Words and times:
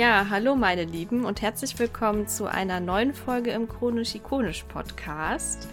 Ja, 0.00 0.28
hallo 0.30 0.56
meine 0.56 0.84
Lieben 0.84 1.26
und 1.26 1.42
herzlich 1.42 1.78
willkommen 1.78 2.26
zu 2.26 2.46
einer 2.46 2.80
neuen 2.80 3.12
Folge 3.12 3.50
im 3.50 3.68
Chronisch-Ikonisch 3.68 4.64
Podcast. 4.64 5.68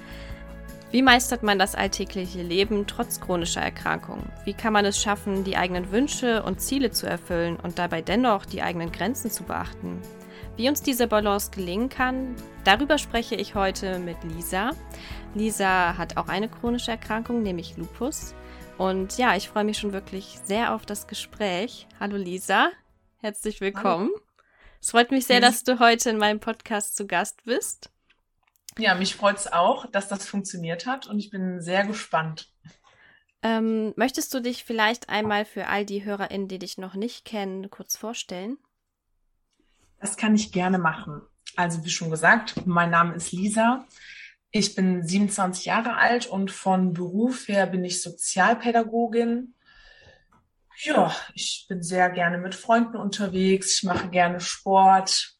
Wie 0.91 1.01
meistert 1.01 1.43
man 1.43 1.57
das 1.57 1.75
alltägliche 1.75 2.41
Leben 2.41 2.87
trotz 2.87 3.21
chronischer 3.21 3.61
Erkrankungen? 3.61 4.29
Wie 4.43 4.54
kann 4.54 4.73
man 4.73 4.83
es 4.83 5.01
schaffen, 5.01 5.45
die 5.45 5.55
eigenen 5.55 5.93
Wünsche 5.93 6.43
und 6.43 6.59
Ziele 6.59 6.91
zu 6.91 7.07
erfüllen 7.07 7.55
und 7.55 7.79
dabei 7.79 8.01
dennoch 8.01 8.45
die 8.45 8.61
eigenen 8.61 8.91
Grenzen 8.91 9.32
zu 9.32 9.43
beachten? 9.43 10.01
Wie 10.57 10.68
uns 10.68 10.82
diese 10.82 11.07
Balance 11.07 11.51
gelingen 11.51 11.87
kann, 11.87 12.36
darüber 12.65 12.97
spreche 12.97 13.36
ich 13.36 13.55
heute 13.55 13.97
mit 13.97 14.18
Lisa. 14.25 14.71
Lisa 15.36 15.97
hat 15.97 16.18
auch 16.18 16.28
eine 16.28 16.50
chronische 16.50 16.91
Erkrankung, 16.91 17.43
nämlich 17.43 17.78
Lupus. 17.78 18.36
Und 18.78 19.18
ja, 19.18 19.37
ich 19.37 19.47
freue 19.47 19.64
mich 19.64 19.78
schon 19.78 19.93
wirklich 19.93 20.37
sehr 20.43 20.75
auf 20.75 20.86
das 20.86 21.07
Gespräch. 21.07 21.87
Hallo 21.97 22.18
Lisa, 22.18 22.71
herzlich 23.21 23.61
willkommen. 23.61 24.09
Hallo. 24.13 24.21
Es 24.81 24.91
freut 24.91 25.11
mich 25.11 25.25
sehr, 25.25 25.41
dass 25.41 25.63
du 25.63 25.79
heute 25.79 26.09
in 26.09 26.17
meinem 26.17 26.39
Podcast 26.39 26.95
zu 26.95 27.07
Gast 27.07 27.43
bist. 27.45 27.89
Ja, 28.77 28.95
mich 28.95 29.15
freut 29.15 29.37
es 29.37 29.51
auch, 29.51 29.87
dass 29.87 30.07
das 30.07 30.25
funktioniert 30.25 30.85
hat 30.85 31.07
und 31.07 31.19
ich 31.19 31.29
bin 31.29 31.61
sehr 31.61 31.85
gespannt. 31.85 32.52
Ähm, 33.41 33.93
möchtest 33.95 34.33
du 34.33 34.39
dich 34.39 34.63
vielleicht 34.63 35.09
einmal 35.09 35.45
für 35.45 35.67
all 35.67 35.85
die 35.85 36.03
HörerInnen, 36.03 36.47
die 36.47 36.59
dich 36.59 36.77
noch 36.77 36.93
nicht 36.93 37.25
kennen, 37.25 37.69
kurz 37.69 37.97
vorstellen? 37.97 38.57
Das 39.99 40.17
kann 40.17 40.35
ich 40.35 40.52
gerne 40.52 40.77
machen. 40.77 41.21
Also 41.55 41.83
wie 41.83 41.89
schon 41.89 42.11
gesagt, 42.11 42.67
mein 42.67 42.91
Name 42.91 43.15
ist 43.15 43.31
Lisa. 43.31 43.85
Ich 44.52 44.75
bin 44.75 45.05
27 45.05 45.65
Jahre 45.65 45.97
alt 45.97 46.27
und 46.27 46.52
von 46.52 46.93
Beruf 46.93 47.47
her 47.47 47.67
bin 47.67 47.83
ich 47.83 48.02
Sozialpädagogin. 48.02 49.55
Ja, 50.83 51.16
ich 51.33 51.66
bin 51.67 51.81
sehr 51.81 52.09
gerne 52.09 52.38
mit 52.38 52.53
Freunden 52.53 52.97
unterwegs. 52.97 53.78
Ich 53.78 53.83
mache 53.83 54.09
gerne 54.09 54.39
Sport 54.39 55.36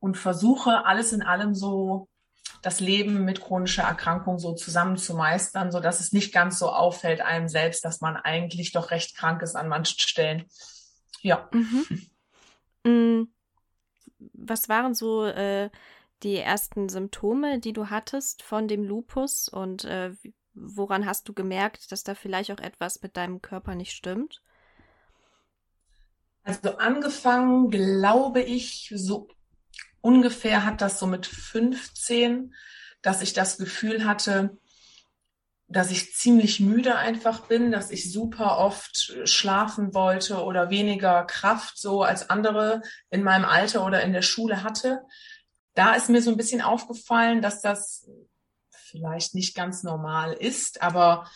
und 0.00 0.16
versuche 0.16 0.84
alles 0.84 1.12
in 1.12 1.22
allem 1.22 1.54
so 1.54 2.08
das 2.62 2.80
Leben 2.80 3.24
mit 3.24 3.40
chronischer 3.40 3.84
Erkrankung 3.84 4.38
so 4.38 4.54
zusammen 4.54 4.96
zu 4.96 5.14
meistern, 5.14 5.70
so 5.70 5.80
dass 5.80 6.00
es 6.00 6.12
nicht 6.12 6.32
ganz 6.32 6.58
so 6.58 6.70
auffällt 6.70 7.20
einem 7.20 7.48
selbst, 7.48 7.84
dass 7.84 8.00
man 8.00 8.16
eigentlich 8.16 8.72
doch 8.72 8.90
recht 8.90 9.16
krank 9.16 9.42
ist 9.42 9.54
an 9.54 9.68
manchen 9.68 10.00
Stellen. 10.00 10.44
Ja. 11.20 11.48
Mhm. 11.52 12.10
Mm. 12.84 13.28
Was 14.32 14.68
waren 14.68 14.94
so 14.94 15.24
äh, 15.24 15.70
die 16.24 16.36
ersten 16.36 16.88
Symptome, 16.88 17.60
die 17.60 17.72
du 17.72 17.90
hattest 17.90 18.42
von 18.42 18.66
dem 18.66 18.82
Lupus 18.82 19.48
und 19.48 19.84
äh, 19.84 20.12
woran 20.54 21.06
hast 21.06 21.28
du 21.28 21.32
gemerkt, 21.32 21.92
dass 21.92 22.02
da 22.02 22.16
vielleicht 22.16 22.50
auch 22.50 22.58
etwas 22.58 23.00
mit 23.02 23.16
deinem 23.16 23.40
Körper 23.40 23.76
nicht 23.76 23.92
stimmt? 23.92 24.42
Also 26.48 26.78
angefangen, 26.78 27.68
glaube 27.68 28.40
ich, 28.40 28.90
so 28.96 29.28
ungefähr 30.00 30.64
hat 30.64 30.80
das 30.80 30.98
so 30.98 31.06
mit 31.06 31.26
15, 31.26 32.54
dass 33.02 33.20
ich 33.20 33.34
das 33.34 33.58
Gefühl 33.58 34.06
hatte, 34.06 34.56
dass 35.66 35.90
ich 35.90 36.14
ziemlich 36.14 36.58
müde 36.58 36.96
einfach 36.96 37.48
bin, 37.48 37.70
dass 37.70 37.90
ich 37.90 38.10
super 38.10 38.56
oft 38.56 39.18
schlafen 39.24 39.92
wollte 39.92 40.42
oder 40.42 40.70
weniger 40.70 41.24
Kraft 41.26 41.76
so 41.76 42.02
als 42.02 42.30
andere 42.30 42.80
in 43.10 43.22
meinem 43.22 43.44
Alter 43.44 43.84
oder 43.84 44.00
in 44.00 44.14
der 44.14 44.22
Schule 44.22 44.62
hatte. 44.62 45.02
Da 45.74 45.96
ist 45.96 46.08
mir 46.08 46.22
so 46.22 46.30
ein 46.30 46.38
bisschen 46.38 46.62
aufgefallen, 46.62 47.42
dass 47.42 47.60
das 47.60 48.08
vielleicht 48.70 49.34
nicht 49.34 49.54
ganz 49.54 49.82
normal 49.82 50.32
ist, 50.32 50.80
aber 50.80 51.28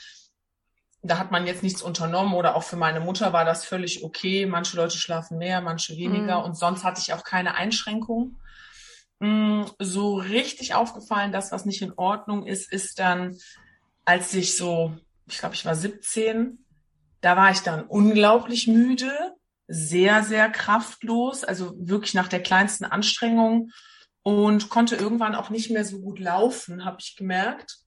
da 1.03 1.19
hat 1.19 1.33
man 1.33 1.47
jetzt 1.47 1.63
nichts 1.63 1.83
unternommen 1.83 2.35
oder 2.35 2.55
auch 2.55 2.63
für 2.63 2.77
meine 2.77 3.01
Mutter 3.01 3.33
war 3.33 3.45
das 3.45 3.65
völlig 3.65 4.05
okay. 4.05 4.47
Manche 4.47 4.77
Leute 4.77 4.97
schlafen 4.99 5.39
mehr, 5.39 5.61
manche 5.61 5.97
weniger 5.97 6.39
mhm. 6.39 6.45
und 6.45 6.55
sonst 6.57 6.85
hatte 6.85 7.01
ich 7.01 7.13
auch 7.13 7.25
keine 7.25 7.55
Einschränkungen. 7.55 8.39
Mm, 9.19 9.65
so 9.79 10.17
richtig 10.17 10.75
aufgefallen, 10.75 11.33
dass 11.33 11.53
was 11.53 11.65
nicht 11.65 11.83
in 11.83 11.93
Ordnung 11.97 12.47
ist, 12.47 12.73
ist 12.73 12.99
dann, 12.99 13.37
als 14.05 14.33
ich 14.35 14.57
so, 14.57 14.97
ich 15.29 15.39
glaube, 15.39 15.55
ich 15.55 15.65
war 15.65 15.75
17, 15.75 16.65
da 17.21 17.37
war 17.37 17.51
ich 17.51 17.61
dann 17.61 17.85
unglaublich 17.85 18.67
müde, 18.67 19.13
sehr, 19.69 20.23
sehr 20.25 20.51
kraftlos, 20.51 21.45
also 21.45 21.73
wirklich 21.79 22.15
nach 22.15 22.29
der 22.29 22.43
kleinsten 22.43 22.85
Anstrengung 22.85 23.71
und 24.23 24.71
konnte 24.71 24.97
irgendwann 24.97 25.35
auch 25.35 25.51
nicht 25.51 25.71
mehr 25.71 25.85
so 25.85 26.01
gut 26.01 26.19
laufen, 26.19 26.85
habe 26.85 26.99
ich 27.01 27.17
gemerkt. 27.17 27.82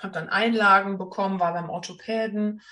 Habe 0.00 0.12
dann 0.12 0.28
Einlagen 0.28 0.98
bekommen, 0.98 1.40
war 1.40 1.52
beim 1.52 1.70
Orthopäden. 1.70 2.62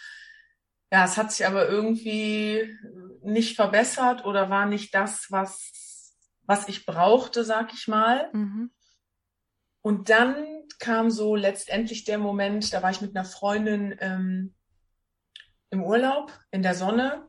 Ja, 0.91 1.05
es 1.05 1.17
hat 1.17 1.33
sich 1.33 1.47
aber 1.47 1.69
irgendwie 1.69 2.75
nicht 3.23 3.57
verbessert 3.57 4.25
oder 4.25 4.49
war 4.49 4.67
nicht 4.67 4.95
das, 4.95 5.27
was 5.31 5.89
was 6.49 6.67
ich 6.67 6.87
brauchte, 6.87 7.45
sag 7.45 7.73
ich 7.75 7.87
mal. 7.87 8.31
Mhm. 8.33 8.73
Und 9.83 10.09
dann 10.09 10.65
kam 10.79 11.11
so 11.11 11.37
letztendlich 11.37 12.05
der 12.05 12.19
Moment, 12.19 12.73
da 12.73 12.83
war 12.83 12.91
ich 12.91 13.03
mit 13.03 13.15
einer 13.15 13.27
Freundin 13.27 13.95
ähm, 14.01 14.55
im 15.71 15.85
Urlaub 15.85 16.33
in 16.51 16.63
der 16.63 16.75
Sonne. 16.75 17.29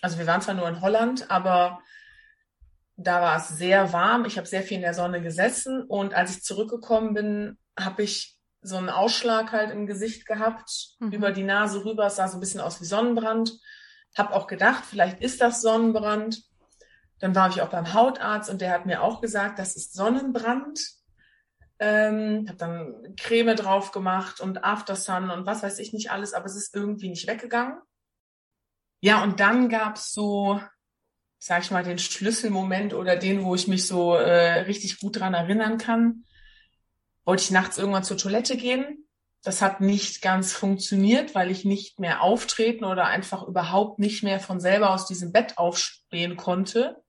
Also 0.00 0.18
wir 0.18 0.26
waren 0.28 0.40
zwar 0.40 0.54
nur 0.54 0.68
in 0.68 0.80
Holland, 0.80 1.28
aber 1.30 1.80
da 2.96 3.20
war 3.20 3.36
es 3.36 3.48
sehr 3.48 3.92
warm. 3.92 4.24
Ich 4.26 4.38
habe 4.38 4.46
sehr 4.46 4.62
viel 4.62 4.76
in 4.76 4.82
der 4.82 4.94
Sonne 4.94 5.20
gesessen 5.20 5.82
und 5.82 6.14
als 6.14 6.36
ich 6.36 6.44
zurückgekommen 6.44 7.14
bin, 7.14 7.58
habe 7.76 8.04
ich 8.04 8.38
so 8.62 8.76
einen 8.76 8.88
Ausschlag 8.88 9.52
halt 9.52 9.72
im 9.72 9.86
Gesicht 9.86 10.24
gehabt, 10.24 10.94
mhm. 11.00 11.12
über 11.12 11.32
die 11.32 11.42
Nase 11.42 11.84
rüber. 11.84 12.06
Es 12.06 12.16
sah 12.16 12.28
so 12.28 12.36
ein 12.36 12.40
bisschen 12.40 12.60
aus 12.60 12.80
wie 12.80 12.84
Sonnenbrand. 12.84 13.58
Hab 14.16 14.32
auch 14.32 14.46
gedacht, 14.46 14.84
vielleicht 14.84 15.20
ist 15.20 15.40
das 15.40 15.60
Sonnenbrand. 15.60 16.42
Dann 17.18 17.34
war 17.34 17.48
ich 17.50 17.60
auch 17.62 17.68
beim 17.68 17.92
Hautarzt 17.92 18.50
und 18.50 18.60
der 18.60 18.72
hat 18.72 18.86
mir 18.86 19.02
auch 19.02 19.20
gesagt, 19.20 19.58
das 19.58 19.76
ist 19.76 19.94
Sonnenbrand. 19.94 20.80
Ähm, 21.78 22.46
habe 22.48 22.58
dann 22.58 23.16
Creme 23.16 23.56
drauf 23.56 23.90
gemacht 23.90 24.40
und 24.40 24.62
Aftersun 24.62 25.30
und 25.30 25.46
was 25.46 25.64
weiß 25.64 25.80
ich 25.80 25.92
nicht 25.92 26.12
alles, 26.12 26.32
aber 26.32 26.46
es 26.46 26.54
ist 26.54 26.74
irgendwie 26.74 27.08
nicht 27.08 27.26
weggegangen. 27.26 27.78
Ja, 29.00 29.24
und 29.24 29.40
dann 29.40 29.68
gab's 29.68 30.12
so, 30.12 30.60
sag 31.38 31.62
ich 31.62 31.72
mal, 31.72 31.82
den 31.82 31.98
Schlüsselmoment 31.98 32.94
oder 32.94 33.16
den, 33.16 33.42
wo 33.42 33.56
ich 33.56 33.66
mich 33.66 33.88
so 33.88 34.14
äh, 34.14 34.60
richtig 34.60 35.00
gut 35.00 35.18
dran 35.18 35.34
erinnern 35.34 35.78
kann. 35.78 36.24
Wollte 37.24 37.44
ich 37.44 37.50
nachts 37.50 37.78
irgendwann 37.78 38.04
zur 38.04 38.18
Toilette 38.18 38.56
gehen. 38.56 39.06
Das 39.44 39.60
hat 39.60 39.80
nicht 39.80 40.22
ganz 40.22 40.52
funktioniert, 40.52 41.34
weil 41.34 41.50
ich 41.50 41.64
nicht 41.64 41.98
mehr 41.98 42.22
auftreten 42.22 42.84
oder 42.84 43.06
einfach 43.06 43.42
überhaupt 43.42 43.98
nicht 43.98 44.22
mehr 44.22 44.38
von 44.38 44.60
selber 44.60 44.90
aus 44.90 45.06
diesem 45.06 45.32
Bett 45.32 45.58
aufstehen 45.58 46.36
konnte 46.36 47.02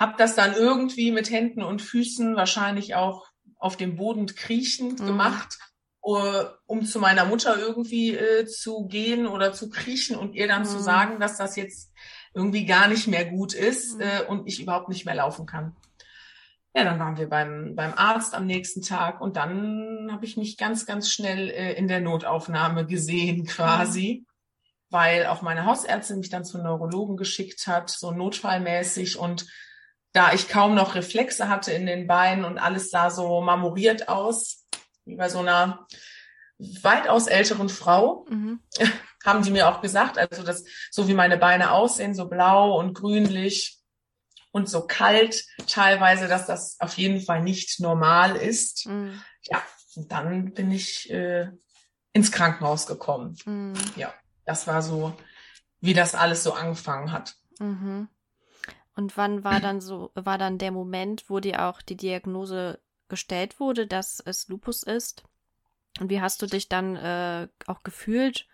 habe 0.00 0.14
das 0.16 0.34
dann 0.34 0.54
irgendwie 0.54 1.12
mit 1.12 1.30
Händen 1.30 1.62
und 1.62 1.82
Füßen 1.82 2.34
wahrscheinlich 2.34 2.94
auch 2.94 3.28
auf 3.58 3.76
dem 3.76 3.96
Boden 3.96 4.26
kriechend 4.26 4.98
mhm. 4.98 5.06
gemacht, 5.06 5.58
um 6.00 6.86
zu 6.86 6.98
meiner 6.98 7.26
Mutter 7.26 7.58
irgendwie 7.58 8.14
äh, 8.14 8.46
zu 8.46 8.86
gehen 8.86 9.26
oder 9.26 9.52
zu 9.52 9.68
kriechen 9.68 10.16
und 10.16 10.34
ihr 10.34 10.48
dann 10.48 10.62
mhm. 10.62 10.68
zu 10.68 10.80
sagen, 10.80 11.20
dass 11.20 11.36
das 11.36 11.54
jetzt 11.56 11.92
irgendwie 12.32 12.64
gar 12.64 12.88
nicht 12.88 13.08
mehr 13.08 13.26
gut 13.26 13.52
ist 13.52 13.96
mhm. 13.96 14.00
äh, 14.00 14.22
und 14.26 14.48
ich 14.48 14.62
überhaupt 14.62 14.88
nicht 14.88 15.04
mehr 15.04 15.16
laufen 15.16 15.44
kann. 15.44 15.76
Ja, 16.74 16.84
dann 16.84 17.00
waren 17.00 17.16
wir 17.16 17.28
beim, 17.28 17.74
beim 17.74 17.94
Arzt 17.94 18.34
am 18.34 18.46
nächsten 18.46 18.80
Tag 18.80 19.20
und 19.20 19.36
dann 19.36 20.08
habe 20.12 20.24
ich 20.24 20.36
mich 20.36 20.56
ganz, 20.56 20.86
ganz 20.86 21.10
schnell 21.10 21.50
äh, 21.50 21.72
in 21.72 21.88
der 21.88 22.00
Notaufnahme 22.00 22.86
gesehen 22.86 23.44
quasi, 23.46 24.24
mhm. 24.24 24.26
weil 24.90 25.26
auch 25.26 25.42
meine 25.42 25.66
Hausärztin 25.66 26.18
mich 26.18 26.30
dann 26.30 26.44
zum 26.44 26.62
Neurologen 26.62 27.16
geschickt 27.16 27.66
hat, 27.66 27.90
so 27.90 28.12
notfallmäßig 28.12 29.18
und 29.18 29.46
da 30.12 30.32
ich 30.32 30.48
kaum 30.48 30.74
noch 30.74 30.94
Reflexe 30.94 31.48
hatte 31.48 31.72
in 31.72 31.86
den 31.86 32.06
Beinen 32.06 32.44
und 32.44 32.58
alles 32.58 32.90
sah 32.90 33.10
so 33.10 33.40
marmoriert 33.40 34.08
aus, 34.08 34.66
wie 35.04 35.16
bei 35.16 35.28
so 35.28 35.40
einer 35.40 35.86
weitaus 36.82 37.26
älteren 37.26 37.68
Frau, 37.68 38.26
mhm. 38.28 38.60
haben 39.24 39.42
die 39.42 39.50
mir 39.50 39.68
auch 39.68 39.80
gesagt, 39.80 40.18
also 40.18 40.44
das, 40.44 40.64
so 40.90 41.08
wie 41.08 41.14
meine 41.14 41.36
Beine 41.36 41.72
aussehen, 41.72 42.14
so 42.14 42.28
blau 42.28 42.78
und 42.78 42.94
grünlich 42.94 43.79
und 44.52 44.68
so 44.68 44.86
kalt 44.86 45.44
teilweise, 45.66 46.28
dass 46.28 46.46
das 46.46 46.76
auf 46.80 46.96
jeden 46.96 47.20
Fall 47.20 47.42
nicht 47.42 47.80
normal 47.80 48.36
ist. 48.36 48.86
Mhm. 48.86 49.22
Ja, 49.42 49.62
und 49.96 50.10
dann 50.10 50.52
bin 50.52 50.70
ich 50.70 51.10
äh, 51.10 51.50
ins 52.12 52.32
Krankenhaus 52.32 52.86
gekommen. 52.86 53.36
Mhm. 53.44 53.74
Ja, 53.96 54.12
das 54.44 54.66
war 54.66 54.82
so, 54.82 55.14
wie 55.80 55.94
das 55.94 56.14
alles 56.14 56.42
so 56.42 56.52
angefangen 56.52 57.12
hat. 57.12 57.36
Mhm. 57.58 58.08
Und 58.96 59.16
wann 59.16 59.44
war 59.44 59.60
dann 59.60 59.80
so, 59.80 60.10
war 60.14 60.36
dann 60.36 60.58
der 60.58 60.72
Moment, 60.72 61.24
wo 61.28 61.40
dir 61.40 61.64
auch 61.66 61.80
die 61.80 61.96
Diagnose 61.96 62.80
gestellt 63.08 63.60
wurde, 63.60 63.86
dass 63.86 64.20
es 64.20 64.48
Lupus 64.48 64.82
ist? 64.82 65.24
Und 66.00 66.10
wie 66.10 66.20
hast 66.20 66.42
du 66.42 66.46
dich 66.46 66.68
dann 66.68 66.96
äh, 66.96 67.48
auch 67.66 67.82
gefühlt, 67.82 68.46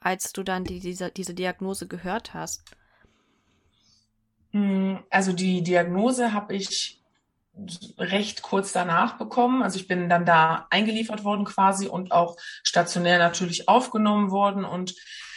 als 0.00 0.32
du 0.32 0.42
dann 0.42 0.64
die, 0.64 0.80
diese, 0.80 1.10
diese 1.10 1.34
Diagnose 1.34 1.86
gehört 1.86 2.34
hast? 2.34 2.62
Hm, 4.56 5.04
also 5.10 5.32
die 5.34 5.62
Diagnose 5.62 6.32
habe 6.32 6.54
ich 6.54 7.02
recht 7.98 8.42
kurz 8.42 8.72
danach 8.72 9.18
bekommen. 9.18 9.62
Also 9.62 9.78
ich 9.78 9.88
bin 9.88 10.08
dann 10.08 10.24
da 10.24 10.66
eingeliefert 10.70 11.24
worden 11.24 11.44
quasi 11.44 11.88
und 11.88 12.12
auch 12.12 12.36
stationär 12.62 13.18
natürlich 13.18 13.68
aufgenommen 13.68 14.30
worden 14.30 14.64
und 14.64 14.94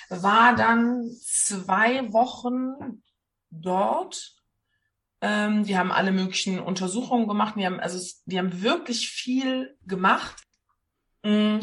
war 0.10 0.56
dann 0.56 1.10
zwei 1.22 2.12
Wochen 2.14 3.04
dort 3.52 4.36
Ähm, 5.22 5.66
die 5.66 5.78
haben 5.78 5.92
alle 5.92 6.12
möglichen 6.12 6.60
Untersuchungen 6.60 7.28
gemacht. 7.28 7.56
Die 7.58 7.66
haben, 7.66 7.80
also, 7.80 8.00
die 8.26 8.40
haben 8.40 8.62
wirklich 8.62 9.10
viel 9.10 9.78
gemacht. 9.86 10.44
Mm. 11.24 11.60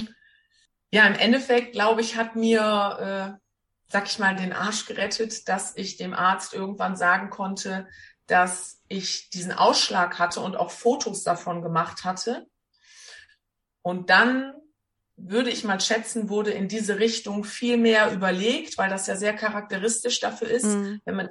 Ja, 0.90 1.06
im 1.06 1.14
Endeffekt, 1.14 1.72
glaube 1.72 2.00
ich, 2.02 2.16
hat 2.16 2.36
mir, 2.36 3.38
äh, 3.38 3.45
sag 3.88 4.06
ich 4.06 4.18
mal, 4.18 4.34
den 4.34 4.52
Arsch 4.52 4.86
gerettet, 4.86 5.48
dass 5.48 5.76
ich 5.76 5.96
dem 5.96 6.14
Arzt 6.14 6.54
irgendwann 6.54 6.96
sagen 6.96 7.30
konnte, 7.30 7.86
dass 8.26 8.82
ich 8.88 9.30
diesen 9.30 9.52
Ausschlag 9.52 10.18
hatte 10.18 10.40
und 10.40 10.56
auch 10.56 10.70
Fotos 10.70 11.22
davon 11.22 11.62
gemacht 11.62 12.04
hatte. 12.04 12.46
Und 13.82 14.10
dann 14.10 14.52
würde 15.16 15.50
ich 15.50 15.64
mal 15.64 15.80
schätzen, 15.80 16.28
wurde 16.28 16.50
in 16.50 16.68
diese 16.68 16.98
Richtung 16.98 17.44
viel 17.44 17.76
mehr 17.76 18.12
überlegt, 18.12 18.76
weil 18.76 18.90
das 18.90 19.06
ja 19.06 19.16
sehr 19.16 19.34
charakteristisch 19.34 20.20
dafür 20.20 20.48
ist, 20.48 20.66
mhm. 20.66 21.00
wenn 21.04 21.16
man 21.16 21.28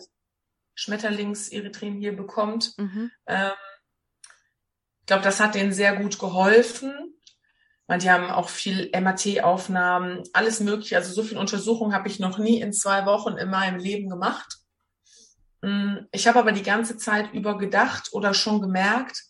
Schmetterlingserythrem 0.74 2.00
hier 2.00 2.16
bekommt. 2.16 2.78
Mhm. 2.78 3.12
Ähm, 3.28 3.52
ich 5.02 5.08
glaube, 5.08 5.24
das 5.24 5.40
hat 5.40 5.54
denen 5.56 5.72
sehr 5.72 5.96
gut 5.96 6.18
geholfen. 6.18 7.15
Die 7.88 8.10
haben 8.10 8.32
auch 8.32 8.50
viel 8.50 8.90
MAT-Aufnahmen, 9.00 10.24
alles 10.34 10.60
mögliche. 10.60 10.98
Also 10.98 11.14
so 11.14 11.24
viel 11.24 11.38
Untersuchung 11.38 11.94
habe 11.94 12.08
ich 12.08 12.20
noch 12.20 12.40
nie 12.40 12.60
in 12.60 12.74
zwei 12.74 13.06
Wochen 13.06 13.38
in 13.38 13.50
meinem 13.50 13.80
Leben 13.80 14.10
gemacht. 14.10 14.58
Mm, 15.62 15.98
ich 16.12 16.28
habe 16.28 16.40
aber 16.40 16.52
die 16.52 16.64
ganze 16.64 16.98
Zeit 16.98 17.32
über 17.34 17.58
gedacht 17.58 18.10
oder 18.12 18.34
schon 18.34 18.60
gemerkt, 18.60 19.24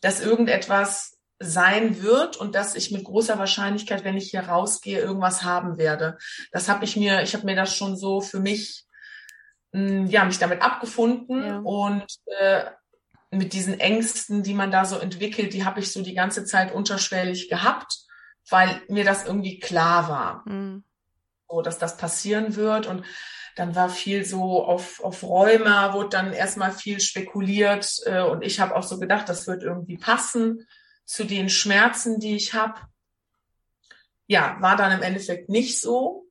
dass 0.00 0.20
irgendetwas 0.20 1.18
sein 1.40 2.02
wird 2.02 2.36
und 2.36 2.56
dass 2.56 2.74
ich 2.74 2.90
mit 2.90 3.04
großer 3.04 3.38
Wahrscheinlichkeit, 3.38 4.04
wenn 4.04 4.16
ich 4.16 4.30
hier 4.30 4.48
rausgehe, 4.48 5.00
irgendwas 5.00 5.44
haben 5.44 5.78
werde. 5.78 6.18
Das 6.50 6.68
habe 6.68 6.84
ich 6.84 6.96
mir, 6.96 7.22
ich 7.22 7.34
habe 7.34 7.46
mir 7.46 7.54
das 7.54 7.74
schon 7.76 7.96
so 7.96 8.20
für 8.20 8.40
mich 8.40 8.88
hm, 9.72 10.06
ja, 10.06 10.24
mich 10.24 10.38
damit 10.38 10.62
abgefunden 10.62 11.44
ja. 11.44 11.58
und 11.58 12.06
äh, 12.26 12.64
mit 13.30 13.52
diesen 13.52 13.78
Ängsten, 13.78 14.42
die 14.42 14.54
man 14.54 14.70
da 14.70 14.84
so 14.84 14.98
entwickelt, 14.98 15.52
die 15.52 15.64
habe 15.64 15.80
ich 15.80 15.92
so 15.92 16.02
die 16.02 16.14
ganze 16.14 16.44
Zeit 16.44 16.72
unterschwellig 16.72 17.48
gehabt, 17.48 17.98
weil 18.48 18.80
mir 18.88 19.04
das 19.04 19.26
irgendwie 19.26 19.58
klar 19.58 20.08
war, 20.08 20.42
mhm. 20.46 20.84
so 21.48 21.60
dass 21.60 21.78
das 21.78 21.96
passieren 21.96 22.56
wird 22.56 22.86
und 22.86 23.04
dann 23.54 23.74
war 23.74 23.90
viel 23.90 24.24
so 24.24 24.64
auf, 24.64 25.02
auf 25.02 25.22
Rheuma, 25.24 25.92
wurde 25.92 26.10
dann 26.10 26.32
erstmal 26.32 26.72
viel 26.72 27.00
spekuliert 27.00 28.00
äh, 28.06 28.20
und 28.20 28.42
ich 28.42 28.60
habe 28.60 28.76
auch 28.76 28.84
so 28.84 28.98
gedacht, 28.98 29.28
das 29.28 29.46
wird 29.46 29.62
irgendwie 29.62 29.98
passen 29.98 30.66
zu 31.04 31.24
den 31.24 31.48
Schmerzen, 31.48 32.20
die 32.20 32.36
ich 32.36 32.54
habe. 32.54 32.80
Ja, 34.26 34.56
war 34.60 34.76
dann 34.76 34.92
im 34.92 35.02
Endeffekt 35.02 35.48
nicht 35.48 35.80
so. 35.80 36.26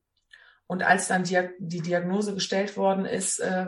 Und 0.66 0.82
als 0.82 1.08
dann 1.08 1.24
die, 1.24 1.48
die 1.58 1.80
Diagnose 1.80 2.32
gestellt 2.32 2.76
worden 2.76 3.04
ist, 3.04 3.40
äh, 3.40 3.66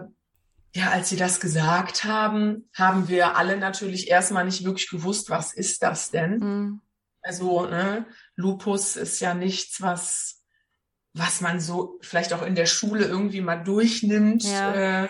ja, 0.72 0.90
als 0.90 1.08
sie 1.08 1.16
das 1.16 1.40
gesagt 1.40 2.04
haben, 2.04 2.68
haben 2.74 3.08
wir 3.08 3.36
alle 3.36 3.56
natürlich 3.56 4.08
erstmal 4.08 4.44
nicht 4.44 4.64
wirklich 4.64 4.88
gewusst, 4.88 5.30
was 5.30 5.52
ist 5.52 5.82
das 5.82 6.10
denn? 6.10 6.38
Mhm. 6.38 6.80
Also, 7.22 7.66
ne, 7.66 8.06
Lupus 8.36 8.96
ist 8.96 9.20
ja 9.20 9.34
nichts, 9.34 9.82
was, 9.82 10.42
was 11.12 11.40
man 11.40 11.60
so 11.60 11.98
vielleicht 12.00 12.32
auch 12.32 12.42
in 12.42 12.54
der 12.54 12.66
Schule 12.66 13.04
irgendwie 13.04 13.40
mal 13.40 13.62
durchnimmt 13.62 14.44
ja. 14.44 15.04
äh, 15.04 15.08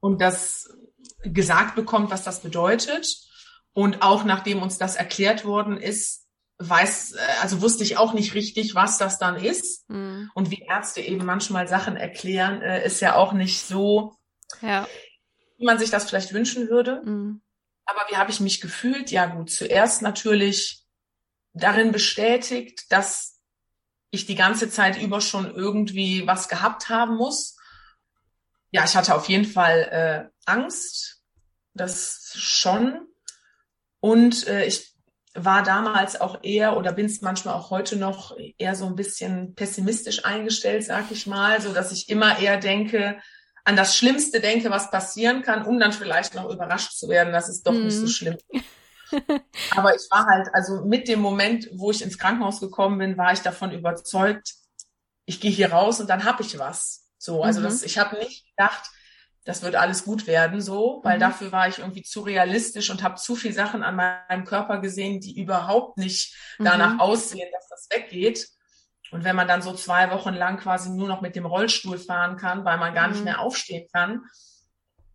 und 0.00 0.20
das 0.20 0.68
gesagt 1.22 1.74
bekommt, 1.74 2.10
was 2.10 2.22
das 2.22 2.42
bedeutet. 2.42 3.06
Und 3.72 4.02
auch 4.02 4.24
nachdem 4.24 4.62
uns 4.62 4.78
das 4.78 4.96
erklärt 4.96 5.44
worden 5.44 5.76
ist, 5.78 6.26
weiß, 6.58 7.12
äh, 7.12 7.18
also 7.42 7.62
wusste 7.62 7.82
ich 7.82 7.96
auch 7.96 8.12
nicht 8.12 8.34
richtig, 8.34 8.74
was 8.74 8.98
das 8.98 9.18
dann 9.18 9.36
ist. 9.36 9.88
Mhm. 9.88 10.30
Und 10.34 10.50
wie 10.50 10.66
Ärzte 10.68 11.00
eben 11.00 11.24
manchmal 11.24 11.66
Sachen 11.66 11.96
erklären, 11.96 12.60
äh, 12.60 12.84
ist 12.84 13.00
ja 13.00 13.14
auch 13.14 13.32
nicht 13.32 13.62
so, 13.62 14.17
ja. 14.62 14.86
wie 15.56 15.64
man 15.64 15.78
sich 15.78 15.90
das 15.90 16.08
vielleicht 16.08 16.32
wünschen 16.32 16.68
würde. 16.68 17.02
Mhm. 17.04 17.42
Aber 17.84 18.00
wie 18.10 18.16
habe 18.16 18.30
ich 18.30 18.40
mich 18.40 18.60
gefühlt? 18.60 19.10
Ja 19.10 19.26
gut, 19.26 19.50
zuerst 19.50 20.02
natürlich 20.02 20.84
darin 21.54 21.92
bestätigt, 21.92 22.90
dass 22.90 23.38
ich 24.10 24.26
die 24.26 24.34
ganze 24.34 24.70
Zeit 24.70 25.00
über 25.00 25.20
schon 25.20 25.54
irgendwie 25.54 26.26
was 26.26 26.48
gehabt 26.48 26.88
haben 26.88 27.16
muss. 27.16 27.56
Ja, 28.70 28.84
ich 28.84 28.96
hatte 28.96 29.14
auf 29.14 29.28
jeden 29.28 29.46
Fall 29.46 29.80
äh, 29.90 30.50
Angst, 30.50 31.22
das 31.74 32.32
schon. 32.36 33.06
Und 34.00 34.46
äh, 34.46 34.66
ich 34.66 34.94
war 35.34 35.62
damals 35.62 36.20
auch 36.20 36.42
eher 36.42 36.76
oder 36.76 36.92
bin 36.92 37.06
es 37.06 37.20
manchmal 37.20 37.54
auch 37.54 37.70
heute 37.70 37.96
noch 37.96 38.36
eher 38.58 38.74
so 38.74 38.86
ein 38.86 38.96
bisschen 38.96 39.54
pessimistisch 39.54 40.24
eingestellt, 40.24 40.84
sag 40.84 41.10
ich 41.10 41.26
mal, 41.26 41.60
so 41.60 41.72
dass 41.72 41.92
ich 41.92 42.08
immer 42.08 42.38
eher 42.38 42.58
denke, 42.58 43.20
an 43.68 43.76
das 43.76 43.94
Schlimmste 43.94 44.40
denke, 44.40 44.70
was 44.70 44.90
passieren 44.90 45.42
kann, 45.42 45.66
um 45.66 45.78
dann 45.78 45.92
vielleicht 45.92 46.34
noch 46.34 46.48
überrascht 46.48 46.92
zu 46.92 47.06
werden, 47.10 47.34
dass 47.34 47.50
es 47.50 47.62
doch 47.62 47.74
mm. 47.74 47.84
nicht 47.84 47.96
so 47.96 48.02
mhm. 48.02 48.08
schlimm 48.08 48.38
ist. 48.48 48.64
Aber 49.76 49.94
ich 49.94 50.08
war 50.10 50.24
halt, 50.24 50.48
also 50.54 50.86
mit 50.86 51.06
dem 51.06 51.20
Moment, 51.20 51.68
wo 51.74 51.90
ich 51.90 52.00
ins 52.00 52.16
Krankenhaus 52.16 52.60
gekommen 52.60 52.96
bin, 52.96 53.18
war 53.18 53.34
ich 53.34 53.40
davon 53.40 53.70
überzeugt, 53.72 54.54
ich 55.26 55.38
gehe 55.38 55.50
hier 55.50 55.70
raus 55.70 56.00
und 56.00 56.08
dann 56.08 56.24
hab 56.24 56.40
ich 56.40 56.58
was. 56.58 57.10
So, 57.18 57.42
also 57.42 57.60
mhm. 57.60 57.64
das, 57.64 57.82
ich 57.82 57.98
habe 57.98 58.16
nicht 58.16 58.46
gedacht, 58.56 58.90
das 59.44 59.62
wird 59.62 59.76
alles 59.76 60.02
gut 60.02 60.26
werden, 60.26 60.62
so, 60.62 61.02
weil 61.04 61.16
mhm. 61.16 61.20
dafür 61.20 61.52
war 61.52 61.68
ich 61.68 61.78
irgendwie 61.78 62.02
zu 62.02 62.22
realistisch 62.22 62.88
und 62.88 63.02
habe 63.02 63.16
zu 63.16 63.36
viel 63.36 63.52
Sachen 63.52 63.82
an 63.82 63.96
meinem 63.96 64.46
Körper 64.46 64.78
gesehen, 64.78 65.20
die 65.20 65.38
überhaupt 65.38 65.98
nicht 65.98 66.34
danach 66.58 66.94
mhm. 66.94 67.00
aussehen, 67.00 67.50
dass 67.52 67.68
das 67.68 67.88
weggeht. 67.90 68.48
Und 69.10 69.24
wenn 69.24 69.36
man 69.36 69.48
dann 69.48 69.62
so 69.62 69.72
zwei 69.72 70.10
Wochen 70.10 70.34
lang 70.34 70.58
quasi 70.58 70.90
nur 70.90 71.08
noch 71.08 71.20
mit 71.20 71.34
dem 71.36 71.46
Rollstuhl 71.46 71.98
fahren 71.98 72.36
kann, 72.36 72.64
weil 72.64 72.78
man 72.78 72.94
gar 72.94 73.08
mhm. 73.08 73.14
nicht 73.14 73.24
mehr 73.24 73.40
aufstehen 73.40 73.88
kann, 73.92 74.22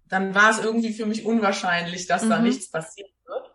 dann 0.08 0.36
war 0.36 0.52
es 0.52 0.60
irgendwie 0.60 0.94
für 0.94 1.06
mich 1.06 1.26
unwahrscheinlich, 1.26 2.08
dass 2.08 2.28
da 2.28 2.38
mhm. 2.38 2.46
nichts 2.46 2.70
passieren 2.70 3.12
wird. 3.26 3.52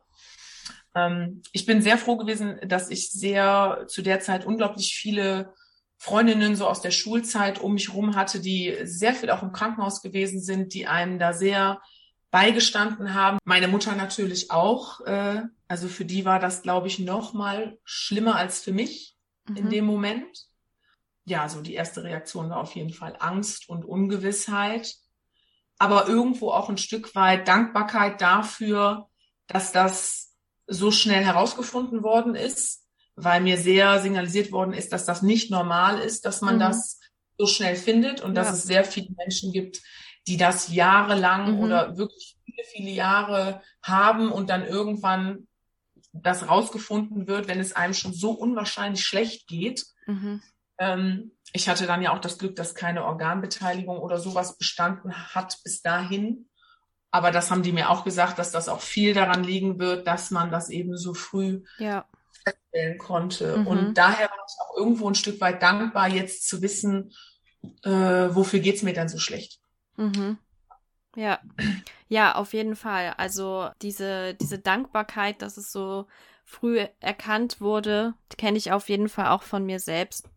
Ähm, 0.94 1.42
ich 1.52 1.66
bin 1.66 1.82
sehr 1.82 1.98
froh 1.98 2.16
gewesen, 2.16 2.58
dass 2.66 2.90
ich 2.90 3.10
sehr 3.10 3.84
zu 3.88 4.02
der 4.02 4.20
Zeit 4.20 4.44
unglaublich 4.44 4.94
viele 4.96 5.54
Freundinnen 5.98 6.54
so 6.54 6.66
aus 6.68 6.80
der 6.80 6.92
Schulzeit 6.92 7.60
um 7.60 7.74
mich 7.74 7.92
rum 7.92 8.14
hatte, 8.14 8.40
die 8.40 8.76
sehr 8.84 9.14
viel 9.14 9.30
auch 9.30 9.42
im 9.42 9.52
Krankenhaus 9.52 10.00
gewesen 10.00 10.40
sind, 10.40 10.72
die 10.72 10.86
einem 10.86 11.18
da 11.18 11.32
sehr 11.32 11.80
beigestanden 12.30 13.14
haben. 13.14 13.38
Meine 13.44 13.68
Mutter 13.68 13.96
natürlich 13.96 14.50
auch. 14.50 15.00
Äh, 15.00 15.42
also 15.66 15.88
für 15.88 16.04
die 16.04 16.24
war 16.24 16.38
das, 16.38 16.62
glaube 16.62 16.86
ich, 16.86 16.98
noch 16.98 17.32
mal 17.34 17.78
schlimmer 17.84 18.36
als 18.36 18.60
für 18.60 18.72
mich 18.72 19.17
mhm. 19.48 19.56
in 19.56 19.70
dem 19.70 19.84
Moment. 19.84 20.46
Ja, 21.24 21.48
so 21.48 21.60
die 21.60 21.74
erste 21.74 22.04
Reaktion 22.04 22.50
war 22.50 22.58
auf 22.58 22.74
jeden 22.74 22.92
Fall 22.92 23.16
Angst 23.18 23.68
und 23.68 23.84
Ungewissheit, 23.84 24.94
aber 25.78 26.08
irgendwo 26.08 26.50
auch 26.50 26.68
ein 26.68 26.78
Stück 26.78 27.14
weit 27.14 27.46
Dankbarkeit 27.46 28.20
dafür, 28.20 29.08
dass 29.46 29.72
das 29.72 30.34
so 30.66 30.90
schnell 30.90 31.24
herausgefunden 31.24 32.02
worden 32.02 32.34
ist 32.34 32.88
weil 33.20 33.40
mir 33.40 33.56
sehr 33.56 34.00
signalisiert 34.00 34.52
worden 34.52 34.72
ist, 34.72 34.92
dass 34.92 35.04
das 35.04 35.22
nicht 35.22 35.50
normal 35.50 35.98
ist, 35.98 36.24
dass 36.24 36.40
man 36.40 36.56
mhm. 36.56 36.60
das 36.60 37.00
so 37.36 37.46
schnell 37.46 37.76
findet 37.76 38.20
und 38.20 38.36
ja. 38.36 38.42
dass 38.42 38.52
es 38.52 38.62
sehr 38.64 38.84
viele 38.84 39.10
Menschen 39.16 39.52
gibt, 39.52 39.82
die 40.26 40.36
das 40.36 40.72
jahrelang 40.72 41.54
mhm. 41.54 41.60
oder 41.60 41.96
wirklich 41.96 42.36
viele, 42.44 42.64
viele 42.72 42.90
Jahre 42.90 43.60
haben 43.82 44.30
und 44.30 44.50
dann 44.50 44.64
irgendwann 44.64 45.47
das 46.22 46.48
rausgefunden 46.48 47.26
wird, 47.26 47.48
wenn 47.48 47.60
es 47.60 47.74
einem 47.74 47.94
schon 47.94 48.12
so 48.12 48.32
unwahrscheinlich 48.32 49.04
schlecht 49.04 49.46
geht. 49.46 49.84
Mhm. 50.06 50.42
Ähm, 50.78 51.32
ich 51.52 51.68
hatte 51.68 51.86
dann 51.86 52.02
ja 52.02 52.12
auch 52.12 52.20
das 52.20 52.38
Glück, 52.38 52.56
dass 52.56 52.74
keine 52.74 53.04
Organbeteiligung 53.04 53.98
oder 53.98 54.18
sowas 54.18 54.58
bestanden 54.58 55.34
hat 55.34 55.58
bis 55.64 55.82
dahin. 55.82 56.48
Aber 57.10 57.30
das 57.30 57.50
haben 57.50 57.62
die 57.62 57.72
mir 57.72 57.90
auch 57.90 58.04
gesagt, 58.04 58.38
dass 58.38 58.52
das 58.52 58.68
auch 58.68 58.80
viel 58.80 59.14
daran 59.14 59.42
liegen 59.42 59.78
wird, 59.78 60.06
dass 60.06 60.30
man 60.30 60.50
das 60.50 60.68
eben 60.68 60.96
so 60.96 61.14
früh 61.14 61.62
ja 61.78 62.06
feststellen 62.48 62.98
konnte. 62.98 63.58
Mhm. 63.58 63.66
Und 63.66 63.94
daher 63.94 64.28
war 64.28 64.46
ich 64.46 64.54
auch 64.60 64.76
irgendwo 64.76 65.08
ein 65.08 65.14
Stück 65.14 65.40
weit 65.40 65.62
dankbar, 65.62 66.08
jetzt 66.08 66.48
zu 66.48 66.62
wissen, 66.62 67.12
äh, 67.82 67.90
wofür 67.90 68.60
geht's 68.60 68.82
mir 68.82 68.92
denn 68.92 69.08
so 69.08 69.18
schlecht. 69.18 69.60
Mhm. 69.96 70.38
Ja, 71.18 71.40
ja, 72.08 72.36
auf 72.36 72.52
jeden 72.52 72.76
Fall. 72.76 73.12
Also 73.16 73.70
diese, 73.82 74.34
diese 74.34 74.60
Dankbarkeit, 74.60 75.42
dass 75.42 75.56
es 75.56 75.72
so 75.72 76.06
früh 76.44 76.78
erkannt 77.00 77.60
wurde, 77.60 78.14
kenne 78.36 78.56
ich 78.56 78.70
auf 78.70 78.88
jeden 78.88 79.08
Fall 79.08 79.26
auch 79.26 79.42
von 79.42 79.66
mir 79.66 79.80
selbst. 79.80 80.28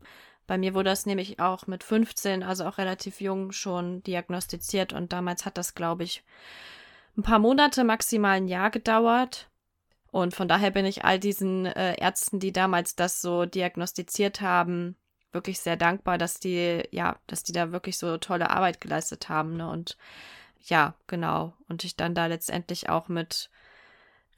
Bei 0.48 0.58
mir 0.58 0.74
wurde 0.74 0.90
das 0.90 1.06
nämlich 1.06 1.40
auch 1.40 1.68
mit 1.68 1.84
15, 1.84 2.42
also 2.42 2.66
auch 2.66 2.80
relativ 2.80 3.22
jung, 3.22 3.52
schon 3.52 4.02
diagnostiziert 4.02 4.92
und 4.92 5.14
damals 5.14 5.46
hat 5.46 5.60
das, 5.60 5.76
glaube 5.76 6.04
ich, 6.04 6.24
ein 7.16 7.22
paar 7.22 7.40
Monate, 7.40 7.84
maximal 7.84 8.38
ein 8.38 8.48
Jahr 8.48 8.72
gedauert. 8.72 9.50
Und 10.10 10.34
von 10.34 10.48
daher 10.48 10.72
bin 10.72 10.86
ich 10.86 11.06
all 11.06 11.20
diesen 11.20 11.68
äh, 11.68 11.94
Ärzten, 12.02 12.40
die 12.40 12.52
damals 12.52 12.96
das 12.96 13.22
so 13.22 13.46
diagnostiziert 13.46 14.42
haben, 14.42 14.96
wirklich 15.32 15.60
sehr 15.60 15.78
dankbar, 15.78 16.18
dass 16.18 16.40
die, 16.40 16.84
ja, 16.90 17.20
dass 17.28 17.44
die 17.44 17.54
da 17.54 17.72
wirklich 17.72 18.00
so 18.00 18.18
tolle 18.18 18.50
Arbeit 18.50 18.82
geleistet 18.82 19.30
haben. 19.30 19.58
Ne? 19.58 19.70
Und 19.70 19.96
ja, 20.64 20.96
genau. 21.08 21.54
Und 21.68 21.84
ich 21.84 21.96
dann 21.96 22.16
da 22.16 22.28
letztendlich 22.28 22.90
auch 22.90 23.08
mit 23.08 23.50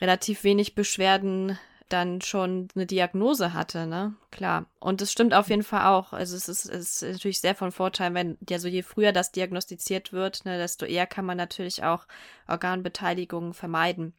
relativ 0.01 0.44
wenig 0.44 0.75
Beschwerden 0.75 1.58
dann 1.89 2.22
schon 2.22 2.70
eine 2.75 2.86
Diagnose 2.86 3.53
hatte, 3.53 3.86
ne? 3.86 4.15
Klar. 4.32 4.65
Und 4.80 5.01
es 5.01 5.12
stimmt 5.12 5.34
auf 5.34 5.50
jeden 5.50 5.63
Fall 5.63 5.86
auch. 5.86 6.12
Also 6.12 6.36
es 6.36 6.50
ist, 6.50 6.65
es 6.65 7.01
ist 7.01 7.13
natürlich 7.13 7.39
sehr 7.39 7.56
von 7.56 7.72
Vorteil, 7.72 8.13
wenn, 8.13 8.38
ja, 8.50 8.58
so 8.58 8.68
je 8.68 8.82
früher 8.82 9.12
das 9.12 9.32
diagnostiziert 9.32 10.12
wird, 10.12 10.44
ne, 10.46 10.58
desto 10.58 10.86
eher 10.86 11.06
kann 11.06 11.25
man 11.25 11.38
natürlich 11.38 11.84
auch 11.84 12.08
Organbeteiligungen 12.48 13.53
vermeiden. 13.53 14.13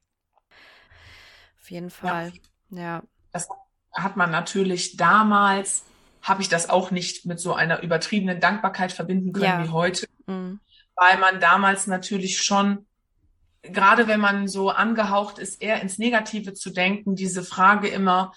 Auf 1.60 1.70
jeden 1.70 1.90
Fall. 1.90 2.32
Ja. 2.70 2.80
ja. 2.80 3.02
Das 3.32 3.48
hat 3.92 4.16
man 4.16 4.30
natürlich 4.30 4.96
damals, 4.96 5.84
habe 6.22 6.42
ich 6.42 6.48
das 6.48 6.68
auch 6.70 6.90
nicht 6.90 7.26
mit 7.26 7.40
so 7.40 7.54
einer 7.54 7.82
übertriebenen 7.82 8.38
Dankbarkeit 8.38 8.92
verbinden 8.92 9.32
können 9.32 9.44
ja. 9.44 9.64
wie 9.64 9.70
heute. 9.70 10.06
Mhm. 10.26 10.60
Weil 10.96 11.18
man 11.18 11.40
damals 11.40 11.86
natürlich 11.86 12.42
schon 12.42 12.86
gerade 13.64 14.06
wenn 14.06 14.20
man 14.20 14.48
so 14.48 14.70
angehaucht 14.70 15.38
ist, 15.38 15.62
eher 15.62 15.80
ins 15.80 15.98
Negative 15.98 16.54
zu 16.54 16.70
denken, 16.70 17.16
diese 17.16 17.42
Frage 17.42 17.88
immer, 17.88 18.32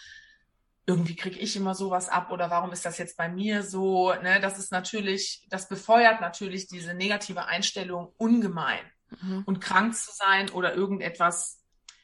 irgendwie 0.86 1.16
kriege 1.16 1.38
ich 1.38 1.56
immer 1.58 1.76
sowas 1.76 2.08
ab 2.08 2.32
oder 2.32 2.50
warum 2.50 2.72
ist 2.72 2.86
das 2.86 2.98
jetzt 2.98 3.18
bei 3.18 3.28
mir 3.28 3.64
so? 3.64 4.14
Ne, 4.24 4.40
das 4.40 4.58
ist 4.58 4.72
natürlich, 4.72 5.46
das 5.50 5.68
befeuert 5.68 6.22
natürlich 6.22 6.68
diese 6.68 6.94
negative 6.94 7.46
Einstellung 7.46 8.14
ungemein. 8.18 8.80
Mhm. 9.22 9.44
Und 9.46 9.60
krank 9.60 9.96
zu 9.96 10.12
sein 10.14 10.50
oder 10.50 10.76
irgendetwas 10.76 11.62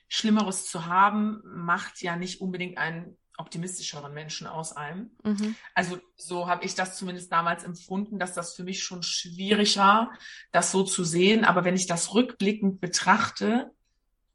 Schlimmeres 0.10 0.70
zu 0.70 0.86
haben, 0.86 1.42
macht 1.46 2.02
ja 2.02 2.18
nicht 2.18 2.42
unbedingt 2.42 2.78
einen 2.78 3.18
optimistischeren 3.38 4.14
Menschen 4.14 4.48
aus 4.48 4.74
einem. 4.74 5.12
Mhm. 5.24 5.56
Also 5.74 5.98
so 6.16 6.48
habe 6.48 6.66
ich 6.66 6.76
das 6.76 6.98
zumindest 6.98 7.32
damals 7.32 7.64
empfunden, 7.64 8.20
dass 8.20 8.34
das 8.34 8.54
für 8.54 8.64
mich 8.64 8.84
schon 8.84 9.02
schwierig 9.04 9.78
war, 9.78 10.12
das 10.52 10.72
so 10.72 10.84
zu 10.84 11.04
sehen. 11.04 11.44
Aber 11.44 11.64
wenn 11.64 11.76
ich 11.76 11.88
das 11.88 12.14
rückblickend 12.14 12.80
betrachte, 12.80 13.72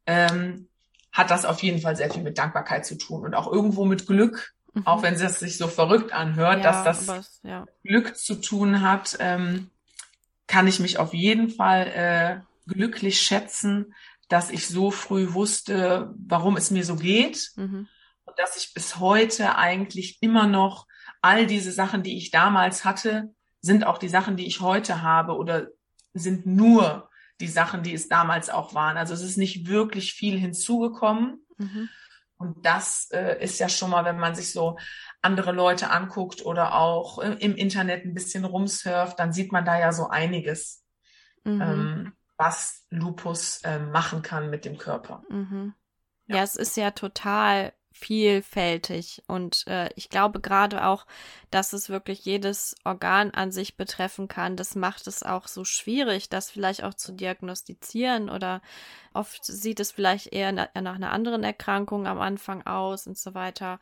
ähm, 0.05 0.67
hat 1.11 1.31
das 1.31 1.45
auf 1.45 1.63
jeden 1.63 1.81
Fall 1.81 1.95
sehr 1.95 2.11
viel 2.11 2.23
mit 2.23 2.37
Dankbarkeit 2.37 2.85
zu 2.85 2.97
tun 2.97 3.25
und 3.25 3.35
auch 3.35 3.51
irgendwo 3.51 3.85
mit 3.85 4.05
Glück, 4.05 4.53
mhm. 4.73 4.85
auch 4.85 5.01
wenn 5.01 5.13
es 5.15 5.39
sich 5.39 5.57
so 5.57 5.67
verrückt 5.67 6.13
anhört, 6.13 6.63
ja, 6.63 6.83
dass 6.83 7.05
das 7.05 7.39
ja. 7.43 7.65
Glück 7.83 8.17
zu 8.17 8.35
tun 8.35 8.81
hat, 8.81 9.17
ähm, 9.19 9.69
kann 10.47 10.67
ich 10.67 10.79
mich 10.79 10.99
auf 10.99 11.13
jeden 11.13 11.49
Fall 11.49 11.87
äh, 11.87 12.71
glücklich 12.71 13.21
schätzen, 13.21 13.93
dass 14.27 14.49
ich 14.49 14.67
so 14.67 14.91
früh 14.91 15.33
wusste, 15.33 16.13
warum 16.27 16.57
es 16.57 16.69
mir 16.69 16.83
so 16.83 16.95
geht. 16.95 17.51
Mhm 17.55 17.87
dass 18.39 18.55
ich 18.55 18.73
bis 18.73 18.99
heute 18.99 19.57
eigentlich 19.57 20.17
immer 20.21 20.47
noch 20.47 20.87
all 21.21 21.45
diese 21.45 21.73
Sachen, 21.73 22.03
die 22.03 22.17
ich 22.17 22.31
damals 22.31 22.85
hatte, 22.85 23.33
sind 23.61 23.85
auch 23.85 23.97
die 23.97 24.07
Sachen, 24.07 24.37
die 24.37 24.47
ich 24.47 24.61
heute 24.61 25.01
habe 25.01 25.35
oder 25.35 25.67
sind 26.13 26.45
nur 26.45 27.09
die 27.41 27.47
Sachen, 27.47 27.83
die 27.83 27.93
es 27.93 28.07
damals 28.07 28.49
auch 28.49 28.73
waren. 28.73 28.97
Also 28.97 29.13
es 29.13 29.21
ist 29.21 29.37
nicht 29.37 29.67
wirklich 29.67 30.13
viel 30.13 30.39
hinzugekommen. 30.39 31.45
Mhm. 31.57 31.89
Und 32.37 32.65
das 32.65 33.09
äh, 33.11 33.43
ist 33.43 33.59
ja 33.59 33.67
schon 33.67 33.89
mal, 33.89 34.05
wenn 34.05 34.17
man 34.17 34.35
sich 34.35 34.53
so 34.53 34.77
andere 35.21 35.51
Leute 35.51 35.89
anguckt 35.89 36.45
oder 36.45 36.75
auch 36.75 37.19
im 37.19 37.55
Internet 37.55 38.05
ein 38.05 38.13
bisschen 38.13 38.45
rumsurft, 38.45 39.19
dann 39.19 39.33
sieht 39.33 39.51
man 39.51 39.65
da 39.65 39.77
ja 39.77 39.91
so 39.91 40.07
einiges, 40.07 40.85
mhm. 41.43 41.61
ähm, 41.61 42.13
was 42.37 42.85
Lupus 42.89 43.59
äh, 43.63 43.79
machen 43.79 44.21
kann 44.21 44.49
mit 44.49 44.63
dem 44.63 44.77
Körper. 44.77 45.23
Mhm. 45.29 45.73
Ja. 46.27 46.37
ja, 46.37 46.43
es 46.43 46.55
ist 46.55 46.77
ja 46.77 46.91
total 46.91 47.73
vielfältig. 47.99 49.23
Und 49.27 49.65
äh, 49.67 49.89
ich 49.95 50.09
glaube 50.09 50.39
gerade 50.39 50.85
auch, 50.85 51.05
dass 51.51 51.73
es 51.73 51.89
wirklich 51.89 52.25
jedes 52.25 52.75
Organ 52.83 53.31
an 53.31 53.51
sich 53.51 53.77
betreffen 53.77 54.27
kann. 54.27 54.55
Das 54.55 54.75
macht 54.75 55.07
es 55.07 55.23
auch 55.23 55.47
so 55.47 55.65
schwierig, 55.65 56.29
das 56.29 56.51
vielleicht 56.51 56.83
auch 56.83 56.93
zu 56.93 57.11
diagnostizieren. 57.11 58.29
Oder 58.29 58.61
oft 59.13 59.43
sieht 59.45 59.79
es 59.79 59.91
vielleicht 59.91 60.27
eher 60.27 60.51
nach 60.51 60.69
einer 60.73 61.11
anderen 61.11 61.43
Erkrankung 61.43 62.07
am 62.07 62.19
Anfang 62.19 62.65
aus 62.65 63.07
und 63.07 63.17
so 63.17 63.33
weiter. 63.33 63.79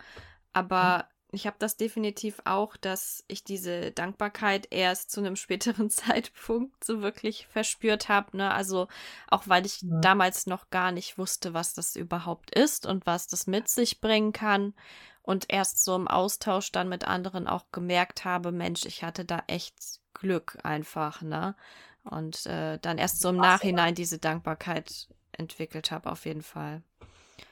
Aber 0.53 1.05
mhm 1.09 1.16
ich 1.37 1.45
habe 1.45 1.57
das 1.59 1.77
definitiv 1.77 2.41
auch, 2.45 2.75
dass 2.77 3.23
ich 3.27 3.43
diese 3.43 3.91
Dankbarkeit 3.91 4.67
erst 4.71 5.11
zu 5.11 5.19
einem 5.19 5.35
späteren 5.35 5.89
Zeitpunkt 5.91 6.83
so 6.83 7.03
wirklich 7.03 7.45
verspürt 7.45 8.09
habe. 8.09 8.35
Ne? 8.35 8.51
Also 8.51 8.87
auch 9.27 9.43
weil 9.45 9.67
ich 9.67 9.83
ja. 9.83 9.99
damals 10.01 10.47
noch 10.47 10.71
gar 10.71 10.91
nicht 10.91 11.19
wusste, 11.19 11.53
was 11.53 11.75
das 11.75 11.95
überhaupt 11.95 12.49
ist 12.55 12.87
und 12.87 13.05
was 13.05 13.27
das 13.27 13.45
mit 13.45 13.69
sich 13.69 14.01
bringen 14.01 14.33
kann. 14.33 14.73
Und 15.21 15.45
erst 15.49 15.83
so 15.83 15.95
im 15.95 16.07
Austausch 16.07 16.71
dann 16.71 16.89
mit 16.89 17.07
anderen 17.07 17.47
auch 17.47 17.65
gemerkt 17.71 18.25
habe, 18.25 18.51
Mensch, 18.51 18.85
ich 18.85 19.03
hatte 19.03 19.23
da 19.23 19.43
echt 19.45 19.75
Glück 20.15 20.57
einfach, 20.63 21.21
ne? 21.21 21.55
Und 22.03 22.47
äh, 22.47 22.79
dann 22.79 22.97
erst 22.97 23.19
so 23.19 23.29
im 23.29 23.35
Nachhinein 23.35 23.93
diese 23.93 24.17
Dankbarkeit 24.17 25.07
entwickelt 25.33 25.91
habe, 25.91 26.09
auf 26.09 26.25
jeden 26.25 26.41
Fall. 26.41 26.81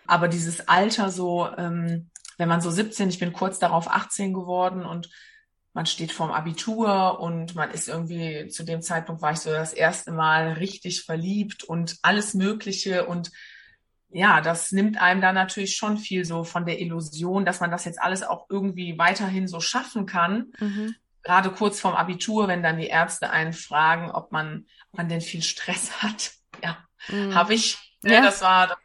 Aber 0.08 0.28
dieses 0.28 0.68
Alter 0.70 1.12
so, 1.12 1.50
ähm, 1.58 2.10
wenn 2.38 2.50
man 2.50 2.62
so 2.62 2.72
17, 2.72 3.10
ich 3.10 3.20
bin 3.20 3.34
kurz 3.34 3.60
darauf 3.60 3.90
18 3.90 4.34
geworden 4.34 4.86
und 4.86 5.10
man 5.74 5.86
steht 5.86 6.14
vorm 6.14 6.32
Abitur 6.32 7.20
und 7.20 7.54
man 7.56 7.70
ist 7.70 7.90
irgendwie, 7.90 8.48
zu 8.48 8.64
dem 8.64 8.82
Zeitpunkt 8.82 9.22
war 9.22 9.34
ich 9.34 9.40
so 9.40 9.52
das 9.52 9.74
erste 9.74 10.12
Mal 10.12 10.54
richtig 10.54 11.04
verliebt 11.04 11.64
und 11.64 11.98
alles 12.02 12.34
Mögliche 12.34 13.06
und 13.06 13.32
ja, 14.10 14.40
das 14.40 14.72
nimmt 14.72 15.02
einem 15.02 15.20
dann 15.20 15.36
natürlich 15.36 15.76
schon 15.76 15.98
viel 15.98 16.24
so 16.24 16.46
von 16.46 16.66
der 16.66 16.80
Illusion, 16.80 17.44
dass 17.44 17.60
man 17.60 17.72
das 17.72 17.84
jetzt 17.84 18.02
alles 18.02 18.24
auch 18.24 18.46
irgendwie 18.50 18.98
weiterhin 18.98 19.50
so 19.50 19.60
schaffen 19.60 20.06
kann. 20.06 20.54
Mhm. 20.60 20.96
Gerade 21.22 21.52
kurz 21.52 21.82
vorm 21.82 21.96
Abitur, 21.96 22.48
wenn 22.48 22.64
dann 22.64 22.78
die 22.78 22.88
Ärzte 22.88 23.30
einen 23.30 23.52
fragen, 23.52 24.12
ob 24.12 24.32
man, 24.32 24.68
ob 24.92 25.00
man 25.00 25.10
denn 25.10 25.20
viel 25.20 25.42
Stress 25.42 26.02
hat. 26.02 26.32
Ja, 26.64 26.78
mhm. 27.10 27.36
habe 27.36 27.56
ich. 27.56 27.78
Ne, 28.04 28.14
ja. 28.14 28.22
Das 28.22 28.42
war, 28.42 28.78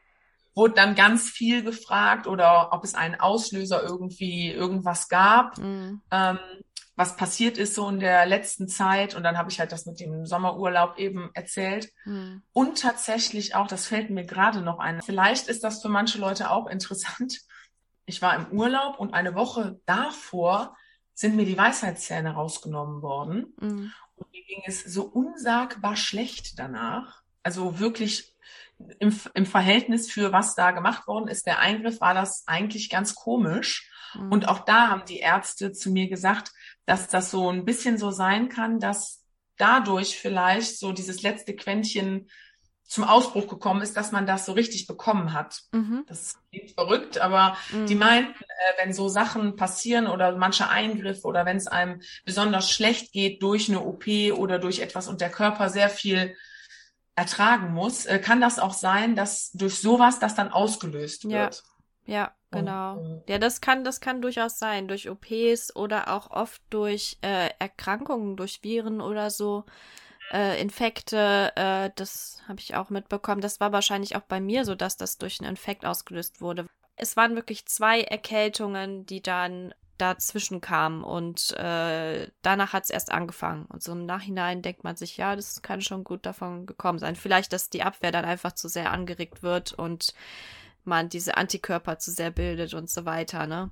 wurde 0.55 0.75
dann 0.75 0.95
ganz 0.95 1.29
viel 1.29 1.63
gefragt 1.63 2.27
oder 2.27 2.73
ob 2.73 2.85
es 2.85 2.95
einen 2.95 3.21
Auslöser 3.21 3.83
irgendwie 3.83 4.51
irgendwas 4.51 5.09
gab, 5.09 5.59
mhm. 5.59 6.03
ähm, 6.11 6.39
was 6.97 7.17
passiert 7.17 7.57
ist 7.57 7.75
so 7.75 7.89
in 7.89 7.99
der 7.99 8.27
letzten 8.27 8.69
Zeit. 8.69 9.15
Und 9.15 9.23
dann 9.23 9.39
habe 9.39 9.51
ich 9.51 9.59
halt 9.59 9.73
das 9.73 9.87
mit 9.87 10.01
dem 10.01 10.27
Sommerurlaub 10.27 10.99
eben 10.99 11.31
erzählt. 11.33 11.91
Mhm. 12.05 12.43
Und 12.53 12.79
tatsächlich 12.79 13.55
auch, 13.55 13.69
das 13.69 13.87
fällt 13.87 14.11
mir 14.11 14.25
gerade 14.25 14.61
noch 14.61 14.79
ein, 14.79 15.01
vielleicht 15.01 15.49
ist 15.49 15.65
das 15.65 15.81
für 15.81 15.89
manche 15.89 16.19
Leute 16.19 16.51
auch 16.51 16.67
interessant. 16.67 17.41
Ich 18.05 18.21
war 18.21 18.35
im 18.35 18.59
Urlaub 18.59 18.99
und 18.99 19.15
eine 19.15 19.35
Woche 19.35 19.81
davor 19.87 20.77
sind 21.15 21.37
mir 21.37 21.47
die 21.47 21.57
Weisheitszähne 21.57 22.33
rausgenommen 22.33 23.03
worden. 23.03 23.55
Mhm. 23.61 23.93
Und 24.17 24.33
mir 24.33 24.43
ging 24.45 24.63
es 24.67 24.85
so 24.85 25.05
unsagbar 25.05 25.97
schlecht 25.97 26.59
danach. 26.59 27.23
Also 27.43 27.79
wirklich 27.79 28.30
im, 28.99 29.19
im 29.35 29.47
Verhältnis 29.47 30.11
für 30.11 30.33
was 30.33 30.55
da 30.55 30.71
gemacht 30.71 31.07
worden 31.07 31.29
ist, 31.29 31.47
der 31.47 31.59
Eingriff, 31.59 32.01
war 32.01 32.15
das 32.15 32.45
eigentlich 32.47 32.91
ganz 32.91 33.15
komisch. 33.15 33.91
Mhm. 34.15 34.33
Und 34.33 34.49
auch 34.49 34.61
da 34.61 34.89
haben 34.89 35.05
die 35.07 35.19
Ärzte 35.19 35.73
zu 35.73 35.91
mir 35.91 36.09
gesagt, 36.09 36.53
dass 36.87 37.09
das 37.09 37.31
so 37.31 37.51
ein 37.51 37.65
bisschen 37.65 37.99
so 37.99 38.11
sein 38.11 38.49
kann, 38.49 38.81
dass 38.81 39.25
dadurch 39.57 40.19
vielleicht 40.19 40.79
so 40.79 40.93
dieses 40.93 41.23
letzte 41.23 41.55
Quäntchen 41.55 42.29
zum 42.91 43.05
Ausbruch 43.05 43.47
gekommen 43.47 43.83
ist, 43.83 43.97
dass 43.97 44.11
man 44.11 44.27
das 44.27 44.47
so 44.47 44.53
richtig 44.53 44.89
bekommen 44.89 45.33
hat. 45.33 45.61
Mhm. 45.71 46.05
Das 46.09 46.37
klingt 46.51 46.73
verrückt, 46.73 47.19
aber 47.19 47.57
mhm. 47.71 47.87
die 47.87 47.95
meinten, 47.95 48.43
äh, 48.43 48.83
wenn 48.83 48.93
so 48.93 49.09
Sachen 49.09 49.55
passieren 49.55 50.09
oder 50.09 50.37
manche 50.37 50.69
Eingriffe 50.69 51.29
oder 51.29 51.47
wenn 51.47 51.57
es 51.57 51.69
einem 51.69 52.01
besonders 52.25 52.69
schlecht 52.69 53.13
geht 53.13 53.45
durch 53.45 53.69
eine 53.69 53.81
OP 53.81 54.07
oder 54.37 54.59
durch 54.59 54.81
etwas 54.81 55.07
und 55.07 55.21
der 55.21 55.31
Körper 55.31 55.69
sehr 55.69 55.89
viel 55.89 56.35
ertragen 57.15 57.73
muss, 57.73 58.07
äh, 58.07 58.19
kann 58.19 58.41
das 58.41 58.59
auch 58.59 58.73
sein, 58.73 59.17
dass 59.17 59.53
durch 59.53 59.79
sowas 59.81 60.19
das 60.19 60.35
dann 60.35 60.51
ausgelöst 60.51 61.29
wird. 61.29 61.63
Ja, 62.07 62.15
ja 62.15 62.35
genau. 62.51 62.99
Und, 62.99 63.29
äh, 63.29 63.33
ja, 63.33 63.39
das 63.39 63.61
kann, 63.61 63.85
das 63.85 64.01
kann 64.01 64.23
durchaus 64.23 64.59
sein, 64.59 64.89
durch 64.89 65.11
OPs 65.11 65.75
oder 65.77 66.13
auch 66.15 66.31
oft 66.31 66.63
durch 66.71 67.19
äh, 67.23 67.51
Erkrankungen, 67.59 68.37
durch 68.37 68.63
Viren 68.63 69.01
oder 69.01 69.31
so. 69.31 69.65
Äh, 70.33 70.61
Infekte, 70.61 71.53
äh, 71.57 71.91
das 71.97 72.41
habe 72.47 72.61
ich 72.61 72.77
auch 72.77 72.89
mitbekommen. 72.89 73.41
Das 73.41 73.59
war 73.59 73.73
wahrscheinlich 73.73 74.15
auch 74.15 74.23
bei 74.23 74.41
mir 74.41 74.65
so, 74.65 74.77
dass 74.77 74.97
das 74.97 75.19
durch 75.19 75.41
einen 75.41 75.51
Infekt 75.51 75.85
ausgelöst 75.85 76.41
wurde. 76.41 76.67
Es 76.95 77.17
waren 77.17 77.35
wirklich 77.35 77.67
zwei 77.67 78.03
Erkältungen, 78.03 79.07
die 79.07 79.23
dann 79.23 79.75
dazwischen 80.01 80.61
kam 80.61 81.05
und 81.05 81.53
äh, 81.53 82.29
danach 82.43 82.73
hat 82.73 82.85
es 82.85 82.91
erst 82.91 83.13
angefangen. 83.13 83.67
Und 83.67 83.83
so 83.83 83.93
im 83.93 84.07
Nachhinein 84.07 84.63
denkt 84.63 84.85
man 84.85 84.97
sich, 84.97 85.17
ja, 85.17 85.37
das 85.37 85.63
kann 85.63 85.81
schon 85.81 86.05
gut 86.05 86.27
davon 86.27 86.67
gekommen 86.67 86.99
sein. 86.99 87.17
Vielleicht, 87.17 87.53
dass 87.53 87.71
die 87.71 87.83
Abwehr 87.83 88.13
dann 88.13 88.25
einfach 88.25 88.53
zu 88.53 88.69
sehr 88.69 88.93
angeregt 88.93 89.43
wird 89.43 89.73
und 89.73 90.15
man 90.85 91.09
diese 91.09 91.37
Antikörper 91.37 91.99
zu 91.99 92.11
sehr 92.11 92.31
bildet 92.31 92.75
und 92.75 92.89
so 92.89 93.05
weiter, 93.05 93.47
ne? 93.47 93.71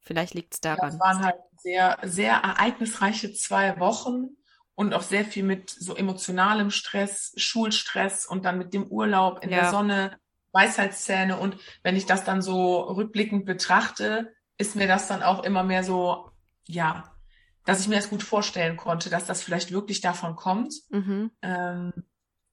Vielleicht 0.00 0.34
liegt 0.34 0.54
es 0.54 0.60
daran. 0.60 0.90
Das 0.90 1.00
waren 1.00 1.24
halt 1.24 1.36
sehr, 1.56 1.98
sehr 2.02 2.34
ereignisreiche 2.34 3.32
zwei 3.32 3.78
Wochen 3.78 4.28
und 4.74 4.94
auch 4.94 5.02
sehr 5.02 5.24
viel 5.24 5.42
mit 5.42 5.70
so 5.70 5.96
emotionalem 5.96 6.70
Stress, 6.70 7.32
Schulstress 7.36 8.26
und 8.26 8.44
dann 8.44 8.58
mit 8.58 8.72
dem 8.72 8.86
Urlaub 8.86 9.42
in 9.42 9.50
ja. 9.50 9.62
der 9.62 9.70
Sonne, 9.70 10.18
Weisheitszähne. 10.52 11.36
Und 11.36 11.56
wenn 11.82 11.96
ich 11.96 12.06
das 12.06 12.24
dann 12.24 12.42
so 12.42 12.80
rückblickend 12.80 13.44
betrachte, 13.44 14.32
ist 14.58 14.76
mir 14.76 14.86
das 14.88 15.08
dann 15.08 15.22
auch 15.22 15.42
immer 15.44 15.62
mehr 15.64 15.84
so, 15.84 16.30
ja, 16.66 17.04
dass 17.64 17.80
ich 17.80 17.88
mir 17.88 17.96
das 17.96 18.10
gut 18.10 18.22
vorstellen 18.22 18.76
konnte, 18.76 19.10
dass 19.10 19.26
das 19.26 19.42
vielleicht 19.42 19.72
wirklich 19.72 20.00
davon 20.00 20.36
kommt. 20.36 20.74
Mhm. 20.90 21.30
Ähm, 21.42 21.92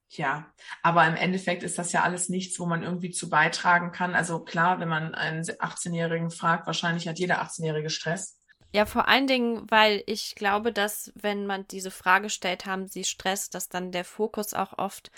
Ja, 0.10 0.54
aber 0.84 1.08
im 1.08 1.16
Endeffekt 1.16 1.64
ist 1.64 1.78
das 1.78 1.92
ja 1.92 2.04
alles 2.04 2.30
nichts, 2.30 2.60
wo 2.60 2.66
man 2.66 2.84
irgendwie 2.84 3.12
zu 3.12 3.30
beitragen 3.30 3.92
kann. 3.92 4.16
Also 4.16 4.40
klar, 4.44 4.80
wenn 4.80 4.88
man 4.88 5.16
einen 5.16 5.44
18-Jährigen 5.44 6.32
fragt, 6.32 6.68
wahrscheinlich 6.68 7.08
hat 7.08 7.20
jeder 7.20 7.42
18-Jährige 7.42 7.90
Stress. 7.90 8.40
Ja, 8.74 8.86
vor 8.86 9.08
allen 9.08 9.26
Dingen, 9.28 9.70
weil 9.72 10.04
ich 10.06 10.36
glaube, 10.36 10.74
dass 10.74 11.14
wenn 11.16 11.46
man 11.46 11.66
diese 11.70 11.92
Frage 11.92 12.30
stellt, 12.30 12.66
haben 12.66 12.88
sie 12.88 13.06
Stress, 13.06 13.50
dass 13.50 13.70
dann 13.70 13.92
der 13.92 14.04
Fokus 14.04 14.54
auch 14.54 14.78
oft 14.78 15.12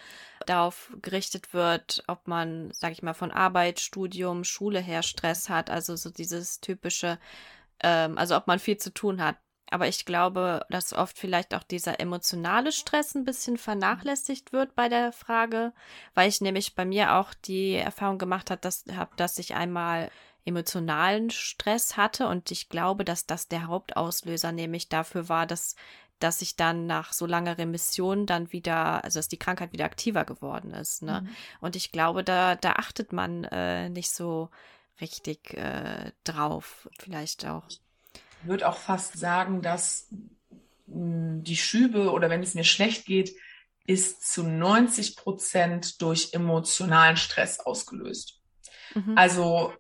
darauf 0.46 0.96
gerichtet 1.02 1.54
wird, 1.54 2.04
ob 2.08 2.28
man, 2.28 2.72
sag 2.74 2.92
ich 2.92 3.02
mal, 3.02 3.16
von 3.16 3.32
Arbeit, 3.32 3.80
Studium, 3.80 4.44
Schule 4.44 4.80
her 4.80 5.02
Stress 5.02 5.50
hat. 5.50 5.72
Also 5.72 5.96
so 5.96 6.12
dieses 6.12 6.62
typische, 6.62 7.18
ähm, 7.82 8.18
also 8.18 8.36
ob 8.38 8.48
man 8.48 8.60
viel 8.60 8.78
zu 8.78 8.94
tun 8.94 9.24
hat. 9.24 9.38
Aber 9.70 9.88
ich 9.88 10.06
glaube, 10.06 10.66
dass 10.70 10.94
oft 10.94 11.18
vielleicht 11.18 11.54
auch 11.54 11.64
dieser 11.64 12.00
emotionale 12.00 12.72
Stress 12.72 13.16
ein 13.16 13.26
bisschen 13.26 13.58
vernachlässigt 13.58 14.54
wird 14.54 14.76
bei 14.76 14.88
der 14.88 15.12
Frage, 15.12 15.74
weil 16.14 16.30
ich 16.30 16.40
nämlich 16.42 16.74
bei 16.76 16.86
mir 16.86 17.16
auch 17.16 17.34
die 17.34 17.74
Erfahrung 17.74 18.18
gemacht 18.18 18.50
habe, 18.50 18.62
dass, 18.62 18.86
hab, 18.96 19.18
dass 19.18 19.38
ich 19.40 19.56
einmal 19.56 20.10
emotionalen 20.48 21.30
Stress 21.30 21.98
hatte 21.98 22.28
und 22.28 22.52
ich 22.52 22.70
glaube, 22.70 23.04
dass 23.06 23.26
das 23.26 23.48
der 23.48 23.68
Hauptauslöser 23.68 24.52
nämlich 24.52 24.90
dafür 24.90 25.30
war, 25.30 25.46
dass 25.46 25.76
dass 26.20 26.42
ich 26.42 26.56
dann 26.56 26.88
nach 26.88 27.14
so 27.14 27.28
langer 27.28 27.58
Remission 27.60 28.26
dann 28.26 28.52
wieder, 28.52 29.04
also 29.04 29.20
dass 29.20 29.28
die 29.28 29.38
Krankheit 29.38 29.72
wieder 29.72 29.86
aktiver 29.86 30.26
geworden 30.26 30.72
ist. 30.72 31.04
Ne? 31.04 31.22
Mhm. 31.22 31.36
Und 31.62 31.76
ich 31.76 31.92
glaube, 31.92 32.24
da, 32.24 32.56
da 32.56 32.74
achtet 32.74 33.14
man 33.14 33.44
äh, 33.44 33.90
nicht 33.90 34.10
so 34.10 34.50
richtig 35.00 35.54
äh, 35.54 36.12
drauf, 36.24 36.90
vielleicht 36.98 37.46
auch. 37.46 37.68
Ich 37.70 37.80
würde 38.42 38.68
auch 38.68 38.78
fast 38.78 39.18
sagen, 39.18 39.62
dass 39.62 40.08
mh, 40.88 40.96
hm, 40.96 41.44
die 41.44 41.58
Schübe 41.58 42.12
oder 42.12 42.32
wenn 42.32 42.42
es 42.42 42.56
mir 42.56 42.64
schlecht 42.64 43.06
geht, 43.06 43.36
ist 43.86 44.30
zu 44.30 44.44
90 44.44 45.16
Prozent 45.16 46.02
durch 46.02 46.34
emotionalen 46.34 47.16
Stress 47.16 47.60
ausgelöst. 47.60 48.42
Mhm. 48.96 49.14
Also 49.16 49.74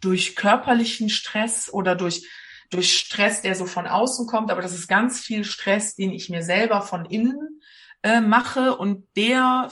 durch 0.00 0.36
körperlichen 0.36 1.08
Stress 1.08 1.72
oder 1.72 1.94
durch, 1.94 2.26
durch 2.70 2.96
Stress, 2.96 3.42
der 3.42 3.54
so 3.54 3.66
von 3.66 3.86
außen 3.86 4.26
kommt, 4.26 4.50
aber 4.50 4.62
das 4.62 4.74
ist 4.74 4.88
ganz 4.88 5.20
viel 5.20 5.44
Stress, 5.44 5.94
den 5.94 6.12
ich 6.12 6.28
mir 6.28 6.42
selber 6.42 6.82
von 6.82 7.04
innen 7.04 7.60
äh, 8.02 8.20
mache 8.20 8.76
und 8.76 9.06
der 9.16 9.70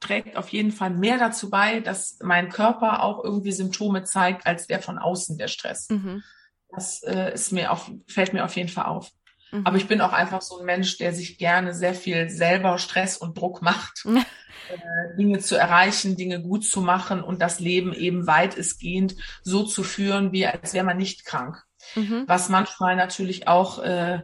trägt 0.00 0.36
auf 0.36 0.48
jeden 0.48 0.72
Fall 0.72 0.90
mehr 0.90 1.18
dazu 1.18 1.50
bei, 1.50 1.80
dass 1.80 2.18
mein 2.22 2.48
Körper 2.48 3.02
auch 3.02 3.22
irgendwie 3.22 3.52
Symptome 3.52 4.04
zeigt, 4.04 4.46
als 4.46 4.66
der 4.66 4.80
von 4.80 4.98
außen 4.98 5.36
der 5.36 5.48
Stress. 5.48 5.88
Mhm. 5.90 6.22
Das 6.70 7.02
äh, 7.02 7.34
ist 7.34 7.52
mir 7.52 7.70
auf, 7.70 7.90
fällt 8.06 8.32
mir 8.32 8.44
auf 8.44 8.56
jeden 8.56 8.68
Fall 8.68 8.86
auf. 8.86 9.10
Mhm. 9.50 9.66
Aber 9.66 9.76
ich 9.76 9.88
bin 9.88 10.00
auch 10.00 10.12
einfach 10.12 10.42
so 10.42 10.58
ein 10.58 10.66
Mensch, 10.66 10.98
der 10.98 11.12
sich 11.12 11.38
gerne 11.38 11.74
sehr 11.74 11.94
viel 11.94 12.28
selber 12.30 12.78
Stress 12.78 13.16
und 13.16 13.38
Druck 13.38 13.62
macht. 13.62 14.06
Äh, 14.70 15.16
Dinge 15.16 15.40
zu 15.40 15.56
erreichen, 15.56 16.16
Dinge 16.16 16.40
gut 16.40 16.64
zu 16.64 16.80
machen 16.80 17.22
und 17.22 17.42
das 17.42 17.58
Leben 17.58 17.92
eben 17.92 18.26
weitestgehend 18.26 19.16
so 19.42 19.64
zu 19.64 19.82
führen, 19.82 20.32
wie 20.32 20.46
als 20.46 20.74
wäre 20.74 20.84
man 20.84 20.96
nicht 20.96 21.24
krank. 21.24 21.64
Mhm. 21.96 22.24
Was 22.26 22.48
manchmal 22.48 22.94
natürlich 22.94 23.48
auch, 23.48 23.80
äh, 23.82 24.20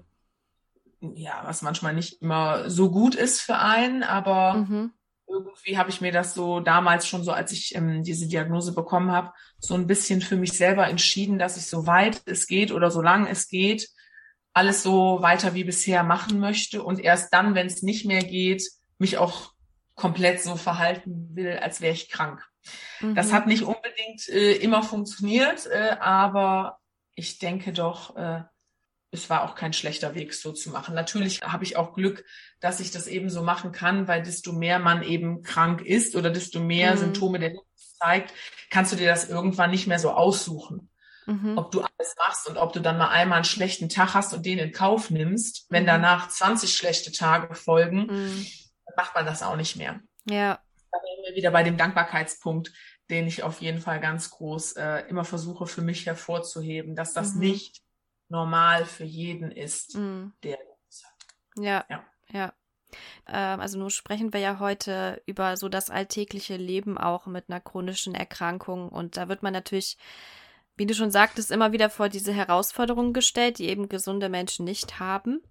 ja, 1.01 1.43
was 1.45 1.63
manchmal 1.63 1.95
nicht 1.95 2.23
immer 2.23 2.71
so 2.71 2.91
gut 2.91 3.15
ist 3.15 3.41
für 3.41 3.59
einen, 3.59 4.03
aber 4.03 4.55
mhm. 4.55 4.93
irgendwie 5.27 5.79
habe 5.79 5.91
ich 5.91 6.01
mir 6.01 6.13
das 6.13 6.35
so 6.35 6.61
damals 6.61 7.07
schon 7.09 7.25
so, 7.25 7.33
als 7.33 7.51
ich 7.51 7.75
ähm, 7.75 8.03
diese 8.03 8.29
Diagnose 8.29 8.73
bekommen 8.73 9.11
habe, 9.11 9.33
so 9.59 9.75
ein 9.75 9.87
bisschen 9.87 10.21
für 10.21 10.37
mich 10.37 10.53
selber 10.53 10.87
entschieden, 10.87 11.39
dass 11.39 11.57
ich 11.57 11.67
so 11.67 11.87
weit 11.87 12.23
es 12.27 12.47
geht 12.47 12.71
oder 12.71 12.91
so 12.91 13.03
lang 13.03 13.27
es 13.27 13.49
geht, 13.49 13.89
alles 14.57 14.83
so 14.83 15.19
weiter 15.21 15.53
wie 15.53 15.65
bisher 15.65 16.03
machen 16.03 16.41
möchte 16.41 16.83
und 16.83 16.99
erst 16.99 17.31
dann, 17.35 17.55
wenn 17.55 17.67
es 17.67 17.83
nicht 17.83 18.07
mehr 18.07 18.25
geht, 18.25 18.67
mich 18.97 19.19
auch 19.19 19.53
komplett 19.95 20.41
so 20.41 20.57
verhalten 20.57 21.29
will, 21.35 21.59
als 21.59 21.83
wäre 21.83 21.93
ich 21.93 22.09
krank. 22.09 22.43
Mhm. 23.01 23.15
Das 23.15 23.35
hat 23.35 23.47
nicht 23.47 23.65
unbedingt 23.65 24.27
äh, 24.31 24.53
immer 24.53 24.83
funktioniert, 24.83 25.67
äh, 25.67 25.97
aber 26.01 26.79
ich 27.15 27.39
denke 27.39 27.75
doch, 27.75 28.17
äh, 28.17 28.45
es 29.11 29.29
war 29.29 29.45
auch 29.45 29.57
kein 29.57 29.75
schlechter 29.75 30.15
Weg, 30.15 30.33
so 30.33 30.53
zu 30.53 30.71
machen. 30.71 30.95
Natürlich 30.95 31.43
habe 31.43 31.65
ich 31.65 31.77
auch 31.77 31.93
Glück, 31.93 32.25
dass 32.59 32.81
ich 32.81 32.91
das 32.91 33.09
eben 33.09 33.29
so 33.29 33.43
machen 33.43 33.73
kann, 33.73 34.09
weil 34.09 34.23
desto 34.23 34.55
mehr 34.55 34.79
man 34.79 35.03
eben 35.03 35.43
krank 35.43 35.83
ist 35.83 36.17
oder 36.17 36.31
desto 36.31 36.61
mehr 36.61 36.95
mhm. 36.95 36.99
Symptome 36.99 37.39
der 37.41 37.53
zeigt, 37.99 38.33
kannst 38.71 38.91
du 38.93 38.97
dir 38.97 39.09
das 39.09 39.29
irgendwann 39.29 39.71
nicht 39.71 39.87
mehr 39.87 39.99
so 39.99 40.13
aussuchen. 40.13 40.89
Mhm. 41.27 41.59
Ob 41.59 41.71
du 41.73 41.81
alles 41.81 42.15
machst 42.19 42.49
und 42.49 42.57
ob 42.57 42.73
du 42.73 42.81
dann 42.81 42.99
mal 42.99 43.09
einmal 43.09 43.37
einen 43.37 43.45
schlechten 43.45 43.89
Tag 43.89 44.15
hast 44.15 44.33
und 44.33 44.47
den 44.47 44.59
in 44.59 44.73
Kauf 44.73 45.11
nimmst, 45.11 45.67
wenn 45.71 45.83
mhm. 45.83 45.89
danach 45.89 46.29
20 46.29 46.75
schlechte 46.77 47.13
Tage 47.13 47.55
folgen, 47.55 48.07
mhm 48.07 48.47
macht 48.97 49.15
man 49.15 49.27
das 49.27 49.43
auch 49.43 49.57
nicht 49.57 49.77
mehr. 49.77 50.01
Ja. 50.25 50.61
Da 50.91 50.99
wären 50.99 51.25
wir 51.29 51.37
wieder 51.37 51.51
bei 51.51 51.63
dem 51.63 51.77
Dankbarkeitspunkt, 51.77 52.73
den 53.11 53.27
ich 53.27 53.43
auf 53.43 53.61
jeden 53.61 53.81
Fall 53.81 54.01
ganz 54.01 54.31
groß 54.31 54.73
äh, 54.73 55.01
immer 55.09 55.25
versuche 55.25 55.67
für 55.67 55.83
mich 55.83 56.07
hervorzuheben, 56.07 56.97
dass 56.97 57.13
das 57.13 57.35
mhm. 57.35 57.41
nicht 57.41 57.83
normal 58.29 58.85
für 58.85 59.05
jeden 59.05 59.53
ist, 59.53 59.95
mhm. 59.97 60.33
der 60.43 60.59
das 60.87 61.05
hat. 61.05 61.65
Ja, 61.65 61.85
ja. 61.89 62.05
ja. 62.33 62.53
Ähm, 63.29 63.61
also 63.61 63.79
nun 63.79 63.91
sprechen 63.91 64.33
wir 64.33 64.41
ja 64.41 64.59
heute 64.59 65.23
über 65.27 65.57
so 65.57 65.69
das 65.69 65.91
alltägliche 65.91 66.57
Leben 66.57 66.99
auch 66.99 67.27
mit 67.27 67.49
einer 67.49 67.61
chronischen 67.61 68.15
Erkrankung 68.15 68.89
und 68.89 69.17
da 69.17 69.29
wird 69.29 69.43
man 69.43 69.53
natürlich 69.53 69.97
wie 70.77 70.87
du 70.87 70.95
schon 70.95 71.11
sagtest, 71.11 71.51
immer 71.51 71.73
wieder 71.73 71.91
vor 71.91 72.09
diese 72.09 72.33
Herausforderungen 72.33 73.13
gestellt, 73.13 73.59
die 73.59 73.69
eben 73.69 73.89
gesunde 73.89 74.29
Menschen 74.29 74.65
nicht 74.65 75.01
haben. 75.01 75.43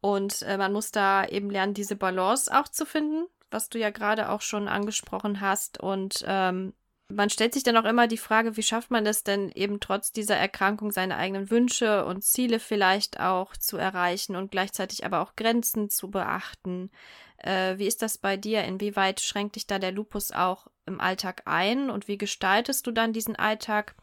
Und 0.00 0.42
äh, 0.42 0.56
man 0.56 0.72
muss 0.72 0.92
da 0.92 1.26
eben 1.26 1.50
lernen, 1.50 1.74
diese 1.74 1.96
Balance 1.96 2.50
auch 2.54 2.68
zu 2.68 2.86
finden, 2.86 3.26
was 3.50 3.68
du 3.68 3.78
ja 3.78 3.90
gerade 3.90 4.30
auch 4.30 4.40
schon 4.40 4.68
angesprochen 4.68 5.40
hast. 5.40 5.80
Und 5.80 6.24
ähm, 6.26 6.72
man 7.08 7.30
stellt 7.30 7.54
sich 7.54 7.62
dann 7.62 7.76
auch 7.76 7.84
immer 7.84 8.06
die 8.06 8.18
Frage, 8.18 8.56
wie 8.56 8.62
schafft 8.62 8.90
man 8.90 9.04
es 9.06 9.24
denn 9.24 9.50
eben 9.50 9.80
trotz 9.80 10.12
dieser 10.12 10.36
Erkrankung 10.36 10.90
seine 10.92 11.16
eigenen 11.16 11.50
Wünsche 11.50 12.04
und 12.04 12.22
Ziele 12.22 12.60
vielleicht 12.60 13.20
auch 13.20 13.56
zu 13.56 13.76
erreichen 13.76 14.36
und 14.36 14.50
gleichzeitig 14.50 15.04
aber 15.04 15.20
auch 15.20 15.36
Grenzen 15.36 15.90
zu 15.90 16.10
beachten. 16.10 16.90
Äh, 17.38 17.78
wie 17.78 17.86
ist 17.86 18.02
das 18.02 18.18
bei 18.18 18.36
dir? 18.36 18.64
Inwieweit 18.64 19.20
schränkt 19.20 19.56
dich 19.56 19.66
da 19.66 19.78
der 19.78 19.92
Lupus 19.92 20.30
auch 20.32 20.68
im 20.86 21.00
Alltag 21.00 21.42
ein 21.46 21.90
und 21.90 22.08
wie 22.08 22.18
gestaltest 22.18 22.86
du 22.86 22.92
dann 22.92 23.12
diesen 23.12 23.36
Alltag? 23.36 23.94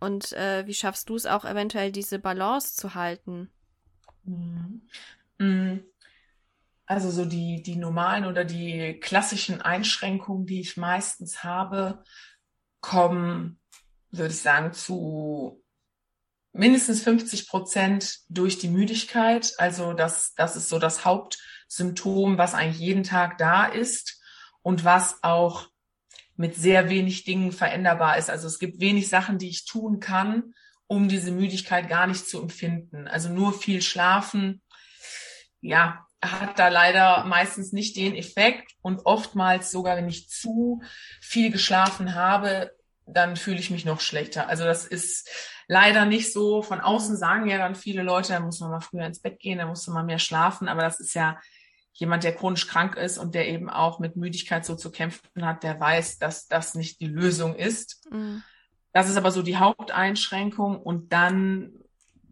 Und 0.00 0.32
äh, 0.32 0.66
wie 0.66 0.74
schaffst 0.74 1.08
du 1.08 1.16
es 1.16 1.26
auch 1.26 1.44
eventuell, 1.44 1.92
diese 1.92 2.18
Balance 2.18 2.74
zu 2.74 2.94
halten? 2.94 3.50
Mhm. 4.24 4.82
Mm. 5.38 5.80
Also 6.86 7.10
so 7.10 7.26
die, 7.26 7.62
die 7.62 7.76
normalen 7.76 8.24
oder 8.24 8.44
die 8.44 8.98
klassischen 9.00 9.60
Einschränkungen, 9.60 10.46
die 10.46 10.60
ich 10.60 10.78
meistens 10.78 11.44
habe, 11.44 12.02
kommen, 12.80 13.58
würde 14.10 14.32
ich 14.32 14.40
sagen, 14.40 14.72
zu 14.72 15.62
mindestens 16.52 17.02
50 17.02 17.48
Prozent 17.48 18.20
durch 18.30 18.58
die 18.58 18.68
Müdigkeit. 18.68 19.52
Also 19.58 19.92
das, 19.92 20.34
das 20.34 20.56
ist 20.56 20.70
so 20.70 20.78
das 20.78 21.04
Hauptsymptom, 21.04 22.38
was 22.38 22.54
eigentlich 22.54 22.80
jeden 22.80 23.04
Tag 23.04 23.36
da 23.36 23.66
ist 23.66 24.20
und 24.62 24.84
was 24.84 25.22
auch 25.22 25.68
mit 26.38 26.54
sehr 26.54 26.88
wenig 26.88 27.24
Dingen 27.24 27.50
veränderbar 27.50 28.16
ist. 28.16 28.30
Also 28.30 28.46
es 28.46 28.60
gibt 28.60 28.80
wenig 28.80 29.08
Sachen, 29.08 29.38
die 29.38 29.48
ich 29.48 29.64
tun 29.64 29.98
kann, 29.98 30.54
um 30.86 31.08
diese 31.08 31.32
Müdigkeit 31.32 31.88
gar 31.88 32.06
nicht 32.06 32.28
zu 32.28 32.40
empfinden. 32.40 33.08
Also 33.08 33.28
nur 33.28 33.52
viel 33.52 33.82
schlafen, 33.82 34.62
ja, 35.60 36.06
hat 36.22 36.58
da 36.58 36.68
leider 36.68 37.24
meistens 37.24 37.72
nicht 37.72 37.96
den 37.96 38.14
Effekt 38.14 38.72
und 38.82 39.04
oftmals 39.04 39.72
sogar, 39.72 39.96
wenn 39.96 40.08
ich 40.08 40.28
zu 40.28 40.80
viel 41.20 41.50
geschlafen 41.50 42.14
habe, 42.14 42.72
dann 43.04 43.36
fühle 43.36 43.58
ich 43.58 43.70
mich 43.70 43.84
noch 43.84 44.00
schlechter. 44.00 44.48
Also 44.48 44.64
das 44.64 44.86
ist 44.86 45.28
leider 45.66 46.04
nicht 46.04 46.32
so. 46.32 46.62
Von 46.62 46.80
außen 46.80 47.16
sagen 47.16 47.48
ja 47.48 47.58
dann 47.58 47.74
viele 47.74 48.02
Leute, 48.02 48.32
da 48.32 48.40
muss 48.40 48.60
man 48.60 48.70
mal 48.70 48.80
früher 48.80 49.06
ins 49.06 49.20
Bett 49.20 49.40
gehen, 49.40 49.58
da 49.58 49.66
muss 49.66 49.88
man 49.88 50.06
mehr 50.06 50.20
schlafen, 50.20 50.68
aber 50.68 50.82
das 50.82 51.00
ist 51.00 51.14
ja 51.14 51.40
jemand, 51.98 52.22
der 52.22 52.34
chronisch 52.34 52.68
krank 52.68 52.96
ist 52.96 53.18
und 53.18 53.34
der 53.34 53.48
eben 53.48 53.68
auch 53.68 53.98
mit 53.98 54.14
Müdigkeit 54.14 54.64
so 54.64 54.76
zu 54.76 54.90
kämpfen 54.92 55.44
hat, 55.44 55.64
der 55.64 55.80
weiß, 55.80 56.18
dass 56.18 56.46
das 56.46 56.74
nicht 56.74 57.00
die 57.00 57.08
Lösung 57.08 57.56
ist. 57.56 58.08
Mhm. 58.10 58.42
Das 58.92 59.08
ist 59.08 59.16
aber 59.16 59.32
so 59.32 59.42
die 59.42 59.56
Haupteinschränkung 59.56 60.80
und 60.80 61.12
dann 61.12 61.72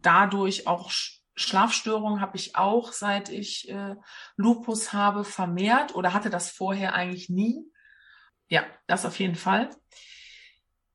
dadurch 0.01 0.67
auch 0.67 0.89
Schlafstörungen 1.35 2.21
habe 2.21 2.37
ich 2.37 2.55
auch, 2.55 2.93
seit 2.93 3.29
ich 3.29 3.69
äh, 3.69 3.95
Lupus 4.37 4.93
habe, 4.93 5.23
vermehrt 5.23 5.93
oder 5.95 6.13
hatte 6.13 6.29
das 6.29 6.49
vorher 6.49 6.93
eigentlich 6.93 7.29
nie. 7.29 7.61
Ja, 8.47 8.63
das 8.87 9.05
auf 9.05 9.19
jeden 9.19 9.35
Fall. 9.35 9.69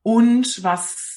Und 0.01 0.63
was, 0.63 1.12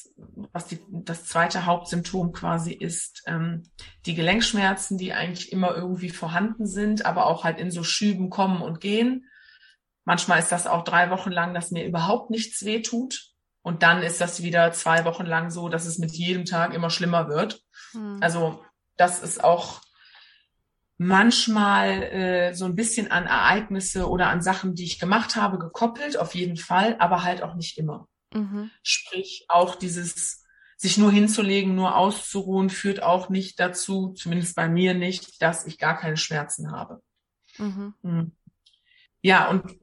was 0.51 0.67
die, 0.67 0.79
das 0.89 1.25
zweite 1.25 1.65
Hauptsymptom 1.65 2.31
quasi 2.31 2.73
ist, 2.73 3.23
ähm, 3.27 3.63
die 4.05 4.15
Gelenkschmerzen, 4.15 4.97
die 4.97 5.13
eigentlich 5.13 5.51
immer 5.51 5.75
irgendwie 5.75 6.09
vorhanden 6.09 6.65
sind, 6.65 7.05
aber 7.05 7.27
auch 7.27 7.43
halt 7.43 7.59
in 7.59 7.71
so 7.71 7.83
Schüben 7.83 8.29
kommen 8.29 8.61
und 8.61 8.81
gehen. 8.81 9.25
Manchmal 10.05 10.39
ist 10.39 10.51
das 10.51 10.67
auch 10.67 10.83
drei 10.83 11.09
Wochen 11.09 11.31
lang, 11.31 11.53
dass 11.53 11.71
mir 11.71 11.85
überhaupt 11.85 12.29
nichts 12.29 12.63
weh 12.65 12.81
tut. 12.81 13.33
Und 13.61 13.83
dann 13.83 14.01
ist 14.01 14.21
das 14.21 14.41
wieder 14.41 14.71
zwei 14.71 15.03
Wochen 15.03 15.25
lang 15.25 15.49
so, 15.49 15.67
dass 15.67 15.85
es 15.85 15.97
mit 15.97 16.11
jedem 16.11 16.45
Tag 16.45 16.73
immer 16.73 16.89
schlimmer 16.89 17.27
wird. 17.27 17.61
Hm. 17.91 18.17
Also 18.21 18.63
das 18.95 19.21
ist 19.21 19.43
auch 19.43 19.81
manchmal 20.97 22.03
äh, 22.03 22.53
so 22.53 22.65
ein 22.65 22.75
bisschen 22.75 23.11
an 23.11 23.25
Ereignisse 23.25 24.09
oder 24.09 24.29
an 24.29 24.41
Sachen, 24.41 24.73
die 24.73 24.85
ich 24.85 24.99
gemacht 24.99 25.35
habe, 25.35 25.59
gekoppelt, 25.59 26.17
auf 26.17 26.33
jeden 26.33 26.57
Fall, 26.57 26.95
aber 26.99 27.23
halt 27.23 27.43
auch 27.43 27.55
nicht 27.55 27.77
immer. 27.77 28.07
Mhm. 28.33 28.71
Sprich, 28.83 29.45
auch 29.49 29.75
dieses 29.75 30.43
sich 30.77 30.97
nur 30.97 31.11
hinzulegen, 31.11 31.75
nur 31.75 31.95
auszuruhen, 31.95 32.69
führt 32.69 33.01
auch 33.01 33.29
nicht 33.29 33.59
dazu, 33.59 34.13
zumindest 34.13 34.55
bei 34.55 34.69
mir 34.69 34.93
nicht, 34.93 35.41
dass 35.41 35.65
ich 35.65 35.79
gar 35.79 35.97
keine 35.97 36.17
Schmerzen 36.17 36.71
habe. 36.71 37.01
Mhm. 37.57 37.93
Mhm. 38.03 38.31
Ja, 39.21 39.49
und 39.49 39.75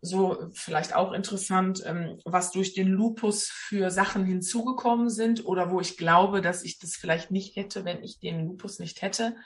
so 0.00 0.48
vielleicht 0.52 0.94
auch 0.94 1.12
interessant, 1.12 1.82
ähm, 1.84 2.18
was 2.24 2.52
durch 2.52 2.72
den 2.72 2.88
Lupus 2.88 3.48
für 3.50 3.90
Sachen 3.90 4.24
hinzugekommen 4.24 5.10
sind 5.10 5.44
oder 5.44 5.70
wo 5.70 5.80
ich 5.80 5.96
glaube, 5.96 6.40
dass 6.40 6.62
ich 6.62 6.78
das 6.78 6.94
vielleicht 6.94 7.32
nicht 7.32 7.56
hätte, 7.56 7.84
wenn 7.84 8.02
ich 8.02 8.20
den 8.20 8.46
Lupus 8.46 8.78
nicht 8.78 9.02
hätte, 9.02 9.36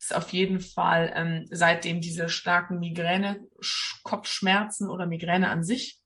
ist 0.00 0.14
auf 0.14 0.32
jeden 0.32 0.60
Fall 0.60 1.12
ähm, 1.14 1.46
seitdem 1.50 2.00
diese 2.00 2.28
starken 2.28 2.80
Migräne, 2.80 3.40
Kopfschmerzen 4.02 4.90
oder 4.90 5.06
Migräne 5.06 5.48
an 5.48 5.62
sich. 5.62 6.01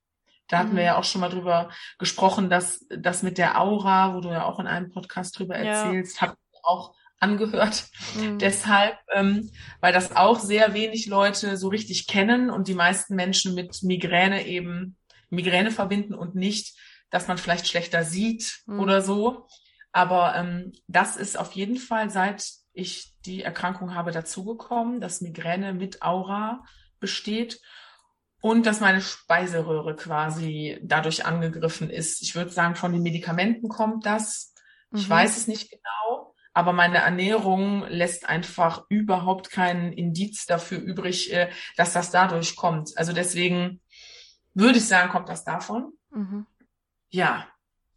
Da 0.49 0.59
hatten 0.59 0.73
mhm. 0.73 0.77
wir 0.77 0.85
ja 0.85 0.97
auch 0.97 1.05
schon 1.05 1.21
mal 1.21 1.31
drüber 1.31 1.71
gesprochen, 1.99 2.51
dass 2.51 2.87
das 2.89 3.23
mit 3.23 3.39
der 3.39 3.61
Aura, 3.61 4.15
wo 4.15 4.21
du 4.21 4.31
ja 4.31 4.45
auch 4.45 4.61
in 4.61 4.67
einem 4.67 4.91
Podcast 4.91 5.39
drüber 5.39 5.57
erzählst, 5.57 6.17
ja. 6.17 6.23
habe 6.23 6.37
auch 6.63 6.95
angehört. 7.19 7.87
Mhm. 8.15 8.39
Deshalb, 8.39 8.97
ähm, 9.13 9.51
weil 9.81 9.93
das 9.93 10.15
auch 10.15 10.39
sehr 10.39 10.75
wenig 10.75 11.07
Leute 11.07 11.57
so 11.57 11.69
richtig 11.69 12.07
kennen 12.07 12.51
und 12.51 12.69
die 12.69 12.75
meisten 12.75 13.15
Menschen 13.15 13.55
mit 13.55 13.83
Migräne 13.83 14.47
eben 14.47 14.97
Migräne 15.31 15.71
verbinden 15.71 16.15
und 16.15 16.35
nicht, 16.35 16.77
dass 17.11 17.27
man 17.27 17.39
vielleicht 17.39 17.67
schlechter 17.67 18.05
sieht 18.05 18.61
mhm. 18.67 18.81
oder 18.81 19.01
so. 19.01 19.47
Aber 19.93 20.35
ähm, 20.37 20.73
das 20.89 21.17
ist 21.17 21.39
auf 21.39 21.53
jeden 21.53 21.77
Fall, 21.77 22.11
seit 22.11 22.47
ich 22.73 23.15
die 23.25 23.43
Erkrankung 23.43 23.95
habe, 23.95 24.13
dazugekommen, 24.13 25.01
dass 25.01 25.23
Migräne 25.23 25.73
mit 25.73 26.03
Aura 26.03 26.65
besteht 27.01 27.61
und 28.47 28.65
dass 28.65 28.79
meine 28.79 29.01
Speiseröhre 29.01 29.97
quasi 29.97 30.79
dadurch 30.81 31.27
angegriffen 31.27 31.91
ist. 31.91 32.23
Ich 32.23 32.37
würde 32.37 32.53
sagen, 32.53 32.77
von 32.77 32.93
den 32.93 33.03
Medikamenten 33.03 33.69
kommt 33.69 34.07
das. 34.07 34.55
Mhm. 34.93 34.99
Ich 35.01 35.11
weiß 35.11 35.37
es 35.37 35.49
nicht 35.49 35.69
genau. 35.69 36.33
Aber 36.53 36.73
meine 36.73 36.99
Ernährung 36.99 37.85
lässt 37.89 38.29
einfach 38.29 38.85
überhaupt 38.89 39.51
keinen 39.51 39.93
Indiz 39.93 40.47
dafür 40.47 40.79
übrig, 40.79 41.33
äh, 41.33 41.51
dass 41.77 41.93
das 41.93 42.13
dadurch 42.13 42.55
kommt. 42.55 42.97
Also 42.97 43.13
deswegen 43.13 43.81
würde 44.55 44.79
ich 44.79 44.87
sagen, 44.87 45.11
kommt 45.11 45.29
das 45.29 45.43
davon. 45.43 45.93
Mhm. 46.11 46.47
Ja. 47.09 47.49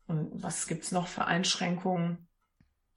Und 0.07 0.31
was 0.41 0.65
gibt's 0.65 0.91
noch 0.91 1.05
für 1.05 1.25
Einschränkungen? 1.25 2.27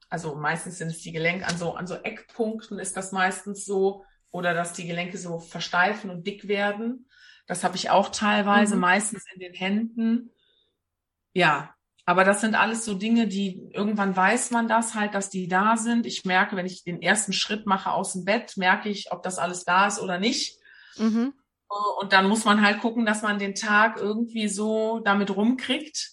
Also 0.09 0.33
meistens 0.33 0.79
sind 0.79 0.87
es 0.87 1.03
die 1.03 1.11
Gelenke, 1.11 1.45
an 1.45 1.55
so, 1.55 1.75
an 1.75 1.85
so 1.85 1.97
Eckpunkten 1.97 2.79
ist 2.79 2.97
das 2.97 3.11
meistens 3.11 3.63
so, 3.63 4.05
oder 4.31 4.55
dass 4.55 4.73
die 4.73 4.87
Gelenke 4.87 5.19
so 5.19 5.37
versteifen 5.37 6.09
und 6.09 6.25
dick 6.25 6.47
werden. 6.47 7.05
Das 7.45 7.63
habe 7.63 7.75
ich 7.75 7.89
auch 7.89 8.09
teilweise, 8.09 8.75
mhm. 8.75 8.81
meistens 8.81 9.25
in 9.33 9.39
den 9.39 9.53
Händen. 9.53 10.31
Ja, 11.33 11.73
aber 12.05 12.23
das 12.25 12.41
sind 12.41 12.55
alles 12.55 12.83
so 12.83 12.95
Dinge, 12.95 13.27
die 13.27 13.69
irgendwann 13.71 14.15
weiß 14.15 14.51
man 14.51 14.67
das 14.67 14.93
halt, 14.93 15.13
dass 15.13 15.29
die 15.29 15.47
da 15.47 15.77
sind. 15.77 16.05
Ich 16.05 16.25
merke, 16.25 16.55
wenn 16.55 16.65
ich 16.65 16.83
den 16.83 17.01
ersten 17.01 17.33
Schritt 17.33 17.65
mache 17.65 17.91
aus 17.91 18.13
dem 18.13 18.25
Bett, 18.25 18.57
merke 18.57 18.89
ich, 18.89 19.11
ob 19.11 19.23
das 19.23 19.39
alles 19.39 19.63
da 19.63 19.87
ist 19.87 19.99
oder 19.99 20.19
nicht. 20.19 20.57
Mhm. 20.97 21.33
Und 21.99 22.13
dann 22.13 22.27
muss 22.27 22.45
man 22.45 22.61
halt 22.61 22.79
gucken, 22.81 23.05
dass 23.05 23.21
man 23.21 23.39
den 23.39 23.55
Tag 23.55 23.97
irgendwie 23.97 24.47
so 24.47 24.99
damit 24.99 25.35
rumkriegt. 25.35 26.11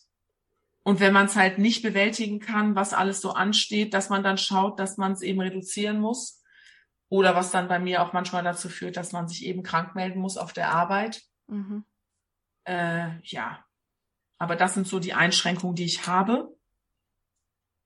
Und 0.83 1.01
wenn 1.01 1.13
man 1.13 1.27
es 1.27 1.37
halt 1.37 1.59
nicht 1.59 1.83
bewältigen 1.83 2.41
kann, 2.41 2.75
was 2.75 2.95
alles 2.95 3.21
so 3.21 3.33
ansteht, 3.33 3.93
dass 3.93 4.09
man 4.09 4.23
dann 4.23 4.39
schaut, 4.39 4.79
dass 4.79 4.97
man 4.97 5.13
es 5.13 5.23
eben 5.23 5.41
reduzieren 5.41 6.01
muss. 6.01 6.40
Oder 7.11 7.35
was 7.35 7.51
dann 7.51 7.69
bei 7.69 7.79
mir 7.79 8.03
auch 8.03 8.13
manchmal 8.15 8.45
dazu 8.45 8.71
führt, 8.71 8.97
dass 8.97 9.13
man 9.13 9.29
sich 9.29 9.45
eben 9.45 9.63
krank 9.63 9.95
melden 9.95 10.21
muss 10.21 10.39
auf 10.39 10.53
der 10.53 10.73
Arbeit. 10.73 11.23
Mhm. 11.49 11.85
Äh, 12.65 13.19
ja, 13.25 13.65
aber 14.39 14.57
das 14.57 14.75
sind 14.75 14.87
so 14.87 15.01
die 15.01 15.13
Einschränkungen, 15.13 15.75
die 15.75 15.85
ich 15.85 16.07
habe. 16.07 16.57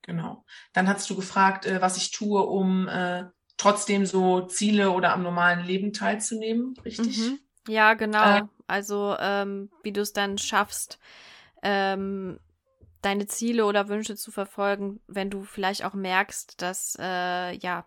Genau. 0.03 0.45
Dann 0.73 0.87
hast 0.87 1.09
du 1.09 1.15
gefragt, 1.15 1.65
äh, 1.65 1.81
was 1.81 1.97
ich 1.97 2.11
tue, 2.11 2.43
um 2.43 2.87
äh, 2.87 3.25
trotzdem 3.57 4.05
so 4.05 4.41
Ziele 4.41 4.91
oder 4.91 5.11
am 5.13 5.23
normalen 5.23 5.65
Leben 5.65 5.91
teilzunehmen, 5.91 6.75
richtig? 6.85 7.17
Mhm. 7.17 7.39
Ja, 7.67 7.95
genau. 7.95 8.37
Äh, 8.37 8.43
also 8.67 9.15
ähm, 9.19 9.71
wie 9.81 9.91
du 9.91 10.01
es 10.01 10.13
dann 10.13 10.37
schaffst, 10.37 10.99
ähm, 11.63 12.39
deine 13.01 13.25
Ziele 13.25 13.65
oder 13.65 13.87
Wünsche 13.87 14.15
zu 14.15 14.31
verfolgen, 14.31 14.99
wenn 15.07 15.31
du 15.31 15.43
vielleicht 15.43 15.83
auch 15.83 15.95
merkst, 15.95 16.61
dass 16.61 16.95
äh, 16.99 17.53
ja, 17.57 17.85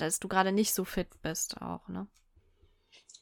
dass 0.00 0.18
du 0.18 0.28
gerade 0.28 0.52
nicht 0.52 0.74
so 0.74 0.84
fit 0.84 1.08
bist, 1.22 1.60
auch, 1.60 1.88
ne? 1.88 2.06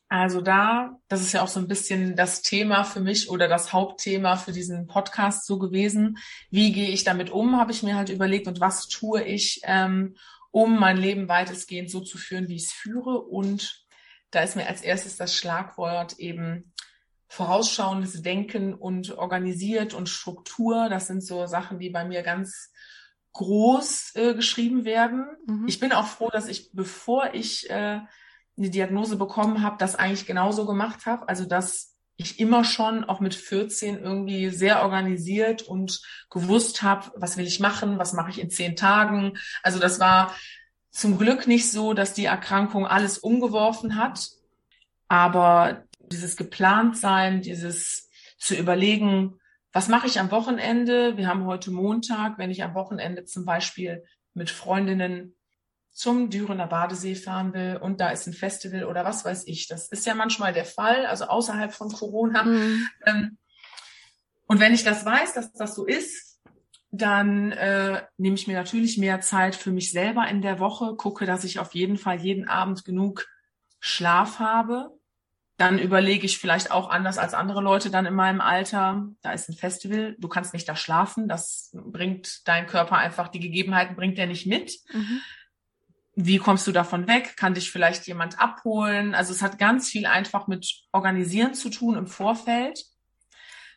Also 0.09 0.41
da, 0.41 1.01
das 1.09 1.21
ist 1.21 1.33
ja 1.33 1.43
auch 1.43 1.49
so 1.49 1.59
ein 1.59 1.67
bisschen 1.67 2.15
das 2.15 2.43
Thema 2.43 2.85
für 2.85 3.01
mich 3.01 3.29
oder 3.29 3.49
das 3.49 3.73
Hauptthema 3.73 4.37
für 4.37 4.53
diesen 4.53 4.87
Podcast 4.87 5.47
so 5.47 5.59
gewesen. 5.59 6.19
Wie 6.49 6.73
gehe 6.73 6.91
ich 6.91 7.03
damit 7.03 7.31
um, 7.31 7.57
habe 7.57 7.73
ich 7.73 7.83
mir 7.83 7.97
halt 7.97 8.09
überlegt 8.09 8.47
und 8.47 8.61
was 8.61 8.87
tue 8.87 9.25
ich, 9.25 9.61
ähm, 9.65 10.15
um 10.53 10.79
mein 10.79 10.97
Leben 10.97 11.29
weitestgehend 11.29 11.91
so 11.91 12.01
zu 12.01 12.19
führen, 12.19 12.49
wie 12.49 12.55
ich 12.55 12.67
es 12.67 12.73
führe. 12.73 13.21
Und 13.21 13.85
da 14.31 14.43
ist 14.43 14.55
mir 14.55 14.69
als 14.69 14.83
erstes 14.83 15.17
das 15.17 15.35
Schlagwort 15.35 16.21
eben 16.21 16.73
vorausschauendes 17.27 18.23
Denken 18.23 18.75
und 18.75 19.11
organisiert 19.19 19.93
und 19.93 20.09
Struktur. 20.09 20.89
Das 20.89 21.09
sind 21.09 21.25
so 21.25 21.47
Sachen, 21.47 21.81
die 21.81 21.91
bei 21.91 22.05
mir 22.05 22.23
ganz 22.23 22.71
groß 23.37 24.13
äh, 24.15 24.35
geschrieben 24.35 24.85
werden. 24.85 25.27
Mhm. 25.47 25.69
Ich 25.69 25.79
bin 25.79 25.93
auch 25.93 26.07
froh, 26.07 26.31
dass 26.31 26.49
ich, 26.49 26.71
bevor 26.73 27.35
ich 27.35 27.69
äh, 27.71 28.01
eine 28.59 28.71
Diagnose 28.71 29.17
bekommen 29.17 29.63
habe, 29.63 29.77
das 29.79 29.95
eigentlich 29.95 30.27
genauso 30.27 30.67
gemacht 30.67 31.07
habe. 31.07 31.29
Also 31.29 31.45
dass 31.45 31.95
ich 32.17 32.41
immer 32.41 32.65
schon 32.65 33.05
auch 33.05 33.21
mit 33.21 33.35
14 33.35 33.99
irgendwie 33.99 34.49
sehr 34.49 34.83
organisiert 34.83 35.63
und 35.63 36.01
gewusst 36.31 36.83
habe, 36.83 37.13
was 37.15 37.37
will 37.37 37.47
ich 37.47 37.61
machen, 37.61 37.99
was 37.99 38.15
mache 38.15 38.31
ich 38.31 38.41
in 38.41 38.49
zehn 38.49 38.75
Tagen. 38.75 39.37
Also 39.63 39.79
das 39.79 40.01
war 40.01 40.35
zum 40.91 41.19
Glück 41.19 41.47
nicht 41.47 41.71
so, 41.71 41.93
dass 41.93 42.15
die 42.15 42.25
Erkrankung 42.25 42.87
alles 42.87 43.19
umgeworfen 43.19 43.97
hat. 43.97 44.31
Aber 45.09 45.85
dieses 46.01 46.37
geplant 46.37 46.97
sein, 46.97 47.43
dieses 47.43 48.09
zu 48.39 48.55
überlegen, 48.55 49.39
was 49.77 49.89
mache 49.89 50.07
ich 50.07 50.19
am 50.19 50.31
Wochenende? 50.31 51.19
Wir 51.19 51.29
haben 51.29 51.45
heute 51.45 51.71
Montag, 51.71 52.39
wenn 52.39 52.51
ich 52.51 52.63
am 52.63 52.73
Wochenende 52.73 53.27
zum 53.27 53.45
Beispiel 53.45 54.03
mit 54.33 54.49
Freundinnen 54.49 55.37
zum 55.91 56.31
Dürener 56.31 56.67
Badesee 56.67 57.15
fahren 57.15 57.53
will 57.53 57.77
und 57.77 58.01
da 58.01 58.09
ist 58.09 58.27
ein 58.27 58.33
Festival 58.33 58.85
oder 58.85 59.05
was 59.05 59.27
weiß 59.27 59.47
ich. 59.47 59.69
Das 59.69 59.89
ist 59.89 60.07
ja 60.07 60.15
manchmal 60.15 60.55
der 60.55 60.65
Fall, 60.65 61.05
also 61.05 61.27
außerhalb 61.27 61.75
von 61.75 61.93
Corona. 61.93 62.45
Mhm. 62.45 62.89
Ähm, 63.05 63.39
und 64.47 64.61
wenn 64.61 64.73
ich 64.73 64.83
das 64.83 65.05
weiß, 65.05 65.35
dass 65.35 65.53
das 65.53 65.75
so 65.75 65.85
ist, 65.85 66.41
dann 66.91 67.53
äh, 67.53 68.03
nehme 68.17 68.37
ich 68.37 68.47
mir 68.47 68.57
natürlich 68.57 68.97
mehr 68.97 69.21
Zeit 69.21 69.55
für 69.55 69.73
mich 69.73 69.93
selber 69.93 70.27
in 70.27 70.41
der 70.41 70.59
Woche, 70.59 70.97
gucke, 70.97 71.27
dass 71.27 71.45
ich 71.45 71.59
auf 71.59 71.75
jeden 71.75 71.99
Fall 71.99 72.19
jeden 72.19 72.49
Abend 72.49 72.87
genug 72.87 73.27
Schlaf 73.79 74.39
habe. 74.39 74.96
Dann 75.57 75.79
überlege 75.79 76.27
ich 76.27 76.39
vielleicht 76.39 76.71
auch 76.71 76.91
anders 76.91 77.17
als 77.17 77.33
andere 77.33 77.63
Leute 77.63 77.91
dann 77.91 78.05
in 78.05 78.15
meinem 78.15 78.41
Alter. 78.41 79.09
Da 79.23 79.33
ist 79.33 79.49
ein 79.49 79.57
Festival, 79.57 80.15
du 80.19 80.29
kannst 80.29 80.53
nicht 80.53 80.69
da 80.69 80.77
schlafen. 80.77 81.29
Das 81.29 81.71
bringt 81.73 82.47
dein 82.47 82.67
Körper 82.67 82.99
einfach, 82.99 83.29
die 83.29 83.41
Gegebenheiten 83.41 83.97
bringt 83.97 84.19
er 84.19 84.27
nicht 84.27 84.47
mit. 84.47 84.79
Mhm 84.93 85.21
wie 86.17 86.39
kommst 86.39 86.67
du 86.67 86.73
davon 86.73 87.07
weg? 87.07 87.37
Kann 87.37 87.55
dich 87.55 87.71
vielleicht 87.71 88.07
jemand 88.07 88.41
abholen? 88.41 89.15
Also 89.15 89.35
es 89.35 89.43
hat 89.43 89.59
ganz 89.59 89.91
viel 89.91 90.07
einfach 90.07 90.47
mit 90.47 90.67
Organisieren 90.91 91.53
zu 91.53 91.69
tun 91.69 91.95
im 91.95 92.07
Vorfeld, 92.07 92.87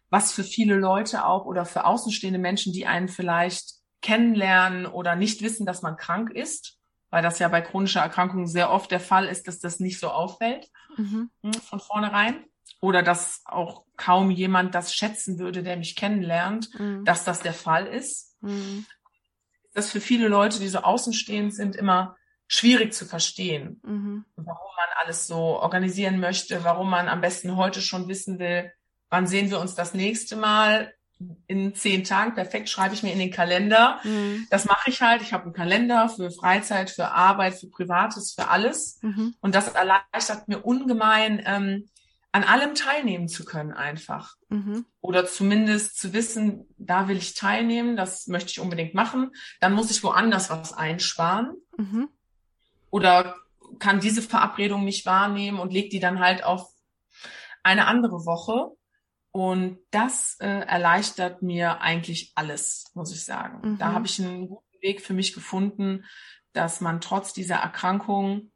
was 0.10 0.32
für 0.32 0.46
viele 0.46 0.76
Leute 0.76 1.26
auch 1.26 1.46
oder 1.46 1.66
für 1.66 1.84
außenstehende 1.84 2.40
Menschen, 2.40 2.72
die 2.72 2.88
einen 2.88 3.10
vielleicht 3.10 3.74
kennenlernen 4.02 4.86
oder 4.86 5.18
nicht 5.18 5.42
wissen, 5.42 5.66
dass 5.66 5.82
man 5.82 5.98
krank 5.98 6.32
ist, 6.32 6.79
weil 7.10 7.24
das 7.24 7.40
ja 7.40 7.48
bei 7.48 7.62
chronischer 7.62 8.02
Erkrankung 8.02 8.48
sehr 8.48 8.72
oft 8.72 8.92
der 8.92 9.00
Fall 9.00 9.26
ist, 9.26 9.48
dass 9.48 9.60
das 9.60 9.80
nicht 9.80 10.00
so 10.00 10.10
auffällt 10.10 10.70
mhm. 10.98 11.30
Hm, 11.44 11.54
von 11.54 11.80
vornherein 11.80 12.46
oder 12.82 13.04
dass 13.04 13.42
auch 13.46 13.84
kaum 13.98 14.32
jemand 14.32 14.76
das 14.76 14.94
schätzen 14.94 15.40
würde, 15.40 15.64
der 15.64 15.78
mich 15.78 15.96
kennenlernt, 15.96 16.70
mhm. 16.80 17.04
dass 17.06 17.26
das 17.26 17.42
der 17.42 17.54
Fall 17.54 17.88
ist. 17.88 18.38
Mhm. 18.42 18.86
Das 19.74 19.92
für 19.92 20.02
viele 20.02 20.28
Leute, 20.28 20.60
die 20.60 20.68
so 20.68 20.80
außenstehend 20.80 21.54
sind, 21.54 21.76
immer 21.76 22.16
schwierig 22.48 22.94
zu 22.94 23.06
verstehen, 23.06 23.80
mhm. 23.84 24.26
warum 24.36 24.72
man 24.76 24.88
alles 25.04 25.28
so 25.28 25.38
organisieren 25.38 26.20
möchte, 26.20 26.64
warum 26.64 26.90
man 26.90 27.08
am 27.08 27.22
besten 27.22 27.56
heute 27.56 27.82
schon 27.82 28.08
wissen 28.08 28.40
will, 28.40 28.72
wann 29.10 29.28
sehen 29.28 29.50
wir 29.50 29.60
uns 29.60 29.76
das 29.76 29.94
nächste 29.94 30.36
Mal. 30.36 30.94
In 31.48 31.76
zehn 31.76 32.04
Tagen, 32.04 32.34
perfekt, 32.34 32.70
schreibe 32.70 32.94
ich 32.94 33.04
mir 33.04 33.12
in 33.12 33.20
den 33.20 33.32
Kalender. 33.32 34.00
Mhm. 34.04 34.48
Das 34.50 34.66
mache 34.66 34.90
ich 34.90 35.02
halt. 35.02 35.22
Ich 35.22 35.34
habe 35.34 35.46
einen 35.46 35.54
Kalender 35.54 36.08
für 36.10 36.32
Freizeit, 36.32 36.90
für 36.90 37.12
Arbeit, 37.12 37.56
für 37.56 37.68
Privates, 37.68 38.32
für 38.34 38.48
alles. 38.48 39.00
Mhm. 39.02 39.36
Und 39.42 39.54
das 39.54 39.68
erleichtert 39.68 40.48
mir 40.48 40.60
ungemein, 40.60 41.42
ähm, 41.46 41.90
an 42.32 42.44
allem 42.44 42.76
teilnehmen 42.76 43.28
zu 43.28 43.44
können 43.44 43.74
einfach. 43.74 44.36
Mhm. 44.50 44.86
Oder 45.02 45.26
zumindest 45.26 46.00
zu 46.00 46.14
wissen, 46.14 46.68
da 46.78 47.08
will 47.08 47.18
ich 47.18 47.34
teilnehmen, 47.34 47.98
das 47.98 48.28
möchte 48.28 48.52
ich 48.52 48.60
unbedingt 48.60 48.94
machen. 48.94 49.32
Dann 49.60 49.74
muss 49.74 49.92
ich 49.92 50.04
woanders 50.04 50.50
was 50.50 50.74
einsparen. 50.74 51.54
Mhm 51.76 52.10
oder 52.90 53.36
kann 53.78 54.00
diese 54.00 54.22
Verabredung 54.22 54.84
nicht 54.84 55.06
wahrnehmen 55.06 55.60
und 55.60 55.74
legt 55.74 55.94
die 55.94 56.00
dann 56.00 56.20
halt 56.20 56.44
auf 56.44 56.70
eine 57.64 57.88
andere 57.88 58.26
Woche. 58.26 58.72
Und 59.32 59.80
das 59.92 60.38
äh, 60.40 60.48
erleichtert 60.48 61.42
mir 61.42 61.82
eigentlich 61.82 62.32
alles, 62.36 62.86
muss 62.94 63.14
ich 63.14 63.24
sagen. 63.24 63.72
Mhm. 63.72 63.78
Da 63.78 63.94
habe 63.94 64.06
ich 64.06 64.20
einen 64.20 64.48
guten 64.48 64.82
Weg 64.82 65.02
für 65.02 65.14
mich 65.14 65.34
gefunden, 65.34 66.06
dass 66.54 66.82
man 66.82 67.00
trotz 67.00 67.34
dieser 67.34 67.58
Erkrankung 67.58 68.52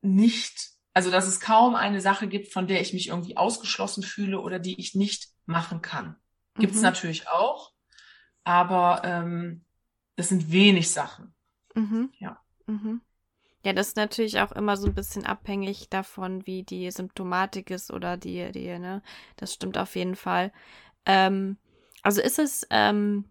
nicht, 0.00 0.70
also 0.94 1.10
dass 1.10 1.26
es 1.26 1.40
kaum 1.40 1.74
eine 1.74 2.00
Sache 2.00 2.26
gibt, 2.26 2.52
von 2.52 2.66
der 2.66 2.80
ich 2.80 2.92
mich 2.92 3.08
irgendwie 3.08 3.36
ausgeschlossen 3.36 4.02
fühle 4.02 4.40
oder 4.40 4.58
die 4.58 4.80
ich 4.80 4.94
nicht 4.94 5.28
machen 5.44 5.82
kann. 5.82 6.16
Gibt 6.54 6.72
es 6.72 6.78
mhm. 6.78 6.84
natürlich 6.84 7.28
auch, 7.28 7.72
aber 8.44 9.02
ähm, 9.04 9.64
das 10.16 10.28
sind 10.28 10.50
wenig 10.50 10.90
Sachen. 10.90 11.34
Mhm. 11.74 12.10
Ja. 12.18 12.40
Mhm. 12.66 13.02
Ja, 13.68 13.74
das 13.74 13.88
ist 13.88 13.96
natürlich 13.98 14.40
auch 14.40 14.52
immer 14.52 14.78
so 14.78 14.86
ein 14.86 14.94
bisschen 14.94 15.26
abhängig 15.26 15.90
davon, 15.90 16.46
wie 16.46 16.62
die 16.62 16.90
Symptomatik 16.90 17.68
ist 17.70 17.92
oder 17.92 18.16
die, 18.16 18.50
die, 18.50 18.78
ne? 18.78 19.02
Das 19.36 19.52
stimmt 19.52 19.76
auf 19.76 19.94
jeden 19.94 20.16
Fall. 20.16 20.54
Ähm, 21.04 21.58
also 22.02 22.22
ist 22.22 22.38
es, 22.38 22.66
ähm, 22.70 23.26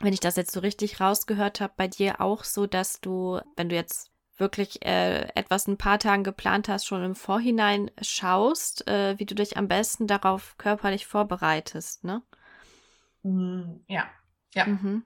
wenn 0.00 0.12
ich 0.12 0.18
das 0.18 0.34
jetzt 0.34 0.50
so 0.50 0.58
richtig 0.58 1.00
rausgehört 1.00 1.60
habe, 1.60 1.74
bei 1.76 1.86
dir 1.86 2.20
auch 2.20 2.42
so, 2.42 2.66
dass 2.66 3.00
du, 3.00 3.38
wenn 3.54 3.68
du 3.68 3.76
jetzt 3.76 4.10
wirklich 4.36 4.84
äh, 4.84 5.28
etwas 5.36 5.68
ein 5.68 5.78
paar 5.78 6.00
Tagen 6.00 6.24
geplant 6.24 6.68
hast, 6.68 6.84
schon 6.84 7.04
im 7.04 7.14
Vorhinein 7.14 7.88
schaust, 8.02 8.88
äh, 8.88 9.16
wie 9.20 9.26
du 9.26 9.36
dich 9.36 9.56
am 9.56 9.68
besten 9.68 10.08
darauf 10.08 10.58
körperlich 10.58 11.06
vorbereitest, 11.06 12.02
ne? 12.02 12.24
Mm, 13.22 13.76
ja, 13.86 14.10
ja. 14.54 14.66
Mhm. 14.66 15.04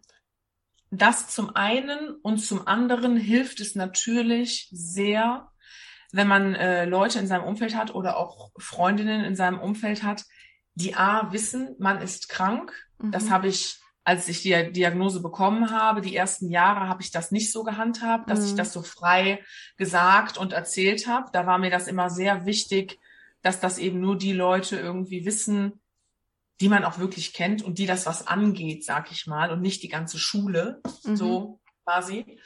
Das 0.94 1.26
zum 1.28 1.56
einen 1.56 2.16
und 2.22 2.36
zum 2.36 2.68
anderen 2.68 3.16
hilft 3.16 3.60
es 3.60 3.74
natürlich 3.74 4.68
sehr, 4.72 5.48
wenn 6.12 6.28
man 6.28 6.54
äh, 6.54 6.84
Leute 6.84 7.18
in 7.18 7.26
seinem 7.26 7.44
Umfeld 7.44 7.74
hat 7.74 7.94
oder 7.94 8.18
auch 8.18 8.50
Freundinnen 8.58 9.24
in 9.24 9.34
seinem 9.34 9.58
Umfeld 9.58 10.02
hat, 10.02 10.24
die 10.74 10.94
A 10.94 11.32
wissen, 11.32 11.74
man 11.78 12.02
ist 12.02 12.28
krank. 12.28 12.74
Mhm. 12.98 13.10
Das 13.10 13.30
habe 13.30 13.48
ich, 13.48 13.80
als 14.04 14.28
ich 14.28 14.42
die 14.42 14.70
Diagnose 14.70 15.22
bekommen 15.22 15.70
habe, 15.70 16.02
die 16.02 16.14
ersten 16.14 16.50
Jahre 16.50 16.88
habe 16.88 17.00
ich 17.00 17.10
das 17.10 17.30
nicht 17.30 17.52
so 17.52 17.64
gehandhabt, 17.64 18.28
dass 18.28 18.40
mhm. 18.40 18.46
ich 18.48 18.54
das 18.54 18.74
so 18.74 18.82
frei 18.82 19.42
gesagt 19.78 20.36
und 20.36 20.52
erzählt 20.52 21.06
habe. 21.06 21.30
Da 21.32 21.46
war 21.46 21.56
mir 21.56 21.70
das 21.70 21.88
immer 21.88 22.10
sehr 22.10 22.44
wichtig, 22.44 23.00
dass 23.40 23.60
das 23.60 23.78
eben 23.78 23.98
nur 23.98 24.18
die 24.18 24.34
Leute 24.34 24.76
irgendwie 24.76 25.24
wissen, 25.24 25.80
die 26.62 26.68
man 26.68 26.84
auch 26.84 26.98
wirklich 26.98 27.32
kennt 27.32 27.62
und 27.62 27.78
die 27.78 27.86
das 27.86 28.06
was 28.06 28.28
angeht, 28.28 28.84
sag 28.84 29.10
ich 29.10 29.26
mal, 29.26 29.50
und 29.50 29.60
nicht 29.60 29.82
die 29.82 29.88
ganze 29.88 30.16
Schule, 30.16 30.80
mhm. 31.04 31.16
so 31.16 31.60
quasi. 31.84 32.38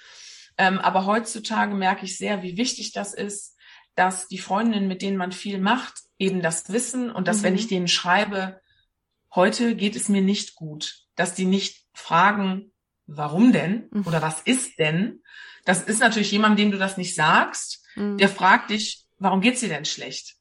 Ähm, 0.56 0.78
aber 0.78 1.04
heutzutage 1.04 1.74
merke 1.74 2.06
ich 2.06 2.16
sehr, 2.16 2.42
wie 2.42 2.56
wichtig 2.56 2.92
das 2.92 3.12
ist, 3.12 3.58
dass 3.94 4.26
die 4.26 4.38
Freundinnen, 4.38 4.88
mit 4.88 5.02
denen 5.02 5.18
man 5.18 5.32
viel 5.32 5.58
macht, 5.58 6.00
eben 6.18 6.40
das 6.40 6.70
wissen 6.70 7.10
und 7.10 7.28
dass, 7.28 7.40
mhm. 7.40 7.42
wenn 7.42 7.54
ich 7.56 7.68
denen 7.68 7.88
schreibe, 7.88 8.58
heute 9.34 9.76
geht 9.76 9.96
es 9.96 10.08
mir 10.08 10.22
nicht 10.22 10.54
gut, 10.54 11.02
dass 11.14 11.34
die 11.34 11.44
nicht 11.44 11.84
fragen, 11.92 12.72
warum 13.06 13.52
denn 13.52 13.88
mhm. 13.90 14.06
oder 14.06 14.22
was 14.22 14.40
ist 14.40 14.78
denn? 14.78 15.22
Das 15.66 15.82
ist 15.82 16.00
natürlich 16.00 16.32
jemand, 16.32 16.58
dem 16.58 16.70
du 16.70 16.78
das 16.78 16.96
nicht 16.96 17.14
sagst, 17.14 17.84
mhm. 17.96 18.16
der 18.16 18.30
fragt 18.30 18.70
dich, 18.70 19.04
warum 19.18 19.42
geht's 19.42 19.60
dir 19.60 19.68
denn 19.68 19.84
schlecht? 19.84 20.36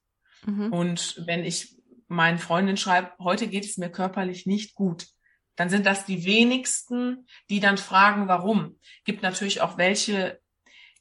Mhm. 0.45 0.71
Und 0.71 1.21
wenn 1.25 1.43
ich 1.43 1.74
meinen 2.07 2.37
Freundin 2.37 2.77
schreibt, 2.77 3.19
heute 3.19 3.47
geht 3.47 3.65
es 3.65 3.77
mir 3.77 3.89
körperlich 3.89 4.45
nicht 4.45 4.75
gut, 4.75 5.07
dann 5.55 5.69
sind 5.69 5.85
das 5.85 6.05
die 6.05 6.25
wenigsten, 6.25 7.27
die 7.49 7.59
dann 7.59 7.77
fragen, 7.77 8.27
warum. 8.27 8.77
Gibt 9.05 9.23
natürlich 9.23 9.61
auch 9.61 9.77
welche, 9.77 10.39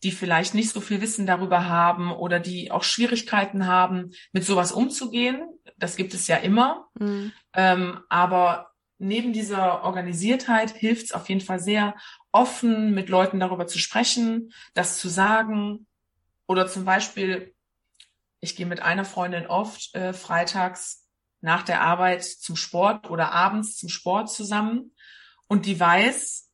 die 0.03 0.12
vielleicht 0.12 0.55
nicht 0.55 0.71
so 0.71 0.81
viel 0.81 1.01
Wissen 1.01 1.27
darüber 1.27 1.69
haben 1.69 2.12
oder 2.12 2.38
die 2.38 2.71
auch 2.71 2.85
Schwierigkeiten 2.85 3.67
haben, 3.67 4.12
mit 4.33 4.45
sowas 4.45 4.71
umzugehen. 4.71 5.43
Das 5.77 5.97
gibt 5.97 6.14
es 6.14 6.29
ja 6.29 6.37
immer. 6.37 6.88
Mhm. 6.99 7.33
Ähm, 7.55 8.01
aber 8.09 8.71
neben 8.99 9.33
dieser 9.33 9.83
Organisiertheit 9.83 10.71
hilft 10.71 11.07
es 11.07 11.12
auf 11.12 11.29
jeden 11.29 11.40
Fall 11.40 11.59
sehr, 11.59 11.95
offen 12.31 12.93
mit 12.95 13.09
Leuten 13.09 13.38
darüber 13.38 13.67
zu 13.67 13.79
sprechen, 13.79 14.53
das 14.75 14.99
zu 14.99 15.09
sagen. 15.09 15.87
Oder 16.47 16.67
zum 16.67 16.85
Beispiel 16.85 17.54
ich 18.44 18.57
gehe 18.57 18.66
mit 18.66 18.80
einer 18.80 19.07
Freundin 19.07 19.46
oft 19.46 19.94
äh, 19.94 20.12
freitags 20.12 21.09
nach 21.40 21.62
der 21.62 21.80
Arbeit 21.80 22.24
zum 22.24 22.57
Sport 22.57 23.11
oder 23.11 23.33
abends 23.33 23.76
zum 23.76 23.88
Sport 23.88 24.30
zusammen 24.30 24.92
und 25.48 25.66
die 25.66 25.80
weiß, 25.80 26.50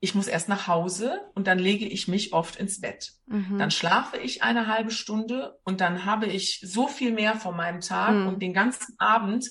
ich 0.00 0.14
muss 0.14 0.26
erst 0.26 0.48
nach 0.48 0.66
Hause 0.66 1.20
und 1.34 1.46
dann 1.46 1.58
lege 1.58 1.86
ich 1.86 2.08
mich 2.08 2.32
oft 2.32 2.56
ins 2.56 2.80
Bett. 2.80 3.12
Mhm. 3.26 3.58
Dann 3.58 3.70
schlafe 3.70 4.16
ich 4.16 4.42
eine 4.42 4.68
halbe 4.68 4.90
Stunde 4.90 5.58
und 5.64 5.82
dann 5.82 6.06
habe 6.06 6.26
ich 6.26 6.60
so 6.62 6.88
viel 6.88 7.12
mehr 7.12 7.36
von 7.36 7.54
meinem 7.54 7.80
Tag 7.80 8.14
mhm. 8.14 8.26
und 8.26 8.40
den 8.40 8.54
ganzen 8.54 8.94
Abend, 8.98 9.50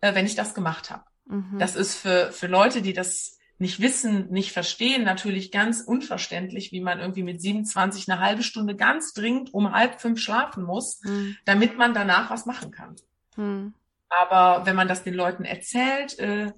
äh, 0.00 0.14
wenn 0.14 0.26
ich 0.26 0.34
das 0.34 0.54
gemacht 0.54 0.90
habe. 0.90 1.04
Mhm. 1.26 1.58
Das 1.60 1.76
ist 1.76 1.94
für, 1.94 2.32
für 2.32 2.48
Leute, 2.48 2.82
die 2.82 2.92
das 2.92 3.38
nicht 3.58 3.80
wissen, 3.80 4.30
nicht 4.30 4.52
verstehen, 4.52 5.04
natürlich 5.04 5.52
ganz 5.52 5.80
unverständlich, 5.80 6.72
wie 6.72 6.80
man 6.80 6.98
irgendwie 6.98 7.22
mit 7.22 7.40
27 7.40 8.10
eine 8.10 8.20
halbe 8.20 8.42
Stunde 8.42 8.74
ganz 8.74 9.12
dringend 9.12 9.54
um 9.54 9.72
halb 9.72 10.00
fünf 10.00 10.20
schlafen 10.20 10.64
muss, 10.64 11.00
mhm. 11.04 11.36
damit 11.44 11.78
man 11.78 11.94
danach 11.94 12.30
was 12.30 12.46
machen 12.46 12.72
kann. 12.72 12.96
Mhm. 13.36 13.74
Aber 14.08 14.66
wenn 14.66 14.76
man 14.76 14.88
das 14.88 15.04
den 15.04 15.14
Leuten 15.14 15.44
erzählt, 15.44 16.18
äh, 16.18 16.52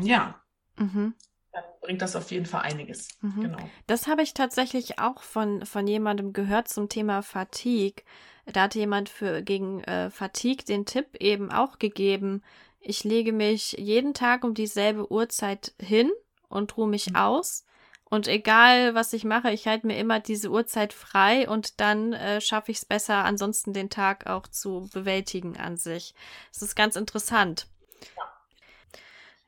ja, 0.00 0.40
mhm. 0.76 1.14
dann 1.52 1.64
bringt 1.82 2.02
das 2.02 2.16
auf 2.16 2.30
jeden 2.30 2.46
Fall 2.46 2.62
einiges. 2.62 3.08
Mhm. 3.20 3.42
Genau. 3.42 3.70
Das 3.86 4.06
habe 4.06 4.22
ich 4.22 4.34
tatsächlich 4.34 4.98
auch 4.98 5.22
von, 5.22 5.64
von 5.66 5.86
jemandem 5.86 6.32
gehört 6.32 6.68
zum 6.68 6.88
Thema 6.88 7.22
Fatigue. 7.22 8.02
Da 8.46 8.62
hatte 8.62 8.78
jemand 8.78 9.08
für 9.08 9.42
gegen 9.42 9.84
äh, 9.84 10.10
Fatigue 10.10 10.64
den 10.64 10.86
Tipp 10.86 11.16
eben 11.20 11.52
auch 11.52 11.78
gegeben, 11.78 12.42
ich 12.80 13.04
lege 13.04 13.32
mich 13.32 13.72
jeden 13.72 14.14
Tag 14.14 14.44
um 14.44 14.54
dieselbe 14.54 15.10
Uhrzeit 15.12 15.74
hin 15.80 16.10
und 16.48 16.76
ruhe 16.76 16.88
mich 16.88 17.10
mhm. 17.10 17.16
aus. 17.16 17.64
Und 18.04 18.26
egal, 18.26 18.94
was 18.96 19.12
ich 19.12 19.24
mache, 19.24 19.52
ich 19.52 19.68
halte 19.68 19.86
mir 19.86 19.96
immer 19.96 20.18
diese 20.18 20.50
Uhrzeit 20.50 20.92
frei 20.92 21.48
und 21.48 21.80
dann 21.80 22.12
äh, 22.12 22.40
schaffe 22.40 22.72
ich 22.72 22.78
es 22.78 22.84
besser, 22.84 23.24
ansonsten 23.24 23.72
den 23.72 23.88
Tag 23.88 24.26
auch 24.26 24.48
zu 24.48 24.88
bewältigen 24.92 25.56
an 25.56 25.76
sich. 25.76 26.14
Das 26.52 26.62
ist 26.62 26.74
ganz 26.74 26.96
interessant. 26.96 27.68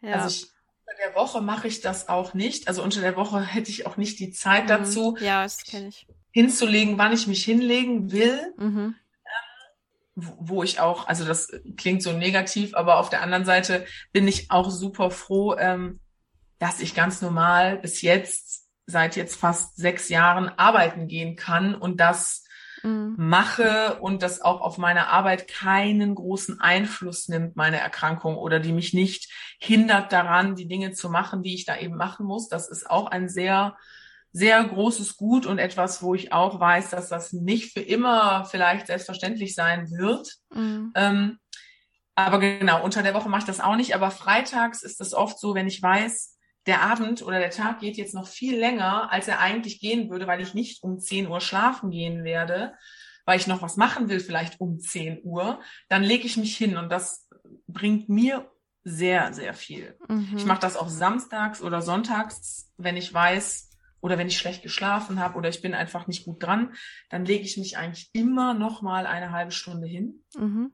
Ja. 0.00 0.10
ja. 0.10 0.14
Also 0.14 0.28
ich, 0.28 0.52
unter 0.86 0.96
der 1.04 1.14
Woche 1.16 1.40
mache 1.40 1.66
ich 1.66 1.80
das 1.80 2.08
auch 2.08 2.34
nicht. 2.34 2.68
Also 2.68 2.84
unter 2.84 3.00
der 3.00 3.16
Woche 3.16 3.40
hätte 3.40 3.70
ich 3.70 3.84
auch 3.86 3.96
nicht 3.96 4.20
die 4.20 4.30
Zeit 4.30 4.64
mhm. 4.64 4.68
dazu. 4.68 5.16
Ja, 5.20 5.42
das 5.42 5.64
kenne 5.64 5.88
ich. 5.88 6.06
Hinzulegen, 6.30 6.98
wann 6.98 7.12
ich 7.12 7.26
mich 7.26 7.44
hinlegen 7.44 8.12
will. 8.12 8.54
Mhm 8.58 8.94
wo 10.14 10.62
ich 10.62 10.80
auch, 10.80 11.06
also 11.06 11.24
das 11.24 11.50
klingt 11.76 12.02
so 12.02 12.12
negativ, 12.12 12.74
aber 12.74 12.98
auf 12.98 13.08
der 13.08 13.22
anderen 13.22 13.44
Seite 13.44 13.86
bin 14.12 14.28
ich 14.28 14.50
auch 14.50 14.70
super 14.70 15.10
froh, 15.10 15.56
ähm, 15.56 16.00
dass 16.58 16.80
ich 16.80 16.94
ganz 16.94 17.22
normal 17.22 17.78
bis 17.78 18.02
jetzt, 18.02 18.68
seit 18.86 19.16
jetzt 19.16 19.36
fast 19.36 19.76
sechs 19.76 20.08
Jahren 20.08 20.48
arbeiten 20.48 21.08
gehen 21.08 21.36
kann 21.36 21.74
und 21.74 21.98
das 21.98 22.44
mhm. 22.82 23.14
mache 23.16 23.98
und 24.00 24.22
das 24.22 24.42
auch 24.42 24.60
auf 24.60 24.76
meine 24.76 25.08
Arbeit 25.08 25.48
keinen 25.48 26.14
großen 26.14 26.60
Einfluss 26.60 27.28
nimmt, 27.28 27.56
meine 27.56 27.80
Erkrankung, 27.80 28.36
oder 28.36 28.60
die 28.60 28.72
mich 28.72 28.92
nicht 28.92 29.30
hindert 29.58 30.12
daran, 30.12 30.56
die 30.56 30.68
Dinge 30.68 30.92
zu 30.92 31.08
machen, 31.08 31.42
die 31.42 31.54
ich 31.54 31.64
da 31.64 31.78
eben 31.78 31.96
machen 31.96 32.26
muss. 32.26 32.48
Das 32.48 32.68
ist 32.68 32.90
auch 32.90 33.06
ein 33.06 33.28
sehr 33.28 33.76
sehr 34.32 34.64
großes 34.64 35.16
Gut 35.16 35.46
und 35.46 35.58
etwas, 35.58 36.02
wo 36.02 36.14
ich 36.14 36.32
auch 36.32 36.58
weiß, 36.58 36.90
dass 36.90 37.08
das 37.08 37.32
nicht 37.32 37.72
für 37.72 37.80
immer 37.80 38.44
vielleicht 38.46 38.86
selbstverständlich 38.86 39.54
sein 39.54 39.90
wird. 39.90 40.36
Mhm. 40.54 40.92
Ähm, 40.94 41.38
aber 42.14 42.38
genau, 42.38 42.82
unter 42.82 43.02
der 43.02 43.14
Woche 43.14 43.28
mache 43.28 43.40
ich 43.40 43.46
das 43.46 43.60
auch 43.60 43.76
nicht. 43.76 43.94
Aber 43.94 44.10
freitags 44.10 44.82
ist 44.82 45.00
es 45.00 45.14
oft 45.14 45.38
so, 45.38 45.54
wenn 45.54 45.66
ich 45.66 45.82
weiß, 45.82 46.36
der 46.66 46.82
Abend 46.82 47.22
oder 47.22 47.38
der 47.40 47.50
Tag 47.50 47.80
geht 47.80 47.96
jetzt 47.96 48.14
noch 48.14 48.28
viel 48.28 48.58
länger, 48.58 49.10
als 49.10 49.28
er 49.28 49.40
eigentlich 49.40 49.80
gehen 49.80 50.10
würde, 50.10 50.26
weil 50.26 50.40
ich 50.40 50.54
nicht 50.54 50.82
um 50.82 50.98
10 50.98 51.26
Uhr 51.26 51.40
schlafen 51.40 51.90
gehen 51.90 52.24
werde, 52.24 52.74
weil 53.24 53.38
ich 53.38 53.46
noch 53.46 53.62
was 53.62 53.76
machen 53.76 54.08
will, 54.08 54.20
vielleicht 54.20 54.60
um 54.60 54.78
10 54.78 55.20
Uhr, 55.24 55.60
dann 55.88 56.02
lege 56.02 56.26
ich 56.26 56.36
mich 56.36 56.56
hin 56.56 56.76
und 56.76 56.90
das 56.90 57.28
bringt 57.66 58.08
mir 58.08 58.50
sehr, 58.84 59.32
sehr 59.32 59.54
viel. 59.54 59.96
Mhm. 60.08 60.34
Ich 60.36 60.44
mache 60.44 60.60
das 60.60 60.76
auch 60.76 60.88
samstags 60.88 61.62
oder 61.62 61.82
sonntags, 61.82 62.70
wenn 62.76 62.96
ich 62.96 63.12
weiß, 63.12 63.71
oder 64.02 64.18
wenn 64.18 64.26
ich 64.26 64.36
schlecht 64.36 64.62
geschlafen 64.62 65.20
habe 65.20 65.38
oder 65.38 65.48
ich 65.48 65.62
bin 65.62 65.74
einfach 65.74 66.06
nicht 66.08 66.24
gut 66.26 66.42
dran, 66.42 66.74
dann 67.08 67.24
lege 67.24 67.44
ich 67.44 67.56
mich 67.56 67.78
eigentlich 67.78 68.10
immer 68.12 68.52
noch 68.52 68.82
mal 68.82 69.06
eine 69.06 69.30
halbe 69.30 69.52
Stunde 69.52 69.86
hin. 69.86 70.24
Mhm. 70.36 70.72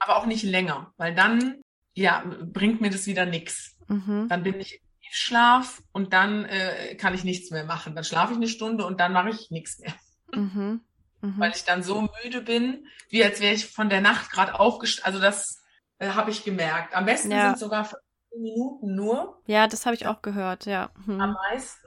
Aber 0.00 0.16
auch 0.16 0.26
nicht 0.26 0.42
länger, 0.42 0.92
weil 0.98 1.14
dann 1.14 1.62
ja 1.94 2.24
bringt 2.42 2.80
mir 2.80 2.90
das 2.90 3.06
wieder 3.06 3.24
nichts. 3.24 3.78
Mhm. 3.88 4.26
Dann 4.28 4.42
bin 4.42 4.60
ich 4.60 4.74
im 4.74 5.12
Schlaf 5.12 5.80
und 5.92 6.12
dann 6.12 6.44
äh, 6.44 6.96
kann 6.96 7.14
ich 7.14 7.22
nichts 7.22 7.50
mehr 7.50 7.64
machen. 7.64 7.94
Dann 7.94 8.04
schlafe 8.04 8.32
ich 8.32 8.36
eine 8.36 8.48
Stunde 8.48 8.84
und 8.84 9.00
dann 9.00 9.12
mache 9.12 9.30
ich 9.30 9.50
nichts 9.50 9.78
mehr. 9.78 9.94
Mhm. 10.34 10.80
mhm. 11.20 11.34
Weil 11.38 11.52
ich 11.52 11.64
dann 11.64 11.84
so 11.84 12.08
müde 12.24 12.42
bin, 12.42 12.88
wie 13.08 13.24
als 13.24 13.40
wäre 13.40 13.54
ich 13.54 13.66
von 13.66 13.88
der 13.88 14.00
Nacht 14.00 14.32
gerade 14.32 14.58
aufgestanden. 14.58 15.14
Also 15.14 15.20
das 15.20 15.62
äh, 15.98 16.10
habe 16.10 16.32
ich 16.32 16.42
gemerkt. 16.42 16.96
Am 16.96 17.06
besten 17.06 17.30
ja. 17.30 17.46
sind 17.46 17.60
sogar 17.60 17.88
Minuten 18.36 18.96
nur. 18.96 19.40
Ja, 19.46 19.68
das 19.68 19.86
habe 19.86 19.94
ich 19.94 20.06
auch 20.08 20.20
gehört, 20.20 20.66
ja. 20.66 20.90
Hm. 21.06 21.20
Am 21.20 21.32
meisten 21.32 21.85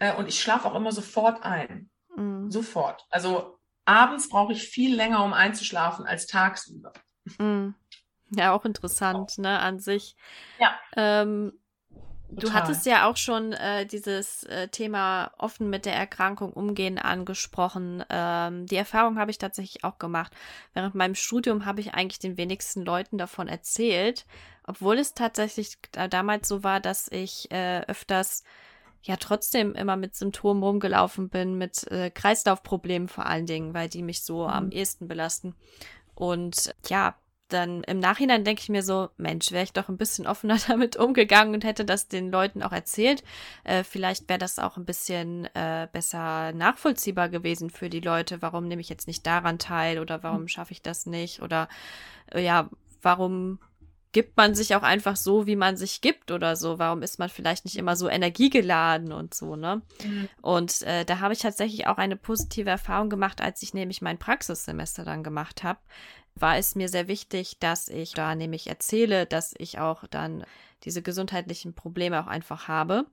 äh, 0.00 0.14
und 0.16 0.28
ich 0.28 0.40
schlafe 0.40 0.68
auch 0.68 0.74
immer 0.74 0.90
sofort 0.90 1.44
ein. 1.44 1.88
Mhm. 2.16 2.50
Sofort. 2.50 3.06
Also 3.10 3.58
abends 3.84 4.28
brauche 4.28 4.52
ich 4.52 4.64
viel 4.64 4.96
länger, 4.96 5.24
um 5.24 5.32
einzuschlafen, 5.32 6.04
als 6.06 6.26
tagsüber. 6.26 6.92
Mhm. 7.38 7.74
Ja, 8.32 8.52
auch 8.52 8.64
interessant, 8.64 9.38
ne, 9.38 9.58
an 9.60 9.78
sich. 9.78 10.16
Ja. 10.58 10.78
Ähm, 10.96 11.52
Du 12.32 12.52
hattest 12.52 12.86
ja 12.86 13.08
auch 13.10 13.16
schon 13.16 13.52
äh, 13.52 13.86
dieses 13.86 14.44
äh, 14.44 14.68
Thema 14.68 15.32
offen 15.36 15.68
mit 15.68 15.84
der 15.84 15.96
Erkrankung 15.96 16.52
umgehen 16.52 16.98
angesprochen. 16.98 18.04
Ähm, 18.08 18.66
die 18.66 18.76
Erfahrung 18.76 19.18
habe 19.18 19.32
ich 19.32 19.38
tatsächlich 19.38 19.82
auch 19.82 19.98
gemacht. 19.98 20.32
Während 20.72 20.94
meinem 20.94 21.16
Studium 21.16 21.64
habe 21.66 21.80
ich 21.80 21.94
eigentlich 21.94 22.20
den 22.20 22.36
wenigsten 22.36 22.84
Leuten 22.84 23.18
davon 23.18 23.48
erzählt, 23.48 24.26
obwohl 24.64 24.98
es 24.98 25.14
tatsächlich 25.14 25.78
damals 26.10 26.46
so 26.46 26.62
war, 26.62 26.78
dass 26.78 27.08
ich 27.10 27.50
äh, 27.50 27.80
öfters 27.88 28.44
ja 29.02 29.16
trotzdem 29.16 29.74
immer 29.74 29.96
mit 29.96 30.14
Symptomen 30.14 30.62
rumgelaufen 30.62 31.28
bin, 31.28 31.56
mit 31.56 31.86
äh, 31.90 32.10
Kreislaufproblemen 32.10 33.08
vor 33.08 33.26
allen 33.26 33.46
Dingen, 33.46 33.74
weil 33.74 33.88
die 33.88 34.02
mich 34.02 34.22
so 34.22 34.44
mhm. 34.44 34.50
am 34.50 34.70
ehesten 34.70 35.08
belasten. 35.08 35.54
Und 36.14 36.74
ja, 36.88 37.16
dann 37.52 37.82
im 37.84 37.98
Nachhinein 37.98 38.44
denke 38.44 38.62
ich 38.62 38.68
mir 38.68 38.82
so, 38.82 39.10
Mensch, 39.16 39.52
wäre 39.52 39.64
ich 39.64 39.72
doch 39.72 39.88
ein 39.88 39.96
bisschen 39.96 40.26
offener 40.26 40.58
damit 40.68 40.96
umgegangen 40.96 41.54
und 41.54 41.64
hätte 41.64 41.84
das 41.84 42.08
den 42.08 42.30
Leuten 42.30 42.62
auch 42.62 42.72
erzählt. 42.72 43.22
Äh, 43.64 43.84
vielleicht 43.84 44.28
wäre 44.28 44.38
das 44.38 44.58
auch 44.58 44.76
ein 44.76 44.84
bisschen 44.84 45.46
äh, 45.54 45.88
besser 45.92 46.52
nachvollziehbar 46.52 47.28
gewesen 47.28 47.70
für 47.70 47.90
die 47.90 48.00
Leute. 48.00 48.42
Warum 48.42 48.68
nehme 48.68 48.80
ich 48.80 48.88
jetzt 48.88 49.06
nicht 49.06 49.26
daran 49.26 49.58
teil 49.58 49.98
oder 49.98 50.22
warum 50.22 50.48
schaffe 50.48 50.72
ich 50.72 50.82
das 50.82 51.06
nicht? 51.06 51.42
Oder 51.42 51.68
äh, 52.32 52.44
ja, 52.44 52.68
warum 53.02 53.58
gibt 54.12 54.36
man 54.36 54.54
sich 54.54 54.74
auch 54.74 54.82
einfach 54.82 55.16
so, 55.16 55.46
wie 55.46 55.56
man 55.56 55.76
sich 55.76 56.00
gibt 56.00 56.30
oder 56.30 56.56
so? 56.56 56.78
Warum 56.78 57.02
ist 57.02 57.18
man 57.18 57.28
vielleicht 57.28 57.64
nicht 57.64 57.76
immer 57.76 57.96
so 57.96 58.08
energiegeladen 58.08 59.12
und 59.12 59.34
so, 59.34 59.56
ne? 59.56 59.82
Mhm. 60.02 60.28
Und 60.42 60.82
äh, 60.82 61.04
da 61.04 61.20
habe 61.20 61.32
ich 61.32 61.40
tatsächlich 61.40 61.86
auch 61.86 61.98
eine 61.98 62.16
positive 62.16 62.70
Erfahrung 62.70 63.08
gemacht, 63.08 63.40
als 63.40 63.62
ich 63.62 63.74
nämlich 63.74 64.02
mein 64.02 64.18
Praxissemester 64.18 65.04
dann 65.04 65.22
gemacht 65.22 65.62
habe 65.62 65.78
war 66.34 66.56
es 66.56 66.74
mir 66.74 66.88
sehr 66.88 67.08
wichtig, 67.08 67.58
dass 67.58 67.88
ich 67.88 68.14
da 68.14 68.34
nämlich 68.34 68.66
erzähle, 68.66 69.26
dass 69.26 69.54
ich 69.58 69.78
auch 69.78 70.06
dann 70.06 70.44
diese 70.84 71.02
gesundheitlichen 71.02 71.74
Probleme 71.74 72.22
auch 72.22 72.26
einfach 72.26 72.68
habe. 72.68 73.06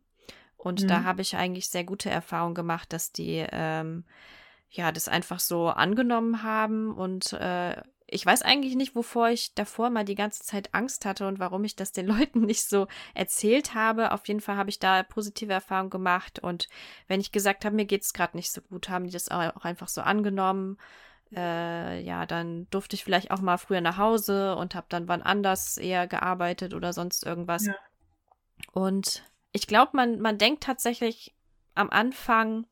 Und 0.56 0.84
mhm. 0.84 0.88
da 0.88 1.04
habe 1.04 1.22
ich 1.22 1.36
eigentlich 1.36 1.70
sehr 1.70 1.84
gute 1.84 2.10
Erfahrungen 2.10 2.56
gemacht, 2.56 2.94
dass 2.94 3.12
die 3.12 3.46
ähm, 3.52 4.06
ja 4.70 4.92
das 4.92 5.08
einfach 5.08 5.40
so 5.40 5.68
angenommen 5.68 6.44
haben 6.44 6.94
und 6.94 7.34
äh, 7.34 7.82
ich 8.08 8.26
weiß 8.26 8.42
eigentlich 8.42 8.76
nicht, 8.76 8.96
wovor 8.96 9.30
ich 9.30 9.54
davor 9.54 9.90
mal 9.90 10.06
die 10.06 10.16
ganze 10.16 10.44
Zeit 10.44 10.74
Angst 10.74 11.06
hatte 11.06 11.28
und 11.28 11.40
warum 11.40 11.64
ich 11.64 11.76
das 11.76 11.92
den 11.92 12.08
Leuten 12.18 12.42
nicht 12.42 12.64
so 12.68 12.88
erzählt 13.14 13.74
habe. 13.74 14.12
Auf 14.12 14.28
jeden 14.28 14.42
Fall 14.42 14.58
habe 14.58 14.70
ich 14.70 14.80
da 14.80 15.04
positive 15.04 15.54
Erfahrungen 15.54 15.90
gemacht 15.90 16.40
und 16.40 16.70
wenn 17.08 17.20
ich 17.20 17.32
gesagt 17.32 17.66
habe, 17.66 17.76
mir 17.76 17.86
geht 17.86 18.04
es 18.04 18.14
gerade 18.14 18.38
nicht 18.38 18.52
so 18.52 18.62
gut, 18.62 18.90
haben 18.90 19.06
die 19.06 19.12
das 19.12 19.30
auch 19.30 19.64
einfach 19.64 19.88
so 19.88 20.02
angenommen 20.02 20.78
äh, 21.36 22.02
ja, 22.02 22.26
dann 22.26 22.68
durfte 22.70 22.96
ich 22.96 23.04
vielleicht 23.04 23.32
auch 23.32 23.42
mal 23.42 23.58
früher 23.58 23.82
nach 23.82 23.98
Hause 23.98 24.56
und 24.56 24.76
habe 24.76 24.88
dann 24.90 25.08
wann 25.08 25.22
anders 25.22 25.78
eher 25.78 26.08
gearbeitet 26.08 26.74
oder 26.74 26.94
sonst 26.94 27.26
irgendwas. 27.26 27.66
Ja. 27.66 27.76
Und 28.72 29.24
ich 29.52 29.68
glaube, 29.68 29.92
man, 29.94 30.20
man 30.20 30.38
denkt 30.38 30.64
tatsächlich 30.64 31.36
am 31.76 31.90
Anfang, 31.90 32.66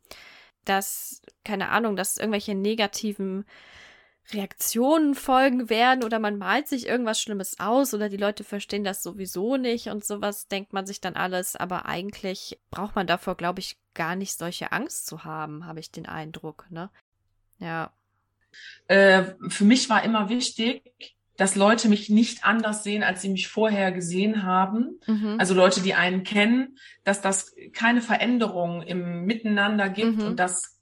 dass, 0.63 1.21
keine 1.43 1.69
Ahnung, 1.69 1.95
dass 1.95 2.17
irgendwelche 2.17 2.55
negativen 2.55 3.45
Reaktionen 4.31 5.13
folgen 5.13 5.69
werden 5.69 6.03
oder 6.03 6.19
man 6.19 6.37
malt 6.37 6.67
sich 6.67 6.87
irgendwas 6.87 7.21
Schlimmes 7.21 7.59
aus 7.59 7.93
oder 7.93 8.09
die 8.09 8.17
Leute 8.17 8.43
verstehen 8.43 8.83
das 8.83 9.03
sowieso 9.03 9.57
nicht 9.57 9.87
und 9.87 10.03
sowas 10.03 10.47
denkt 10.47 10.73
man 10.73 10.87
sich 10.87 10.99
dann 10.99 11.15
alles, 11.15 11.55
aber 11.55 11.85
eigentlich 11.85 12.59
braucht 12.71 12.95
man 12.95 13.07
davor, 13.07 13.35
glaube 13.35 13.59
ich, 13.59 13.77
gar 13.93 14.15
nicht 14.15 14.37
solche 14.37 14.71
Angst 14.71 15.05
zu 15.05 15.23
haben, 15.23 15.65
habe 15.65 15.79
ich 15.79 15.91
den 15.91 16.07
Eindruck, 16.07 16.65
ne? 16.69 16.89
Ja. 17.59 17.91
Äh, 18.87 19.33
für 19.47 19.63
mich 19.63 19.89
war 19.89 20.03
immer 20.03 20.29
wichtig, 20.29 21.15
dass 21.37 21.55
Leute 21.55 21.89
mich 21.89 22.09
nicht 22.09 22.45
anders 22.45 22.83
sehen, 22.83 23.03
als 23.03 23.21
sie 23.21 23.29
mich 23.29 23.47
vorher 23.47 23.91
gesehen 23.91 24.43
haben. 24.43 24.99
Mhm. 25.05 25.35
Also 25.37 25.53
Leute, 25.53 25.81
die 25.81 25.93
einen 25.93 26.23
kennen, 26.23 26.77
dass 27.03 27.21
das 27.21 27.53
keine 27.73 28.01
Veränderung 28.01 28.81
im 28.81 29.25
Miteinander 29.25 29.89
gibt 29.89 30.17
mhm. 30.17 30.25
und 30.27 30.39
dass 30.39 30.74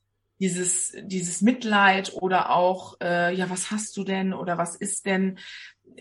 dieses, 0.44 0.94
dieses 1.04 1.42
Mitleid 1.42 2.14
oder 2.14 2.50
auch, 2.50 2.98
äh, 3.02 3.34
ja, 3.34 3.50
was 3.50 3.72
hast 3.72 3.96
du 3.96 4.04
denn 4.04 4.34
oder 4.34 4.58
was 4.58 4.76
ist 4.76 5.06
denn, 5.06 5.40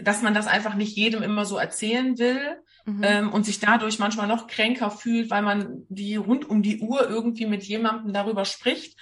dass 0.01 0.23
man 0.23 0.35
das 0.35 0.49
einfach 0.49 0.75
nicht 0.75 0.97
jedem 0.97 1.23
immer 1.23 1.45
so 1.45 1.57
erzählen 1.57 2.19
will. 2.19 2.59
Mhm. 2.85 3.01
Ähm, 3.05 3.33
und 3.33 3.47
sich 3.47 3.61
dadurch 3.61 4.01
manchmal 4.01 4.27
noch 4.27 4.49
kränker 4.49 4.91
fühlt, 4.91 5.31
weil 5.31 5.43
man 5.43 5.87
die 5.89 6.17
rund 6.17 6.51
um 6.51 6.63
die 6.63 6.81
Uhr 6.81 7.09
irgendwie 7.09 7.47
mit 7.47 7.63
jemandem 7.63 8.13
darüber 8.13 8.45
spricht 8.45 8.99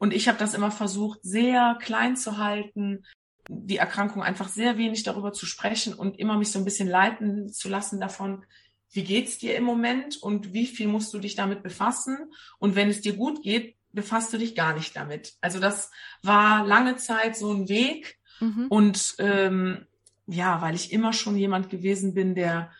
und 0.00 0.14
ich 0.14 0.26
habe 0.26 0.38
das 0.38 0.54
immer 0.54 0.70
versucht, 0.70 1.20
sehr 1.22 1.78
klein 1.80 2.16
zu 2.16 2.38
halten, 2.38 3.04
die 3.48 3.76
Erkrankung 3.76 4.22
einfach 4.22 4.48
sehr 4.48 4.78
wenig 4.78 5.02
darüber 5.02 5.32
zu 5.32 5.44
sprechen 5.44 5.92
und 5.92 6.18
immer 6.18 6.38
mich 6.38 6.50
so 6.50 6.58
ein 6.58 6.64
bisschen 6.64 6.88
leiten 6.88 7.52
zu 7.52 7.68
lassen 7.68 8.00
davon, 8.00 8.44
wie 8.92 9.04
geht's 9.04 9.38
dir 9.38 9.56
im 9.56 9.64
Moment 9.64 10.16
und 10.16 10.54
wie 10.54 10.66
viel 10.66 10.88
musst 10.88 11.12
du 11.12 11.18
dich 11.18 11.36
damit 11.36 11.62
befassen? 11.62 12.32
Und 12.58 12.76
wenn 12.76 12.88
es 12.88 13.02
dir 13.02 13.14
gut 13.14 13.42
geht, 13.42 13.76
befasst 13.92 14.32
du 14.32 14.38
dich 14.38 14.54
gar 14.54 14.74
nicht 14.74 14.96
damit. 14.96 15.34
Also 15.40 15.60
das 15.60 15.90
war 16.22 16.66
lange 16.66 16.96
Zeit 16.96 17.36
so 17.36 17.52
ein 17.52 17.68
Weg. 17.68 18.18
Mhm. 18.40 18.66
Und 18.68 19.16
ähm, 19.18 19.86
ja, 20.26 20.62
weil 20.62 20.74
ich 20.74 20.92
immer 20.92 21.12
schon 21.12 21.36
jemand 21.36 21.70
gewesen 21.70 22.14
bin, 22.14 22.34
der 22.34 22.70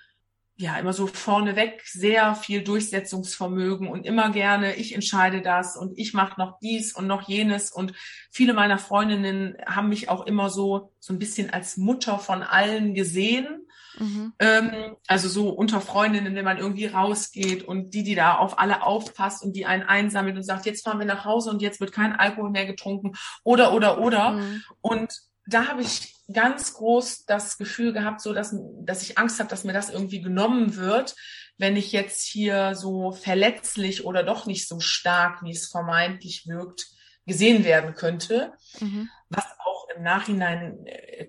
ja 0.60 0.78
immer 0.78 0.92
so 0.92 1.06
vorneweg 1.06 1.82
sehr 1.86 2.34
viel 2.34 2.62
Durchsetzungsvermögen 2.62 3.88
und 3.88 4.04
immer 4.04 4.30
gerne, 4.30 4.76
ich 4.76 4.94
entscheide 4.94 5.40
das 5.40 5.76
und 5.76 5.98
ich 5.98 6.12
mache 6.12 6.38
noch 6.38 6.58
dies 6.60 6.92
und 6.92 7.06
noch 7.06 7.28
jenes. 7.28 7.72
Und 7.72 7.94
viele 8.30 8.52
meiner 8.52 8.78
Freundinnen 8.78 9.56
haben 9.66 9.88
mich 9.88 10.10
auch 10.10 10.26
immer 10.26 10.50
so, 10.50 10.92
so 11.00 11.14
ein 11.14 11.18
bisschen 11.18 11.50
als 11.50 11.78
Mutter 11.78 12.18
von 12.18 12.42
allen 12.42 12.94
gesehen. 12.94 13.66
Mhm. 14.00 14.32
Ähm, 14.38 14.96
also 15.06 15.28
so 15.28 15.50
unter 15.50 15.80
Freundinnen, 15.80 16.34
wenn 16.34 16.44
man 16.44 16.58
irgendwie 16.58 16.86
rausgeht 16.86 17.62
und 17.62 17.90
die, 17.90 18.02
die 18.02 18.14
da 18.14 18.38
auf 18.38 18.58
alle 18.58 18.82
aufpasst 18.82 19.44
und 19.44 19.54
die 19.54 19.66
einen 19.66 19.82
einsammelt 19.82 20.36
und 20.36 20.42
sagt, 20.42 20.66
jetzt 20.66 20.84
fahren 20.84 20.98
wir 20.98 21.06
nach 21.06 21.24
Hause 21.24 21.50
und 21.50 21.62
jetzt 21.62 21.80
wird 21.80 21.92
kein 21.92 22.14
Alkohol 22.14 22.50
mehr 22.50 22.66
getrunken 22.66 23.12
oder, 23.44 23.72
oder, 23.74 24.00
oder. 24.00 24.32
Mhm. 24.32 24.62
Und 24.80 25.12
da 25.46 25.68
habe 25.68 25.82
ich 25.82 26.14
ganz 26.32 26.74
groß 26.74 27.26
das 27.26 27.58
Gefühl 27.58 27.92
gehabt, 27.92 28.20
so 28.20 28.32
dass, 28.32 28.54
dass 28.82 29.02
ich 29.02 29.18
Angst 29.18 29.38
habe, 29.38 29.50
dass 29.50 29.64
mir 29.64 29.72
das 29.72 29.90
irgendwie 29.90 30.22
genommen 30.22 30.76
wird, 30.76 31.14
wenn 31.58 31.76
ich 31.76 31.92
jetzt 31.92 32.26
hier 32.26 32.74
so 32.74 33.12
verletzlich 33.12 34.04
oder 34.06 34.22
doch 34.22 34.46
nicht 34.46 34.66
so 34.66 34.80
stark, 34.80 35.42
wie 35.42 35.50
es 35.50 35.68
vermeintlich 35.68 36.46
wirkt, 36.46 36.86
gesehen 37.26 37.64
werden 37.64 37.94
könnte. 37.94 38.54
Mhm. 38.80 39.10
Was 39.28 39.44
auch 39.58 39.86
im 39.94 40.02
Nachhinein 40.02 40.86
äh, 40.86 41.28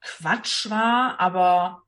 Quatsch 0.00 0.70
war, 0.70 1.20
aber 1.20 1.82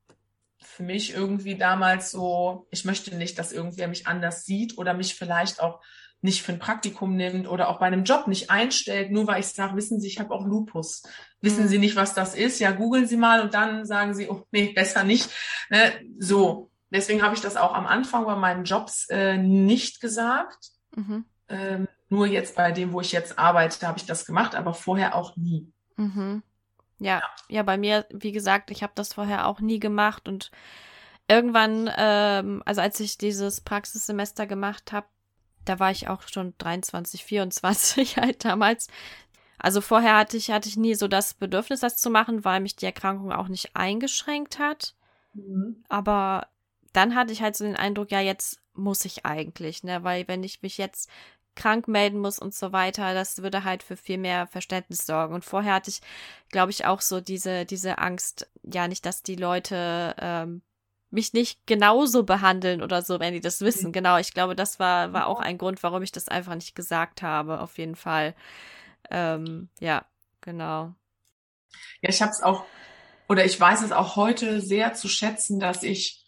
für 0.82 0.86
mich 0.86 1.14
irgendwie 1.14 1.54
damals 1.56 2.10
so, 2.10 2.66
ich 2.70 2.84
möchte 2.84 3.14
nicht, 3.14 3.38
dass 3.38 3.52
irgendwer 3.52 3.86
mich 3.86 4.08
anders 4.08 4.44
sieht 4.44 4.78
oder 4.78 4.94
mich 4.94 5.14
vielleicht 5.14 5.60
auch 5.60 5.80
nicht 6.22 6.42
für 6.42 6.52
ein 6.52 6.58
Praktikum 6.58 7.14
nimmt 7.16 7.48
oder 7.48 7.68
auch 7.68 7.78
bei 7.78 7.86
einem 7.86 8.04
Job 8.04 8.26
nicht 8.26 8.50
einstellt, 8.50 9.12
nur 9.12 9.26
weil 9.26 9.40
ich 9.40 9.46
sage, 9.46 9.76
wissen 9.76 10.00
Sie, 10.00 10.08
ich 10.08 10.18
habe 10.18 10.34
auch 10.34 10.44
Lupus. 10.44 11.02
Wissen 11.40 11.68
Sie 11.68 11.76
mhm. 11.76 11.82
nicht, 11.82 11.96
was 11.96 12.14
das 12.14 12.34
ist? 12.34 12.58
Ja, 12.58 12.72
googeln 12.72 13.06
Sie 13.06 13.16
mal 13.16 13.42
und 13.42 13.54
dann 13.54 13.86
sagen 13.86 14.14
Sie, 14.14 14.28
oh 14.28 14.44
nee, 14.50 14.72
besser 14.72 15.04
nicht. 15.04 15.30
Ne? 15.70 15.92
So, 16.18 16.70
deswegen 16.90 17.22
habe 17.22 17.34
ich 17.34 17.40
das 17.40 17.56
auch 17.56 17.74
am 17.74 17.86
Anfang 17.86 18.24
bei 18.24 18.36
meinen 18.36 18.64
Jobs 18.64 19.08
äh, 19.08 19.36
nicht 19.36 20.00
gesagt. 20.00 20.70
Mhm. 20.96 21.24
Ähm, 21.48 21.88
nur 22.08 22.26
jetzt 22.26 22.56
bei 22.56 22.72
dem, 22.72 22.92
wo 22.92 23.00
ich 23.00 23.12
jetzt 23.12 23.38
arbeite, 23.38 23.86
habe 23.86 23.98
ich 23.98 24.06
das 24.06 24.26
gemacht, 24.26 24.56
aber 24.56 24.74
vorher 24.74 25.14
auch 25.14 25.36
nie. 25.36 25.72
Mhm. 25.96 26.42
Ja, 27.02 27.18
ja, 27.18 27.22
ja, 27.48 27.62
bei 27.62 27.76
mir, 27.76 28.06
wie 28.10 28.32
gesagt, 28.32 28.70
ich 28.70 28.82
habe 28.82 28.92
das 28.94 29.14
vorher 29.14 29.46
auch 29.46 29.60
nie 29.60 29.80
gemacht 29.80 30.28
und 30.28 30.50
irgendwann, 31.28 31.90
ähm, 31.96 32.62
also 32.66 32.80
als 32.80 33.00
ich 33.00 33.18
dieses 33.18 33.60
Praxissemester 33.60 34.46
gemacht 34.46 34.92
habe, 34.92 35.06
da 35.64 35.78
war 35.78 35.90
ich 35.90 36.08
auch 36.08 36.22
schon 36.28 36.54
23, 36.58 37.24
24 37.24 38.16
halt 38.18 38.44
damals. 38.44 38.88
Also 39.58 39.80
vorher 39.80 40.16
hatte 40.16 40.36
ich, 40.36 40.50
hatte 40.50 40.68
ich 40.68 40.76
nie 40.76 40.94
so 40.94 41.06
das 41.06 41.34
Bedürfnis, 41.34 41.80
das 41.80 41.96
zu 41.96 42.10
machen, 42.10 42.44
weil 42.44 42.60
mich 42.60 42.74
die 42.74 42.86
Erkrankung 42.86 43.32
auch 43.32 43.48
nicht 43.48 43.76
eingeschränkt 43.76 44.58
hat. 44.58 44.94
Mhm. 45.34 45.84
Aber 45.88 46.48
dann 46.92 47.14
hatte 47.14 47.32
ich 47.32 47.42
halt 47.42 47.56
so 47.56 47.64
den 47.64 47.76
Eindruck, 47.76 48.10
ja, 48.10 48.20
jetzt 48.20 48.60
muss 48.74 49.04
ich 49.04 49.24
eigentlich, 49.24 49.84
ne? 49.84 50.02
Weil 50.02 50.26
wenn 50.28 50.42
ich 50.42 50.62
mich 50.62 50.78
jetzt 50.78 51.08
krank 51.54 51.88
melden 51.88 52.18
muss 52.18 52.38
und 52.38 52.54
so 52.54 52.72
weiter, 52.72 53.14
das 53.14 53.42
würde 53.42 53.64
halt 53.64 53.82
für 53.82 53.96
viel 53.96 54.18
mehr 54.18 54.46
Verständnis 54.46 55.06
sorgen. 55.06 55.34
Und 55.34 55.44
vorher 55.44 55.74
hatte 55.74 55.90
ich, 55.90 56.00
glaube 56.50 56.70
ich, 56.70 56.86
auch 56.86 57.00
so 57.00 57.20
diese, 57.20 57.64
diese 57.66 57.98
Angst, 57.98 58.50
ja, 58.62 58.88
nicht, 58.88 59.04
dass 59.06 59.22
die 59.22 59.36
Leute 59.36 60.14
ähm, 60.18 60.62
mich 61.10 61.34
nicht 61.34 61.66
genauso 61.66 62.24
behandeln 62.24 62.82
oder 62.82 63.02
so, 63.02 63.20
wenn 63.20 63.34
die 63.34 63.40
das 63.40 63.60
wissen. 63.60 63.88
Mhm. 63.88 63.92
Genau, 63.92 64.16
ich 64.16 64.32
glaube, 64.32 64.56
das 64.56 64.78
war, 64.78 65.12
war 65.12 65.26
auch 65.26 65.40
ein 65.40 65.58
Grund, 65.58 65.82
warum 65.82 66.02
ich 66.02 66.12
das 66.12 66.28
einfach 66.28 66.54
nicht 66.54 66.74
gesagt 66.74 67.22
habe, 67.22 67.60
auf 67.60 67.76
jeden 67.78 67.96
Fall. 67.96 68.34
Ähm, 69.10 69.68
ja, 69.78 70.06
genau. 70.40 70.94
Ja, 72.00 72.08
ich 72.08 72.22
habe 72.22 72.32
es 72.32 72.42
auch, 72.42 72.64
oder 73.28 73.44
ich 73.44 73.58
weiß 73.60 73.82
es 73.82 73.92
auch 73.92 74.16
heute 74.16 74.60
sehr 74.60 74.94
zu 74.94 75.08
schätzen, 75.08 75.60
dass 75.60 75.82
ich 75.82 76.21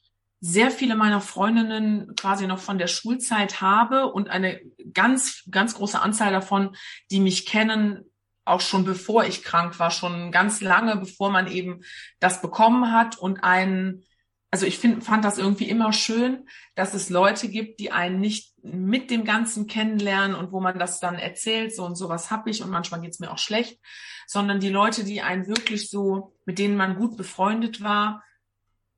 sehr 0.46 0.70
viele 0.70 0.94
meiner 0.94 1.22
Freundinnen 1.22 2.14
quasi 2.16 2.46
noch 2.46 2.58
von 2.58 2.76
der 2.76 2.86
Schulzeit 2.86 3.62
habe 3.62 4.12
und 4.12 4.28
eine 4.28 4.60
ganz, 4.92 5.42
ganz 5.50 5.74
große 5.74 5.98
Anzahl 5.98 6.32
davon, 6.32 6.76
die 7.10 7.20
mich 7.20 7.46
kennen, 7.46 8.04
auch 8.44 8.60
schon 8.60 8.84
bevor 8.84 9.24
ich 9.24 9.42
krank 9.42 9.78
war, 9.78 9.90
schon 9.90 10.32
ganz 10.32 10.60
lange, 10.60 10.96
bevor 10.96 11.30
man 11.30 11.50
eben 11.50 11.80
das 12.20 12.42
bekommen 12.42 12.92
hat 12.92 13.16
und 13.16 13.42
einen, 13.42 14.04
also 14.50 14.66
ich 14.66 14.78
find, 14.78 15.02
fand 15.02 15.24
das 15.24 15.38
irgendwie 15.38 15.70
immer 15.70 15.94
schön, 15.94 16.46
dass 16.74 16.92
es 16.92 17.08
Leute 17.08 17.48
gibt, 17.48 17.80
die 17.80 17.90
einen 17.90 18.20
nicht 18.20 18.52
mit 18.62 19.10
dem 19.10 19.24
Ganzen 19.24 19.66
kennenlernen 19.66 20.36
und 20.36 20.52
wo 20.52 20.60
man 20.60 20.78
das 20.78 21.00
dann 21.00 21.14
erzählt, 21.14 21.74
so 21.74 21.86
und 21.86 21.96
sowas 21.96 22.30
hab 22.30 22.46
ich 22.48 22.62
und 22.62 22.68
manchmal 22.68 23.00
geht's 23.00 23.18
mir 23.18 23.32
auch 23.32 23.38
schlecht, 23.38 23.80
sondern 24.26 24.60
die 24.60 24.68
Leute, 24.68 25.04
die 25.04 25.22
einen 25.22 25.46
wirklich 25.46 25.88
so, 25.88 26.34
mit 26.44 26.58
denen 26.58 26.76
man 26.76 26.96
gut 26.96 27.16
befreundet 27.16 27.82
war, 27.82 28.22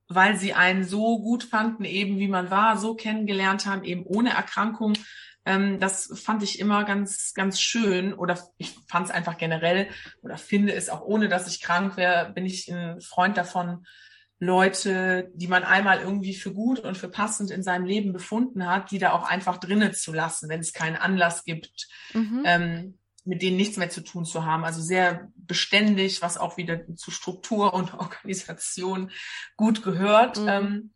weil 0.09 0.37
sie 0.37 0.55
einen 0.55 0.85
so 0.85 1.21
gut 1.21 1.45
fanden, 1.45 1.85
eben 1.85 2.19
wie 2.19 2.29
man 2.29 2.51
war, 2.51 2.77
so 2.77 2.95
kennengelernt 2.95 3.67
haben, 3.67 3.85
eben 3.85 4.05
ohne 4.05 4.31
Erkrankung. 4.31 4.95
Ähm, 5.45 5.81
das 5.81 6.13
fand 6.23 6.43
ich 6.43 6.59
immer 6.59 6.85
ganz, 6.85 7.35
ganz 7.35 7.61
schön. 7.61 8.15
Oder 8.15 8.39
ich 8.59 8.75
fand 8.89 9.07
es 9.07 9.15
einfach 9.15 9.37
generell 9.39 9.89
oder 10.23 10.39
finde 10.39 10.75
es 10.75 10.89
auch 10.89 11.03
ohne, 11.03 11.29
dass 11.29 11.49
ich 11.49 11.63
krank 11.63 11.97
wäre, 11.97 12.33
bin 12.33 12.47
ich 12.47 12.69
ein 12.71 13.01
Freund 13.01 13.37
davon, 13.37 13.85
Leute, 14.39 15.31
die 15.35 15.49
man 15.49 15.65
einmal 15.65 16.01
irgendwie 16.01 16.35
für 16.35 16.53
gut 16.53 16.81
und 16.81 16.99
für 16.99 17.09
passend 17.09 17.51
in 17.51 17.63
seinem 17.63 17.87
Leben 17.87 18.13
befunden 18.13 18.67
hat, 18.67 18.91
die 18.91 18.99
da 18.99 19.13
auch 19.13 19.27
einfach 19.27 19.57
drinnen 19.57 19.95
zu 19.95 20.13
lassen, 20.13 20.51
wenn 20.51 20.61
es 20.61 20.75
keinen 20.75 20.97
Anlass 20.97 21.45
gibt. 21.45 21.89
Mhm. 22.13 22.43
Ähm, 22.45 22.99
mit 23.27 23.43
denen 23.43 23.57
nichts 23.57 23.77
mehr 23.77 23.91
zu 23.91 24.03
tun 24.03 24.25
zu 24.25 24.45
haben. 24.45 24.65
Also 24.65 24.81
sehr 24.81 25.31
beständig, 25.37 26.23
was 26.23 26.39
auch 26.39 26.57
wieder 26.57 26.95
zu 26.95 27.11
Struktur 27.11 27.75
und 27.75 27.95
Organisation 27.99 29.11
gut 29.57 29.83
gehört. 29.83 30.41
Mhm. 30.41 30.49
Ähm, 30.49 30.91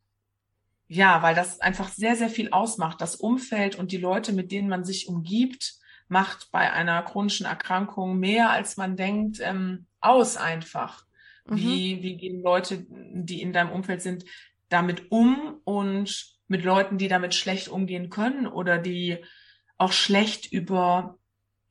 ja, 0.87 1.23
weil 1.23 1.35
das 1.35 1.61
einfach 1.61 1.89
sehr, 1.89 2.17
sehr 2.17 2.31
viel 2.31 2.51
ausmacht. 2.51 3.01
Das 3.01 3.15
Umfeld 3.15 3.77
und 3.77 3.93
die 3.93 3.99
Leute, 3.99 4.33
mit 4.33 4.51
denen 4.51 4.69
man 4.69 4.85
sich 4.85 5.09
umgibt, 5.09 5.75
macht 6.09 6.51
bei 6.51 6.73
einer 6.73 7.03
chronischen 7.03 7.47
Erkrankung 7.47 8.19
mehr, 8.19 8.51
als 8.51 8.77
man 8.77 8.97
denkt, 8.97 9.39
ähm, 9.41 9.87
aus 10.01 10.37
einfach. 10.37 11.05
Mhm. 11.47 11.57
Wie, 11.57 12.03
wie 12.03 12.17
gehen 12.17 12.43
Leute, 12.43 12.87
die 12.89 13.41
in 13.41 13.53
deinem 13.53 13.71
Umfeld 13.71 14.03
sind, 14.03 14.25
damit 14.69 15.13
um 15.13 15.61
und 15.65 16.37
mit 16.49 16.65
Leuten, 16.65 16.99
die 16.99 17.07
damit 17.07 17.35
schlecht 17.35 17.69
umgehen 17.69 18.11
können 18.11 18.49
oder 18.49 18.79
die 18.79 19.19
auch 19.79 19.93
schlecht 19.93 20.53
über 20.53 21.20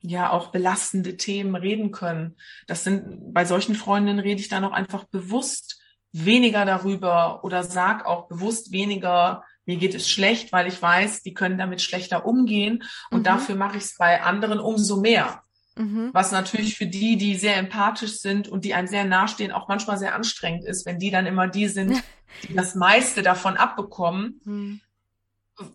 ja 0.02 0.30
auch 0.30 0.48
belastende 0.48 1.16
Themen 1.16 1.54
reden 1.54 1.90
können. 1.92 2.36
Das 2.66 2.84
sind 2.84 3.34
bei 3.34 3.44
solchen 3.44 3.74
Freundinnen 3.74 4.18
rede 4.18 4.40
ich 4.40 4.48
dann 4.48 4.64
auch 4.64 4.72
einfach 4.72 5.04
bewusst 5.04 5.80
weniger 6.12 6.64
darüber 6.64 7.44
oder 7.44 7.62
sag 7.62 8.06
auch 8.06 8.28
bewusst 8.28 8.72
weniger, 8.72 9.44
mir 9.64 9.76
geht 9.76 9.94
es 9.94 10.10
schlecht, 10.10 10.52
weil 10.52 10.66
ich 10.66 10.80
weiß, 10.80 11.22
die 11.22 11.34
können 11.34 11.58
damit 11.58 11.82
schlechter 11.82 12.26
umgehen 12.26 12.82
und 13.10 13.20
mhm. 13.20 13.24
dafür 13.24 13.54
mache 13.54 13.76
ich 13.76 13.84
es 13.84 13.96
bei 13.96 14.22
anderen 14.22 14.58
umso 14.58 15.00
mehr. 15.00 15.42
Mhm. 15.76 16.10
Was 16.12 16.32
natürlich 16.32 16.76
für 16.76 16.86
die, 16.86 17.16
die 17.16 17.36
sehr 17.36 17.56
empathisch 17.56 18.18
sind 18.18 18.48
und 18.48 18.64
die 18.64 18.74
einem 18.74 18.88
sehr 18.88 19.04
nahestehen, 19.04 19.52
auch 19.52 19.68
manchmal 19.68 19.98
sehr 19.98 20.14
anstrengend 20.14 20.64
ist, 20.64 20.84
wenn 20.84 20.98
die 20.98 21.10
dann 21.10 21.26
immer 21.26 21.46
die 21.46 21.68
sind, 21.68 22.02
die 22.48 22.54
das 22.54 22.74
meiste 22.74 23.22
davon 23.22 23.56
abbekommen. 23.56 24.40
Mhm 24.44 24.80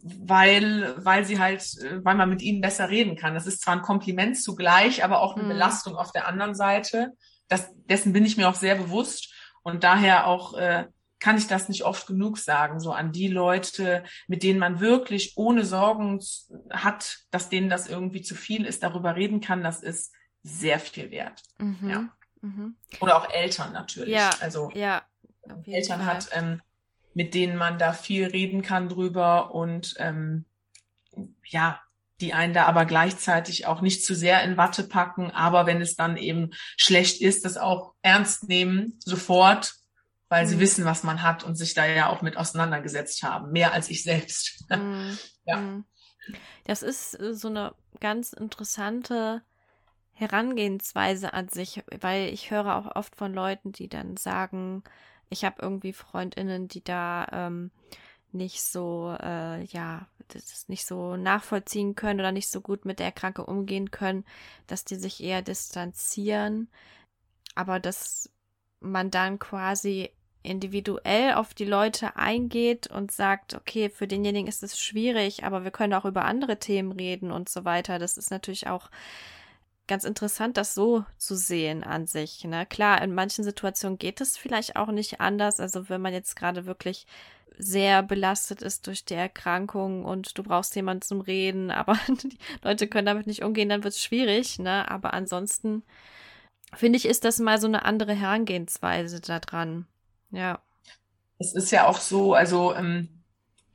weil, 0.03 0.95
weil 0.97 1.25
sie 1.25 1.39
halt, 1.39 1.63
weil 2.03 2.15
man 2.15 2.29
mit 2.29 2.41
ihnen 2.41 2.61
besser 2.61 2.89
reden 2.89 3.15
kann. 3.15 3.33
Das 3.33 3.47
ist 3.47 3.61
zwar 3.61 3.75
ein 3.75 3.81
Kompliment 3.81 4.41
zugleich, 4.41 5.03
aber 5.03 5.21
auch 5.21 5.35
eine 5.35 5.43
mhm. 5.43 5.49
Belastung 5.49 5.95
auf 5.95 6.11
der 6.11 6.27
anderen 6.27 6.55
Seite. 6.55 7.13
Das, 7.47 7.69
dessen 7.89 8.13
bin 8.13 8.25
ich 8.25 8.37
mir 8.37 8.49
auch 8.49 8.55
sehr 8.55 8.75
bewusst 8.75 9.33
und 9.63 9.83
daher 9.83 10.27
auch 10.27 10.55
äh, 10.55 10.85
kann 11.19 11.37
ich 11.37 11.47
das 11.47 11.69
nicht 11.69 11.83
oft 11.83 12.07
genug 12.07 12.37
sagen, 12.37 12.79
so 12.79 12.91
an 12.91 13.11
die 13.11 13.27
Leute, 13.27 14.03
mit 14.27 14.43
denen 14.43 14.59
man 14.59 14.79
wirklich 14.79 15.33
ohne 15.37 15.65
Sorgen 15.65 16.19
hat, 16.69 17.19
dass 17.31 17.49
denen 17.49 17.69
das 17.69 17.87
irgendwie 17.87 18.21
zu 18.21 18.35
viel 18.35 18.65
ist, 18.65 18.83
darüber 18.83 19.15
reden 19.15 19.41
kann, 19.41 19.63
das 19.63 19.81
ist 19.81 20.13
sehr 20.43 20.79
viel 20.79 21.11
wert. 21.11 21.41
Mhm. 21.57 21.89
Ja. 21.89 22.09
Mhm. 22.41 22.75
Oder 22.99 23.17
auch 23.17 23.29
Eltern 23.31 23.73
natürlich. 23.73 24.13
Ja, 24.13 24.29
also 24.39 24.69
ja, 24.75 25.03
Eltern 25.65 26.01
Fall. 26.01 26.13
hat 26.13 26.29
ähm, 26.33 26.61
mit 27.15 27.33
denen 27.33 27.57
man 27.57 27.79
da 27.79 27.93
viel 27.93 28.27
reden 28.27 28.61
kann 28.61 28.89
drüber 28.89 29.55
und 29.55 29.95
ähm, 29.97 30.45
ja, 31.45 31.79
die 32.21 32.33
einen 32.33 32.53
da 32.53 32.65
aber 32.65 32.85
gleichzeitig 32.85 33.65
auch 33.65 33.81
nicht 33.81 34.05
zu 34.05 34.13
sehr 34.13 34.43
in 34.43 34.57
Watte 34.57 34.83
packen, 34.83 35.31
aber 35.31 35.65
wenn 35.65 35.81
es 35.81 35.95
dann 35.95 36.17
eben 36.17 36.51
schlecht 36.77 37.21
ist, 37.21 37.45
das 37.45 37.57
auch 37.57 37.93
ernst 38.01 38.47
nehmen, 38.47 38.99
sofort, 38.99 39.73
weil 40.29 40.45
mhm. 40.45 40.49
sie 40.49 40.59
wissen, 40.59 40.85
was 40.85 41.03
man 41.03 41.23
hat 41.23 41.43
und 41.43 41.55
sich 41.55 41.73
da 41.73 41.85
ja 41.85 42.09
auch 42.09 42.21
mit 42.21 42.37
auseinandergesetzt 42.37 43.23
haben, 43.23 43.51
mehr 43.51 43.73
als 43.73 43.89
ich 43.89 44.03
selbst. 44.03 44.63
Mhm. 44.69 45.17
ja. 45.45 45.57
Mhm. 45.57 45.85
Das 46.65 46.81
ist 46.83 47.19
äh, 47.19 47.33
so 47.33 47.47
eine 47.47 47.75
ganz 47.99 48.33
interessante 48.33 49.43
Herangehensweise 50.13 51.33
an 51.33 51.49
sich, 51.49 51.83
weil 52.01 52.33
ich 52.33 52.49
höre 52.51 52.75
auch 52.75 52.95
oft 52.95 53.15
von 53.15 53.33
Leuten, 53.33 53.71
die 53.71 53.89
dann 53.89 54.17
sagen, 54.17 54.83
ich 55.29 55.45
habe 55.45 55.61
irgendwie 55.61 55.93
Freundinnen, 55.93 56.67
die 56.67 56.83
da 56.83 57.27
ähm, 57.31 57.71
nicht 58.31 58.61
so, 58.61 59.15
äh, 59.19 59.63
ja, 59.65 60.07
das 60.27 60.67
nicht 60.67 60.85
so 60.85 61.15
nachvollziehen 61.15 61.95
können 61.95 62.19
oder 62.19 62.31
nicht 62.31 62.49
so 62.49 62.61
gut 62.61 62.85
mit 62.85 62.99
der 62.99 63.11
Kranke 63.11 63.45
umgehen 63.45 63.91
können, 63.91 64.25
dass 64.67 64.85
die 64.85 64.95
sich 64.95 65.23
eher 65.23 65.41
distanzieren, 65.41 66.69
aber 67.55 67.79
dass 67.79 68.29
man 68.79 69.11
dann 69.11 69.39
quasi 69.39 70.11
individuell 70.43 71.33
auf 71.33 71.53
die 71.53 71.65
Leute 71.65 72.15
eingeht 72.17 72.87
und 72.87 73.11
sagt, 73.11 73.55
okay, 73.55 73.89
für 73.89 74.07
denjenigen 74.07 74.47
ist 74.47 74.63
es 74.63 74.79
schwierig, 74.79 75.43
aber 75.43 75.63
wir 75.63 75.71
können 75.71 75.93
auch 75.93 76.05
über 76.05 76.25
andere 76.25 76.59
Themen 76.59 76.91
reden 76.91 77.31
und 77.31 77.49
so 77.49 77.65
weiter. 77.65 77.97
Das 77.99 78.17
ist 78.17 78.29
natürlich 78.29 78.67
auch 78.67 78.89
ganz 79.87 80.03
interessant, 80.03 80.57
das 80.57 80.73
so 80.73 81.05
zu 81.17 81.35
sehen 81.35 81.83
an 81.83 82.07
sich. 82.07 82.43
Ne? 82.43 82.65
Klar, 82.65 83.01
in 83.01 83.13
manchen 83.13 83.43
Situationen 83.43 83.97
geht 83.97 84.21
es 84.21 84.37
vielleicht 84.37 84.75
auch 84.75 84.87
nicht 84.87 85.21
anders. 85.21 85.59
Also 85.59 85.89
wenn 85.89 86.01
man 86.01 86.13
jetzt 86.13 86.35
gerade 86.35 86.65
wirklich 86.65 87.05
sehr 87.57 88.03
belastet 88.03 88.61
ist 88.61 88.85
durch 88.87 89.05
die 89.05 89.13
Erkrankung 89.13 90.03
und 90.03 90.37
du 90.37 90.43
brauchst 90.43 90.75
jemanden 90.75 91.03
zum 91.03 91.21
Reden, 91.21 91.71
aber 91.71 91.97
die 92.07 92.37
Leute 92.63 92.87
können 92.87 93.05
damit 93.05 93.27
nicht 93.27 93.43
umgehen, 93.43 93.69
dann 93.69 93.83
wird 93.83 93.93
es 93.93 94.03
schwierig. 94.03 94.59
Ne? 94.59 94.89
Aber 94.89 95.13
ansonsten 95.13 95.83
finde 96.73 96.97
ich, 96.97 97.05
ist 97.05 97.23
das 97.23 97.39
mal 97.39 97.59
so 97.59 97.67
eine 97.67 97.85
andere 97.85 98.13
Herangehensweise 98.13 99.21
da 99.21 99.39
dran. 99.39 99.87
Ja. 100.31 100.59
Es 101.37 101.53
ist 101.53 101.71
ja 101.71 101.87
auch 101.87 101.99
so, 101.99 102.33
also 102.33 102.73
ähm, 102.73 103.14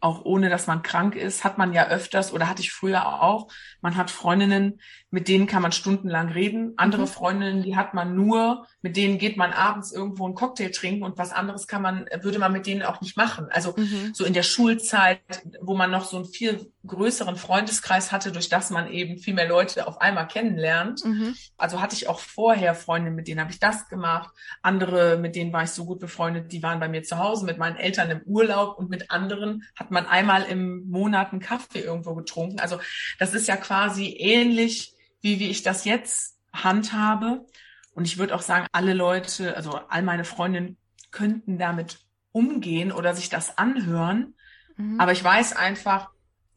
auch 0.01 0.25
ohne 0.25 0.49
dass 0.49 0.67
man 0.67 0.83
krank 0.83 1.15
ist, 1.15 1.45
hat 1.45 1.59
man 1.59 1.73
ja 1.73 1.89
öfters 1.89 2.33
oder 2.33 2.49
hatte 2.49 2.63
ich 2.63 2.73
früher 2.73 3.23
auch. 3.23 3.49
Man 3.83 3.97
hat 3.97 4.11
Freundinnen, 4.11 4.81
mit 5.11 5.29
denen 5.29 5.47
kann 5.47 5.63
man 5.63 5.73
stundenlang 5.73 6.29
reden. 6.31 6.75
Andere 6.77 7.03
mhm. 7.03 7.09
Freundinnen, 7.09 7.63
die 7.63 7.77
hat 7.77 7.95
man 7.95 8.15
nur, 8.15 8.67
mit 8.81 8.97
denen 8.97 9.19
geht 9.19 9.37
man 9.37 9.53
abends 9.53 9.93
irgendwo 9.93 10.25
einen 10.25 10.35
Cocktail 10.35 10.71
trinken 10.71 11.03
und 11.03 11.19
was 11.19 11.33
anderes 11.33 11.67
kann 11.67 11.83
man, 11.83 12.07
würde 12.23 12.39
man 12.39 12.53
mit 12.53 12.67
denen 12.67 12.83
auch 12.83 13.01
nicht 13.01 13.17
machen. 13.17 13.49
Also 13.51 13.75
mhm. 13.77 14.13
so 14.15 14.25
in 14.25 14.33
der 14.33 14.43
Schulzeit, 14.43 15.21
wo 15.61 15.75
man 15.75 15.91
noch 15.91 16.05
so 16.05 16.17
einen 16.17 16.27
viel 16.27 16.73
größeren 16.87 17.37
Freundeskreis 17.37 18.11
hatte, 18.11 18.33
durch 18.33 18.49
das 18.49 18.71
man 18.71 18.91
eben 18.91 19.19
viel 19.19 19.35
mehr 19.35 19.49
Leute 19.49 19.87
auf 19.87 20.01
einmal 20.01 20.29
kennenlernt. 20.29 21.05
Mhm. 21.05 21.35
Also 21.59 21.81
hatte 21.81 21.95
ich 21.95 22.09
auch 22.09 22.21
vorher 22.21 22.75
Freundinnen, 22.75 23.17
mit 23.17 23.29
denen 23.29 23.41
habe 23.41 23.51
ich 23.51 23.61
das 23.61 23.89
gemacht. 23.89 24.31
Andere, 24.63 25.19
mit 25.19 25.37
denen 25.37 25.53
war 25.53 25.65
ich 25.65 25.71
so 25.71 25.85
gut 25.85 26.01
befreundet, 26.01 26.53
die 26.53 26.63
waren 26.63 26.81
bei 26.81 26.89
mir 26.89 27.03
zu 27.03 27.19
Hause, 27.19 27.45
mit 27.45 27.59
meinen 27.59 27.77
Eltern 27.77 28.11
im 28.11 28.23
Urlaub 28.23 28.79
und 28.79 28.89
mit 28.89 29.11
anderen 29.11 29.65
hat 29.77 29.89
man 29.91 30.07
einmal 30.07 30.45
im 30.45 30.88
Monat 30.91 31.32
einen 31.32 31.41
Kaffee 31.41 31.80
irgendwo 31.80 32.14
getrunken. 32.14 32.61
Also 32.61 32.80
das 33.18 33.34
ist 33.34 33.49
ja 33.49 33.57
quasi 33.57 34.14
ähnlich 34.18 34.95
wie, 35.20 35.38
wie 35.38 35.51
ich 35.51 35.62
das 35.62 35.84
jetzt 35.84 36.38
handhabe. 36.53 37.47
Und 37.95 38.05
ich 38.05 38.18
würde 38.18 38.34
auch 38.34 38.43
sagen, 38.43 38.66
alle 38.72 38.95
Leute, 38.95 39.57
also 39.57 39.80
all 39.88 40.03
meine 40.03 40.24
Freundinnen 40.24 40.76
könnten 41.11 41.59
damit 41.59 41.99
umgehen 42.32 42.93
oder 42.93 43.14
sich 43.14 43.28
das 43.28 43.59
anhören. 43.59 44.34
Mhm. 44.76 45.01
Aber 45.01 45.12
ich 45.12 45.22
weiß 45.22 45.55
einfach, 45.55 46.11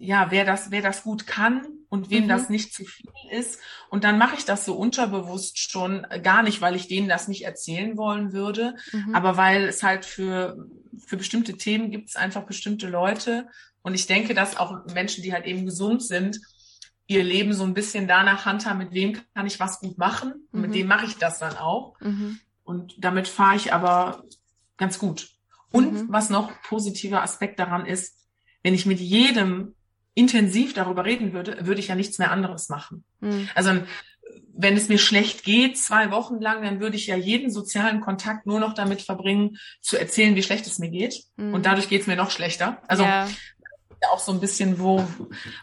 ja, 0.04 0.32
wer 0.32 0.44
das, 0.44 0.70
wer 0.70 0.82
das 0.82 1.04
gut 1.04 1.26
kann 1.26 1.66
und 1.88 2.10
wem 2.10 2.26
mhm. 2.26 2.28
das 2.28 2.50
nicht 2.50 2.74
zu 2.74 2.84
viel 2.84 3.10
ist. 3.32 3.60
Und 3.90 4.04
dann 4.04 4.18
mache 4.18 4.36
ich 4.36 4.44
das 4.44 4.66
so 4.66 4.76
unterbewusst 4.76 5.58
schon, 5.72 6.06
gar 6.22 6.44
nicht, 6.44 6.60
weil 6.60 6.76
ich 6.76 6.90
denen 6.90 7.08
das 7.08 7.30
nicht 7.30 7.46
erzählen 7.46 7.96
wollen 7.98 8.34
würde, 8.34 8.76
mhm. 8.92 9.16
aber 9.16 9.38
weil 9.38 9.64
es 9.64 9.82
halt 9.82 10.04
für, 10.06 10.68
für 10.98 11.16
bestimmte 11.16 11.56
Themen 11.56 11.90
gibt 11.90 12.10
es 12.10 12.18
einfach 12.18 12.44
bestimmte 12.44 12.88
Leute. 12.90 13.48
Und 13.82 13.94
ich 13.94 14.06
denke, 14.06 14.34
dass 14.34 14.58
auch 14.58 14.86
Menschen, 14.94 15.24
die 15.24 15.32
halt 15.32 15.46
eben 15.46 15.66
gesund 15.66 16.04
sind, 16.04 16.40
ihr 17.08 17.24
Leben 17.24 17.54
so 17.54 17.64
ein 17.64 17.74
bisschen 17.74 18.08
danach 18.08 18.46
handhaben, 18.46 18.80
mit 18.80 18.94
wem 18.94 19.18
kann 19.34 19.48
ich 19.48 19.60
was 19.60 19.80
gut 19.80 19.98
machen 19.98 20.34
und 20.52 20.60
mhm. 20.60 20.62
mit 20.62 20.76
dem 20.76 20.88
mache 20.88 21.06
ich 21.06 21.18
das 21.18 21.40
dann 21.40 21.56
auch. 21.56 21.98
Mhm. 22.02 22.40
Und 22.66 22.96
damit 22.98 23.30
fahre 23.30 23.56
ich 23.56 23.74
aber 23.74 24.24
ganz 24.76 25.00
gut. 25.00 25.30
Und 25.72 25.94
mhm. 25.94 26.06
was 26.10 26.30
noch 26.30 26.52
positiver 26.64 27.24
Aspekt 27.24 27.60
daran 27.60 27.86
ist, 27.86 28.18
wenn 28.64 28.74
ich 28.74 28.86
mit 28.86 29.00
jedem 29.00 29.76
intensiv 30.16 30.74
darüber 30.74 31.06
reden 31.06 31.34
würde, 31.34 31.66
würde 31.66 31.80
ich 31.80 31.88
ja 31.88 31.96
nichts 31.96 32.20
mehr 32.20 32.32
anderes 32.32 32.70
machen. 32.70 33.04
Mhm. 33.20 33.50
Also 33.56 33.72
wenn 34.56 34.78
es 34.78 34.88
mir 34.88 35.00
schlecht 35.00 35.44
geht, 35.44 35.78
zwei 35.78 36.12
Wochen 36.12 36.40
lang, 36.40 36.64
dann 36.64 36.80
würde 36.80 36.96
ich 36.96 37.08
ja 37.08 37.16
jeden 37.16 37.52
sozialen 37.52 38.02
Kontakt 38.02 38.46
nur 38.46 38.60
noch 38.60 38.74
damit 38.74 39.02
verbringen, 39.02 39.58
zu 39.82 39.98
erzählen, 39.98 40.36
wie 40.36 40.44
schlecht 40.44 40.68
es 40.68 40.80
mir 40.80 40.90
geht. 40.90 41.24
Mhm. 41.38 41.54
Und 41.54 41.66
dadurch 41.66 41.90
geht 41.90 42.02
es 42.02 42.08
mir 42.08 42.16
noch 42.16 42.32
schlechter. 42.32 42.82
Also 42.88 43.04
ja. 43.04 43.28
auch 44.12 44.20
so 44.20 44.32
ein 44.32 44.40
bisschen, 44.40 44.80
wo, 44.80 45.06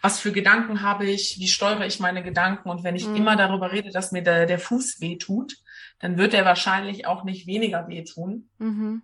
was 0.02 0.18
für 0.18 0.32
Gedanken 0.32 0.82
habe 0.82 1.06
ich, 1.06 1.38
wie 1.38 1.48
steuere 1.48 1.86
ich 1.86 2.00
meine 2.00 2.22
Gedanken. 2.22 2.68
Und 2.68 2.82
wenn 2.82 2.96
ich 2.96 3.06
mhm. 3.06 3.16
immer 3.16 3.36
darüber 3.36 3.70
rede, 3.70 3.90
dass 3.90 4.12
mir 4.12 4.22
der, 4.22 4.46
der 4.46 4.58
Fuß 4.58 5.00
weh 5.00 5.16
tut, 5.16 5.56
dann 6.00 6.18
wird 6.18 6.34
er 6.34 6.44
wahrscheinlich 6.44 7.06
auch 7.06 7.24
nicht 7.24 7.46
weniger 7.46 7.86
wehtun. 7.86 8.48
Mhm. 8.58 9.02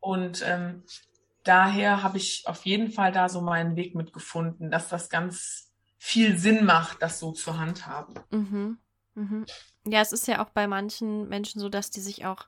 Und 0.00 0.42
ähm, 0.44 0.82
daher 1.44 2.02
habe 2.02 2.18
ich 2.18 2.44
auf 2.46 2.64
jeden 2.66 2.90
Fall 2.90 3.12
da 3.12 3.28
so 3.28 3.40
meinen 3.40 3.76
Weg 3.76 3.94
mitgefunden, 3.94 4.70
dass 4.70 4.88
das 4.88 5.08
ganz 5.08 5.72
viel 5.98 6.38
Sinn 6.38 6.64
macht, 6.64 7.02
das 7.02 7.18
so 7.18 7.32
zu 7.32 7.58
handhaben. 7.58 8.14
Mhm. 8.30 8.78
Mhm. 9.14 9.46
Ja, 9.86 10.00
es 10.00 10.12
ist 10.12 10.26
ja 10.28 10.42
auch 10.44 10.50
bei 10.50 10.66
manchen 10.66 11.28
Menschen 11.28 11.60
so, 11.60 11.68
dass 11.68 11.90
die 11.90 12.00
sich 12.00 12.24
auch, 12.24 12.46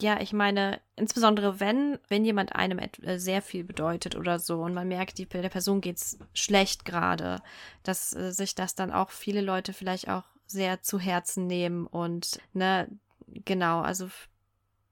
ja, 0.00 0.20
ich 0.20 0.32
meine, 0.32 0.80
insbesondere 0.96 1.60
wenn, 1.60 1.98
wenn 2.08 2.24
jemand 2.24 2.54
einem 2.54 2.78
äh, 2.78 3.18
sehr 3.18 3.40
viel 3.40 3.64
bedeutet 3.64 4.16
oder 4.16 4.38
so 4.38 4.62
und 4.62 4.74
man 4.74 4.88
merkt, 4.88 5.18
die, 5.18 5.26
der 5.26 5.48
Person 5.48 5.80
geht's 5.80 6.18
schlecht 6.34 6.84
gerade, 6.84 7.40
dass 7.82 8.14
äh, 8.14 8.32
sich 8.32 8.54
das 8.54 8.74
dann 8.74 8.92
auch 8.92 9.10
viele 9.10 9.40
Leute 9.40 9.72
vielleicht 9.72 10.08
auch 10.08 10.24
sehr 10.46 10.82
zu 10.82 10.98
Herzen 10.98 11.46
nehmen 11.46 11.86
und, 11.86 12.40
ne, 12.52 12.88
genau, 13.26 13.80
also 13.80 14.10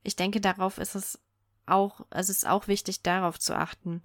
ich 0.03 0.17
denke, 0.17 0.41
darauf 0.41 0.79
ist 0.79 0.95
es 0.95 1.19
auch, 1.71 2.01
also 2.11 2.31
es 2.31 2.39
ist 2.39 2.49
auch 2.49 2.69
wichtig, 2.69 3.03
darauf 3.03 3.39
zu 3.39 3.57
achten. 3.57 4.03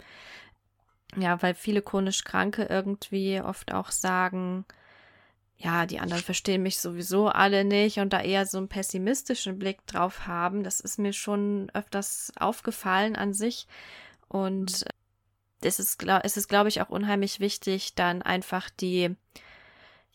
Ja, 1.18 1.41
weil 1.41 1.53
viele 1.53 1.82
chronisch 1.82 2.24
Kranke 2.24 2.63
irgendwie 2.63 3.41
oft 3.41 3.74
auch 3.74 3.91
sagen, 3.91 4.66
ja, 5.57 5.86
die 5.86 5.99
anderen 5.99 6.22
verstehen 6.22 6.63
mich 6.63 6.80
sowieso 6.80 7.30
alle 7.30 7.63
nicht 7.63 7.99
und 7.99 8.11
da 8.11 8.22
eher 8.22 8.45
so 8.45 8.57
einen 8.57 8.68
pessimistischen 8.68 9.57
Blick 9.57 9.86
drauf 9.88 10.28
haben. 10.28 10.63
Das 10.63 10.80
ist 10.80 10.99
mir 10.99 11.13
schon 11.13 11.72
öfters 11.74 12.34
aufgefallen 12.38 13.16
an 13.16 13.34
sich. 13.34 13.68
Und 14.28 14.82
mhm. 14.82 14.89
es 15.61 15.80
ist, 15.80 16.03
es 16.24 16.38
ist, 16.38 16.49
glaube 16.49 16.70
ich, 16.70 16.82
auch 16.82 16.89
unheimlich 16.89 17.39
wichtig, 17.39 17.95
dann 17.95 18.22
einfach 18.22 18.70
die, 18.70 19.16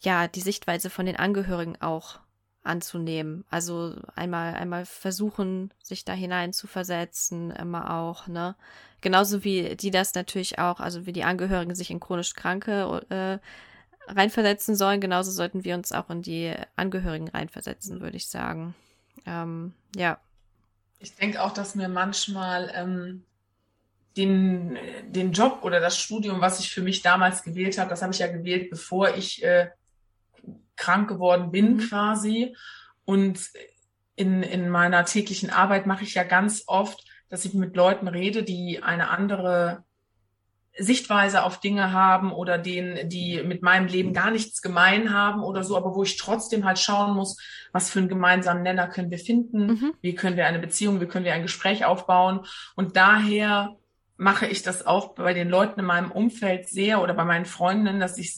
ja, 0.00 0.28
die 0.28 0.40
Sichtweise 0.40 0.90
von 0.90 1.06
den 1.06 1.16
Angehörigen 1.16 1.80
auch 1.80 2.20
anzunehmen. 2.62 3.44
Also 3.50 3.96
einmal, 4.14 4.54
einmal 4.54 4.84
versuchen, 4.86 5.72
sich 5.82 6.04
da 6.04 6.12
hinein 6.12 6.52
zu 6.52 6.66
versetzen, 6.66 7.50
immer 7.50 7.94
auch, 7.94 8.26
ne? 8.26 8.54
Genauso 9.00 9.44
wie 9.44 9.76
die 9.76 9.90
das 9.90 10.14
natürlich 10.14 10.58
auch, 10.58 10.78
also 10.78 11.06
wie 11.06 11.12
die 11.12 11.24
Angehörigen 11.24 11.74
sich 11.74 11.90
in 11.90 12.00
chronisch 12.00 12.34
Kranke 12.34 13.06
äh, 13.08 13.38
reinversetzen 14.12 14.76
sollen, 14.76 15.00
genauso 15.00 15.30
sollten 15.30 15.64
wir 15.64 15.74
uns 15.74 15.92
auch 15.92 16.10
in 16.10 16.20
die 16.20 16.52
Angehörigen 16.76 17.28
reinversetzen, 17.28 18.00
würde 18.00 18.18
ich 18.18 18.28
sagen. 18.28 18.74
Ähm, 19.26 19.72
ja. 19.96 20.18
Ich 20.98 21.14
denke 21.16 21.42
auch, 21.42 21.52
dass 21.52 21.74
mir 21.74 21.88
manchmal 21.88 22.70
ähm, 22.74 23.24
den, 24.18 24.76
den 25.06 25.32
Job 25.32 25.60
oder 25.62 25.80
das 25.80 25.98
Studium, 25.98 26.42
was 26.42 26.60
ich 26.60 26.70
für 26.70 26.82
mich 26.82 27.00
damals 27.00 27.42
gewählt 27.42 27.78
habe, 27.78 27.88
das 27.88 28.02
habe 28.02 28.12
ich 28.12 28.18
ja 28.18 28.26
gewählt, 28.26 28.68
bevor 28.68 29.14
ich 29.16 29.42
äh, 29.42 29.70
krank 30.80 31.08
geworden 31.08 31.50
bin 31.52 31.74
mhm. 31.74 31.78
quasi. 31.78 32.56
Und 33.04 33.40
in, 34.16 34.42
in 34.42 34.68
meiner 34.68 35.04
täglichen 35.04 35.50
Arbeit 35.50 35.86
mache 35.86 36.04
ich 36.04 36.14
ja 36.14 36.24
ganz 36.24 36.64
oft, 36.66 37.04
dass 37.28 37.44
ich 37.44 37.54
mit 37.54 37.76
Leuten 37.76 38.08
rede, 38.08 38.42
die 38.42 38.82
eine 38.82 39.10
andere 39.10 39.84
Sichtweise 40.76 41.42
auf 41.44 41.60
Dinge 41.60 41.92
haben 41.92 42.32
oder 42.32 42.56
denen, 42.56 43.08
die 43.08 43.42
mit 43.42 43.62
meinem 43.62 43.86
Leben 43.86 44.14
gar 44.14 44.30
nichts 44.30 44.62
gemein 44.62 45.12
haben 45.12 45.42
oder 45.42 45.62
so, 45.62 45.76
aber 45.76 45.94
wo 45.94 46.02
ich 46.02 46.16
trotzdem 46.16 46.64
halt 46.64 46.78
schauen 46.78 47.14
muss, 47.14 47.36
was 47.72 47.90
für 47.90 47.98
einen 47.98 48.08
gemeinsamen 48.08 48.62
Nenner 48.62 48.88
können 48.88 49.10
wir 49.10 49.18
finden, 49.18 49.66
mhm. 49.66 49.92
wie 50.00 50.14
können 50.14 50.36
wir 50.36 50.46
eine 50.46 50.58
Beziehung, 50.58 51.00
wie 51.00 51.06
können 51.06 51.24
wir 51.24 51.34
ein 51.34 51.42
Gespräch 51.42 51.84
aufbauen. 51.84 52.40
Und 52.76 52.96
daher 52.96 53.76
mache 54.16 54.46
ich 54.46 54.62
das 54.62 54.86
auch 54.86 55.14
bei 55.14 55.34
den 55.34 55.48
Leuten 55.48 55.80
in 55.80 55.86
meinem 55.86 56.12
Umfeld 56.12 56.68
sehr 56.68 57.02
oder 57.02 57.14
bei 57.14 57.24
meinen 57.24 57.46
Freundinnen, 57.46 58.00
dass 58.00 58.18
ich 58.18 58.34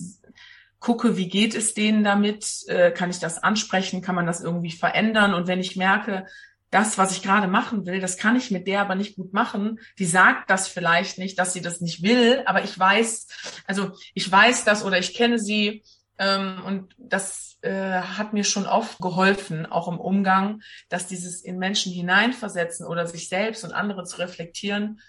gucke, 0.83 1.16
wie 1.16 1.28
geht 1.28 1.55
es 1.55 1.74
denen 1.74 2.03
damit, 2.05 2.64
äh, 2.66 2.91
kann 2.91 3.09
ich 3.09 3.20
das 3.20 3.43
ansprechen, 3.43 4.03
kann 4.03 4.16
man 4.16 4.26
das 4.26 4.43
irgendwie 4.43 4.72
verändern 4.72 5.33
und 5.33 5.47
wenn 5.47 5.61
ich 5.61 5.76
merke, 5.76 6.26
das, 6.70 6.99
was 6.99 7.12
ich 7.12 7.22
gerade 7.22 7.49
machen 7.49 7.87
will, 7.87 8.01
das 8.01 8.16
kann 8.16 8.35
ich 8.35 8.51
mit 8.51 8.66
der 8.66 8.80
aber 8.80 8.95
nicht 8.95 9.16
gut 9.16 9.35
machen. 9.35 9.78
Die 9.99 10.07
sagt 10.07 10.49
das 10.49 10.68
vielleicht 10.68 11.18
nicht, 11.18 11.39
dass 11.39 11.53
sie 11.53 11.61
das 11.61 11.83
nicht 11.83 12.03
will, 12.03 12.43
aber 12.47 12.64
ich 12.64 12.76
weiß, 12.76 13.28
also 13.66 13.93
ich 14.14 14.30
weiß 14.33 14.64
das 14.64 14.83
oder 14.83 14.99
ich 14.99 15.14
kenne 15.14 15.39
sie 15.39 15.85
ähm, 16.18 16.62
und 16.64 16.95
das 16.99 17.59
äh, 17.61 18.01
hat 18.01 18.33
mir 18.33 18.45
schon 18.45 18.66
oft 18.66 18.99
geholfen, 19.01 19.66
auch 19.66 19.87
im 19.87 20.01
Umgang, 20.01 20.62
dass 20.89 21.07
dieses 21.07 21.43
in 21.43 21.59
Menschen 21.59 21.93
hineinversetzen 21.93 22.87
oder 22.87 23.07
sich 23.07 23.28
selbst 23.28 23.64
und 23.64 23.72
andere 23.72 24.05
zu 24.05 24.16
reflektieren, 24.16 25.01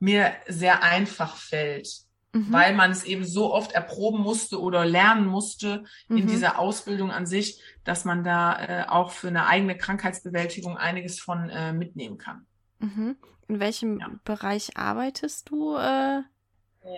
mir 0.00 0.32
sehr 0.48 0.82
einfach 0.82 1.36
fällt 1.36 1.88
mhm. 2.32 2.52
weil 2.52 2.74
man 2.74 2.90
es 2.90 3.04
eben 3.04 3.24
so 3.24 3.52
oft 3.52 3.72
erproben 3.72 4.20
musste 4.20 4.60
oder 4.60 4.84
lernen 4.84 5.26
musste 5.26 5.84
mhm. 6.08 6.18
in 6.18 6.26
dieser 6.26 6.58
Ausbildung 6.58 7.10
an 7.10 7.26
sich, 7.26 7.62
dass 7.84 8.04
man 8.04 8.24
da 8.24 8.58
äh, 8.58 8.84
auch 8.88 9.10
für 9.10 9.28
eine 9.28 9.46
eigene 9.46 9.76
Krankheitsbewältigung 9.76 10.76
einiges 10.76 11.20
von 11.20 11.48
äh, 11.50 11.72
mitnehmen 11.72 12.18
kann. 12.18 12.46
Mhm. 12.78 13.16
In 13.48 13.60
welchem 13.60 14.00
ja. 14.00 14.10
Bereich 14.24 14.76
arbeitest 14.76 15.50
du? 15.50 15.76
Äh? 15.76 16.18
äh 16.18 16.22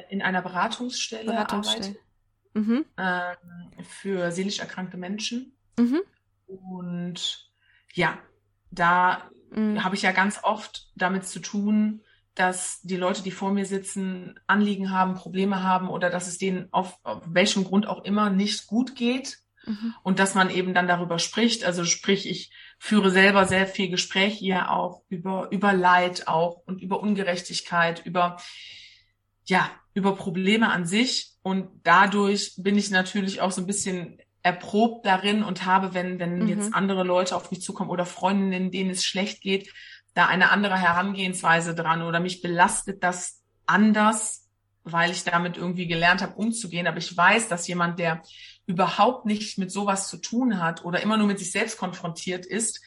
in 0.09 0.23
einer 0.23 0.43
Beratungsstelle, 0.43 1.33
Beratungsstelle. 1.33 1.97
Mhm. 2.55 2.85
Ähm, 2.97 3.35
für 3.83 4.31
seelisch 4.31 4.61
erkrankte 4.61 4.97
Menschen. 4.97 5.57
Mhm. 5.79 6.03
Und 6.47 7.51
ja, 7.93 8.19
da 8.71 9.29
mhm. 9.51 9.83
habe 9.83 9.97
ich 9.97 10.03
ja 10.03 10.13
ganz 10.13 10.41
oft 10.43 10.91
damit 10.95 11.27
zu 11.27 11.41
tun, 11.41 12.03
dass 12.35 12.81
die 12.83 12.97
Leute, 12.97 13.23
die 13.23 13.31
vor 13.31 13.53
mir 13.53 13.65
sitzen, 13.65 14.39
Anliegen 14.47 14.91
haben, 14.91 15.15
Probleme 15.15 15.63
haben 15.63 15.89
oder 15.89 16.11
dass 16.11 16.27
es 16.27 16.39
denen 16.39 16.69
auf, 16.73 16.99
auf 17.05 17.23
welchem 17.27 17.65
Grund 17.65 17.87
auch 17.87 18.05
immer 18.05 18.31
nicht 18.31 18.67
gut 18.67 18.97
geht. 18.97 19.39
Mhm. 19.67 19.95
Und 20.03 20.19
dass 20.19 20.35
man 20.35 20.51
eben 20.51 20.75
dann 20.75 20.89
darüber 20.89 21.19
spricht. 21.19 21.65
Also 21.65 21.85
sprich, 21.85 22.29
ich 22.29 22.51
führe 22.79 23.11
selber 23.11 23.47
sehr 23.47 23.67
viel 23.67 23.89
Gespräch 23.89 24.35
hier 24.35 24.71
auch 24.71 25.03
über, 25.09 25.49
über 25.51 25.73
Leid 25.73 26.29
auch 26.29 26.63
und 26.67 26.83
über 26.83 27.01
Ungerechtigkeit, 27.01 28.05
über, 28.05 28.37
ja, 29.45 29.71
über 29.95 30.17
Probleme 30.17 30.71
an 30.71 30.85
sich. 30.85 31.35
Und 31.43 31.69
dadurch 31.85 32.55
bin 32.59 32.77
ich 32.77 32.91
natürlich 32.91 33.41
auch 33.41 33.53
so 33.53 33.63
ein 33.63 33.67
bisschen 33.67 34.19
erprobt 34.43 35.07
darin 35.07 35.43
und 35.43 35.65
habe, 35.65 35.95
wenn, 35.95 36.19
wenn 36.19 36.41
mhm. 36.41 36.49
jetzt 36.49 36.75
andere 36.75 37.03
Leute 37.03 37.35
auf 37.35 37.51
mich 37.51 37.63
zukommen 37.63 37.89
oder 37.89 38.05
Freundinnen, 38.05 38.71
denen 38.71 38.91
es 38.91 39.05
schlecht 39.05 39.41
geht, 39.41 39.73
da 40.15 40.27
eine 40.27 40.51
andere 40.51 40.79
Herangehensweise 40.79 41.75
dran 41.75 42.03
oder 42.03 42.21
mich 42.21 42.41
belastet 42.41 43.03
das 43.03 43.43
anders, 43.67 44.49
weil 44.85 45.11
ich 45.11 45.25
damit 45.25 45.57
irgendwie 45.57 45.87
gelernt 45.87 46.23
habe, 46.23 46.35
umzugehen. 46.35 46.87
Aber 46.87 46.99
ich 46.99 47.17
weiß, 47.17 47.49
dass 47.49 47.67
jemand, 47.67 47.99
der 47.99 48.23
überhaupt 48.67 49.27
nichts 49.27 49.59
mit 49.59 49.71
sowas 49.71 50.09
zu 50.09 50.19
tun 50.19 50.61
hat 50.61 50.85
oder 50.85 51.03
immer 51.03 51.17
nur 51.17 51.27
mit 51.27 51.39
sich 51.39 51.51
selbst 51.51 51.79
konfrontiert 51.79 52.47
ist, 52.47 52.81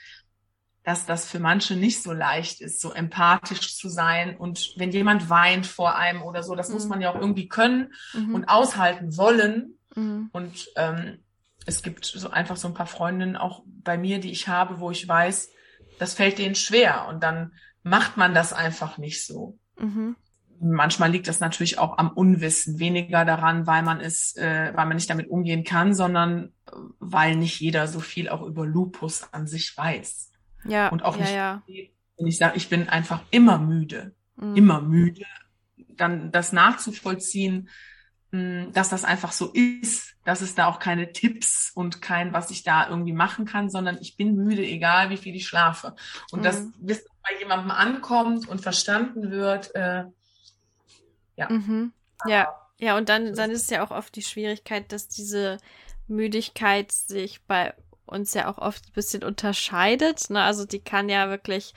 dass 0.84 1.06
das 1.06 1.30
für 1.30 1.40
manche 1.40 1.76
nicht 1.76 2.02
so 2.02 2.14
leicht 2.14 2.62
ist, 2.62 2.80
so 2.80 2.94
empathisch 2.94 3.76
zu 3.76 3.90
sein. 3.90 4.38
Und 4.38 4.74
wenn 4.78 4.92
jemand 4.92 5.30
weint 5.30 5.68
vor 5.68 5.98
einem 5.98 6.22
oder 6.22 6.44
so, 6.44 6.56
das 6.56 6.70
mhm. 6.70 6.74
muss 6.76 6.86
man 6.86 7.02
ja 7.02 7.12
auch 7.12 7.20
irgendwie 7.20 7.50
können 7.50 7.94
mhm. 8.14 8.36
und 8.36 8.46
aushalten 8.46 9.18
wollen. 9.18 9.78
Mhm. 9.96 10.30
Und 10.32 10.70
ähm, 10.78 11.20
es 11.66 11.84
gibt 11.84 12.06
so 12.06 12.30
einfach 12.30 12.56
so 12.56 12.70
ein 12.70 12.74
paar 12.74 12.88
Freundinnen 12.88 13.36
auch 13.36 13.64
bei 13.66 13.98
mir, 13.98 14.20
die 14.20 14.32
ich 14.32 14.48
habe, 14.48 14.80
wo 14.80 14.90
ich 14.90 15.06
weiß, 15.06 15.50
das 16.00 16.14
fällt 16.14 16.38
denen 16.38 16.56
schwer 16.56 17.08
und 17.08 17.24
dann 17.24 17.54
macht 17.84 18.18
man 18.18 18.34
das 18.34 18.54
einfach 18.54 18.98
nicht 18.98 19.26
so. 19.26 19.58
Mhm. 19.78 20.16
Manchmal 20.60 21.12
liegt 21.12 21.28
das 21.28 21.40
natürlich 21.40 21.78
auch 21.78 21.98
am 21.98 22.10
Unwissen, 22.10 22.80
weniger 22.80 23.26
daran, 23.26 23.68
weil 23.68 23.84
man 23.84 24.00
es, 24.00 24.36
äh, 24.36 24.72
weil 24.74 24.88
man 24.88 24.96
nicht 24.96 25.10
damit 25.10 25.30
umgehen 25.30 25.64
kann, 25.64 25.94
sondern 25.94 26.52
äh, 26.66 26.72
weil 27.00 27.36
nicht 27.36 27.60
jeder 27.60 27.88
so 27.88 28.00
viel 28.00 28.30
auch 28.30 28.42
über 28.42 28.66
Lupus 28.66 29.32
an 29.32 29.48
sich 29.48 29.76
weiß. 29.78 30.32
Ja. 30.66 30.90
Und 30.90 31.04
auch 31.04 31.18
ja, 31.18 31.22
nicht, 31.22 31.34
ja. 31.34 31.64
wenn 32.18 32.28
ich 32.28 32.38
sage, 32.38 32.58
ich 32.58 32.70
bin 32.70 32.90
einfach 32.90 33.22
immer 33.30 33.60
müde, 33.60 34.16
mhm. 34.36 34.56
immer 34.56 34.82
müde, 34.82 35.26
dann 35.78 36.32
das 36.32 36.54
nachzuvollziehen, 36.54 37.70
dass 38.32 38.90
das 38.90 39.06
einfach 39.06 39.32
so 39.32 39.52
ist, 39.54 40.16
dass 40.26 40.42
es 40.42 40.54
da 40.54 40.68
auch 40.68 40.80
keine 40.80 41.14
Tipps 41.14 41.72
und 41.74 42.02
kein, 42.02 42.34
was 42.34 42.52
ich 42.52 42.64
da 42.64 42.90
irgendwie 42.90 43.14
machen 43.14 43.46
kann, 43.46 43.70
sondern 43.70 43.98
ich 44.02 44.18
bin 44.18 44.36
müde, 44.36 44.64
egal 44.64 45.10
wie 45.10 45.18
viel 45.18 45.36
ich 45.36 45.48
schlafe. 45.48 45.96
Und 46.32 46.40
mhm. 46.40 46.44
das 46.44 46.64
bis 46.78 47.06
bei 47.24 47.40
jemandem 47.40 47.72
ankommt 47.72 48.48
und 48.48 48.60
verstanden 48.62 49.32
wird, 49.32 49.74
äh, 49.76 50.04
ja. 51.38 51.50
Mhm. 51.50 51.94
Ja, 52.26 52.54
ja, 52.80 52.98
und 52.98 53.10
dann, 53.10 53.34
dann 53.34 53.52
ist 53.52 53.64
es 53.64 53.70
ja 53.70 53.86
auch 53.86 53.92
oft 53.92 54.16
die 54.16 54.24
Schwierigkeit, 54.24 54.92
dass 54.92 55.08
diese 55.08 55.58
Müdigkeit 56.08 56.92
sich 56.92 57.42
bei 57.46 57.74
uns 58.06 58.34
ja 58.34 58.50
auch 58.50 58.58
oft 58.58 58.88
ein 58.88 58.94
bisschen 58.94 59.24
unterscheidet. 59.24 60.30
Ne? 60.30 60.42
Also 60.42 60.66
die 60.66 60.80
kann 60.80 61.10
ja 61.10 61.30
wirklich 61.30 61.74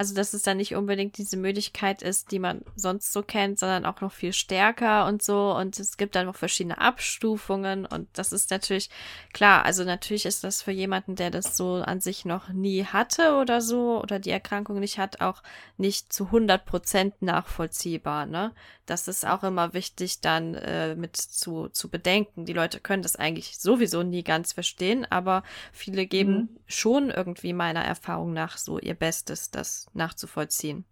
Also, 0.00 0.14
dass 0.14 0.32
es 0.32 0.40
dann 0.40 0.56
nicht 0.56 0.74
unbedingt 0.74 1.18
diese 1.18 1.36
Müdigkeit 1.36 2.00
ist, 2.00 2.30
die 2.30 2.38
man 2.38 2.62
sonst 2.74 3.12
so 3.12 3.20
kennt, 3.22 3.58
sondern 3.58 3.84
auch 3.84 4.00
noch 4.00 4.12
viel 4.12 4.32
stärker 4.32 5.04
und 5.04 5.20
so. 5.20 5.54
Und 5.54 5.78
es 5.78 5.98
gibt 5.98 6.14
dann 6.14 6.24
noch 6.24 6.36
verschiedene 6.36 6.78
Abstufungen. 6.78 7.84
Und 7.84 8.08
das 8.14 8.32
ist 8.32 8.50
natürlich 8.50 8.88
klar. 9.34 9.66
Also, 9.66 9.84
natürlich 9.84 10.24
ist 10.24 10.42
das 10.42 10.62
für 10.62 10.70
jemanden, 10.70 11.16
der 11.16 11.30
das 11.30 11.54
so 11.54 11.74
an 11.74 12.00
sich 12.00 12.24
noch 12.24 12.48
nie 12.48 12.86
hatte 12.86 13.34
oder 13.34 13.60
so, 13.60 14.00
oder 14.00 14.18
die 14.18 14.30
Erkrankung 14.30 14.80
nicht 14.80 14.98
hat, 14.98 15.20
auch 15.20 15.42
nicht 15.76 16.14
zu 16.14 16.24
100 16.24 16.64
Prozent 16.64 17.20
nachvollziehbar, 17.20 18.24
ne? 18.24 18.54
Das 18.86 19.06
ist 19.06 19.24
auch 19.24 19.44
immer 19.44 19.72
wichtig 19.72 20.20
dann 20.20 20.56
äh, 20.56 20.96
mit 20.96 21.16
zu, 21.16 21.68
zu 21.68 21.90
bedenken. 21.90 22.44
Die 22.44 22.52
Leute 22.52 22.80
können 22.80 23.04
das 23.04 23.14
eigentlich 23.14 23.56
sowieso 23.56 24.02
nie 24.02 24.24
ganz 24.24 24.52
verstehen, 24.52 25.06
aber 25.08 25.44
viele 25.72 26.06
geben 26.06 26.32
mhm. 26.32 26.48
schon 26.66 27.10
irgendwie 27.10 27.52
meiner 27.52 27.84
Erfahrung 27.84 28.32
nach 28.32 28.58
so 28.58 28.80
ihr 28.80 28.94
Bestes, 28.94 29.52
das 29.52 29.86
nachzuvollziehen. 29.94 30.84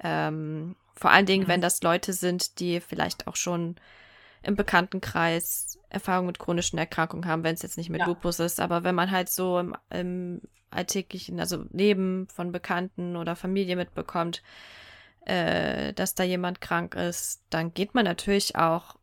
Ähm, 0.00 0.76
vor 0.94 1.10
allen 1.10 1.26
Dingen, 1.26 1.44
mhm. 1.44 1.48
wenn 1.48 1.60
das 1.60 1.82
Leute 1.82 2.12
sind, 2.12 2.60
die 2.60 2.80
vielleicht 2.80 3.26
auch 3.26 3.36
schon 3.36 3.76
im 4.42 4.56
Bekanntenkreis 4.56 5.78
Erfahrung 5.90 6.26
mit 6.26 6.38
chronischen 6.38 6.78
Erkrankungen 6.78 7.26
haben, 7.26 7.44
wenn 7.44 7.54
es 7.54 7.62
jetzt 7.62 7.76
nicht 7.78 7.90
mit 7.90 8.00
ja. 8.00 8.06
Lupus 8.06 8.40
ist, 8.40 8.60
aber 8.60 8.84
wenn 8.84 8.94
man 8.94 9.10
halt 9.10 9.30
so 9.30 9.58
im, 9.58 9.74
im 9.90 10.42
alltäglichen, 10.70 11.40
also 11.40 11.64
Leben 11.72 12.28
von 12.28 12.52
Bekannten 12.52 13.16
oder 13.16 13.36
Familie 13.36 13.76
mitbekommt, 13.76 14.42
äh, 15.24 15.92
dass 15.94 16.14
da 16.14 16.24
jemand 16.24 16.60
krank 16.60 16.94
ist, 16.94 17.42
dann 17.50 17.72
geht 17.74 17.94
man 17.94 18.04
natürlich 18.04 18.56
auch 18.56 18.96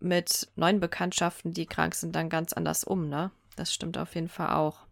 mit 0.00 0.48
neuen 0.56 0.80
Bekanntschaften, 0.80 1.52
die 1.52 1.66
krank 1.66 1.94
sind, 1.94 2.16
dann 2.16 2.28
ganz 2.28 2.52
anders 2.52 2.84
um, 2.84 3.08
ne? 3.08 3.30
Das 3.56 3.72
stimmt 3.72 3.98
auf 3.98 4.14
jeden 4.14 4.28
Fall 4.28 4.54
auch. 4.54 4.86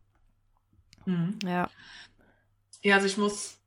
Mhm. 1.06 1.38
Ja. 1.44 1.70
Ja, 2.82 2.96
also 2.96 3.06
ich 3.06 3.16
muss, 3.16 3.59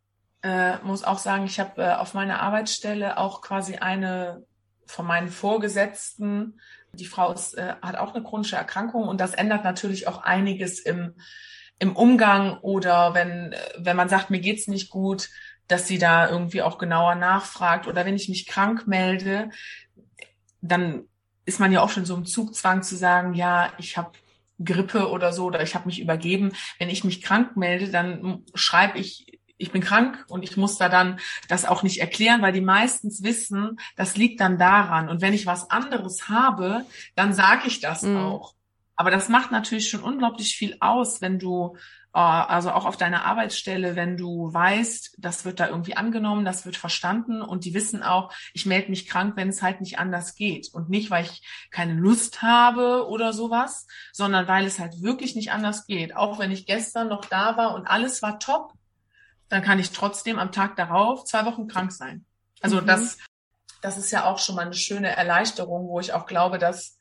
äh, 0.44 0.78
muss 0.84 1.04
auch 1.04 1.20
sagen, 1.20 1.46
ich 1.46 1.60
habe 1.60 1.82
äh, 1.82 1.94
auf 1.94 2.14
meiner 2.14 2.42
Arbeitsstelle 2.42 3.18
auch 3.18 3.42
quasi 3.42 3.78
eine 3.78 4.46
von 4.86 5.06
meinen 5.08 5.30
Vorgesetzten, 5.30 6.60
die 6.94 7.06
Frau 7.06 7.32
ist, 7.32 7.58
äh, 7.58 7.76
hat 7.82 7.96
auch 7.96 8.14
eine 8.14 8.24
chronische 8.24 8.58
Erkrankung 8.58 9.08
und 9.08 9.20
das 9.20 9.34
ändert 9.34 9.64
natürlich 9.64 10.08
auch 10.08 10.24
einiges 10.24 10.80
im, 10.80 11.16
im 11.80 11.96
Umgang 11.96 12.60
oder 12.60 13.14
wenn, 13.14 13.56
wenn 13.78 13.98
man 13.98 14.10
sagt, 14.10 14.30
mir 14.30 14.40
geht's 14.40 14.68
nicht 14.68 14.90
gut, 14.90 15.30
dass 15.68 15.88
sie 15.88 15.98
da 15.98 16.30
irgendwie 16.30 16.62
auch 16.62 16.78
genauer 16.78 17.16
nachfragt. 17.16 17.88
Oder 17.88 18.06
wenn 18.06 18.16
ich 18.16 18.30
mich 18.30 18.46
krank 18.46 18.86
melde, 18.86 19.50
dann 20.62 21.04
ist 21.46 21.60
man 21.60 21.72
ja 21.72 21.82
auch 21.82 21.90
schon 21.90 22.06
so 22.06 22.16
im 22.16 22.26
Zugzwang 22.26 22.84
zu 22.84 22.96
sagen, 22.96 23.34
ja, 23.34 23.74
ich 23.78 23.98
habe 23.98 24.12
Grippe 24.64 25.10
oder 25.10 25.34
so 25.34 25.46
oder 25.46 25.62
ich 25.62 25.76
habe 25.76 25.88
mich 25.88 26.00
übergeben. 26.00 26.52
Wenn 26.80 26.90
ich 26.90 27.04
mich 27.04 27.22
krank 27.22 27.58
melde, 27.58 27.90
dann 27.90 28.46
schreibe 28.54 29.00
ich, 29.00 29.40
ich 29.58 29.72
bin 29.72 29.82
krank 29.82 30.26
und 30.30 30.44
ich 30.44 30.58
muss 30.58 30.78
da 30.78 30.90
dann 30.90 31.20
das 31.48 31.66
auch 31.66 31.84
nicht 31.84 32.00
erklären, 32.00 32.42
weil 32.42 32.54
die 32.54 32.62
meistens 32.62 33.24
wissen, 33.24 33.80
das 33.96 34.18
liegt 34.18 34.42
dann 34.42 34.58
daran. 34.58 35.10
Und 35.10 35.22
wenn 35.22 35.34
ich 35.34 35.46
was 35.46 35.70
anderes 35.70 36.28
habe, 36.30 36.86
dann 37.16 37.34
sage 37.34 37.68
ich 37.68 37.80
das 37.80 38.02
mhm. 38.02 38.18
auch. 38.18 38.56
Aber 38.96 39.12
das 39.12 39.30
macht 39.30 39.52
natürlich 39.52 39.90
schon 39.90 40.04
unglaublich 40.04 40.56
viel 40.56 40.78
aus, 40.80 41.22
wenn 41.22 41.40
du 41.40 41.76
äh, 42.14 42.20
also 42.20 42.72
auch 42.72 42.86
auf 42.86 42.98
deiner 42.98 43.26
Arbeitsstelle, 43.26 43.96
wenn 43.96 44.18
du 44.18 44.54
weißt, 44.54 45.16
das 45.18 45.46
wird 45.46 45.60
da 45.60 45.68
irgendwie 45.68 45.98
angenommen, 45.98 46.46
das 46.46 46.66
wird 46.66 46.78
verstanden 46.78 47.42
und 47.42 47.66
die 47.66 47.74
wissen 47.74 48.04
auch, 48.04 48.32
ich 48.54 48.66
melde 48.66 48.90
mich 48.90 49.08
krank, 49.08 49.36
wenn 49.36 49.50
es 49.50 49.62
halt 49.62 49.82
nicht 49.82 50.00
anders 50.00 50.36
geht. 50.36 50.70
Und 50.74 50.90
nicht, 50.90 51.10
weil 51.10 51.26
ich 51.26 51.42
keine 51.72 51.94
Lust 51.94 52.42
habe 52.42 53.08
oder 53.08 53.34
sowas, 53.34 53.88
sondern 54.12 54.48
weil 54.48 54.66
es 54.66 54.80
halt 54.80 55.02
wirklich 55.02 55.36
nicht 55.36 55.52
anders 55.52 55.86
geht. 55.88 56.16
Auch 56.16 56.40
wenn 56.40 56.52
ich 56.52 56.66
gestern 56.66 57.08
noch 57.10 57.26
da 57.26 57.58
war 57.58 57.74
und 57.76 57.88
alles 57.88 58.22
war 58.22 58.40
top, 58.40 58.74
dann 59.54 59.62
kann 59.62 59.80
ich 59.80 59.92
trotzdem 59.92 60.40
am 60.40 60.52
Tag 60.52 60.76
darauf 60.76 61.26
zwei 61.26 61.46
Wochen 61.46 61.68
krank 61.68 61.92
sein. 61.92 62.26
Also 62.62 62.82
mhm. 62.82 62.88
das, 62.88 63.20
das 63.82 63.98
ist 63.98 64.12
ja 64.12 64.26
auch 64.26 64.40
schon 64.40 64.56
mal 64.56 64.66
eine 64.66 64.74
schöne 64.74 65.16
Erleichterung, 65.16 65.88
wo 65.88 66.00
ich 66.00 66.14
auch 66.14 66.26
glaube, 66.26 66.58
dass 66.58 66.98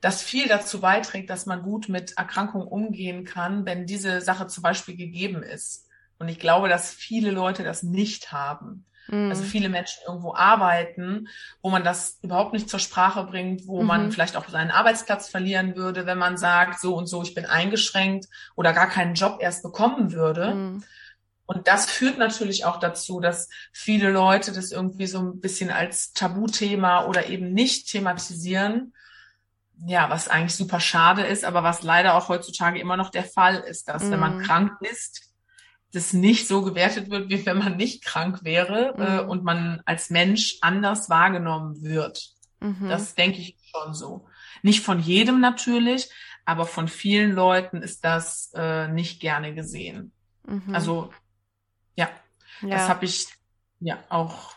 das 0.00 0.22
viel 0.22 0.48
dazu 0.48 0.80
beiträgt, 0.80 1.30
dass 1.30 1.46
man 1.46 1.62
gut 1.62 1.88
mit 1.88 2.18
Erkrankungen 2.18 2.68
umgehen 2.68 3.24
kann, 3.24 3.64
wenn 3.64 3.86
diese 3.86 4.20
Sache 4.20 4.48
zum 4.48 4.62
Beispiel 4.62 4.96
gegeben 4.96 5.42
ist. 5.42 5.88
Und 6.18 6.28
ich 6.28 6.38
glaube, 6.38 6.68
dass 6.68 6.92
viele 6.92 7.30
Leute 7.30 7.64
das 7.64 7.82
nicht 7.82 8.32
haben. 8.32 8.84
Mhm. 9.08 9.30
Also 9.30 9.42
viele 9.42 9.70
Menschen 9.70 10.02
irgendwo 10.06 10.34
arbeiten, 10.34 11.28
wo 11.62 11.70
man 11.70 11.84
das 11.84 12.18
überhaupt 12.20 12.52
nicht 12.52 12.68
zur 12.68 12.80
Sprache 12.80 13.24
bringt, 13.24 13.66
wo 13.66 13.80
mhm. 13.80 13.86
man 13.86 14.12
vielleicht 14.12 14.36
auch 14.36 14.46
seinen 14.46 14.70
Arbeitsplatz 14.70 15.28
verlieren 15.28 15.74
würde, 15.74 16.04
wenn 16.04 16.18
man 16.18 16.36
sagt, 16.36 16.80
so 16.80 16.94
und 16.96 17.06
so, 17.06 17.22
ich 17.22 17.34
bin 17.34 17.46
eingeschränkt 17.46 18.26
oder 18.56 18.74
gar 18.74 18.88
keinen 18.88 19.14
Job 19.14 19.38
erst 19.40 19.62
bekommen 19.62 20.12
würde. 20.12 20.54
Mhm. 20.54 20.84
Und 21.46 21.68
das 21.68 21.86
führt 21.86 22.18
natürlich 22.18 22.64
auch 22.64 22.78
dazu, 22.78 23.20
dass 23.20 23.50
viele 23.72 24.10
Leute 24.10 24.52
das 24.52 24.72
irgendwie 24.72 25.06
so 25.06 25.18
ein 25.18 25.40
bisschen 25.40 25.70
als 25.70 26.12
Tabuthema 26.12 27.04
oder 27.06 27.28
eben 27.28 27.52
nicht 27.52 27.90
thematisieren 27.90 28.92
ja, 29.86 30.08
was 30.10 30.28
eigentlich 30.28 30.54
super 30.54 30.80
schade 30.80 31.22
ist, 31.22 31.44
aber 31.44 31.62
was 31.62 31.82
leider 31.82 32.14
auch 32.14 32.28
heutzutage 32.28 32.78
immer 32.78 32.96
noch 32.96 33.10
der 33.10 33.24
Fall 33.24 33.56
ist, 33.56 33.88
dass 33.88 34.04
mm. 34.04 34.10
wenn 34.10 34.20
man 34.20 34.38
mhm. 34.38 34.42
krank 34.42 34.72
ist, 34.80 35.32
das 35.92 36.12
nicht 36.12 36.48
so 36.48 36.62
gewertet 36.62 37.10
wird, 37.10 37.28
wie 37.28 37.44
wenn 37.46 37.58
man 37.58 37.76
nicht 37.76 38.04
krank 38.04 38.40
wäre 38.42 38.94
mm. 38.96 39.00
äh, 39.00 39.22
mhm. 39.22 39.28
und 39.28 39.44
man 39.44 39.82
als 39.84 40.10
Mensch 40.10 40.58
anders 40.60 41.10
wahrgenommen 41.10 41.82
wird. 41.82 42.30
Mhm. 42.60 42.88
Das 42.88 43.14
denke 43.14 43.40
ich 43.40 43.56
schon 43.64 43.94
so. 43.94 44.26
Nicht 44.62 44.82
von 44.82 45.00
jedem 45.00 45.40
natürlich, 45.40 46.08
aber 46.44 46.66
von 46.66 46.88
vielen 46.88 47.32
Leuten 47.32 47.82
ist 47.82 48.04
das 48.04 48.52
äh, 48.54 48.88
nicht 48.88 49.20
gerne 49.20 49.54
gesehen. 49.54 50.12
Mhm. 50.46 50.74
Also 50.74 51.10
ja, 51.96 52.08
ja. 52.62 52.68
das 52.68 52.88
habe 52.88 53.04
ich 53.04 53.26
ja 53.80 53.98
auch 54.08 54.54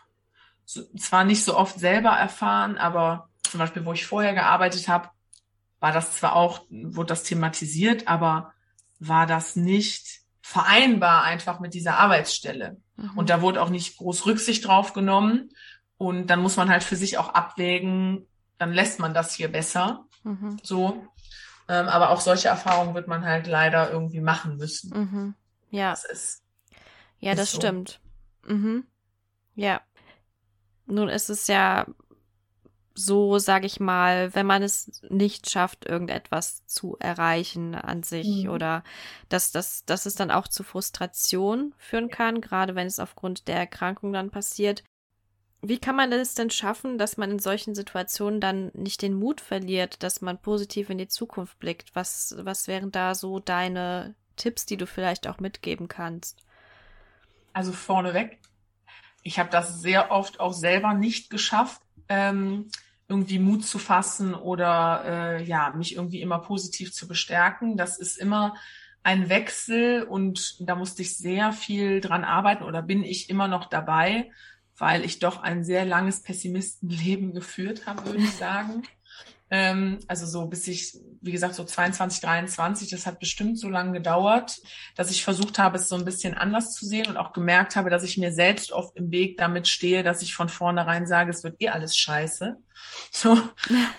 so, 0.66 0.84
zwar 0.98 1.24
nicht 1.24 1.44
so 1.44 1.56
oft 1.58 1.80
selber 1.80 2.10
erfahren, 2.10 2.78
aber 2.78 3.30
zum 3.44 3.60
Beispiel, 3.60 3.86
wo 3.86 3.94
ich 3.94 4.06
vorher 4.06 4.34
gearbeitet 4.34 4.88
habe, 4.88 5.10
war 5.80 5.92
das 5.92 6.18
zwar 6.18 6.36
auch, 6.36 6.66
wurde 6.70 7.08
das 7.08 7.24
thematisiert, 7.24 8.08
aber 8.08 8.54
war 9.00 9.26
das 9.26 9.56
nicht 9.56 10.22
vereinbar 10.42 11.24
einfach 11.24 11.60
mit 11.60 11.74
dieser 11.74 11.98
Arbeitsstelle. 11.98 12.78
Mhm. 12.96 13.12
Und 13.16 13.30
da 13.30 13.42
wurde 13.42 13.62
auch 13.62 13.70
nicht 13.70 13.98
groß 13.98 14.26
Rücksicht 14.26 14.66
drauf 14.66 14.94
genommen. 14.94 15.50
Und 15.98 16.28
dann 16.28 16.42
muss 16.42 16.58
man 16.58 16.70
halt 16.70 16.84
für 16.84 16.96
sich 16.96 17.18
auch 17.18 17.30
abwägen, 17.30 18.28
dann 18.58 18.74
lässt 18.74 19.00
man 19.00 19.14
das 19.14 19.34
hier 19.34 19.52
besser. 19.52 20.06
Mhm. 20.24 20.58
So. 20.64 21.08
Ähm, 21.70 21.88
aber 21.88 22.12
auch 22.12 22.22
solche 22.22 22.48
Erfahrungen 22.48 22.96
wird 22.96 23.08
man 23.08 23.26
halt 23.26 23.48
leider 23.48 23.92
irgendwie 23.92 24.22
machen 24.22 24.58
müssen. 24.58 24.98
Mhm. 24.98 25.36
Ja. 25.70 25.92
Das 25.92 26.06
ist, 26.06 26.44
ja, 27.20 27.36
das 27.36 27.52
so. 27.52 27.58
stimmt. 27.58 28.00
Mhm. 28.46 28.86
Ja. 29.56 29.82
Nun 30.86 31.10
ist 31.10 31.30
es 31.30 31.48
ja 31.48 31.86
so, 32.98 33.38
sage 33.38 33.68
ich 33.68 33.80
mal, 33.80 34.34
wenn 34.34 34.48
man 34.48 34.64
es 34.64 35.04
nicht 35.10 35.50
schafft, 35.50 35.86
irgendetwas 35.86 36.66
zu 36.66 36.98
erreichen 37.00 37.76
an 37.76 38.02
sich 38.02 38.46
mhm. 38.46 38.50
oder 38.50 38.84
dass, 39.30 39.52
dass, 39.52 39.86
dass 39.86 40.08
es 40.08 40.16
dann 40.16 40.32
auch 40.32 40.48
zu 40.48 40.64
Frustration 40.64 41.76
führen 41.78 42.10
kann, 42.10 42.42
gerade 42.42 42.74
wenn 42.74 42.88
es 42.88 43.00
aufgrund 43.00 43.48
der 43.48 43.58
Erkrankung 43.58 44.14
dann 44.14 44.32
passiert. 44.32 44.84
Wie 45.62 45.78
kann 45.78 45.96
man 45.96 46.12
es 46.12 46.34
denn 46.34 46.50
schaffen, 46.50 46.98
dass 46.98 47.18
man 47.18 47.32
in 47.32 47.40
solchen 47.40 47.76
Situationen 47.76 48.42
dann 48.42 48.72
nicht 48.74 49.02
den 49.04 49.14
Mut 49.14 49.42
verliert, 49.42 50.02
dass 50.02 50.22
man 50.22 50.42
positiv 50.42 50.90
in 50.90 50.98
die 50.98 51.08
Zukunft 51.08 51.60
blickt? 51.60 51.96
Was, 51.96 52.36
was 52.40 52.68
wären 52.68 52.92
da 52.92 53.14
so 53.14 53.40
deine 53.40 54.16
Tipps, 54.38 54.66
die 54.66 54.78
du 54.78 54.88
vielleicht 54.88 55.28
auch 55.28 55.40
mitgeben 55.40 55.88
kannst? 55.88 56.47
Also 57.58 57.72
vorneweg, 57.72 58.38
ich 59.24 59.40
habe 59.40 59.50
das 59.50 59.82
sehr 59.82 60.12
oft 60.12 60.40
auch 60.40 60.54
selber 60.54 60.94
nicht 60.94 61.32
geschafft. 61.32 61.82
Ähm, 62.08 62.70
irgendwie 63.08 63.40
Mut 63.40 63.66
zu 63.66 63.80
fassen 63.80 64.36
oder 64.36 65.40
äh, 65.40 65.44
ja, 65.44 65.74
mich 65.76 65.96
irgendwie 65.96 66.22
immer 66.22 66.38
positiv 66.38 66.94
zu 66.94 67.08
bestärken. 67.08 67.76
Das 67.76 67.98
ist 67.98 68.20
immer 68.20 68.54
ein 69.02 69.28
Wechsel 69.28 70.04
und 70.04 70.58
da 70.60 70.76
musste 70.76 71.02
ich 71.02 71.18
sehr 71.18 71.52
viel 71.52 72.00
dran 72.00 72.24
arbeiten 72.24 72.64
oder 72.64 72.84
bin 72.84 73.04
ich 73.04 73.28
immer 73.28 73.48
noch 73.48 73.66
dabei, 73.66 74.30
weil 74.78 75.04
ich 75.04 75.18
doch 75.18 75.42
ein 75.42 75.64
sehr 75.64 75.84
langes 75.84 76.22
Pessimistenleben 76.22 77.34
geführt 77.34 77.88
habe, 77.88 78.06
würde 78.06 78.20
ich 78.20 78.36
sagen. 78.36 78.84
Ähm, 79.50 80.00
also 80.08 80.26
so 80.26 80.46
bis 80.46 80.68
ich, 80.68 80.98
wie 81.22 81.32
gesagt, 81.32 81.56
so 81.56 81.64
22, 81.64 82.22
23, 82.22 82.90
das 82.90 83.06
hat 83.06 83.20
bestimmt 83.20 83.58
so 83.58 83.70
lange 83.70 83.94
gedauert, 83.94 84.58
dass 84.96 85.10
ich 85.10 85.24
versucht 85.24 85.58
habe, 85.58 85.78
es 85.78 85.88
so 85.88 85.96
ein 85.96 86.06
bisschen 86.06 86.34
anders 86.34 86.74
zu 86.74 86.86
sehen 86.86 87.08
und 87.08 87.18
auch 87.18 87.32
gemerkt 87.32 87.76
habe, 87.76 87.90
dass 87.90 88.04
ich 88.04 88.18
mir 88.18 88.34
selbst 88.34 88.72
oft 88.72 88.96
im 88.98 89.10
Weg 89.12 89.38
damit 89.38 89.68
stehe, 89.68 90.04
dass 90.04 90.22
ich 90.22 90.34
von 90.34 90.50
vornherein 90.50 91.08
sage, 91.08 91.32
es 91.32 91.44
wird 91.44 91.62
eh 91.62 91.70
alles 91.70 91.96
scheiße. 91.96 92.58
So. 93.12 93.38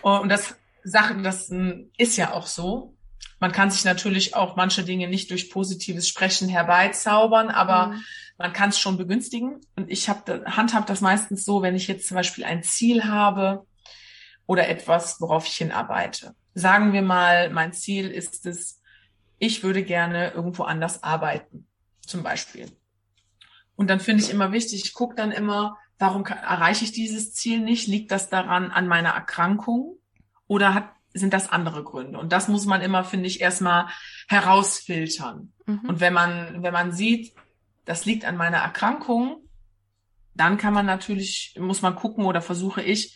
Und 0.02 0.28
das 0.28 0.54
Sachen, 0.84 1.22
das 1.22 1.48
hm, 1.48 1.90
ist 1.98 2.16
ja 2.16 2.32
auch 2.32 2.46
so. 2.46 2.94
Man 3.40 3.52
kann 3.52 3.70
sich 3.70 3.84
natürlich 3.84 4.34
auch 4.34 4.56
manche 4.56 4.84
Dinge 4.84 5.08
nicht 5.08 5.30
durch 5.30 5.50
positives 5.50 6.08
Sprechen 6.08 6.48
herbeizaubern, 6.48 7.50
aber 7.50 7.88
mhm. 7.88 8.02
man 8.36 8.52
kann 8.52 8.70
es 8.70 8.78
schon 8.78 8.96
begünstigen. 8.96 9.60
Und 9.76 9.90
ich 9.90 10.08
habe 10.08 10.44
handhab 10.46 10.86
das 10.86 11.00
meistens 11.00 11.44
so, 11.44 11.62
wenn 11.62 11.76
ich 11.76 11.88
jetzt 11.88 12.08
zum 12.08 12.16
Beispiel 12.16 12.44
ein 12.44 12.62
Ziel 12.62 13.04
habe 13.04 13.66
oder 14.48 14.68
etwas, 14.68 15.20
worauf 15.20 15.46
ich 15.46 15.56
hinarbeite. 15.58 16.34
Sagen 16.54 16.92
wir 16.92 17.02
mal, 17.02 17.50
mein 17.50 17.72
Ziel 17.74 18.10
ist 18.10 18.46
es, 18.46 18.80
ich 19.38 19.62
würde 19.62 19.84
gerne 19.84 20.30
irgendwo 20.30 20.64
anders 20.64 21.02
arbeiten, 21.04 21.68
zum 22.00 22.22
Beispiel. 22.22 22.72
Und 23.76 23.90
dann 23.90 24.00
finde 24.00 24.24
ich 24.24 24.30
immer 24.30 24.50
wichtig, 24.50 24.84
ich 24.86 24.94
gucke 24.94 25.14
dann 25.14 25.32
immer, 25.32 25.76
warum 25.98 26.24
kann, 26.24 26.38
erreiche 26.38 26.84
ich 26.84 26.92
dieses 26.92 27.34
Ziel 27.34 27.60
nicht? 27.60 27.86
Liegt 27.86 28.10
das 28.10 28.30
daran 28.30 28.70
an 28.70 28.88
meiner 28.88 29.10
Erkrankung 29.10 29.98
oder 30.46 30.72
hat, 30.72 30.88
sind 31.12 31.34
das 31.34 31.50
andere 31.50 31.84
Gründe? 31.84 32.18
Und 32.18 32.32
das 32.32 32.48
muss 32.48 32.64
man 32.64 32.80
immer, 32.80 33.04
finde 33.04 33.26
ich, 33.26 33.42
erstmal 33.42 33.88
herausfiltern. 34.28 35.52
Mhm. 35.66 35.80
Und 35.80 36.00
wenn 36.00 36.14
man, 36.14 36.62
wenn 36.62 36.72
man 36.72 36.92
sieht, 36.92 37.34
das 37.84 38.06
liegt 38.06 38.24
an 38.24 38.38
meiner 38.38 38.58
Erkrankung, 38.58 39.42
dann 40.34 40.56
kann 40.56 40.72
man 40.72 40.86
natürlich, 40.86 41.54
muss 41.58 41.82
man 41.82 41.96
gucken 41.96 42.24
oder 42.24 42.40
versuche 42.40 42.80
ich, 42.80 43.14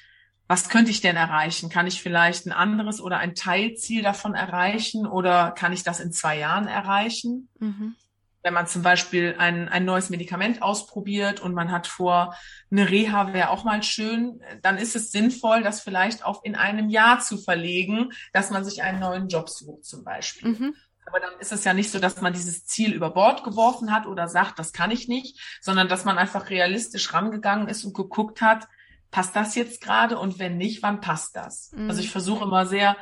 was 0.52 0.68
könnte 0.68 0.90
ich 0.90 1.00
denn 1.00 1.16
erreichen? 1.16 1.70
Kann 1.70 1.86
ich 1.86 2.02
vielleicht 2.02 2.44
ein 2.44 2.52
anderes 2.52 3.00
oder 3.00 3.16
ein 3.16 3.34
Teilziel 3.34 4.02
davon 4.02 4.34
erreichen 4.34 5.06
oder 5.06 5.50
kann 5.50 5.72
ich 5.72 5.82
das 5.82 5.98
in 5.98 6.12
zwei 6.12 6.38
Jahren 6.38 6.68
erreichen? 6.68 7.48
Mhm. 7.58 7.96
Wenn 8.42 8.52
man 8.52 8.66
zum 8.66 8.82
Beispiel 8.82 9.36
ein, 9.38 9.70
ein 9.70 9.86
neues 9.86 10.10
Medikament 10.10 10.60
ausprobiert 10.60 11.40
und 11.40 11.54
man 11.54 11.70
hat 11.72 11.86
vor, 11.86 12.36
eine 12.70 12.90
Reha 12.90 13.32
wäre 13.32 13.48
auch 13.48 13.64
mal 13.64 13.82
schön, 13.82 14.42
dann 14.60 14.76
ist 14.76 14.94
es 14.94 15.10
sinnvoll, 15.10 15.62
das 15.62 15.80
vielleicht 15.80 16.22
auch 16.22 16.44
in 16.44 16.54
einem 16.54 16.90
Jahr 16.90 17.20
zu 17.20 17.38
verlegen, 17.38 18.12
dass 18.34 18.50
man 18.50 18.62
sich 18.62 18.82
einen 18.82 19.00
neuen 19.00 19.28
Job 19.28 19.48
sucht 19.48 19.86
zum 19.86 20.04
Beispiel. 20.04 20.50
Mhm. 20.50 20.74
Aber 21.06 21.18
dann 21.18 21.32
ist 21.40 21.52
es 21.52 21.64
ja 21.64 21.72
nicht 21.72 21.90
so, 21.90 21.98
dass 21.98 22.20
man 22.20 22.34
dieses 22.34 22.66
Ziel 22.66 22.92
über 22.92 23.08
Bord 23.08 23.42
geworfen 23.42 23.90
hat 23.90 24.04
oder 24.04 24.28
sagt, 24.28 24.58
das 24.58 24.74
kann 24.74 24.90
ich 24.90 25.08
nicht, 25.08 25.40
sondern 25.62 25.88
dass 25.88 26.04
man 26.04 26.18
einfach 26.18 26.50
realistisch 26.50 27.14
rangegangen 27.14 27.68
ist 27.68 27.86
und 27.86 27.94
geguckt 27.94 28.42
hat, 28.42 28.68
passt 29.12 29.36
das 29.36 29.54
jetzt 29.54 29.80
gerade 29.80 30.18
und 30.18 30.40
wenn 30.40 30.56
nicht, 30.56 30.82
wann 30.82 31.00
passt 31.00 31.36
das? 31.36 31.70
Mhm. 31.72 31.88
Also 31.88 32.00
ich 32.00 32.10
versuche 32.10 32.44
immer 32.44 32.66
sehr, 32.66 32.96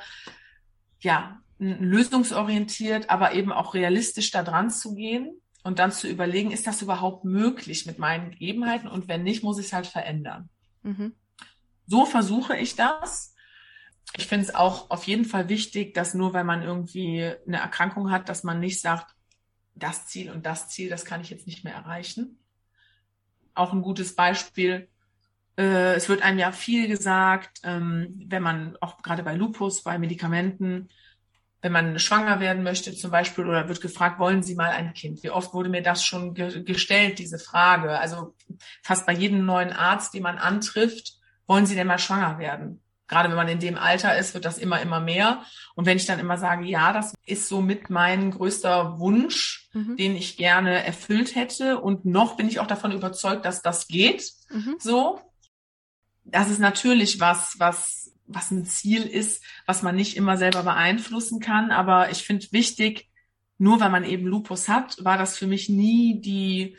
ja, 0.99 1.41
lösungsorientiert, 1.59 3.09
aber 3.09 3.33
eben 3.33 3.53
auch 3.53 3.75
realistisch 3.75 4.31
da 4.31 4.43
dran 4.43 4.71
zu 4.71 4.95
gehen 4.95 5.41
und 5.63 5.79
dann 5.79 5.93
zu 5.93 6.09
überlegen, 6.09 6.51
ist 6.51 6.67
das 6.67 6.83
überhaupt 6.83 7.25
möglich 7.25 7.87
mit 7.87 7.99
meinen 7.99 8.31
Gegebenheiten 8.31 8.89
und 8.89 9.09
wenn 9.09 9.23
nicht, 9.23 9.43
muss 9.43 9.59
ich 9.59 9.67
es 9.67 9.73
halt 9.73 9.87
verändern. 9.87 10.49
Mhm. 10.83 11.15
So 11.87 12.07
versuche 12.07 12.57
ich 12.57 12.77
das. 12.77 13.35
Ich 14.17 14.27
finde 14.27 14.47
es 14.47 14.55
auch 14.55 14.91
auf 14.91 15.05
jeden 15.05 15.25
Fall 15.25 15.49
wichtig, 15.49 15.95
dass 15.95 16.15
nur 16.15 16.33
wenn 16.33 16.47
man 16.47 16.63
irgendwie 16.63 17.33
eine 17.47 17.59
Erkrankung 17.59 18.11
hat, 18.11 18.29
dass 18.29 18.43
man 18.43 18.59
nicht 18.59 18.81
sagt, 18.81 19.15
das 19.75 20.07
Ziel 20.07 20.31
und 20.31 20.45
das 20.47 20.69
Ziel, 20.69 20.89
das 20.89 21.05
kann 21.05 21.21
ich 21.21 21.31
jetzt 21.31 21.47
nicht 21.47 21.63
mehr 21.63 21.75
erreichen. 21.75 22.39
Auch 23.55 23.73
ein 23.73 23.83
gutes 23.83 24.17
Beispiel, 24.17 24.89
äh, 25.61 25.95
es 25.95 26.09
wird 26.09 26.23
einem 26.23 26.39
ja 26.39 26.53
viel 26.53 26.89
gesagt, 26.89 27.61
ähm, 27.65 28.25
wenn 28.27 28.43
man 28.43 28.79
auch 28.81 29.03
gerade 29.03 29.23
bei 29.23 29.35
Lupus, 29.35 29.83
bei 29.83 29.99
Medikamenten, 29.99 30.89
wenn 31.61 31.73
man 31.73 31.99
schwanger 31.99 32.41
werden 32.41 32.63
möchte 32.63 32.95
zum 32.95 33.11
Beispiel 33.11 33.47
oder 33.47 33.69
wird 33.69 33.83
gefragt, 33.83 34.19
wollen 34.19 34.43
Sie 34.43 34.55
mal 34.55 34.71
ein 34.71 34.95
Kind? 34.95 35.23
Wie 35.23 35.31
oft 35.31 35.53
wurde 35.53 35.69
mir 35.69 35.83
das 35.83 36.03
schon 36.03 36.33
ge 36.33 36.63
gestellt, 36.65 37.19
diese 37.19 37.39
Frage? 37.39 37.99
Also 37.99 38.35
fast 38.83 39.05
bei 39.05 39.13
jedem 39.13 39.45
neuen 39.45 39.73
Arzt, 39.73 40.15
den 40.15 40.23
man 40.23 40.39
antrifft, 40.39 41.19
wollen 41.47 41.67
Sie 41.67 41.75
denn 41.75 41.87
mal 41.87 41.99
schwanger 41.99 42.39
werden? 42.39 42.81
Gerade 43.07 43.29
wenn 43.29 43.37
man 43.37 43.49
in 43.49 43.59
dem 43.59 43.77
Alter 43.77 44.17
ist, 44.17 44.33
wird 44.33 44.47
das 44.47 44.57
immer, 44.57 44.81
immer 44.81 45.01
mehr. 45.01 45.43
Und 45.75 45.85
wenn 45.85 45.99
ich 45.99 46.07
dann 46.07 46.21
immer 46.21 46.39
sage, 46.39 46.65
ja, 46.65 46.93
das 46.95 47.13
ist 47.27 47.49
so 47.49 47.61
mit 47.61 47.91
mein 47.91 48.31
größter 48.31 48.99
Wunsch, 48.99 49.69
mhm. 49.75 49.97
den 49.97 50.17
ich 50.17 50.37
gerne 50.37 50.85
erfüllt 50.85 51.35
hätte. 51.35 51.79
Und 51.79 52.05
noch 52.05 52.37
bin 52.37 52.49
ich 52.49 52.61
auch 52.61 52.69
davon 52.69 52.93
überzeugt, 52.93 53.45
dass 53.45 53.61
das 53.63 53.89
geht. 53.89 54.33
Mhm. 54.49 54.77
So 54.79 55.21
das 56.31 56.51
ist 56.51 56.59
natürlich 56.59 57.21
was, 57.21 57.57
was, 57.59 58.13
was 58.27 58.51
ein 58.51 58.65
Ziel 58.65 59.03
ist, 59.03 59.43
was 59.67 59.83
man 59.83 59.97
nicht 59.97 60.17
immer 60.17 60.37
selber 60.37 60.63
beeinflussen 60.63 61.41
kann. 61.41 61.71
Aber 61.71 62.11
ich 62.11 62.25
finde 62.25 62.47
wichtig, 62.51 63.09
nur 63.59 63.81
weil 63.81 63.91
man 63.91 64.05
eben 64.05 64.27
Lupus 64.27 64.69
hat, 64.69 65.05
war 65.05 65.19
das 65.19 65.37
für 65.37 65.47
mich 65.47 65.69
nie 65.69 66.21
die, 66.21 66.77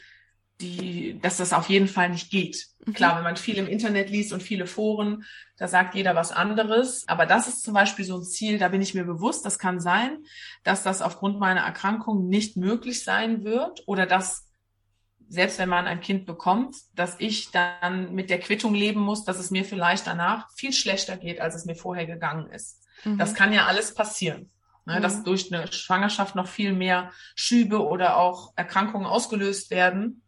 die, 0.62 1.20
dass 1.22 1.38
das 1.38 1.54
auf 1.54 1.70
jeden 1.70 1.88
Fall 1.88 2.10
nicht 2.10 2.32
geht. 2.32 2.68
Mhm. 2.86 2.93
Klar, 2.93 3.18
wenn 3.18 3.24
man 3.24 3.38
viel 3.38 3.58
im 3.58 3.68
Internet 3.68 4.10
liest 4.10 4.34
und 4.34 4.41
viele 4.41 4.68
Foren, 4.68 5.26
da 5.58 5.68
sagt 5.68 5.95
jeder 5.95 6.16
was 6.16 6.32
anderes. 6.32 7.08
Aber 7.08 7.26
das 7.26 7.47
ist 7.47 7.64
zum 7.64 7.74
Beispiel 7.74 8.06
so 8.06 8.18
ein 8.18 8.24
Ziel, 8.24 8.58
da 8.58 8.70
bin 8.70 8.82
ich 8.82 8.93
mir 8.93 9.04
bewusst, 9.04 9.45
das 9.45 9.60
kann 9.60 9.80
sein, 9.80 10.18
dass 10.64 10.84
das 10.84 11.02
aufgrund 11.02 11.39
meiner 11.39 11.62
Erkrankung 11.62 12.28
nicht 12.28 12.58
möglich 12.58 13.04
sein 13.04 13.43
wird 13.43 13.84
oder 13.86 14.06
dass 14.06 14.51
selbst 15.32 15.60
wenn 15.60 15.70
man 15.70 15.88
ein 15.88 16.02
Kind 16.02 16.26
bekommt, 16.26 16.76
dass 16.94 17.16
ich 17.20 17.52
dann 17.52 18.14
mit 18.14 18.30
der 18.30 18.40
Quittung 18.40 18.74
leben 18.74 19.00
muss, 19.00 19.24
dass 19.24 19.40
es 19.40 19.50
mir 19.50 19.64
vielleicht 19.64 20.06
danach 20.06 20.50
viel 20.58 20.74
schlechter 20.74 21.16
geht, 21.16 21.40
als 21.40 21.56
es 21.56 21.64
mir 21.64 21.76
vorher 21.76 22.06
gegangen 22.06 22.52
ist. 22.52 22.84
Mhm. 23.06 23.18
Das 23.18 23.34
kann 23.34 23.54
ja 23.54 23.66
alles 23.66 23.94
passieren. 23.94 24.52
Ne, 24.86 24.98
mhm. 24.98 25.02
Dass 25.02 25.24
durch 25.24 25.54
eine 25.54 25.72
Schwangerschaft 25.72 26.36
noch 26.36 26.48
viel 26.48 26.74
mehr 26.74 27.12
Schübe 27.36 27.88
oder 27.88 28.18
auch 28.18 28.52
Erkrankungen 28.58 29.08
ausgelöst 29.08 29.72
werden. 29.72 30.22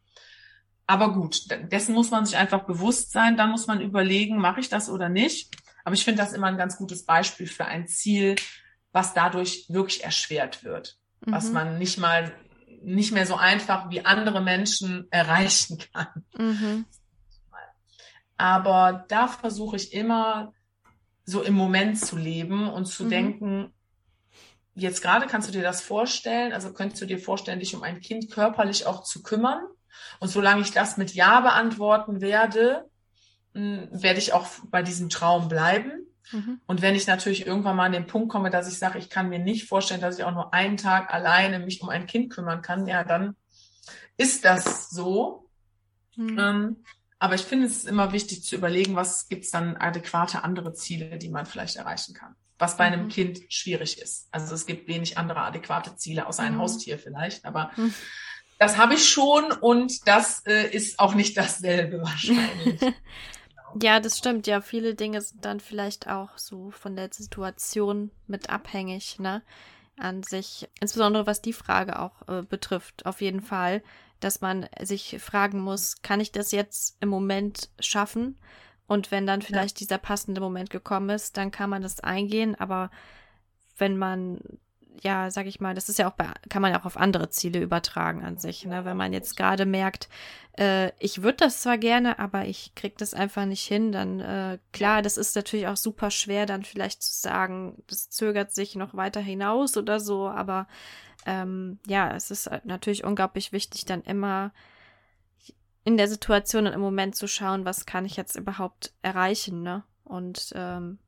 Aber 0.88 1.12
gut, 1.12 1.48
dessen 1.72 1.94
muss 1.94 2.10
man 2.10 2.26
sich 2.26 2.38
einfach 2.38 2.64
bewusst 2.64 3.12
sein. 3.12 3.36
Dann 3.36 3.52
muss 3.52 3.68
man 3.68 3.82
überlegen, 3.82 4.38
mache 4.38 4.62
ich 4.62 4.70
das 4.70 4.90
oder 4.90 5.10
nicht. 5.10 5.54
Aber 5.84 5.96
ich 5.96 6.06
finde 6.06 6.24
das 6.24 6.32
immer 6.32 6.48
ein 6.48 6.58
ganz 6.58 6.78
gutes 6.78 7.04
Beispiel 7.04 7.48
für 7.48 7.66
ein 7.66 7.90
Ziel, 7.90 8.38
was 8.94 9.14
dadurch 9.14 9.66
wirklich 9.68 10.06
erschwert 10.06 10.64
wird. 10.64 10.98
Mhm. 11.26 11.32
Was 11.34 11.52
man 11.52 11.78
nicht 11.78 11.98
mal 11.98 12.32
nicht 12.84 13.12
mehr 13.12 13.26
so 13.26 13.36
einfach 13.36 13.90
wie 13.90 14.06
andere 14.06 14.42
Menschen 14.42 15.08
erreichen 15.12 15.80
kann. 15.94 16.26
Mhm. 16.38 16.86
Aber 18.38 19.06
da 19.08 19.28
versuche 19.28 19.76
ich 19.76 19.94
immer 19.94 20.54
so 21.26 21.42
im 21.42 21.54
Moment 21.54 22.00
zu 22.00 22.18
leben 22.18 22.70
und 22.70 22.86
zu 22.86 23.06
mhm. 23.06 23.10
denken, 23.10 23.74
jetzt 24.76 25.02
gerade 25.02 25.28
kannst 25.28 25.48
du 25.48 25.52
dir 25.52 25.64
das 25.64 25.82
vorstellen, 25.82 26.52
also 26.54 26.74
könntest 26.74 27.02
du 27.02 27.06
dir 27.06 27.20
vorstellen, 27.20 27.60
dich 27.60 27.76
um 27.76 27.84
ein 27.84 28.02
Kind 28.02 28.32
körperlich 28.32 28.86
auch 28.86 29.04
zu 29.04 29.24
kümmern. 29.24 29.64
Und 30.20 30.30
solange 30.30 30.62
ich 30.62 30.72
das 30.72 30.98
mit 30.98 31.14
Ja 31.14 31.42
beantworten 31.42 32.20
werde, 32.22 32.90
werde 33.54 34.20
ich 34.20 34.34
auch 34.34 34.48
bei 34.70 34.82
diesem 34.82 35.10
Traum 35.10 35.48
bleiben. 35.48 36.08
Mhm. 36.32 36.62
Und 36.66 36.82
wenn 36.82 36.96
ich 36.96 37.08
natürlich 37.08 37.46
irgendwann 37.46 37.76
mal 37.76 37.86
an 37.86 37.92
den 37.92 38.08
Punkt 38.08 38.30
komme, 38.30 38.50
dass 38.50 38.72
ich 38.72 38.80
sage, 38.80 39.00
ich 39.00 39.10
kann 39.10 39.30
mir 39.30 39.40
nicht 39.40 39.68
vorstellen, 39.68 40.02
dass 40.02 40.18
ich 40.18 40.24
auch 40.24 40.34
nur 40.34 40.54
einen 40.54 40.78
Tag 40.78 41.14
alleine 41.14 41.60
mich 41.60 41.82
um 41.82 41.90
ein 41.90 42.08
Kind 42.08 42.32
kümmern 42.32 42.62
kann, 42.62 42.88
ja, 42.88 43.04
dann 43.04 43.36
ist 44.18 44.46
das 44.46 44.90
so. 44.90 45.50
Mhm. 46.16 46.40
Ähm, 46.40 46.76
aber 47.20 47.36
ich 47.36 47.42
finde 47.44 47.68
es 47.68 47.86
immer 47.86 48.12
wichtig 48.12 48.44
zu 48.44 48.56
überlegen, 48.56 48.96
was 48.96 49.30
gibt 49.30 49.46
es 49.46 49.52
dann 49.52 49.78
adäquate 49.78 50.44
andere 50.44 50.74
Ziele, 50.74 51.18
die 51.18 51.30
man 51.30 51.46
vielleicht 51.46 51.78
erreichen 51.78 52.14
kann. 52.14 52.36
Was 52.60 52.78
bei 52.78 52.84
einem 52.84 53.06
mhm. 53.06 53.10
Kind 53.10 53.40
schwierig 53.50 54.02
ist. 54.02 54.28
Also 54.32 54.54
es 54.54 54.66
gibt 54.66 54.88
wenig 54.88 55.18
andere 55.18 55.42
adäquate 55.42 55.96
Ziele, 55.96 56.28
außer 56.28 56.44
ein 56.44 56.56
mhm. 56.56 56.60
Haustier 56.60 57.00
vielleicht. 57.00 57.46
Aber 57.46 57.72
mhm. 57.76 57.94
das 58.60 58.78
habe 58.78 58.96
ich 58.96 59.08
schon 59.10 59.52
und 59.52 60.08
das 60.08 60.46
äh, 60.46 60.70
ist 60.70 61.00
auch 61.00 61.16
nicht 61.16 61.38
dasselbe 61.38 62.02
wahrscheinlich. 62.02 62.82
Ja, 63.82 64.00
das 64.00 64.18
stimmt. 64.18 64.48
Ja, 64.48 64.62
viele 64.62 64.96
Dinge 64.96 65.22
sind 65.22 65.44
dann 65.46 65.60
vielleicht 65.60 66.08
auch 66.08 66.38
so 66.38 66.72
von 66.72 66.96
der 66.96 67.10
Situation 67.12 68.12
mit 68.28 68.50
abhängig, 68.50 69.20
ne? 69.20 69.42
An 69.98 70.24
sich, 70.24 70.68
insbesondere 70.80 71.28
was 71.28 71.42
die 71.42 71.54
Frage 71.54 72.00
auch 72.00 72.28
äh, 72.28 72.42
betrifft, 72.42 73.06
auf 73.06 73.22
jeden 73.22 73.42
Fall, 73.42 73.84
dass 74.20 74.42
man 74.42 74.68
sich 74.82 75.18
fragen 75.20 75.60
muss, 75.60 76.02
kann 76.02 76.20
ich 76.20 76.32
das 76.32 76.52
jetzt 76.52 76.98
im 77.00 77.10
Moment 77.10 77.70
schaffen? 77.80 78.38
Und 78.88 79.12
wenn 79.12 79.28
dann 79.28 79.42
vielleicht 79.42 79.80
ja. 79.80 79.86
dieser 79.86 79.98
passende 79.98 80.42
Moment 80.42 80.70
gekommen 80.70 81.10
ist, 81.10 81.38
dann 81.38 81.52
kann 81.52 81.70
man 81.70 81.82
das 81.82 82.00
eingehen. 82.00 82.56
Aber 82.56 82.90
wenn 83.78 83.98
man 83.98 84.40
ja, 85.02 85.32
sag 85.32 85.48
ich 85.48 85.60
mal, 85.60 85.74
das 85.74 85.90
ist 85.90 86.00
ja 86.00 86.10
auch 86.10 86.14
bei, 86.14 86.28
kann 86.50 86.62
man 86.62 86.72
ja 86.72 86.80
auch 86.80 86.86
auf 86.86 86.98
andere 86.98 87.30
Ziele 87.30 87.60
übertragen 87.60 88.24
an 88.24 88.38
sich. 88.38 88.66
Ne? 88.66 88.86
Wenn 88.86 88.98
man 88.98 89.14
jetzt 89.14 89.36
gerade 89.36 89.66
merkt, 89.66 90.10
äh, 90.58 90.92
ich 91.00 91.24
würde 91.24 91.38
das 91.38 91.62
zwar 91.62 91.78
gerne, 91.78 92.20
aber 92.20 92.46
ich 92.46 92.76
krieg 92.76 92.98
das 92.98 93.14
einfach 93.14 93.46
nicht 93.46 93.66
hin, 93.66 93.92
dann 93.92 94.20
äh, 94.20 94.60
klar, 94.72 95.02
das 95.02 95.18
ist 95.18 95.36
natürlich 95.36 95.68
auch 95.68 95.78
super 95.78 96.12
schwer, 96.12 96.46
dann 96.46 96.64
vielleicht 96.64 97.02
zu 97.02 97.14
sagen, 97.14 97.82
das 97.88 98.10
zögert 98.10 98.54
sich 98.54 98.76
noch 98.76 98.94
weiter 98.94 99.22
hinaus 99.22 99.78
oder 99.78 100.00
so, 100.00 100.28
aber 100.28 100.68
ähm, 101.26 101.80
ja, 101.88 102.16
es 102.16 102.32
ist 102.32 102.50
natürlich 102.64 103.04
unglaublich 103.04 103.52
wichtig, 103.52 103.86
dann 103.86 104.02
immer 104.04 104.52
in 105.86 105.98
der 105.98 106.08
Situation 106.08 106.68
und 106.68 106.74
im 106.74 106.82
Moment 106.82 107.16
zu 107.16 107.28
schauen, 107.28 107.66
was 107.66 107.86
kann 107.86 108.06
ich 108.06 108.16
jetzt 108.16 108.36
überhaupt 108.36 108.94
erreichen, 109.02 109.64
ne? 109.64 109.84
Und 110.04 110.54
ähm, 110.56 111.00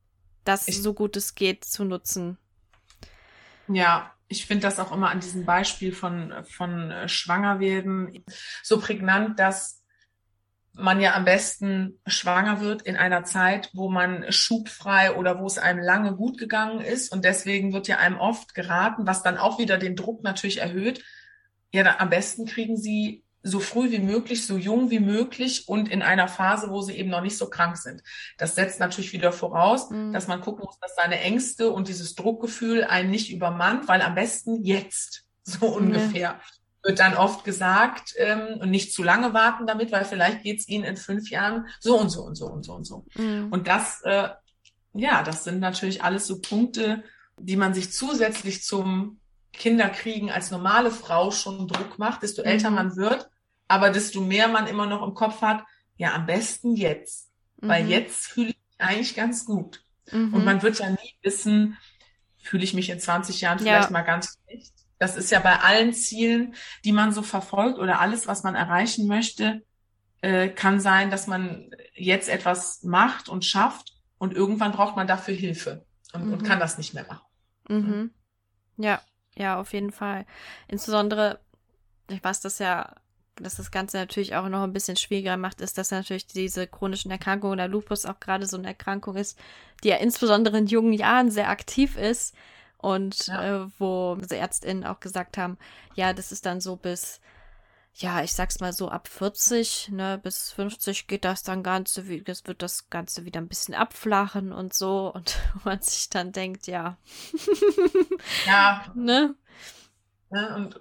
das 0.44 0.68
ich 0.68 0.82
so 0.82 0.94
gut 0.94 1.16
es 1.18 1.36
geht 1.36 1.66
zu 1.66 1.84
nutzen. 1.84 2.38
Ja, 3.68 4.12
ich 4.28 4.46
finde 4.46 4.64
das 4.64 4.80
auch 4.80 4.92
immer 4.92 5.10
an 5.10 5.20
diesem 5.20 5.46
Beispiel 5.46 5.94
von, 5.94 6.34
von 6.44 6.92
äh, 6.92 7.08
Schwangerwerden 7.08 8.24
so 8.64 8.80
prägnant, 8.80 9.40
dass 9.40 9.84
man 10.78 11.00
ja 11.00 11.16
am 11.16 11.26
besten 11.26 12.00
schwanger 12.06 12.60
wird 12.60 12.82
in 12.82 12.98
einer 12.98 13.24
Zeit, 13.24 13.70
wo 13.74 13.90
man 13.90 14.26
schubfrei 14.32 15.16
oder 15.16 15.40
wo 15.40 15.46
es 15.46 15.58
einem 15.58 15.80
lange 15.80 16.16
gut 16.16 16.38
gegangen 16.38 16.82
ist. 16.82 17.12
Und 17.12 17.24
deswegen 17.24 17.72
wird 17.72 17.88
ja 17.88 17.98
einem 17.98 18.18
oft 18.18 18.54
geraten, 18.54 19.08
was 19.08 19.24
dann 19.24 19.38
auch 19.38 19.58
wieder 19.58 19.78
den 19.78 19.96
Druck 19.96 20.24
natürlich 20.24 20.60
erhöht. 20.60 21.04
Ja, 21.74 22.00
am 22.00 22.10
besten 22.10 22.46
kriegen 22.46 22.78
sie 22.78 23.25
so 23.48 23.60
früh 23.60 23.92
wie 23.92 24.00
möglich, 24.00 24.48
so 24.48 24.58
jung 24.58 24.90
wie 24.90 25.00
möglich 25.00 25.68
und 25.68 25.88
in 25.88 26.02
einer 26.02 26.28
Phase, 26.28 26.72
wo 26.72 26.82
sie 26.82 26.94
eben 26.94 27.12
noch 27.12 27.22
nicht 27.22 27.38
so 27.38 27.48
krank 27.48 27.78
sind. 27.78 28.02
Das 28.40 28.56
setzt 28.56 28.80
natürlich 28.80 29.14
wieder 29.14 29.32
voraus, 29.32 29.92
mhm. 29.92 30.12
dass 30.12 30.28
man 30.28 30.42
gucken 30.42 30.66
muss, 30.66 30.80
dass 30.80 30.96
seine 30.96 31.20
Ängste 31.20 31.70
und 31.70 31.88
dieses 31.88 32.16
Druckgefühl 32.16 32.84
einen 32.84 33.12
nicht 33.12 33.32
übermannt, 33.32 33.88
weil 33.88 34.02
am 34.02 34.16
besten 34.16 34.64
jetzt, 34.64 35.26
so 35.44 35.68
ungefähr. 35.68 36.34
Mhm. 36.34 36.88
wird 36.88 37.00
dann 37.00 37.16
oft 37.16 37.44
gesagt, 37.44 38.16
ähm, 38.18 38.60
und 38.62 38.72
nicht 38.72 38.94
zu 38.94 39.04
lange 39.04 39.34
warten 39.34 39.68
damit, 39.68 39.92
weil 39.92 40.06
vielleicht 40.06 40.42
geht's 40.42 40.68
ihnen 40.68 40.84
in 40.84 40.98
fünf 40.98 41.30
Jahren 41.30 41.68
so 41.80 42.00
und 42.00 42.10
so 42.10 42.24
und 42.24 42.36
so 42.36 42.48
und 42.48 42.64
so 42.64 42.74
und 42.74 42.86
so. 42.86 43.06
Mhm. 43.16 43.50
Und 43.52 43.68
das, 43.68 44.02
äh, 44.02 44.30
ja, 44.94 45.22
das 45.22 45.44
sind 45.44 45.60
natürlich 45.60 46.04
alles 46.04 46.26
so 46.26 46.42
Punkte, 46.42 47.04
die 47.38 47.58
man 47.58 47.76
sich 47.76 47.94
zusätzlich 47.94 48.64
zum 48.64 49.20
Kinderkriegen 49.54 50.32
als 50.32 50.50
normale 50.50 50.90
Frau 50.90 51.30
schon 51.30 51.68
Druck 51.68 52.00
macht, 52.00 52.24
desto 52.24 52.42
mhm. 52.42 52.48
älter 52.48 52.72
man 52.72 52.96
wird, 52.96 53.30
aber 53.68 53.90
desto 53.90 54.22
mehr 54.22 54.48
man 54.48 54.68
immer 54.68 54.86
noch 54.86 55.06
im 55.06 55.14
Kopf 55.14 55.42
hat, 55.42 55.64
ja, 55.98 56.14
am 56.14 56.26
besten 56.26 56.76
jetzt. 56.76 57.32
Mhm. 57.62 57.68
Weil 57.68 57.88
jetzt 57.88 58.28
fühle 58.28 58.50
ich 58.50 58.58
mich 58.58 58.80
eigentlich 58.80 59.16
ganz 59.16 59.46
gut. 59.46 59.84
Mhm. 60.12 60.34
Und 60.34 60.46
man 60.46 60.62
wird 60.62 60.80
ja 60.80 60.90
nie 60.90 61.16
wissen, 61.22 61.78
fühle 62.42 62.64
ich 62.64 62.74
mich 62.74 62.90
in 62.90 63.00
20 63.00 63.42
Jahren 63.42 63.60
vielleicht 63.60 63.90
ja. 63.90 63.94
mal 63.94 64.04
ganz 64.04 64.38
schlecht. 64.38 64.74
Das 65.00 65.18
ist 65.18 65.32
ja 65.32 65.40
bei 65.40 65.60
allen 65.60 65.94
Zielen, 65.94 66.56
die 66.86 66.94
man 66.94 67.12
so 67.12 67.22
verfolgt 67.22 67.80
oder 67.80 68.00
alles, 68.00 68.28
was 68.28 68.44
man 68.44 68.56
erreichen 68.56 69.08
möchte, 69.08 69.64
äh, 70.22 70.48
kann 70.50 70.80
sein, 70.80 71.12
dass 71.12 71.28
man 71.28 71.72
jetzt 71.94 72.30
etwas 72.30 72.84
macht 72.84 73.28
und 73.28 73.44
schafft 73.44 73.94
und 74.18 74.34
irgendwann 74.34 74.72
braucht 74.72 74.96
man 74.96 75.08
dafür 75.08 75.34
Hilfe 75.34 75.86
und, 76.14 76.32
und 76.32 76.42
mhm. 76.42 76.46
kann 76.46 76.60
das 76.60 76.78
nicht 76.78 76.94
mehr 76.94 77.06
machen. 77.08 77.26
Mhm. 77.68 78.12
Ja, 78.78 79.02
ja, 79.36 79.60
auf 79.60 79.74
jeden 79.74 79.92
Fall. 79.92 80.26
Insbesondere, 80.68 81.40
was 82.22 82.40
das 82.40 82.60
ja, 82.60 82.96
dass 83.38 83.56
das 83.56 83.72
Ganze 83.72 83.98
natürlich 83.98 84.36
auch 84.36 84.48
noch 84.50 84.64
ein 84.64 84.74
bisschen 84.74 84.98
schwieriger 84.98 85.38
macht, 85.38 85.62
ist, 85.62 85.78
dass 85.78 85.92
natürlich 85.92 86.28
diese 86.28 86.68
chronischen 86.68 87.12
Erkrankungen 87.12 87.54
oder 87.54 87.68
Lupus 87.68 88.06
auch 88.06 88.20
gerade 88.20 88.46
so 88.46 88.58
eine 88.58 88.68
Erkrankung 88.68 89.16
ist, 89.16 89.38
die 89.84 89.90
ja 89.90 89.98
insbesondere 89.98 90.58
in 90.58 90.68
jungen 90.68 90.94
Jahren 90.94 91.30
sehr 91.32 91.50
aktiv 91.50 91.98
ist 91.98 92.36
und 92.78 93.28
ja. 93.28 93.64
äh, 93.64 93.68
wo 93.78 94.14
unsere 94.14 94.40
Ärztinnen 94.40 94.86
auch 94.86 95.00
gesagt 95.00 95.38
haben, 95.38 95.58
ja, 95.96 96.14
das 96.14 96.32
ist 96.32 96.46
dann 96.46 96.62
so 96.62 96.76
bis 96.76 97.20
ja, 97.98 98.22
ich 98.22 98.34
sag's 98.34 98.60
mal 98.60 98.74
so, 98.74 98.90
ab 98.90 99.08
40, 99.08 99.90
ne, 99.92 100.20
bis 100.22 100.52
50 100.52 101.08
geht 101.08 101.24
das 101.24 101.44
dann 101.44 101.64
Ganze, 101.64 102.04
das 102.20 102.46
wird 102.46 102.62
das 102.62 102.90
Ganze 102.90 103.24
wieder 103.24 103.40
ein 103.40 103.48
bisschen 103.48 103.74
abflachen 103.74 104.52
und 104.52 104.74
so. 104.74 105.12
Und 105.14 105.38
man 105.64 105.82
sich 105.82 106.10
dann 106.10 106.32
denkt, 106.32 106.68
ja. 106.68 106.98
ja. 108.46 108.86
Ne? 108.96 109.36
Ne? 110.36 110.56
Und 110.56 110.80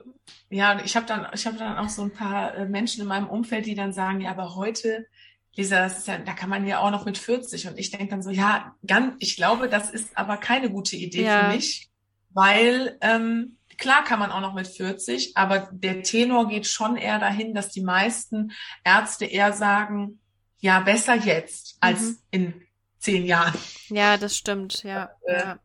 ja, 0.50 0.80
ich 0.84 0.96
habe 0.96 1.06
dann, 1.06 1.26
ich 1.32 1.46
habe 1.46 1.56
dann 1.56 1.78
auch 1.78 1.88
so 1.88 2.02
ein 2.02 2.12
paar 2.12 2.54
äh, 2.54 2.66
Menschen 2.66 3.02
in 3.02 3.08
meinem 3.08 3.28
Umfeld, 3.28 3.66
die 3.66 3.74
dann 3.74 3.92
sagen, 3.92 4.20
ja, 4.20 4.30
aber 4.30 4.54
heute, 4.54 5.06
Lisa, 5.54 5.86
ja, 5.86 6.18
da 6.18 6.32
kann 6.32 6.50
man 6.50 6.66
ja 6.66 6.80
auch 6.80 6.90
noch 6.90 7.04
mit 7.04 7.18
40. 7.18 7.68
Und 7.68 7.78
ich 7.78 7.90
denke 7.90 8.08
dann 8.08 8.22
so, 8.22 8.30
ja, 8.30 8.74
ganz, 8.86 9.14
ich 9.20 9.36
glaube, 9.36 9.68
das 9.68 9.90
ist 9.90 10.16
aber 10.16 10.36
keine 10.36 10.70
gute 10.70 10.96
Idee 10.96 11.24
ja. 11.24 11.50
für 11.50 11.56
mich, 11.56 11.88
weil 12.30 12.98
ähm, 13.00 13.56
Klar 13.76 14.04
kann 14.04 14.18
man 14.18 14.30
auch 14.30 14.40
noch 14.40 14.54
mit 14.54 14.66
40, 14.66 15.36
aber 15.36 15.68
der 15.72 16.02
Tenor 16.02 16.48
geht 16.48 16.66
schon 16.66 16.96
eher 16.96 17.18
dahin, 17.18 17.54
dass 17.54 17.70
die 17.70 17.82
meisten 17.82 18.52
Ärzte 18.84 19.24
eher 19.24 19.52
sagen, 19.52 20.20
ja, 20.60 20.80
besser 20.80 21.14
jetzt 21.14 21.76
als 21.80 22.00
mhm. 22.00 22.18
in 22.30 22.62
zehn 22.98 23.24
Jahren. 23.26 23.54
Ja, 23.88 24.16
das 24.16 24.36
stimmt, 24.36 24.82
ja. 24.82 25.10
Äh, 25.26 25.38
ja. 25.38 25.58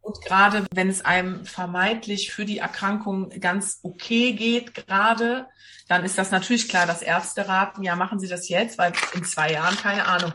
Und 0.00 0.24
gerade 0.24 0.66
wenn 0.72 0.88
es 0.88 1.04
einem 1.04 1.44
vermeintlich 1.44 2.32
für 2.32 2.44
die 2.44 2.58
Erkrankung 2.58 3.30
ganz 3.40 3.80
okay 3.82 4.32
geht, 4.32 4.74
gerade, 4.74 5.46
dann 5.88 6.04
ist 6.04 6.18
das 6.18 6.30
natürlich 6.30 6.68
klar, 6.68 6.86
dass 6.86 7.02
Ärzte 7.02 7.48
raten, 7.48 7.82
ja, 7.82 7.96
machen 7.96 8.18
Sie 8.18 8.28
das 8.28 8.48
jetzt, 8.48 8.78
weil 8.78 8.92
in 9.14 9.24
zwei 9.24 9.52
Jahren 9.52 9.76
keine 9.76 10.06
Ahnung. 10.06 10.32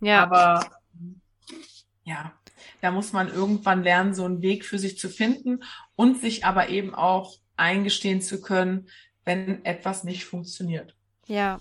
Ja. 0.00 0.22
Aber 0.22 0.70
ja, 2.04 2.32
da 2.80 2.90
muss 2.90 3.12
man 3.12 3.28
irgendwann 3.28 3.82
lernen, 3.82 4.14
so 4.14 4.24
einen 4.24 4.42
Weg 4.42 4.64
für 4.64 4.78
sich 4.78 4.98
zu 4.98 5.08
finden 5.08 5.62
und 5.96 6.20
sich 6.20 6.44
aber 6.44 6.68
eben 6.68 6.94
auch 6.94 7.36
eingestehen 7.56 8.22
zu 8.22 8.40
können, 8.40 8.88
wenn 9.24 9.64
etwas 9.64 10.04
nicht 10.04 10.24
funktioniert. 10.24 10.96
Ja, 11.26 11.60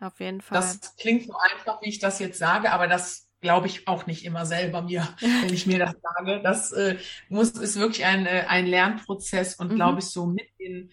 auf 0.00 0.20
jeden 0.20 0.40
Fall. 0.40 0.58
Das 0.58 0.96
klingt 0.96 1.26
so 1.26 1.34
einfach, 1.36 1.80
wie 1.82 1.88
ich 1.88 1.98
das 1.98 2.18
jetzt 2.18 2.38
sage, 2.38 2.72
aber 2.72 2.86
das 2.86 3.29
glaube 3.40 3.66
ich 3.66 3.88
auch 3.88 4.06
nicht 4.06 4.24
immer 4.24 4.46
selber 4.46 4.82
mir, 4.82 5.08
wenn 5.20 5.52
ich 5.52 5.66
mir 5.66 5.78
das 5.78 5.94
sage. 6.02 6.40
Das 6.42 6.72
äh, 6.72 6.96
muss 7.28 7.50
ist 7.50 7.78
wirklich 7.78 8.04
ein, 8.04 8.26
äh, 8.26 8.44
ein 8.48 8.66
Lernprozess 8.66 9.54
und 9.56 9.72
mhm. 9.72 9.76
glaube 9.76 10.00
ich 10.00 10.06
so 10.06 10.26
mit 10.26 10.48
den 10.58 10.90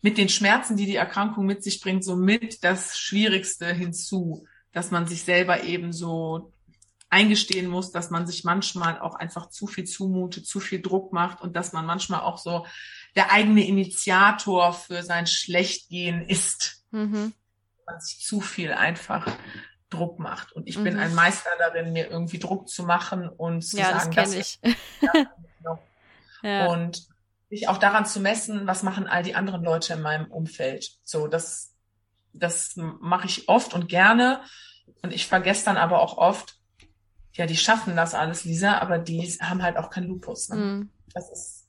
mit 0.00 0.16
den 0.16 0.28
Schmerzen, 0.28 0.76
die 0.76 0.86
die 0.86 0.96
Erkrankung 0.96 1.44
mit 1.44 1.64
sich 1.64 1.80
bringt, 1.80 2.04
so 2.04 2.14
mit 2.14 2.62
das 2.62 2.96
Schwierigste 2.96 3.66
hinzu, 3.72 4.46
dass 4.72 4.92
man 4.92 5.08
sich 5.08 5.24
selber 5.24 5.64
eben 5.64 5.92
so 5.92 6.52
eingestehen 7.10 7.68
muss, 7.68 7.90
dass 7.90 8.10
man 8.10 8.26
sich 8.26 8.44
manchmal 8.44 9.00
auch 9.00 9.14
einfach 9.14 9.48
zu 9.48 9.66
viel 9.66 9.84
zumutet, 9.84 10.46
zu 10.46 10.60
viel 10.60 10.80
Druck 10.80 11.12
macht 11.12 11.40
und 11.40 11.56
dass 11.56 11.72
man 11.72 11.86
manchmal 11.86 12.20
auch 12.20 12.38
so 12.38 12.66
der 13.16 13.32
eigene 13.32 13.66
Initiator 13.66 14.72
für 14.72 15.02
sein 15.02 15.26
Schlechtgehen 15.26 16.22
ist. 16.22 16.84
Mhm. 16.90 17.32
Man 17.86 18.00
sich 18.00 18.20
zu 18.20 18.40
viel 18.40 18.72
einfach 18.72 19.26
Druck 19.90 20.18
macht. 20.18 20.52
Und 20.52 20.68
ich 20.68 20.78
mhm. 20.78 20.84
bin 20.84 20.98
ein 20.98 21.14
Meister 21.14 21.50
darin, 21.58 21.92
mir 21.92 22.10
irgendwie 22.10 22.38
Druck 22.38 22.68
zu 22.68 22.84
machen 22.84 23.28
und 23.28 23.62
zu 23.62 23.78
ja, 23.78 23.98
sagen, 23.98 24.14
das 24.14 24.34
ich. 24.34 24.60
ja. 26.42 26.66
Und 26.66 27.08
sich 27.50 27.68
auch 27.68 27.78
daran 27.78 28.04
zu 28.04 28.20
messen, 28.20 28.66
was 28.66 28.82
machen 28.82 29.06
all 29.06 29.22
die 29.22 29.34
anderen 29.34 29.62
Leute 29.62 29.94
in 29.94 30.02
meinem 30.02 30.26
Umfeld. 30.26 30.98
So, 31.04 31.26
das, 31.26 31.74
das 32.32 32.74
mache 32.76 33.26
ich 33.26 33.48
oft 33.48 33.72
und 33.74 33.88
gerne. 33.88 34.42
Und 35.02 35.12
ich 35.12 35.26
vergesse 35.26 35.64
dann 35.64 35.76
aber 35.76 36.00
auch 36.00 36.18
oft, 36.18 36.58
ja, 37.32 37.46
die 37.46 37.56
schaffen 37.56 37.96
das 37.96 38.14
alles, 38.14 38.44
Lisa, 38.44 38.78
aber 38.78 38.98
die 38.98 39.22
haben 39.40 39.62
halt 39.62 39.76
auch 39.76 39.90
kein 39.90 40.04
Lupus. 40.04 40.48
Ne? 40.48 40.56
Mm. 40.56 40.90
Das 41.14 41.30
ist 41.30 41.68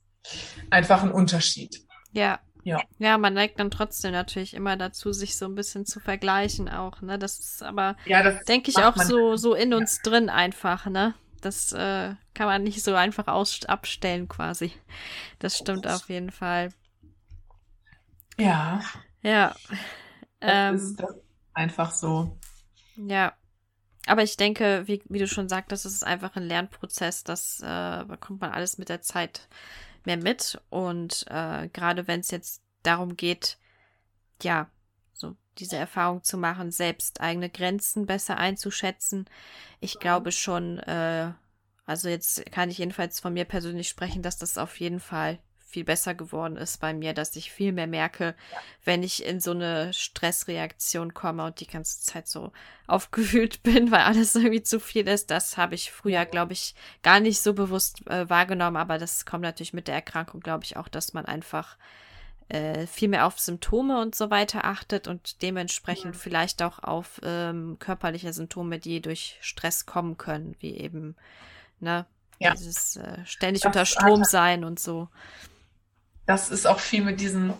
einfach 0.70 1.04
ein 1.04 1.12
Unterschied. 1.12 1.86
Ja. 2.12 2.40
Ja. 2.70 2.82
ja, 3.00 3.18
man 3.18 3.34
neigt 3.34 3.60
dann 3.60 3.72
trotzdem 3.72 4.12
natürlich 4.12 4.54
immer 4.54 4.78
dazu, 4.78 5.12
sich 5.12 5.38
so 5.38 5.46
ein 5.46 5.56
bisschen 5.56 5.86
zu 5.86 6.00
vergleichen 6.00 6.70
auch, 6.70 7.02
ne? 7.02 7.18
Das 7.18 7.40
ist 7.40 7.64
aber, 7.64 7.96
ja, 8.06 8.30
denke 8.44 8.70
ich, 8.70 8.78
auch 8.78 8.96
so, 8.96 9.36
so 9.36 9.54
in 9.54 9.74
uns 9.74 10.02
ja. 10.04 10.12
drin 10.12 10.30
einfach, 10.30 10.86
ne? 10.86 11.16
Das 11.42 11.72
äh, 11.74 12.16
kann 12.34 12.48
man 12.48 12.64
nicht 12.64 12.84
so 12.84 12.94
einfach 12.94 13.28
aus 13.28 13.66
abstellen 13.66 14.28
quasi. 14.28 14.74
Das 15.40 15.58
stimmt 15.58 15.88
auf 15.88 16.10
jeden 16.10 16.32
Fall. 16.32 16.74
Ja. 18.38 18.82
Ja. 19.22 19.56
Das 20.40 20.52
ähm, 20.52 20.76
ist 20.76 21.04
einfach 21.54 21.92
so. 21.92 22.38
Ja. 22.96 23.34
Aber 24.06 24.24
ich 24.24 24.38
denke, 24.38 24.84
wie, 24.86 25.02
wie 25.08 25.20
du 25.20 25.28
schon 25.28 25.50
sagtest, 25.50 25.86
es 25.86 25.94
ist 25.94 26.06
einfach 26.06 26.36
ein 26.36 26.44
Lernprozess. 26.44 27.24
Das 27.24 27.62
äh, 27.62 28.06
bekommt 28.06 28.42
man 28.42 28.52
alles 28.52 28.78
mit 28.78 28.90
der 28.90 29.02
Zeit 29.02 29.48
mehr 30.06 30.18
mit. 30.18 30.60
Und 30.70 31.26
äh, 31.30 31.68
gerade 31.70 32.08
wenn 32.08 32.20
es 32.22 32.32
jetzt 32.32 32.62
darum 32.84 33.16
geht, 33.16 33.58
ja, 34.42 34.70
so 35.14 35.36
diese 35.58 35.78
Erfahrung 35.78 36.24
zu 36.24 36.38
machen, 36.38 36.72
selbst 36.72 37.22
eigene 37.22 37.50
Grenzen 37.50 38.06
besser 38.06 38.38
einzuschätzen, 38.38 39.26
ich 39.80 40.00
glaube 40.00 40.32
schon, 40.32 40.80
äh, 40.80 41.32
also 41.86 42.10
jetzt 42.10 42.52
kann 42.52 42.70
ich 42.70 42.78
jedenfalls 42.78 43.20
von 43.20 43.34
mir 43.34 43.46
persönlich 43.46 43.90
sprechen, 43.90 44.22
dass 44.22 44.38
das 44.38 44.58
auf 44.58 44.80
jeden 44.80 45.00
Fall 45.00 45.40
viel 45.70 45.84
besser 45.84 46.16
geworden 46.16 46.58
ist 46.58 46.80
bei 46.80 46.94
mir, 46.94 47.14
dass 47.14 47.36
ich 47.36 47.52
viel 47.52 47.72
mehr 47.72 47.86
merke, 47.86 48.36
wenn 48.84 49.04
ich 49.04 49.24
in 49.24 49.40
so 49.40 49.52
eine 49.52 49.94
Stressreaktion 49.94 51.14
komme 51.14 51.46
und 51.46 51.60
die 51.60 51.68
ganze 51.68 52.02
Zeit 52.02 52.28
so 52.28 52.52
aufgewühlt 52.88 53.62
bin, 53.64 53.92
weil 53.92 54.02
alles 54.02 54.36
irgendwie 54.36 54.64
zu 54.64 54.80
viel 54.80 55.08
ist. 55.08 55.30
Das 55.30 55.58
habe 55.58 55.76
ich 55.76 55.92
früher, 55.92 56.26
glaube 56.26 56.54
ich, 56.54 56.74
gar 57.04 57.20
nicht 57.20 57.40
so 57.40 57.54
bewusst 57.54 58.06
äh, 58.08 58.28
wahrgenommen, 58.30 58.78
aber 58.78 58.98
das 58.98 59.26
kommt 59.26 59.44
natürlich 59.44 59.74
mit 59.74 59.88
der 59.88 59.96
Erkrankung, 59.96 60.42
glaube 60.42 60.64
ich, 60.64 60.76
auch, 60.76 60.88
dass 60.88 61.14
man 61.14 61.26
einfach 61.26 61.78
äh, 62.50 62.88
viel 62.88 63.10
mehr 63.10 63.28
auf 63.28 63.40
Symptome 63.40 64.02
und 64.02 64.16
so 64.16 64.32
weiter 64.32 64.66
achtet 64.66 65.08
und 65.08 65.44
dementsprechend 65.44 66.16
ja. 66.16 66.20
vielleicht 66.20 66.64
auch 66.64 66.80
auf 66.80 67.22
ähm, 67.24 67.78
körperliche 67.78 68.34
Symptome, 68.34 68.80
die 68.80 69.02
durch 69.02 69.38
Stress 69.42 69.86
kommen 69.86 70.18
können, 70.18 70.56
wie 70.60 70.76
eben, 70.76 71.16
ne, 71.80 72.08
ja. 72.40 72.54
dieses 72.56 72.96
äh, 72.96 73.24
ständig 73.26 73.62
das 73.62 73.70
unter 73.70 73.86
Strom 73.86 74.24
sein 74.24 74.64
und 74.64 74.80
so 74.80 75.10
das 76.30 76.52
ist 76.52 76.68
auch 76.68 76.80
viel 76.80 77.04
mit 77.04 77.20
diesen, 77.20 77.56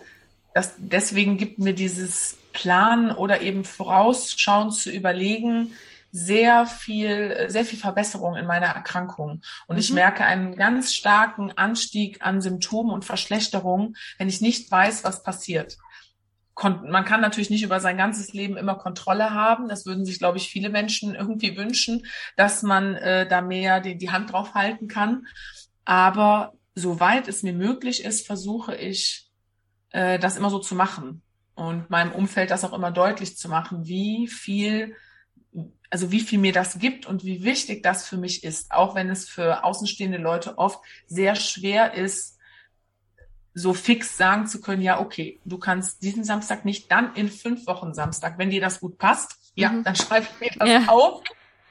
das, 0.54 0.74
deswegen 0.78 1.36
gibt 1.36 1.58
mir 1.58 1.74
dieses 1.74 2.38
Planen 2.52 3.10
oder 3.10 3.40
eben 3.40 3.64
vorausschauen 3.64 4.70
zu 4.70 4.92
überlegen, 4.92 5.72
sehr 6.12 6.66
viel, 6.66 7.46
sehr 7.48 7.64
viel 7.64 7.80
Verbesserung 7.80 8.36
in 8.36 8.46
meiner 8.46 8.66
Erkrankung. 8.66 9.42
Und 9.66 9.74
mhm. 9.74 9.80
ich 9.80 9.92
merke 9.92 10.24
einen 10.24 10.54
ganz 10.54 10.94
starken 10.94 11.50
Anstieg 11.50 12.24
an 12.24 12.40
Symptomen 12.40 12.92
und 12.92 13.04
Verschlechterungen, 13.04 13.96
wenn 14.18 14.28
ich 14.28 14.40
nicht 14.40 14.70
weiß, 14.70 15.02
was 15.02 15.24
passiert. 15.24 15.76
Man 16.62 17.04
kann 17.04 17.22
natürlich 17.22 17.50
nicht 17.50 17.64
über 17.64 17.80
sein 17.80 17.96
ganzes 17.96 18.32
Leben 18.34 18.56
immer 18.56 18.76
Kontrolle 18.76 19.30
haben. 19.32 19.68
Das 19.68 19.84
würden 19.84 20.04
sich, 20.04 20.18
glaube 20.18 20.38
ich, 20.38 20.48
viele 20.48 20.68
Menschen 20.68 21.16
irgendwie 21.16 21.56
wünschen, 21.56 22.06
dass 22.36 22.62
man 22.62 22.94
äh, 22.96 23.26
da 23.26 23.40
mehr 23.40 23.80
die, 23.80 23.96
die 23.96 24.10
Hand 24.10 24.32
drauf 24.32 24.54
halten 24.54 24.86
kann. 24.86 25.26
Aber 25.84 26.52
soweit 26.74 27.28
es 27.28 27.42
mir 27.42 27.52
möglich 27.52 28.04
ist, 28.04 28.26
versuche 28.26 28.74
ich, 28.76 29.28
äh, 29.90 30.18
das 30.18 30.36
immer 30.36 30.50
so 30.50 30.58
zu 30.58 30.74
machen 30.74 31.22
und 31.54 31.90
meinem 31.90 32.12
Umfeld 32.12 32.50
das 32.50 32.64
auch 32.64 32.72
immer 32.72 32.90
deutlich 32.90 33.36
zu 33.36 33.48
machen, 33.48 33.86
wie 33.86 34.28
viel, 34.28 34.94
also 35.90 36.10
wie 36.10 36.20
viel 36.20 36.38
mir 36.38 36.52
das 36.52 36.78
gibt 36.78 37.06
und 37.06 37.24
wie 37.24 37.44
wichtig 37.44 37.82
das 37.82 38.06
für 38.06 38.16
mich 38.16 38.44
ist, 38.44 38.70
auch 38.72 38.94
wenn 38.94 39.10
es 39.10 39.28
für 39.28 39.64
außenstehende 39.64 40.18
Leute 40.18 40.58
oft 40.58 40.80
sehr 41.06 41.34
schwer 41.34 41.94
ist, 41.94 42.38
so 43.52 43.74
fix 43.74 44.16
sagen 44.16 44.46
zu 44.46 44.60
können, 44.60 44.82
ja, 44.82 45.00
okay, 45.00 45.40
du 45.44 45.58
kannst 45.58 46.02
diesen 46.02 46.24
Samstag 46.24 46.64
nicht, 46.64 46.90
dann 46.90 47.14
in 47.14 47.28
fünf 47.28 47.66
Wochen 47.66 47.94
Samstag. 47.94 48.38
Wenn 48.38 48.50
dir 48.50 48.60
das 48.60 48.80
gut 48.80 48.96
passt, 48.96 49.52
ja, 49.54 49.70
mhm. 49.70 49.84
dann 49.84 49.96
schreibe 49.96 50.26
ich 50.30 50.40
mir 50.40 50.50
das 50.58 50.68
ja. 50.68 50.88
auf. 50.88 51.22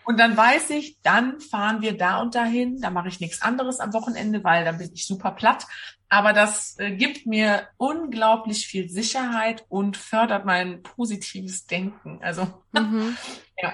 Und 0.09 0.17
dann 0.17 0.35
weiß 0.35 0.71
ich, 0.71 0.99
dann 1.03 1.39
fahren 1.39 1.83
wir 1.83 1.95
da 1.95 2.19
und 2.19 2.33
dahin. 2.33 2.81
Da 2.81 2.89
mache 2.89 3.09
ich 3.09 3.19
nichts 3.19 3.43
anderes 3.43 3.79
am 3.79 3.93
Wochenende, 3.93 4.43
weil 4.43 4.65
dann 4.65 4.79
bin 4.79 4.89
ich 4.91 5.05
super 5.05 5.29
platt. 5.29 5.67
Aber 6.09 6.33
das 6.33 6.79
äh, 6.79 6.95
gibt 6.95 7.27
mir 7.27 7.67
unglaublich 7.77 8.65
viel 8.65 8.89
Sicherheit 8.89 9.67
und 9.69 9.97
fördert 9.97 10.45
mein 10.45 10.81
positives 10.81 11.67
Denken. 11.67 12.17
Also, 12.23 12.47
mhm. 12.71 13.15
ja. 13.61 13.73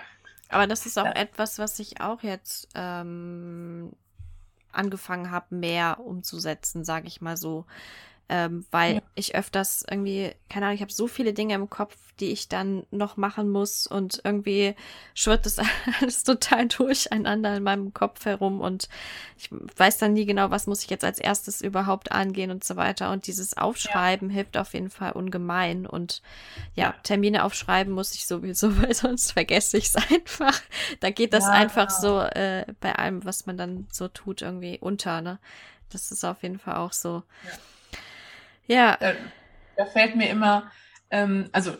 Aber 0.50 0.68
das 0.68 0.86
ist 0.86 1.00
auch 1.00 1.06
ja. 1.06 1.14
etwas, 1.14 1.58
was 1.58 1.80
ich 1.80 2.02
auch 2.02 2.22
jetzt 2.22 2.68
ähm, 2.76 3.94
angefangen 4.74 5.32
habe, 5.32 5.56
mehr 5.56 6.02
umzusetzen, 6.02 6.84
sage 6.84 7.08
ich 7.08 7.22
mal 7.22 7.38
so 7.38 7.66
ähm, 8.28 8.66
weil 8.72 8.96
ja. 8.96 9.02
ich 9.14 9.36
öfters 9.36 9.86
irgendwie, 9.90 10.32
keine 10.50 10.66
Ahnung, 10.66 10.76
ich 10.76 10.82
habe 10.82 10.92
so 10.92 11.08
viele 11.08 11.34
Dinge 11.34 11.54
im 11.54 11.70
Kopf, 11.70 11.96
die 12.20 12.32
ich 12.32 12.48
dann 12.48 12.86
noch 12.90 13.18
machen 13.18 13.50
muss 13.50 13.86
und 13.86 14.22
irgendwie 14.24 14.76
schwirrt 15.14 15.46
das 15.46 15.60
alles 16.02 16.24
total 16.24 16.68
durcheinander 16.68 17.58
in 17.58 17.64
meinem 17.64 17.94
Kopf 17.94 18.26
herum 18.26 18.62
und 18.62 18.90
ich 19.38 19.50
weiß 19.52 20.00
dann 20.00 20.14
nie 20.14 20.26
genau, 20.26 20.50
was 20.50 20.66
muss 20.66 20.84
ich 20.84 20.90
jetzt 20.90 21.04
als 21.04 21.20
erstes 21.20 21.62
überhaupt 21.62 22.12
angehen 22.12 22.50
und 22.50 22.64
so 22.64 22.78
weiter 22.78 23.12
und 23.12 23.28
dieses 23.28 23.58
Aufschreiben 23.58 24.30
ja. 24.30 24.36
hilft 24.36 24.58
auf 24.58 24.74
jeden 24.74 24.90
Fall 24.90 25.12
ungemein 25.12 25.86
und 25.86 26.24
ja, 26.74 26.96
Termine 27.04 27.44
aufschreiben 27.44 27.94
muss 27.94 28.16
ich 28.16 28.26
sowieso, 28.26 28.76
weil 28.82 28.96
sonst 28.96 29.34
vergesse 29.34 29.78
ich 29.78 29.86
es 29.86 29.96
einfach. 29.96 30.60
Da 31.00 31.12
geht 31.12 31.34
das 31.34 31.44
ja, 31.44 31.52
einfach 31.52 31.88
genau. 31.90 32.02
so 32.02 32.20
äh, 32.22 32.66
bei 32.80 32.96
allem, 32.96 33.24
was 33.24 33.46
man 33.46 33.58
dann 33.58 33.88
so 33.92 34.08
tut, 34.08 34.42
irgendwie 34.42 34.80
unter, 34.80 35.22
ne? 35.22 35.38
Das 35.90 36.12
ist 36.12 36.24
auf 36.24 36.42
jeden 36.42 36.58
Fall 36.58 36.78
auch 36.78 36.94
so. 36.94 37.24
Ja. 37.46 37.52
Ja. 38.68 38.98
Da, 39.00 39.14
da 39.78 39.86
fällt 39.86 40.16
mir 40.16 40.30
immer, 40.30 40.72
ähm, 41.10 41.50
also 41.52 41.74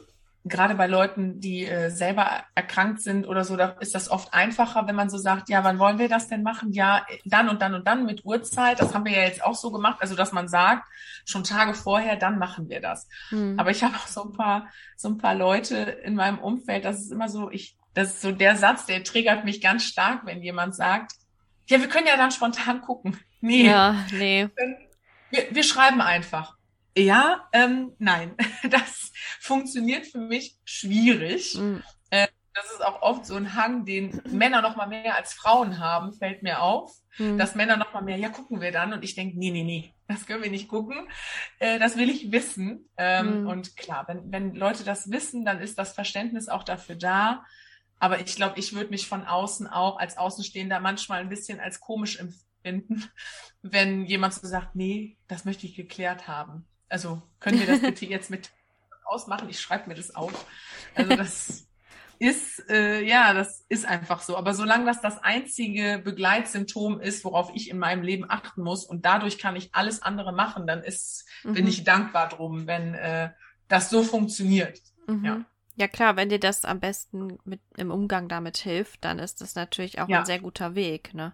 gerade 0.46 0.76
bei 0.76 0.86
Leuten, 0.86 1.40
die 1.40 1.66
äh, 1.66 1.90
selber 1.90 2.44
erkrankt 2.54 3.02
sind 3.02 3.28
oder 3.28 3.44
so, 3.44 3.58
da 3.58 3.70
ist 3.80 3.96
das 3.96 4.10
oft 4.10 4.34
einfacher, 4.34 4.88
wenn 4.88 4.96
man 4.96 5.10
so 5.10 5.18
sagt, 5.18 5.50
ja, 5.50 5.64
wann 5.64 5.80
wollen 5.80 5.98
wir 5.98 6.08
das 6.08 6.28
denn 6.28 6.44
machen? 6.44 6.72
Ja, 6.72 7.06
dann 7.26 7.50
und 7.50 7.64
dann 7.64 7.74
und 7.74 7.88
dann 7.88 8.06
mit 8.06 8.26
Uhrzeit. 8.26 8.80
Das 8.80 8.94
haben 8.94 9.06
wir 9.06 9.14
ja 9.14 9.24
jetzt 9.24 9.44
auch 9.44 9.56
so 9.56 9.72
gemacht, 9.72 9.98
also 10.02 10.16
dass 10.16 10.32
man 10.32 10.48
sagt, 10.48 10.88
schon 11.26 11.44
Tage 11.44 11.74
vorher, 11.74 12.16
dann 12.16 12.38
machen 12.38 12.70
wir 12.70 12.80
das. 12.80 13.10
Hm. 13.30 13.60
Aber 13.60 13.72
ich 13.72 13.84
habe 13.84 13.96
auch 13.96 14.08
so 14.08 14.24
ein 14.24 14.34
paar, 14.34 14.68
so 14.96 15.10
ein 15.10 15.18
paar 15.18 15.34
Leute 15.34 15.78
in 15.78 16.16
meinem 16.16 16.38
Umfeld, 16.38 16.86
das 16.86 17.02
ist 17.02 17.12
immer 17.12 17.28
so, 17.28 17.50
ich, 17.50 17.76
das 17.96 18.10
ist 18.10 18.22
so 18.22 18.32
der 18.32 18.56
Satz, 18.56 18.86
der 18.86 19.04
triggert 19.04 19.46
mich 19.46 19.62
ganz 19.62 19.84
stark, 19.84 20.26
wenn 20.26 20.44
jemand 20.44 20.76
sagt, 20.76 21.14
ja, 21.68 21.80
wir 21.80 21.90
können 21.90 22.08
ja 22.08 22.18
dann 22.18 22.32
spontan 22.32 22.82
gucken. 22.82 23.20
Nee. 23.42 23.68
Ja, 23.68 23.96
nee. 24.12 24.50
Wir, 25.30 25.44
wir 25.52 25.62
schreiben 25.62 26.02
einfach. 26.02 26.55
Ja, 26.98 27.48
ähm, 27.52 27.94
nein, 28.00 28.36
das 28.70 29.12
funktioniert 29.40 30.06
für 30.06 30.20
mich 30.20 30.58
schwierig. 30.64 31.56
Mhm. 31.56 31.84
Äh, 32.10 32.28
das 32.54 32.72
ist 32.72 32.86
auch 32.86 33.02
oft 33.02 33.26
so 33.26 33.36
ein 33.36 33.54
Hang, 33.54 33.84
den 33.86 34.22
Männer 34.30 34.62
noch 34.62 34.78
mal 34.78 34.88
mehr 34.88 35.16
als 35.16 35.34
Frauen 35.34 35.80
haben, 35.80 36.14
fällt 36.14 36.42
mir 36.42 36.62
auf. 36.62 36.96
Mhm. 37.18 37.38
Dass 37.38 37.56
Männer 37.56 37.76
noch 37.76 37.94
mal 37.94 38.02
mehr, 38.02 38.18
ja, 38.18 38.30
gucken 38.30 38.62
wir 38.62 38.72
dann. 38.72 38.94
Und 38.94 39.04
ich 39.04 39.16
denke, 39.16 39.38
nee, 39.38 39.52
nee, 39.52 39.64
nee, 39.64 39.94
das 40.08 40.26
können 40.26 40.42
wir 40.42 40.50
nicht 40.50 40.70
gucken. 40.70 41.10
Äh, 41.60 41.80
das 41.80 41.98
will 41.98 42.10
ich 42.10 42.32
wissen. 42.32 42.90
Ähm, 42.98 43.42
mhm. 43.42 43.48
Und 43.48 43.76
klar, 43.76 44.06
wenn, 44.08 44.32
wenn 44.32 44.56
Leute 44.56 44.86
das 44.86 45.12
wissen, 45.12 45.44
dann 45.44 45.60
ist 45.60 45.78
das 45.78 45.94
Verständnis 45.94 46.48
auch 46.48 46.64
dafür 46.64 46.96
da. 46.96 47.44
Aber 48.00 48.20
ich 48.20 48.36
glaube, 48.36 48.58
ich 48.58 48.74
würde 48.74 48.90
mich 48.90 49.08
von 49.08 49.26
außen 49.26 49.68
auch 49.68 49.98
als 50.00 50.18
Außenstehender 50.18 50.80
manchmal 50.80 51.22
ein 51.22 51.30
bisschen 51.30 51.60
als 51.60 51.80
komisch 51.80 52.20
empfinden, 52.20 53.10
wenn 53.62 54.06
jemand 54.06 54.34
so 54.34 54.48
sagt, 54.48 54.76
nee, 54.76 55.18
das 55.28 55.44
möchte 55.44 55.66
ich 55.66 55.76
geklärt 55.76 56.28
haben. 56.28 56.66
Also 56.96 57.22
können 57.42 57.60
wir 57.60 57.68
das 57.68 57.82
bitte 57.82 58.06
jetzt 58.06 58.30
mit 58.30 58.52
ausmachen? 59.04 59.50
Ich 59.50 59.60
schreibe 59.60 59.90
mir 59.90 59.96
das 59.96 60.16
auf. 60.16 60.46
Also 60.96 61.14
das 61.18 61.68
ist, 62.20 62.70
äh, 62.70 63.04
ja, 63.04 63.34
das 63.34 63.66
ist 63.68 63.86
einfach 63.86 64.22
so. 64.22 64.38
Aber 64.38 64.54
solange 64.54 64.86
das 64.86 65.02
das 65.02 65.22
einzige 65.22 66.02
Begleitsymptom 66.02 67.02
ist, 67.02 67.26
worauf 67.26 67.52
ich 67.54 67.70
in 67.70 67.80
meinem 67.80 68.02
Leben 68.02 68.24
achten 68.30 68.64
muss 68.64 68.86
und 68.86 69.06
dadurch 69.06 69.38
kann 69.38 69.58
ich 69.58 69.76
alles 69.76 70.04
andere 70.04 70.32
machen, 70.32 70.68
dann 70.68 70.84
ist, 70.84 71.26
mhm. 71.44 71.56
bin 71.56 71.68
ich 71.68 71.84
dankbar 71.84 72.30
drum, 72.30 72.66
wenn 72.66 72.94
äh, 72.94 73.32
das 73.68 73.90
so 73.90 74.02
funktioniert. 74.02 74.80
Mhm. 75.06 75.26
Ja. 75.26 75.46
Ja 75.76 75.90
klar, 75.90 76.16
wenn 76.16 76.30
dir 76.30 76.40
das 76.40 76.64
am 76.64 76.80
besten 76.80 77.40
mit 77.44 77.60
im 77.76 77.92
Umgang 77.92 78.30
damit 78.30 78.56
hilft, 78.56 79.04
dann 79.04 79.20
ist 79.20 79.42
das 79.42 79.56
natürlich 79.56 80.00
auch 80.00 80.08
ja. 80.08 80.20
ein 80.20 80.26
sehr 80.26 80.40
guter 80.40 80.76
Weg, 80.76 81.14
ne? 81.14 81.34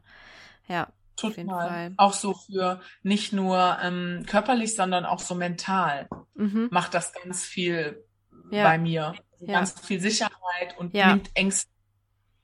Ja. 0.68 0.92
Total. 1.30 1.94
Auch 1.98 2.14
so 2.14 2.34
für 2.34 2.82
nicht 3.04 3.34
nur 3.34 3.78
ähm, 3.82 4.26
körperlich, 4.28 4.76
sondern 4.76 5.06
auch 5.06 5.20
so 5.20 5.36
mental 5.36 6.08
mhm. 6.36 6.68
macht 6.72 6.94
das 6.94 7.14
ganz 7.14 7.44
viel 7.44 8.04
ja. 8.52 8.64
bei 8.64 8.78
mir. 8.78 9.16
Ja. 9.40 9.54
Ganz 9.54 9.80
viel 9.80 10.00
Sicherheit 10.00 10.78
und 10.78 10.94
ja. 10.94 11.08
nimmt 11.16 11.32
Ängste, 11.34 11.72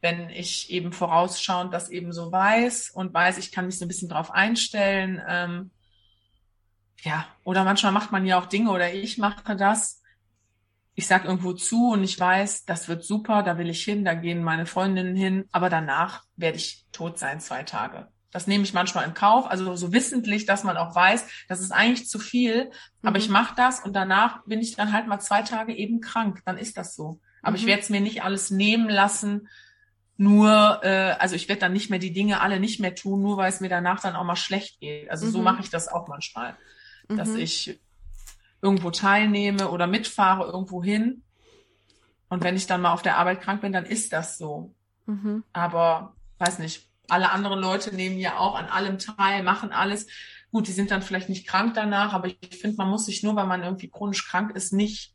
wenn 0.01 0.29
ich 0.29 0.71
eben 0.71 0.91
vorausschauend 0.91 1.73
das 1.73 1.89
eben 1.89 2.11
so 2.11 2.31
weiß 2.31 2.91
und 2.91 3.13
weiß, 3.13 3.37
ich 3.37 3.51
kann 3.51 3.65
mich 3.65 3.77
so 3.77 3.85
ein 3.85 3.87
bisschen 3.87 4.09
drauf 4.09 4.31
einstellen. 4.31 5.21
Ähm, 5.27 5.71
ja, 7.01 7.25
oder 7.43 7.63
manchmal 7.63 7.91
macht 7.91 8.11
man 8.11 8.25
ja 8.25 8.39
auch 8.39 8.47
Dinge 8.47 8.71
oder 8.71 8.93
ich 8.93 9.17
mache 9.17 9.55
das. 9.55 10.01
Ich 10.95 11.05
sag 11.05 11.25
irgendwo 11.25 11.53
zu 11.53 11.91
und 11.91 12.03
ich 12.03 12.19
weiß, 12.19 12.65
das 12.65 12.87
wird 12.87 13.03
super, 13.03 13.43
da 13.43 13.59
will 13.59 13.69
ich 13.69 13.83
hin, 13.83 14.03
da 14.03 14.15
gehen 14.15 14.43
meine 14.43 14.65
Freundinnen 14.65 15.15
hin, 15.15 15.45
aber 15.51 15.69
danach 15.69 16.23
werde 16.35 16.57
ich 16.57 16.87
tot 16.91 17.19
sein, 17.19 17.39
zwei 17.39 17.61
Tage. 17.61 18.07
Das 18.37 18.45
nehme 18.45 18.63
ich 18.63 18.71
manchmal 18.71 19.07
in 19.07 19.15
Kauf, 19.15 19.49
also 19.49 19.75
so 19.75 19.93
wissentlich, 19.93 20.45
dass 20.45 20.63
man 20.63 20.77
auch 20.77 20.93
weiß, 20.93 21.25
das 21.47 21.59
ist 21.59 21.71
eigentlich 21.71 22.07
zu 22.07 22.19
viel, 22.19 22.69
aber 23.01 23.17
mhm. 23.17 23.23
ich 23.23 23.29
mache 23.29 23.55
das 23.57 23.79
und 23.79 23.93
danach 23.93 24.45
bin 24.45 24.59
ich 24.59 24.75
dann 24.75 24.93
halt 24.93 25.07
mal 25.07 25.17
zwei 25.17 25.41
Tage 25.41 25.73
eben 25.73 26.01
krank. 26.01 26.43
Dann 26.45 26.59
ist 26.59 26.77
das 26.77 26.95
so. 26.95 27.19
Aber 27.41 27.53
mhm. 27.53 27.57
ich 27.57 27.65
werde 27.65 27.81
es 27.81 27.89
mir 27.89 27.99
nicht 27.99 28.21
alles 28.21 28.51
nehmen 28.51 28.89
lassen, 28.89 29.47
nur, 30.17 30.81
äh, 30.83 31.15
also 31.17 31.33
ich 31.33 31.49
werde 31.49 31.61
dann 31.61 31.73
nicht 31.73 31.89
mehr 31.89 31.97
die 31.97 32.13
Dinge 32.13 32.39
alle 32.39 32.59
nicht 32.59 32.79
mehr 32.79 32.93
tun, 32.93 33.23
nur 33.23 33.37
weil 33.37 33.49
es 33.49 33.59
mir 33.59 33.69
danach 33.69 34.01
dann 34.01 34.15
auch 34.15 34.23
mal 34.23 34.35
schlecht 34.35 34.81
geht. 34.81 35.09
Also 35.09 35.25
mhm. 35.25 35.31
so 35.31 35.41
mache 35.41 35.63
ich 35.63 35.71
das 35.71 35.87
auch 35.87 36.07
manchmal, 36.07 36.55
dass 37.07 37.29
mhm. 37.29 37.39
ich 37.39 37.79
irgendwo 38.61 38.91
teilnehme 38.91 39.71
oder 39.71 39.87
mitfahre 39.87 40.45
irgendwo 40.45 40.83
hin. 40.83 41.23
Und 42.29 42.43
wenn 42.43 42.55
ich 42.55 42.67
dann 42.67 42.81
mal 42.81 42.93
auf 42.93 43.01
der 43.01 43.17
Arbeit 43.17 43.41
krank 43.41 43.61
bin, 43.61 43.73
dann 43.73 43.85
ist 43.85 44.13
das 44.13 44.37
so. 44.37 44.75
Mhm. 45.07 45.43
Aber 45.53 46.13
weiß 46.37 46.59
nicht, 46.59 46.87
alle 47.09 47.31
anderen 47.31 47.59
Leute 47.59 47.95
nehmen 47.95 48.17
ja 48.17 48.37
auch 48.37 48.55
an 48.55 48.67
allem 48.67 48.99
teil, 48.99 49.43
machen 49.43 49.71
alles. 49.71 50.07
Gut, 50.51 50.67
die 50.67 50.71
sind 50.71 50.91
dann 50.91 51.01
vielleicht 51.01 51.29
nicht 51.29 51.47
krank 51.47 51.73
danach, 51.73 52.13
aber 52.13 52.27
ich 52.27 52.57
finde, 52.59 52.77
man 52.77 52.89
muss 52.89 53.05
sich 53.05 53.23
nur, 53.23 53.35
weil 53.35 53.47
man 53.47 53.63
irgendwie 53.63 53.89
chronisch 53.89 54.27
krank 54.27 54.55
ist, 54.55 54.73
nicht 54.73 55.13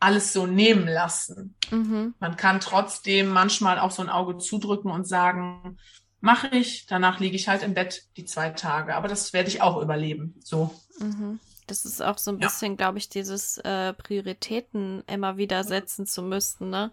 alles 0.00 0.32
so 0.32 0.46
nehmen 0.46 0.88
lassen. 0.88 1.54
Mhm. 1.70 2.14
Man 2.18 2.36
kann 2.36 2.58
trotzdem 2.58 3.28
manchmal 3.28 3.78
auch 3.78 3.92
so 3.92 4.02
ein 4.02 4.08
Auge 4.08 4.38
zudrücken 4.38 4.90
und 4.90 5.06
sagen, 5.06 5.78
mache 6.20 6.48
ich, 6.48 6.86
danach 6.86 7.20
liege 7.20 7.36
ich 7.36 7.48
halt 7.48 7.62
im 7.62 7.74
Bett 7.74 8.04
die 8.16 8.24
zwei 8.24 8.50
Tage. 8.50 8.96
Aber 8.96 9.06
das 9.08 9.32
werde 9.32 9.48
ich 9.48 9.62
auch 9.62 9.80
überleben. 9.80 10.34
So. 10.42 10.74
Mhm. 10.98 11.38
Das 11.66 11.84
ist 11.84 12.02
auch 12.02 12.18
so 12.18 12.32
ein 12.32 12.38
bisschen, 12.38 12.72
ja. 12.72 12.76
glaube 12.76 12.98
ich, 12.98 13.08
dieses 13.08 13.58
äh, 13.58 13.92
Prioritäten 13.92 15.04
immer 15.06 15.36
wieder 15.36 15.62
setzen 15.62 16.06
zu 16.06 16.22
müssen, 16.22 16.70
ne? 16.70 16.92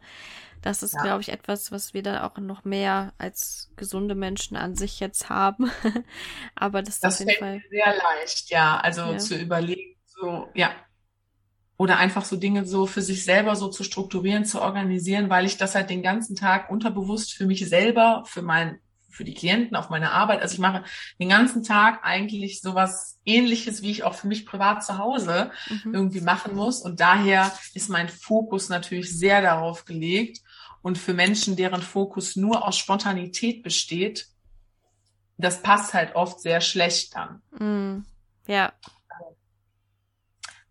Das 0.61 0.83
ist, 0.83 0.93
ja. 0.93 1.01
glaube 1.01 1.21
ich, 1.21 1.29
etwas, 1.29 1.71
was 1.71 1.93
wir 1.93 2.03
dann 2.03 2.17
auch 2.17 2.37
noch 2.37 2.65
mehr 2.65 3.13
als 3.17 3.71
gesunde 3.75 4.15
Menschen 4.15 4.57
an 4.57 4.75
sich 4.75 4.99
jetzt 4.99 5.29
haben. 5.29 5.71
Aber 6.55 6.81
das 6.81 6.95
ist 6.95 7.03
das 7.03 7.21
auf 7.21 7.27
jeden 7.27 7.39
Fall 7.39 7.61
sehr 7.69 7.95
leicht, 7.95 8.49
ja. 8.49 8.77
Also 8.77 9.01
ja. 9.01 9.17
zu 9.17 9.35
überlegen, 9.37 9.95
so, 10.05 10.49
ja. 10.53 10.71
Oder 11.77 11.97
einfach 11.97 12.25
so 12.25 12.35
Dinge 12.35 12.65
so 12.65 12.87
für 12.87 13.01
sich 13.01 13.23
selber 13.23 13.55
so 13.55 13.69
zu 13.69 13.85
strukturieren, 13.85 14.43
zu 14.43 14.61
organisieren, 14.61 15.29
weil 15.29 15.45
ich 15.45 15.57
das 15.57 15.75
halt 15.75 15.89
den 15.89 16.03
ganzen 16.03 16.35
Tag 16.35 16.69
unterbewusst 16.69 17.33
für 17.33 17.45
mich 17.45 17.67
selber, 17.69 18.23
für 18.25 18.41
mein 18.41 18.79
für 19.19 19.25
die 19.25 19.33
Klienten, 19.33 19.75
auf 19.75 19.89
meine 19.89 20.13
Arbeit. 20.13 20.41
Also 20.41 20.53
ich 20.53 20.59
mache 20.59 20.85
den 21.19 21.27
ganzen 21.27 21.61
Tag 21.61 21.99
eigentlich 22.03 22.61
sowas 22.61 23.19
ähnliches, 23.25 23.81
wie 23.81 23.91
ich 23.91 24.03
auch 24.03 24.15
für 24.15 24.27
mich 24.27 24.45
privat 24.45 24.85
zu 24.85 24.97
Hause 24.97 25.51
mhm. 25.69 25.93
irgendwie 25.93 26.21
machen 26.21 26.55
muss. 26.55 26.81
Und 26.81 27.01
daher 27.01 27.51
ist 27.73 27.89
mein 27.89 28.07
Fokus 28.07 28.69
natürlich 28.69 29.17
sehr 29.17 29.41
darauf 29.41 29.83
gelegt. 29.83 30.39
Und 30.81 30.97
für 30.97 31.13
Menschen, 31.13 31.55
deren 31.55 31.81
Fokus 31.81 32.35
nur 32.35 32.65
aus 32.67 32.77
Spontanität 32.77 33.63
besteht, 33.63 34.27
das 35.37 35.61
passt 35.61 35.93
halt 35.93 36.15
oft 36.15 36.41
sehr 36.41 36.61
schlecht 36.61 37.15
dann. 37.15 37.41
Mhm. 37.57 38.05
Ja. 38.47 38.73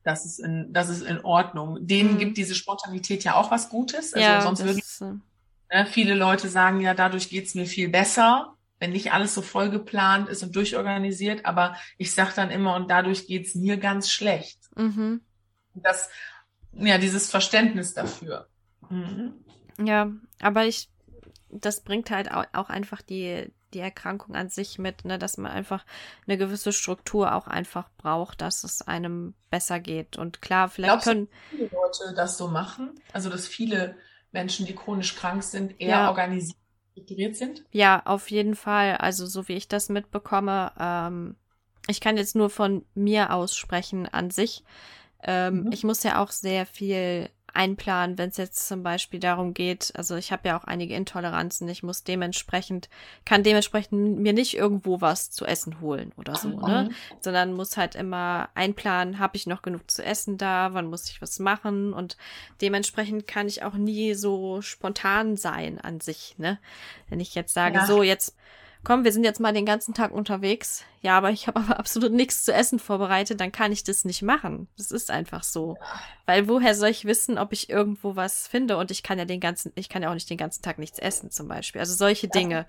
Das 0.04 0.24
ist 0.24 0.38
in, 0.38 0.72
das 0.72 0.88
ist 0.88 1.02
in 1.02 1.24
Ordnung. 1.24 1.86
Denen 1.86 2.14
mhm. 2.14 2.18
gibt 2.18 2.36
diese 2.38 2.54
Spontanität 2.54 3.24
ja 3.24 3.34
auch 3.34 3.50
was 3.50 3.68
Gutes. 3.68 4.14
Also 4.14 4.26
ja, 4.26 4.40
sonst 4.40 4.64
würde 4.64 4.78
ich, 4.78 5.00
ne, 5.00 5.86
viele 5.86 6.14
Leute 6.14 6.48
sagen 6.48 6.80
ja, 6.80 6.94
dadurch 6.94 7.28
geht's 7.28 7.54
mir 7.54 7.66
viel 7.66 7.88
besser, 7.88 8.54
wenn 8.78 8.92
nicht 8.92 9.12
alles 9.12 9.34
so 9.34 9.42
voll 9.42 9.70
geplant 9.70 10.28
ist 10.28 10.42
und 10.42 10.54
durchorganisiert. 10.54 11.46
Aber 11.46 11.76
ich 11.96 12.14
sage 12.14 12.32
dann 12.36 12.50
immer, 12.50 12.74
und 12.74 12.90
dadurch 12.90 13.26
geht's 13.26 13.54
mir 13.54 13.76
ganz 13.76 14.10
schlecht. 14.10 14.58
Mhm. 14.76 15.22
Das, 15.74 16.08
ja, 16.72 16.98
dieses 16.98 17.30
Verständnis 17.30 17.94
dafür. 17.94 18.48
Mhm. 18.88 19.34
Ja, 19.80 20.10
aber 20.40 20.66
ich, 20.66 20.88
das 21.50 21.80
bringt 21.82 22.10
halt 22.10 22.30
auch, 22.30 22.68
einfach 22.68 23.00
die, 23.02 23.50
die 23.74 23.78
Erkrankung 23.80 24.34
an 24.34 24.48
sich 24.50 24.78
mit, 24.78 25.04
ne, 25.04 25.18
dass 25.18 25.38
man 25.38 25.52
einfach 25.52 25.84
eine 26.26 26.36
gewisse 26.38 26.72
Struktur 26.72 27.34
auch 27.34 27.46
einfach 27.46 27.88
braucht, 27.98 28.40
dass 28.40 28.64
es 28.64 28.82
einem 28.82 29.34
besser 29.50 29.80
geht. 29.80 30.16
Und 30.16 30.42
klar, 30.42 30.68
vielleicht 30.68 30.92
Glaubst 30.92 31.06
können. 31.06 31.28
Du, 31.50 31.56
viele 31.56 31.68
Leute 31.70 32.14
das 32.14 32.38
so 32.38 32.48
machen? 32.48 33.00
Also, 33.12 33.30
dass 33.30 33.46
viele 33.46 33.96
Menschen, 34.32 34.66
die 34.66 34.74
chronisch 34.74 35.14
krank 35.16 35.42
sind, 35.42 35.80
eher 35.80 35.90
Ja. 35.90 36.08
organisiert 36.08 36.56
strukturiert 36.92 37.36
sind? 37.36 37.64
Ja, 37.70 38.02
auf 38.06 38.30
jeden 38.30 38.54
Fall. 38.56 38.96
Also 38.96 39.26
so 39.26 39.46
wie 39.48 39.54
ich 39.54 39.68
das 39.68 39.88
mitbekomme, 39.88 40.72
ähm, 40.78 41.36
ich 41.86 42.00
kann 42.00 42.16
jetzt 42.16 42.34
nur 42.36 42.50
von 42.50 42.84
mir 42.94 43.32
aussprechen 43.32 44.06
an 44.08 44.30
sich. 44.30 44.64
Ähm, 45.22 45.64
Mhm. 45.64 45.72
Ich 45.72 45.84
muss 45.84 46.02
ja 46.02 46.22
auch 46.22 46.30
sehr 46.30 46.66
viel 46.66 47.30
einplanen, 47.54 48.18
wenn 48.18 48.28
es 48.30 48.36
jetzt 48.36 48.68
zum 48.68 48.82
Beispiel 48.82 49.20
darum 49.20 49.54
geht, 49.54 49.92
also 49.96 50.16
ich 50.16 50.32
habe 50.32 50.48
ja 50.48 50.58
auch 50.58 50.64
einige 50.64 50.94
Intoleranzen, 50.94 51.68
ich 51.68 51.82
muss 51.82 52.04
dementsprechend, 52.04 52.88
kann 53.24 53.42
dementsprechend 53.42 54.18
mir 54.18 54.32
nicht 54.32 54.54
irgendwo 54.56 55.00
was 55.00 55.30
zu 55.30 55.44
essen 55.44 55.80
holen 55.80 56.12
oder 56.16 56.36
so, 56.36 56.60
ne? 56.60 56.88
Mhm. 56.88 56.94
sondern 57.20 57.52
muss 57.54 57.76
halt 57.76 57.94
immer 57.94 58.48
einplanen, 58.54 59.18
habe 59.18 59.36
ich 59.36 59.46
noch 59.46 59.62
genug 59.62 59.90
zu 59.90 60.04
essen 60.04 60.38
da, 60.38 60.74
wann 60.74 60.86
muss 60.86 61.08
ich 61.08 61.22
was 61.22 61.38
machen 61.38 61.92
und 61.92 62.16
dementsprechend 62.60 63.26
kann 63.26 63.48
ich 63.48 63.62
auch 63.62 63.74
nie 63.74 64.14
so 64.14 64.62
spontan 64.62 65.36
sein 65.36 65.80
an 65.80 66.00
sich, 66.00 66.34
ne? 66.38 66.58
Wenn 67.08 67.20
ich 67.20 67.34
jetzt 67.34 67.54
sage, 67.54 67.78
Ja. 67.78 67.86
so 67.86 68.02
jetzt 68.02 68.36
komm, 68.84 69.04
wir 69.04 69.12
sind 69.12 69.24
jetzt 69.24 69.40
mal 69.40 69.52
den 69.52 69.66
ganzen 69.66 69.94
Tag 69.94 70.12
unterwegs, 70.12 70.84
ja, 71.02 71.16
aber 71.16 71.30
ich 71.30 71.46
habe 71.46 71.60
aber 71.60 71.78
absolut 71.78 72.12
nichts 72.12 72.44
zu 72.44 72.52
essen 72.52 72.78
vorbereitet, 72.78 73.40
dann 73.40 73.52
kann 73.52 73.72
ich 73.72 73.84
das 73.84 74.04
nicht 74.04 74.22
machen. 74.22 74.68
Das 74.76 74.90
ist 74.90 75.10
einfach 75.10 75.42
so. 75.42 75.76
Weil 76.26 76.48
woher 76.48 76.74
soll 76.74 76.88
ich 76.88 77.04
wissen, 77.04 77.38
ob 77.38 77.52
ich 77.52 77.70
irgendwo 77.70 78.16
was 78.16 78.48
finde 78.48 78.76
und 78.76 78.90
ich 78.90 79.02
kann 79.02 79.18
ja 79.18 79.24
den 79.24 79.40
ganzen, 79.40 79.72
ich 79.74 79.88
kann 79.88 80.02
ja 80.02 80.10
auch 80.10 80.14
nicht 80.14 80.30
den 80.30 80.38
ganzen 80.38 80.62
Tag 80.62 80.78
nichts 80.78 80.98
essen 80.98 81.30
zum 81.30 81.48
Beispiel. 81.48 81.80
Also 81.80 81.94
solche 81.94 82.28
Dinge. 82.28 82.66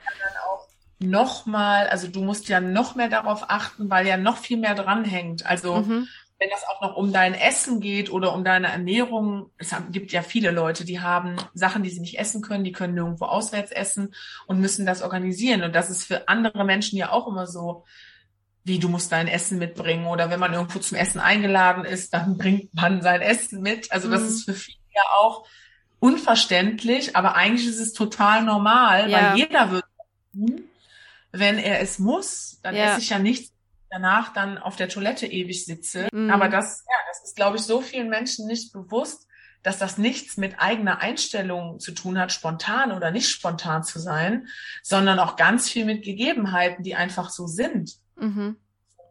Nochmal, 0.99 1.87
also 1.87 2.07
du 2.07 2.21
musst 2.21 2.49
ja 2.49 2.59
noch 2.59 2.95
mehr 2.95 3.07
darauf 3.07 3.49
achten, 3.49 3.89
weil 3.89 4.05
ja 4.05 4.17
noch 4.17 4.37
viel 4.37 4.57
mehr 4.57 4.75
dranhängt. 4.75 5.45
Also 5.45 5.77
Mhm. 5.77 6.07
Wenn 6.39 6.49
das 6.49 6.65
auch 6.67 6.81
noch 6.81 6.95
um 6.95 7.11
dein 7.11 7.33
Essen 7.33 7.81
geht 7.81 8.09
oder 8.11 8.33
um 8.33 8.45
deine 8.45 8.67
Ernährung, 8.67 9.51
es 9.57 9.75
gibt 9.91 10.11
ja 10.13 10.21
viele 10.21 10.51
Leute, 10.51 10.85
die 10.85 11.01
haben 11.01 11.35
Sachen, 11.53 11.83
die 11.83 11.89
sie 11.89 11.99
nicht 11.99 12.17
essen 12.17 12.41
können, 12.41 12.63
die 12.63 12.71
können 12.71 12.93
nirgendwo 12.93 13.25
auswärts 13.25 13.71
essen 13.71 14.15
und 14.47 14.59
müssen 14.61 14.85
das 14.85 15.01
organisieren. 15.01 15.63
Und 15.63 15.75
das 15.75 15.89
ist 15.89 16.05
für 16.05 16.29
andere 16.29 16.63
Menschen 16.63 16.97
ja 16.97 17.11
auch 17.11 17.27
immer 17.27 17.45
so, 17.45 17.83
wie 18.63 18.79
du 18.79 18.87
musst 18.87 19.11
dein 19.11 19.27
Essen 19.27 19.57
mitbringen 19.59 20.05
oder 20.07 20.29
wenn 20.29 20.39
man 20.39 20.53
irgendwo 20.53 20.79
zum 20.79 20.97
Essen 20.97 21.19
eingeladen 21.19 21.83
ist, 21.85 22.13
dann 22.13 22.37
bringt 22.37 22.73
man 22.73 23.01
sein 23.01 23.21
Essen 23.21 23.61
mit. 23.61 23.91
Also 23.91 24.09
das 24.09 24.21
Mhm. 24.21 24.27
ist 24.29 24.45
für 24.45 24.53
viele 24.53 24.77
ja 24.95 25.01
auch 25.19 25.45
unverständlich, 25.99 27.15
aber 27.15 27.35
eigentlich 27.35 27.67
ist 27.67 27.79
es 27.79 27.93
total 27.93 28.43
normal, 28.43 29.09
Ja. 29.09 29.31
weil 29.31 29.37
jeder 29.37 29.71
wird 29.71 29.85
tun, 30.33 30.63
wenn 31.31 31.57
er 31.59 31.81
es 31.81 31.99
muss, 31.99 32.59
dann 32.63 32.75
Ja. 32.75 32.91
esse 32.91 33.01
ich 33.01 33.09
ja 33.09 33.19
nichts 33.19 33.51
danach 33.89 34.33
dann 34.33 34.57
auf 34.57 34.75
der 34.75 34.89
Toilette 34.89 35.27
ewig 35.27 35.65
sitze. 35.65 36.07
Mhm. 36.11 36.29
Aber 36.29 36.49
das, 36.49 36.83
ja, 36.87 36.95
das 37.07 37.23
ist, 37.23 37.35
glaube 37.35 37.57
ich, 37.57 37.63
so 37.63 37.81
vielen 37.81 38.09
Menschen 38.09 38.47
nicht 38.47 38.73
bewusst, 38.73 39.27
dass 39.63 39.77
das 39.77 39.97
nichts 39.97 40.37
mit 40.37 40.59
eigener 40.59 41.01
Einstellung 41.01 41.79
zu 41.79 41.91
tun 41.91 42.17
hat, 42.17 42.31
spontan 42.31 42.91
oder 42.91 43.11
nicht 43.11 43.29
spontan 43.29 43.83
zu 43.83 43.99
sein, 43.99 44.47
sondern 44.83 45.19
auch 45.19 45.35
ganz 45.35 45.69
viel 45.69 45.85
mit 45.85 46.03
Gegebenheiten, 46.03 46.83
die 46.83 46.95
einfach 46.95 47.29
so 47.29 47.45
sind. 47.45 47.97
Mhm. 48.15 48.55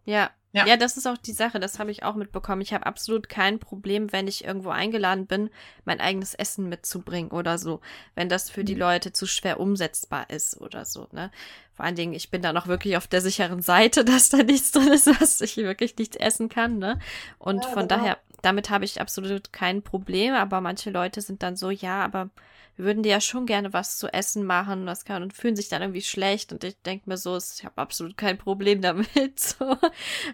Ja. 0.04 0.30
Ja. 0.52 0.66
ja. 0.66 0.76
das 0.78 0.96
ist 0.96 1.06
auch 1.06 1.18
die 1.18 1.32
Sache, 1.32 1.60
das 1.60 1.78
habe 1.78 1.90
ich 1.90 2.02
auch 2.04 2.14
mitbekommen. 2.14 2.62
Ich 2.62 2.72
habe 2.72 2.86
absolut 2.86 3.28
kein 3.28 3.58
Problem, 3.58 4.12
wenn 4.12 4.26
ich 4.26 4.44
irgendwo 4.44 4.70
eingeladen 4.70 5.26
bin, 5.26 5.50
mein 5.84 6.00
eigenes 6.00 6.34
Essen 6.34 6.68
mitzubringen 6.68 7.30
oder 7.30 7.58
so, 7.58 7.80
wenn 8.14 8.28
das 8.28 8.48
für 8.50 8.64
die 8.64 8.74
Mhm. 8.74 8.80
Leute 8.80 9.12
zu 9.12 9.26
schwer 9.26 9.60
umsetzbar 9.60 10.30
ist 10.30 10.60
oder 10.60 10.84
so, 10.84 11.06
ne? 11.12 11.30
Vor 11.74 11.84
allen 11.84 11.94
Dingen, 11.94 12.12
ich 12.14 12.30
bin 12.30 12.42
da 12.42 12.52
noch 12.52 12.66
wirklich 12.66 12.96
auf 12.96 13.06
der 13.06 13.20
sicheren 13.20 13.62
Seite, 13.62 14.04
dass 14.04 14.30
da 14.30 14.38
nichts 14.38 14.72
drin 14.72 14.88
ist, 14.88 15.06
was 15.20 15.40
ich 15.42 15.56
wirklich 15.58 15.96
nicht 15.98 16.16
essen 16.16 16.48
kann, 16.48 16.78
ne? 16.78 16.98
Und 17.38 17.64
Ja, 17.64 17.70
von 17.70 17.86
genau. 17.86 18.00
daher, 18.00 18.18
damit 18.42 18.70
habe 18.70 18.84
ich 18.84 19.00
absolut 19.00 19.52
kein 19.52 19.82
Problem, 19.82 20.34
aber 20.34 20.60
manche 20.60 20.90
Leute 20.90 21.20
sind 21.20 21.42
dann 21.42 21.56
so, 21.56 21.70
ja, 21.70 22.04
aber 22.04 22.30
wir 22.76 22.84
würden 22.84 23.02
dir 23.02 23.10
ja 23.12 23.20
schon 23.20 23.46
gerne 23.46 23.72
was 23.72 23.98
zu 23.98 24.08
essen 24.12 24.44
machen, 24.44 24.86
was 24.86 25.04
kann 25.04 25.22
und 25.22 25.32
fühlen 25.34 25.56
sich 25.56 25.68
dann 25.68 25.82
irgendwie 25.82 26.02
schlecht 26.02 26.52
und 26.52 26.62
ich 26.64 26.80
denke 26.82 27.08
mir 27.08 27.16
so, 27.16 27.36
ich 27.36 27.64
habe 27.64 27.78
absolut 27.78 28.16
kein 28.16 28.38
Problem 28.38 28.80
damit. 28.82 29.38
So. 29.40 29.76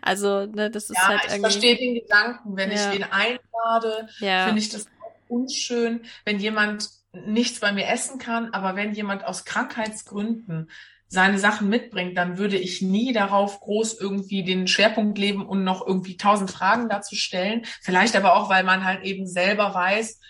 Also, 0.02 0.46
ne, 0.46 0.70
das 0.70 0.90
ist 0.90 1.08
Ja, 1.08 1.08
halt 1.08 1.24
ich 1.26 1.38
irgendwie. 1.38 1.40
verstehe 1.40 1.76
den 1.76 1.94
Gedanken. 1.94 2.56
Wenn 2.56 2.70
Ja. 2.70 2.72
ich 2.72 2.90
wen 2.90 3.04
einlade, 3.04 4.08
Ja, 4.18 4.36
finde 4.36 4.60
ich 4.60 4.68
das 4.70 4.86
unschön, 5.26 6.04
wenn 6.24 6.38
jemand 6.38 6.88
nichts 7.12 7.60
bei 7.60 7.72
mir 7.72 7.86
essen 7.88 8.18
kann, 8.18 8.52
aber 8.52 8.76
wenn 8.76 8.92
jemand 8.94 9.24
aus 9.24 9.44
Krankheitsgründen 9.44 10.70
seine 11.14 11.38
Sachen 11.38 11.68
mitbringt, 11.68 12.18
dann 12.18 12.36
würde 12.36 12.58
ich 12.58 12.82
nie 12.82 13.12
darauf 13.12 13.60
groß 13.60 13.98
irgendwie 14.00 14.42
den 14.42 14.66
Schwerpunkt 14.66 15.16
legen 15.16 15.46
und 15.46 15.64
noch 15.64 15.86
irgendwie 15.86 16.16
tausend 16.16 16.50
Fragen 16.50 16.88
dazu 16.88 17.14
stellen. 17.14 17.62
Vielleicht 17.80 18.16
aber 18.16 18.36
auch, 18.36 18.50
weil 18.50 18.64
man 18.64 18.84
halt 18.84 19.04
eben 19.04 19.26
selber 19.26 19.72
weiß, 19.72 20.20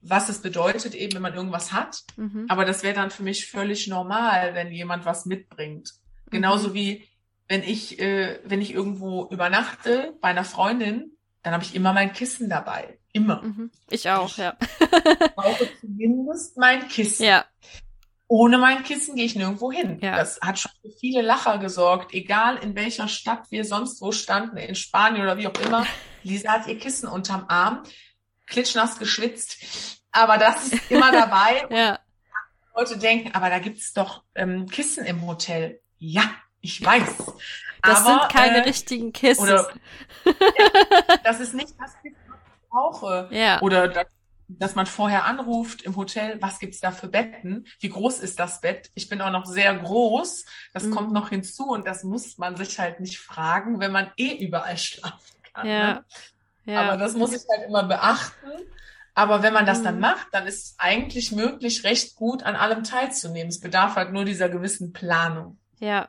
was 0.00 0.28
es 0.28 0.40
bedeutet, 0.40 0.94
eben 0.94 1.14
wenn 1.14 1.22
man 1.22 1.34
irgendwas 1.34 1.72
hat. 1.72 2.04
mhm. 2.16 2.46
Aber 2.48 2.64
das 2.64 2.82
wäre 2.82 2.94
dann 2.94 3.10
für 3.10 3.24
mich 3.24 3.50
völlig 3.50 3.88
normal, 3.88 4.54
wenn 4.54 4.72
jemand 4.72 5.04
was 5.04 5.26
mitbringt. 5.26 5.92
Genauso 6.30 6.72
wie 6.72 7.04
wenn 7.48 7.62
ich, 7.62 7.98
äh, 7.98 8.38
wenn 8.44 8.60
ich 8.60 8.72
irgendwo 8.72 9.26
übernachte 9.30 10.14
bei 10.20 10.28
einer 10.28 10.44
Freundin, 10.44 11.16
dann 11.42 11.54
habe 11.54 11.64
ich 11.64 11.74
immer 11.74 11.92
mein 11.92 12.12
Kissen 12.12 12.48
dabei. 12.48 12.98
Immer. 13.12 13.42
Mhm. 13.42 13.70
Ich 13.90 14.08
auch, 14.08 14.36
ja. 14.36 14.56
Ich 14.60 15.34
brauche 15.34 15.68
zumindest 15.80 16.58
mein 16.58 16.86
Kissen. 16.88 17.24
Ja, 17.24 17.46
Ohne 18.30 18.58
mein 18.58 18.82
Kissen 18.82 19.16
gehe 19.16 19.24
ich 19.24 19.34
nirgendwo 19.36 19.72
hin. 19.72 19.98
Ja. 20.02 20.16
Das 20.16 20.38
hat 20.42 20.58
schon 20.58 20.70
für 20.82 20.90
viele 21.00 21.22
Lacher 21.22 21.56
gesorgt, 21.58 22.12
egal 22.12 22.58
in 22.58 22.74
welcher 22.76 23.08
Stadt 23.08 23.50
wir 23.50 23.64
sonst 23.64 24.02
wo 24.02 24.12
standen, 24.12 24.58
in 24.58 24.74
Spanien 24.74 25.22
oder 25.22 25.38
wie 25.38 25.46
auch 25.46 25.58
immer. 25.64 25.86
Lisa 26.22 26.52
hat 26.52 26.66
ihr 26.66 26.78
Kissen 26.78 27.08
unterm 27.08 27.46
Arm, 27.48 27.82
klitschnass 28.46 28.98
geschwitzt. 28.98 29.56
Aber 30.12 30.36
das 30.36 30.66
ist 30.72 30.90
immer 30.90 31.10
dabei. 31.10 31.66
ja, 31.70 31.98
Leute 32.76 32.98
denken, 32.98 33.34
aber 33.34 33.48
da 33.50 33.58
gibt's 33.60 33.92
doch 33.94 34.22
ähm, 34.34 34.66
Kissen 34.68 35.04
im 35.06 35.26
Hotel. 35.26 35.80
Ja, 35.98 36.22
ich 36.60 36.84
weiß. 36.84 37.16
das 37.82 38.04
aber, 38.04 38.20
sind 38.20 38.28
keine 38.32 38.58
äh, 38.58 38.60
richtigen 38.62 39.12
Kissen. 39.12 39.42
oder- 39.44 39.70
Das 41.24 41.40
ist 41.40 41.54
nicht 41.54 41.74
das 41.78 41.92
Kissen, 42.02 42.16
was 42.28 42.38
ich 42.54 42.68
brauche. 42.70 43.28
ja, 43.32 43.60
Oder 43.62 43.88
dass, 43.88 44.06
dass 44.48 44.74
man 44.74 44.86
vorher 44.86 45.24
anruft 45.26 45.82
im 45.82 45.94
Hotel, 45.96 46.40
was 46.40 46.58
gibt's 46.58 46.80
da 46.80 46.90
für 46.90 47.08
Betten? 47.08 47.66
Wie 47.80 47.90
groß 47.90 48.18
ist 48.20 48.38
das 48.38 48.60
Bett? 48.60 48.90
Ich 48.94 49.08
bin 49.08 49.20
auch 49.20 49.30
noch 49.30 49.44
sehr 49.46 49.76
groß. 49.76 50.44
Das 50.72 50.84
Mhm. 50.84 50.90
kommt 50.90 51.12
noch 51.12 51.28
hinzu 51.28 51.66
und 51.68 51.86
das 51.86 52.02
muss 52.02 52.38
man 52.38 52.56
sich 52.56 52.78
halt 52.78 53.00
nicht 53.00 53.18
fragen, 53.18 53.78
wenn 53.78 53.92
man 53.92 54.10
eh 54.16 54.34
überall 54.36 54.78
schlafen 54.78 55.18
kann. 55.52 55.66
ja, 55.66 55.92
Ne? 55.94 56.04
ja. 56.64 56.80
Aber 56.80 56.96
das 56.96 57.14
muss 57.14 57.32
ich 57.32 57.42
halt 57.50 57.68
immer 57.68 57.84
beachten. 57.84 58.50
Aber 59.14 59.42
wenn 59.42 59.52
man 59.52 59.66
das 59.66 59.82
dann 59.82 59.96
Mhm. 59.96 60.00
macht, 60.02 60.28
dann 60.32 60.46
ist 60.46 60.64
es 60.64 60.74
eigentlich 60.78 61.32
möglich, 61.32 61.82
recht 61.84 62.14
gut 62.14 62.44
an 62.44 62.54
allem 62.54 62.84
teilzunehmen. 62.84 63.48
Es 63.48 63.58
bedarf 63.60 63.96
halt 63.96 64.12
nur 64.12 64.24
dieser 64.24 64.48
gewissen 64.48 64.92
Planung. 64.92 65.58
Ja. 65.80 66.08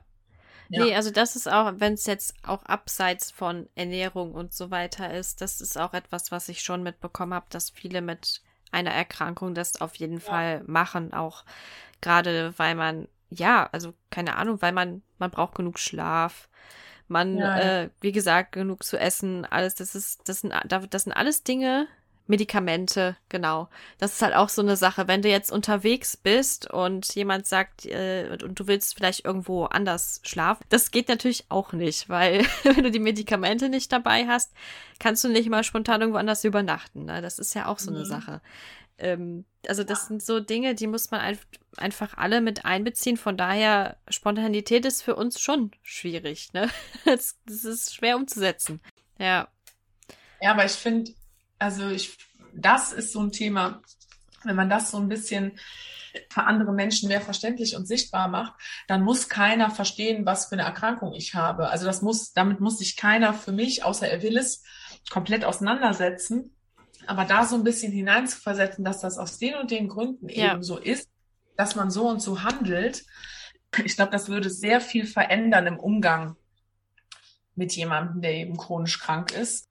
Ja. 0.70 0.86
Nee, 0.86 0.96
also 0.96 1.12
das 1.12 1.36
ist 1.36 1.52
auch, 1.52 1.74
wenn 1.78 1.94
es 1.94 2.06
jetzt 2.06 2.36
auch 2.44 2.64
abseits 2.64 3.32
von 3.32 3.68
Ernährung 3.76 4.34
und 4.34 4.54
so 4.54 4.72
weiter 4.72 5.14
ist, 5.14 5.42
das 5.42 5.62
ist 5.62 5.78
auch 5.78 5.94
etwas, 5.94 6.32
was 6.32 6.48
ich 6.50 6.62
schon 6.62 6.84
mitbekommen 6.84 7.34
habe, 7.34 7.48
dass 7.50 7.72
viele 7.72 8.02
mit 8.02 8.42
einer 8.72 8.92
Erkrankung 8.92 9.56
das 9.56 9.82
auf 9.82 9.96
jeden 9.96 10.20
Fall 10.20 10.64
machen, 10.68 11.14
auch 11.14 11.44
gerade 12.02 12.54
weil 12.58 12.76
man, 12.76 13.08
ja, 13.32 13.68
also 13.72 13.94
keine 14.12 14.36
Ahnung, 14.36 14.62
weil 14.62 14.72
man, 14.74 15.02
man 15.18 15.32
braucht 15.32 15.56
genug 15.56 15.80
Schlaf, 15.80 16.50
man, 17.08 17.38
Ja, 17.38 17.58
ja. 17.58 17.82
äh, 17.84 17.90
wie 18.02 18.12
gesagt, 18.12 18.52
genug 18.52 18.84
zu 18.84 19.00
essen, 19.00 19.46
alles, 19.46 19.74
das 19.76 19.96
ist, 19.96 20.30
das 20.30 20.42
sind, 20.42 20.54
das 20.68 21.04
sind 21.04 21.14
alles 21.14 21.44
Dinge, 21.44 21.88
Medikamente, 22.30 23.18
genau. 23.28 23.70
Das 23.98 24.14
ist 24.14 24.22
halt 24.22 24.36
auch 24.36 24.50
so 24.50 24.62
eine 24.62 24.78
Sache. 24.78 25.08
Wenn 25.08 25.24
du 25.24 25.30
jetzt 25.30 25.52
unterwegs 25.52 26.16
bist 26.16 26.70
und 26.70 27.16
jemand 27.16 27.48
sagt, 27.48 27.88
äh, 27.88 28.38
und, 28.44 28.60
du 28.60 28.68
willst 28.68 28.96
vielleicht 28.96 29.26
irgendwo 29.26 29.66
anders 29.66 30.22
schlafen, 30.24 30.64
das 30.70 30.92
geht 30.92 31.10
natürlich 31.10 31.46
auch 31.50 31.74
nicht, 31.74 32.08
weil 32.08 32.46
wenn 32.64 32.84
du 32.84 32.92
die 32.92 33.00
Medikamente 33.00 33.68
nicht 33.68 33.92
dabei 33.92 34.28
hast, 34.28 34.54
kannst 35.00 35.24
du 35.24 35.30
nicht 35.30 35.50
mal 35.50 35.64
spontan 35.64 36.02
irgendwo 36.02 36.20
anders 36.20 36.44
übernachten. 36.44 37.06
Ne? 37.06 37.22
Das 37.22 37.40
ist 37.40 37.56
ja 37.56 37.66
auch 37.66 37.80
so 37.80 37.90
eine 37.90 38.02
Mhm. 38.02 38.06
Sache. 38.06 38.42
Ähm, 39.00 39.46
also 39.68 39.84
das 39.84 40.08
sind 40.08 40.22
so 40.22 40.40
Dinge, 40.40 40.76
die 40.76 40.86
muss 40.88 41.10
man 41.10 41.22
einf 41.22 41.48
einfach 41.78 42.16
alle 42.16 42.42
mit 42.42 42.64
einbeziehen. 42.66 43.18
Von 43.18 43.38
daher, 43.38 43.98
Spontanität 44.08 44.86
ist 44.86 45.02
für 45.02 45.16
uns 45.16 45.40
schon 45.40 45.72
schwierig. 45.82 46.54
Ne? 46.54 46.70
Das, 47.06 47.40
das 47.48 47.66
ist 47.66 47.96
schwer 47.96 48.18
umzusetzen. 48.18 48.82
Ja. 49.18 49.48
Ja, 50.42 50.52
aber 50.52 50.66
ich 50.66 50.74
finde, 50.74 51.12
also 51.60 51.90
ich, 51.90 52.18
das 52.54 52.94
ist 52.94 53.14
so 53.14 53.22
ein 53.22 53.32
Thema, 53.32 53.82
wenn 54.44 54.56
man 54.56 54.70
das 54.70 54.92
so 54.92 54.98
ein 54.98 55.10
bisschen 55.10 55.60
für 56.30 56.44
andere 56.44 56.74
Menschen 56.74 57.08
mehr 57.08 57.22
verständlich 57.22 57.76
und 57.76 57.88
sichtbar 57.88 58.28
macht, 58.28 58.54
dann 58.88 59.04
muss 59.04 59.30
keiner 59.30 59.70
verstehen, 59.70 60.26
was 60.26 60.48
für 60.48 60.54
eine 60.54 60.64
Erkrankung 60.64 61.14
ich 61.14 61.36
habe. 61.36 61.70
Also 61.70 61.86
das 61.86 62.02
muss, 62.02 62.34
damit 62.34 62.60
muss 62.60 62.80
sich 62.80 62.98
keiner 62.98 63.34
für 63.34 63.52
mich, 63.52 63.84
außer 63.84 64.08
er 64.10 64.24
will 64.24 64.38
es, 64.38 64.64
komplett 65.12 65.46
auseinandersetzen. 65.46 66.56
Aber 67.06 67.26
da 67.26 67.46
so 67.46 67.56
ein 67.56 67.64
bisschen 67.64 67.92
hineinzuversetzen, 67.92 68.84
dass 68.84 69.02
das 69.02 69.18
aus 69.18 69.38
den 69.38 69.56
und 69.56 69.72
den 69.72 69.88
Gründen 69.88 70.30
Ja. 70.30 70.54
eben 70.54 70.64
so 70.64 70.78
ist, 70.78 71.10
dass 71.56 71.76
man 71.76 71.92
so 71.92 72.08
und 72.08 72.22
so 72.22 72.44
handelt, 72.44 73.06
Ich 73.86 73.96
glaube, 73.96 74.12
das 74.12 74.30
würde 74.30 74.50
sehr 74.50 74.82
viel 74.82 75.06
verändern 75.06 75.68
im 75.68 75.80
Umgang 75.80 76.36
mit 77.56 77.76
jemandem, 77.76 78.22
der 78.22 78.34
eben 78.34 78.58
chronisch 78.58 79.00
krank 79.00 79.32
ist. 79.32 79.69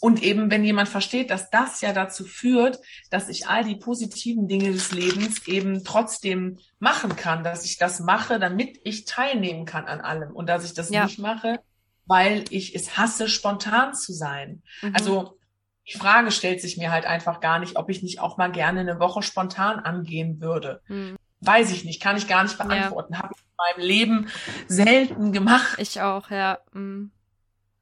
Und 0.00 0.22
eben, 0.22 0.50
wenn 0.50 0.64
jemand 0.64 0.88
versteht, 0.88 1.30
dass 1.30 1.50
das 1.50 1.82
ja 1.82 1.92
dazu 1.92 2.24
führt, 2.24 2.80
dass 3.10 3.28
ich 3.28 3.48
all 3.48 3.64
die 3.64 3.76
positiven 3.76 4.48
Dinge 4.48 4.72
des 4.72 4.92
Lebens 4.92 5.46
eben 5.46 5.84
trotzdem 5.84 6.58
machen 6.78 7.16
kann, 7.16 7.44
dass 7.44 7.66
ich 7.66 7.76
das 7.76 8.00
mache, 8.00 8.38
damit 8.38 8.80
ich 8.84 9.04
teilnehmen 9.04 9.66
kann 9.66 9.84
an 9.84 10.00
allem 10.00 10.32
und 10.32 10.48
dass 10.48 10.64
ich 10.64 10.72
das 10.72 10.88
ja. 10.88 11.04
nicht 11.04 11.18
mache, 11.18 11.60
weil 12.06 12.44
ich 12.48 12.74
es 12.74 12.96
hasse, 12.96 13.28
spontan 13.28 13.94
zu 13.94 14.14
sein. 14.14 14.62
Mhm. 14.80 14.94
Also 14.94 15.38
die 15.86 15.98
Frage 15.98 16.30
stellt 16.30 16.62
sich 16.62 16.78
mir 16.78 16.90
halt 16.90 17.04
einfach 17.04 17.40
gar 17.40 17.58
nicht, 17.58 17.76
ob 17.76 17.90
ich 17.90 18.02
nicht 18.02 18.20
auch 18.20 18.38
mal 18.38 18.50
gerne 18.50 18.80
eine 18.80 19.00
Woche 19.00 19.22
spontan 19.22 19.80
angehen 19.80 20.40
würde. 20.40 20.80
Mhm. 20.88 21.16
Weiß 21.40 21.72
ich 21.72 21.84
nicht, 21.84 22.00
kann 22.00 22.16
ich 22.16 22.26
gar 22.26 22.42
nicht 22.42 22.56
beantworten. 22.56 23.14
Ja. 23.14 23.22
Habe 23.22 23.34
ich 23.34 23.42
in 23.42 23.82
meinem 23.82 23.86
Leben 23.86 24.28
selten 24.66 25.32
gemacht. 25.32 25.76
Ich 25.78 26.00
auch, 26.00 26.30
ja. 26.30 26.58
Mhm. 26.72 27.10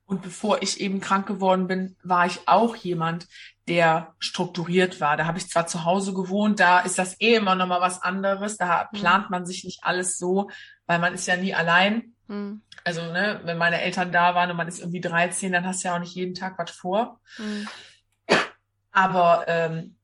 Und 0.08 0.22
bevor 0.22 0.62
ich 0.62 0.80
eben 0.80 1.02
krank 1.02 1.26
geworden 1.26 1.66
bin, 1.66 1.94
war 2.02 2.24
ich 2.24 2.40
auch 2.46 2.74
jemand, 2.76 3.28
der 3.68 4.14
strukturiert 4.18 5.02
war. 5.02 5.18
Da 5.18 5.26
habe 5.26 5.36
ich 5.36 5.50
zwar 5.50 5.66
zu 5.66 5.84
Hause 5.84 6.14
gewohnt, 6.14 6.60
da 6.60 6.80
ist 6.80 6.98
das 6.98 7.20
eh 7.20 7.34
immer 7.34 7.54
noch 7.54 7.66
mal 7.66 7.82
was 7.82 8.02
anderes. 8.02 8.56
Da 8.56 8.88
mhm. 8.90 8.98
plant 8.98 9.30
man 9.30 9.44
sich 9.44 9.64
nicht 9.64 9.84
alles 9.84 10.16
so, 10.16 10.48
weil 10.86 10.98
man 10.98 11.12
ist 11.12 11.26
ja 11.26 11.36
nie 11.36 11.54
allein. 11.54 12.14
Mhm. 12.26 12.62
Also, 12.84 13.02
ne, 13.02 13.42
wenn 13.44 13.58
meine 13.58 13.82
Eltern 13.82 14.10
da 14.10 14.34
waren 14.34 14.50
und 14.50 14.56
man 14.56 14.66
ist 14.66 14.80
irgendwie 14.80 15.02
13, 15.02 15.52
dann 15.52 15.66
hast 15.66 15.84
du 15.84 15.88
ja 15.88 15.94
auch 15.94 16.00
nicht 16.00 16.14
jeden 16.14 16.34
Tag 16.34 16.58
was 16.58 16.70
vor. 16.70 17.20
Mhm. 17.36 17.68
Aber 18.90 19.44
ähm, 19.46 19.94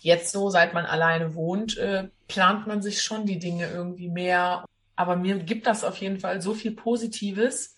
jetzt 0.00 0.32
so, 0.32 0.50
seit 0.50 0.74
man 0.74 0.86
alleine 0.86 1.36
wohnt, 1.36 1.78
äh, 1.78 2.08
plant 2.26 2.66
man 2.66 2.82
sich 2.82 3.00
schon 3.00 3.26
die 3.26 3.38
Dinge 3.38 3.70
irgendwie 3.70 4.08
mehr. 4.08 4.64
Aber 4.96 5.14
mir 5.14 5.38
gibt 5.38 5.68
das 5.68 5.84
auf 5.84 5.98
jeden 5.98 6.18
Fall 6.18 6.42
so 6.42 6.52
viel 6.52 6.72
Positives 6.72 7.75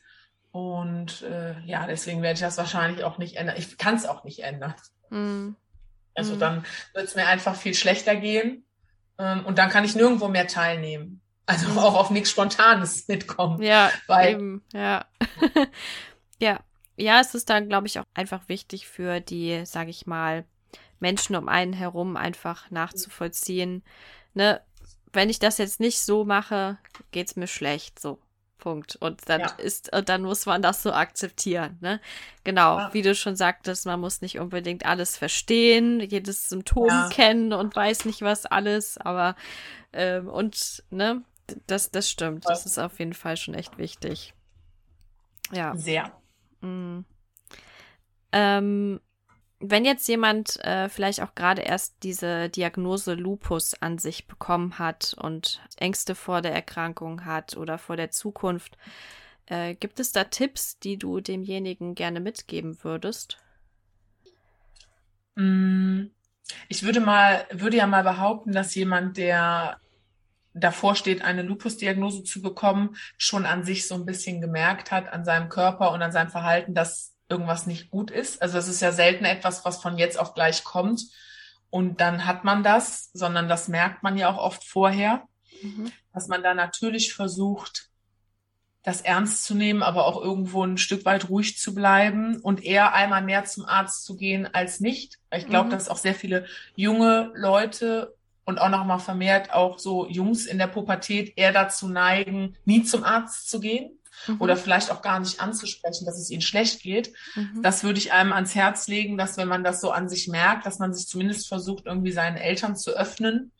und 0.51 1.23
äh, 1.23 1.61
ja, 1.65 1.87
deswegen 1.87 2.23
werde 2.23 2.35
ich 2.35 2.41
das 2.41 2.59
wahrscheinlich 2.59 3.05
auch 3.05 3.19
nicht 3.19 3.37
ändern. 3.37 3.57
Ich 3.59 3.77
kann 3.77 3.95
es 3.97 4.07
auch 4.07 4.25
nicht 4.25 4.41
ändern. 4.41 4.75
Mm. 5.11 5.51
Also 6.15 6.37
mm. 6.37 6.39
dann 6.39 6.65
wird 6.95 7.07
es 7.07 7.15
mir 7.15 7.27
einfach 7.27 7.55
viel 7.55 7.75
schlechter 7.75 8.17
gehen. 8.17 8.65
Ähm, 9.19 9.45
und 9.45 9.59
dann 9.59 9.71
kann 9.71 9.85
ich 9.85 9.95
nirgendwo 9.95 10.29
mehr 10.29 10.47
teilnehmen. 10.47 11.21
Also 11.47 11.69
mm. 11.69 11.79
auch 11.79 11.95
auf 11.95 12.11
nichts 12.11 12.31
Spontanes 12.31 13.09
mitkommen. 13.09 13.63
Ja, 13.63 13.91
weil, 14.07 14.35
eben, 14.35 14.65
ja. 14.73 15.05
ja. 16.41 16.61
Ja, 16.97 17.21
es 17.21 17.35
ist 17.37 17.49
dann, 17.49 17.69
glaube 17.69 17.87
ich, 17.87 18.01
auch 18.01 18.05
einfach 18.15 18.49
wichtig 18.49 18.89
für 18.89 19.21
die, 19.21 19.65
sage 19.65 19.91
ich 19.91 20.07
mal, 20.07 20.45
Menschen 20.99 21.37
um 21.37 21.49
einen 21.49 21.73
herum 21.73 22.17
einfach 22.17 22.71
nachzuvollziehen. 22.73 23.85
Ne, 24.35 24.61
wenn 25.13 25.31
ich 25.31 25.39
das 25.39 25.59
jetzt 25.59 25.79
nicht 25.79 26.01
so 26.01 26.25
mache, 26.25 26.79
geht's 27.13 27.37
mir 27.37 27.47
schlecht. 27.47 28.01
So. 28.01 28.19
Punkt. 28.59 28.97
Und 28.97 29.29
dann 29.29 29.41
ja. 29.41 29.51
ist, 29.59 29.95
und 29.95 30.09
dann 30.09 30.23
muss 30.23 30.47
man 30.47 30.63
das 30.63 30.83
so 30.83 30.93
akzeptieren, 30.93 31.79
ne? 31.81 32.01
Genau, 32.45 32.79
ja. 32.79 32.95
wie 32.95 33.03
du 33.03 33.15
schon 33.15 33.37
sagtest, 33.37 33.87
man 33.87 34.01
muss 34.01 34.21
nicht 34.21 34.39
unbedingt 34.39 34.85
alles 34.85 35.17
verstehen, 35.17 36.01
jedes 36.01 36.49
Symptom 36.49 36.89
ja. 36.89 37.09
kennen 37.09 37.53
und 37.53 37.75
weiß 37.75 38.05
nicht 38.05 38.23
was 38.23 38.47
alles, 38.47 38.99
aber 38.99 39.37
ähm, 39.93 40.29
und 40.29 40.83
ne, 40.91 41.23
das, 41.67 41.91
das 41.91 42.11
stimmt. 42.11 42.45
Das 42.47 42.67
ist 42.67 42.79
auf 42.79 42.99
jeden 42.99 43.15
Fall 43.15 43.37
schon 43.37 43.55
echt 43.55 43.79
wichtig. 43.79 44.35
Ja. 45.53 45.75
Sehr. 45.77 46.13
Mhm. 46.61 47.05
Ähm, 48.33 49.01
wenn 49.61 49.85
jetzt 49.85 50.07
jemand 50.09 50.63
äh, 50.65 50.89
vielleicht 50.89 51.21
auch 51.21 51.35
gerade 51.35 51.63
erst 51.63 52.03
diese 52.03 52.49
Diagnose 52.49 53.15
Lupus 53.15 53.75
an 53.75 53.99
sich 53.99 54.27
bekommen 54.27 54.79
hat 54.79 55.17
und 55.21 55.61
Ängste 55.77 56.15
vor 56.15 56.43
der 56.43 56.55
Erkrankung 56.55 57.25
hat 57.25 57.57
oder 57.57 57.79
vor 57.79 57.97
der 57.97 58.11
Zukunft, 58.11 58.79
äh, 59.47 59.75
gibt 59.75 59.99
es 59.99 60.13
da 60.13 60.25
Tipps, 60.25 60.79
die 60.79 60.97
du 60.97 61.21
demjenigen 61.21 61.95
gerne 61.95 62.21
mitgeben 62.21 62.79
würdest? 62.85 63.39
Mm, 65.35 66.07
ich 66.69 66.85
würde 66.85 67.01
mal, 67.01 67.45
würde 67.51 67.79
ja 67.79 67.87
mal 67.87 68.05
behaupten, 68.05 68.53
dass 68.53 68.75
jemand, 68.75 69.17
der 69.17 69.81
davor 70.55 70.95
steht, 70.95 71.23
eine 71.23 71.43
Lupus-Diagnose 71.43 72.23
zu 72.23 72.43
bekommen, 72.43 72.97
schon 73.17 73.45
an 73.45 73.65
sich 73.65 73.89
so 73.89 73.95
ein 73.97 74.07
bisschen 74.07 74.41
gemerkt 74.41 74.93
hat, 74.93 75.13
an 75.13 75.25
seinem 75.25 75.49
Körper 75.49 75.93
und 75.93 76.03
an 76.03 76.13
seinem 76.13 76.31
Verhalten, 76.31 76.75
dass 76.75 77.15
irgendwas 77.29 77.67
nicht 77.67 77.91
gut 77.91 78.11
ist. 78.11 78.41
Also 78.43 78.59
es 78.59 78.69
ist 78.69 78.81
ja 78.81 78.93
selten 78.93 79.25
etwas, 79.25 79.65
was 79.65 79.81
von 79.81 79.99
jetzt 79.99 80.19
auf 80.19 80.35
gleich 80.35 80.65
kommt 80.65 81.03
und 81.71 82.01
dann 82.01 82.25
hat 82.27 82.45
man 82.45 82.63
das, 82.63 83.11
sondern 83.13 83.49
das 83.49 83.69
merkt 83.69 84.03
man 84.03 84.17
ja 84.17 84.31
auch 84.31 84.39
oft 84.39 84.65
vorher, 84.65 85.23
mhm. 85.63 85.93
dass 86.15 86.29
man 86.29 86.43
da 86.43 86.55
natürlich 86.55 87.15
versucht, 87.15 87.89
das 88.83 89.03
ernst 89.03 89.45
zu 89.45 89.55
nehmen, 89.55 89.83
aber 89.83 90.07
auch 90.07 90.23
irgendwo 90.23 90.65
ein 90.65 90.79
Stück 90.79 91.05
weit 91.05 91.29
ruhig 91.29 91.59
zu 91.59 91.75
bleiben 91.75 92.41
und 92.41 92.65
eher 92.65 92.95
einmal 92.95 93.23
mehr 93.23 93.45
zum 93.45 93.67
Arzt 93.67 94.05
zu 94.05 94.17
gehen 94.17 94.49
als 94.55 94.81
nicht. 94.81 95.19
Ich 95.35 95.47
glaube, 95.47 95.67
mhm. 95.67 95.73
dass 95.73 95.91
auch 95.91 95.99
sehr 95.99 96.15
viele 96.15 96.47
junge 96.75 97.31
Leute 97.35 98.15
und 98.47 98.59
auch 98.59 98.71
nochmal 98.71 99.01
vermehrt 99.01 99.53
auch 99.53 99.79
so 99.79 100.09
Jungs 100.09 100.47
in 100.47 100.57
der 100.57 100.69
Pubertät 100.69 101.35
eher 101.37 101.53
dazu 101.53 101.87
neigen, 101.87 102.57
nie 102.65 102.83
zum 102.83 103.05
Arzt 103.05 103.51
zu 103.51 103.61
gehen 103.61 103.98
mhm. 104.27 104.41
oder 104.41 104.57
vielleicht 104.57 104.91
auch 104.91 105.03
gar 105.03 105.21
nicht 105.21 105.41
anzusprechen, 105.41 106.05
dass 106.07 106.19
es 106.19 106.31
ihnen 106.31 106.43
schlecht 106.43 106.83
geht. 106.83 107.13
Mhm. 107.35 107.63
Das 107.63 107.85
würde 107.85 107.99
ich 107.99 108.13
einem 108.13 108.33
ans 108.33 108.55
Herz 108.55 108.89
legen, 108.89 109.17
dass 109.19 109.37
wenn 109.37 109.49
man 109.49 109.65
das 109.65 109.81
so 109.81 109.91
an 109.91 110.09
sich 110.09 110.29
merkt, 110.29 110.67
dass 110.67 110.79
man 110.79 110.93
sich 110.93 111.07
zumindest 111.07 111.49
versucht, 111.49 111.87
irgendwie 111.87 112.13
seinen 112.13 112.37
Eltern 112.37 112.77
zu 112.77 112.91
öffnen 112.91 113.53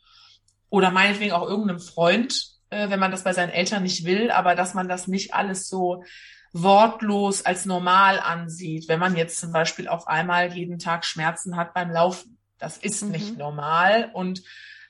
oder 0.69 0.91
meinetwegen 0.91 1.33
auch 1.33 1.47
irgendeinem 1.47 1.79
Freund, 1.79 2.51
äh, 2.69 2.89
wenn 2.89 2.99
man 2.99 3.11
das 3.11 3.23
bei 3.23 3.33
seinen 3.33 3.49
Eltern 3.49 3.83
nicht 3.83 4.05
will, 4.05 4.31
aber 4.31 4.55
dass 4.55 4.73
man 4.73 4.87
das 4.87 5.07
nicht 5.07 5.33
alles 5.33 5.67
so 5.67 6.03
wortlos 6.51 7.45
als 7.45 7.65
normal 7.65 8.19
ansieht, 8.19 8.87
wenn 8.87 8.99
man 8.99 9.15
jetzt 9.15 9.39
zum 9.39 9.51
Beispiel 9.51 9.87
auf 9.87 10.07
einmal 10.07 10.53
jeden 10.53 10.79
Tag 10.79 11.05
Schmerzen 11.05 11.55
hat 11.55 11.73
beim 11.73 11.91
Laufen. 11.91 12.37
Das 12.57 12.77
ist 12.77 13.03
mhm. 13.03 13.11
nicht 13.11 13.37
normal 13.37 14.09
und 14.13 14.43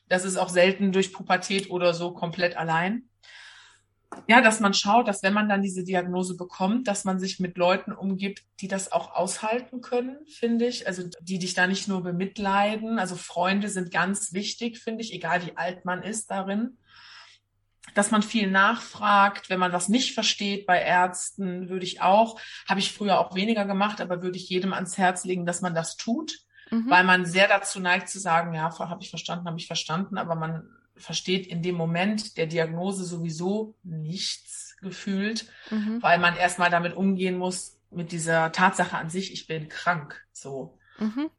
das 0.07 0.25
ist 0.25 0.37
auch 0.37 0.49
selten 0.49 0.91
durch 0.91 1.13
Pubertät 1.13 1.69
oder 1.69 1.93
so 1.93 2.11
komplett 2.11 2.57
allein 2.57 3.08
ja, 4.27 4.41
dass 4.41 4.59
man 4.59 4.73
schaut, 4.73 5.07
dass 5.07 5.21
wenn 5.21 5.33
man 5.33 5.49
dann 5.49 5.61
diese 5.61 5.83
Diagnose 5.83 6.35
bekommt, 6.35 6.87
dass 6.87 7.03
man 7.03 7.19
sich 7.19 7.39
mit 7.39 7.57
Leuten 7.57 7.91
umgibt, 7.91 8.43
die 8.59 8.67
das 8.67 8.91
auch 8.91 9.13
aushalten 9.13 9.81
können, 9.81 10.17
finde 10.25 10.65
ich. 10.65 10.87
Also 10.87 11.03
die 11.21 11.37
dich 11.37 11.53
da 11.53 11.67
nicht 11.67 11.87
nur 11.87 12.01
bemitleiden. 12.01 12.97
Also 12.97 13.15
Freunde 13.15 13.69
sind 13.69 13.91
ganz 13.91 14.33
wichtig, 14.33 14.79
finde 14.79 15.01
ich, 15.01 15.13
egal 15.13 15.45
wie 15.45 15.57
alt 15.57 15.85
man 15.85 16.01
ist 16.01 16.31
darin. 16.31 16.77
Dass 17.93 18.11
man 18.11 18.23
viel 18.23 18.49
nachfragt, 18.49 19.49
wenn 19.49 19.59
man 19.59 19.73
was 19.73 19.89
nicht 19.89 20.13
versteht 20.13 20.65
bei 20.65 20.79
Ärzten, 20.79 21.69
würde 21.69 21.85
ich 21.85 22.01
auch, 22.01 22.39
habe 22.67 22.79
ich 22.79 22.93
früher 22.93 23.19
auch 23.19 23.35
weniger 23.35 23.65
gemacht, 23.65 24.01
aber 24.01 24.21
würde 24.21 24.37
ich 24.37 24.49
jedem 24.49 24.73
ans 24.73 24.97
Herz 24.97 25.23
legen, 25.23 25.45
dass 25.45 25.61
man 25.61 25.73
das 25.73 25.97
tut, 25.97 26.39
mhm. 26.69 26.89
weil 26.89 27.03
man 27.03 27.25
sehr 27.25 27.47
dazu 27.47 27.79
neigt 27.79 28.09
zu 28.09 28.19
sagen, 28.19 28.53
ja, 28.53 28.77
habe 28.77 29.03
ich 29.03 29.09
verstanden, 29.09 29.47
habe 29.47 29.57
ich 29.57 29.67
verstanden, 29.67 30.17
aber 30.17 30.35
man 30.35 30.69
versteht 30.99 31.47
in 31.47 31.61
dem 31.61 31.75
Moment 31.75 32.37
der 32.37 32.47
Diagnose 32.47 33.05
sowieso 33.05 33.75
nichts 33.83 34.75
gefühlt, 34.81 35.45
mhm. 35.71 36.01
weil 36.01 36.19
man 36.19 36.35
erstmal 36.35 36.69
damit 36.69 36.95
umgehen 36.95 37.37
muss, 37.37 37.79
mit 37.91 38.11
dieser 38.11 38.51
Tatsache 38.51 38.97
an 38.97 39.09
sich, 39.09 39.33
ich 39.33 39.47
bin 39.47 39.67
krank. 39.67 40.23
So. 40.31 40.77
Mhm. 40.99 41.29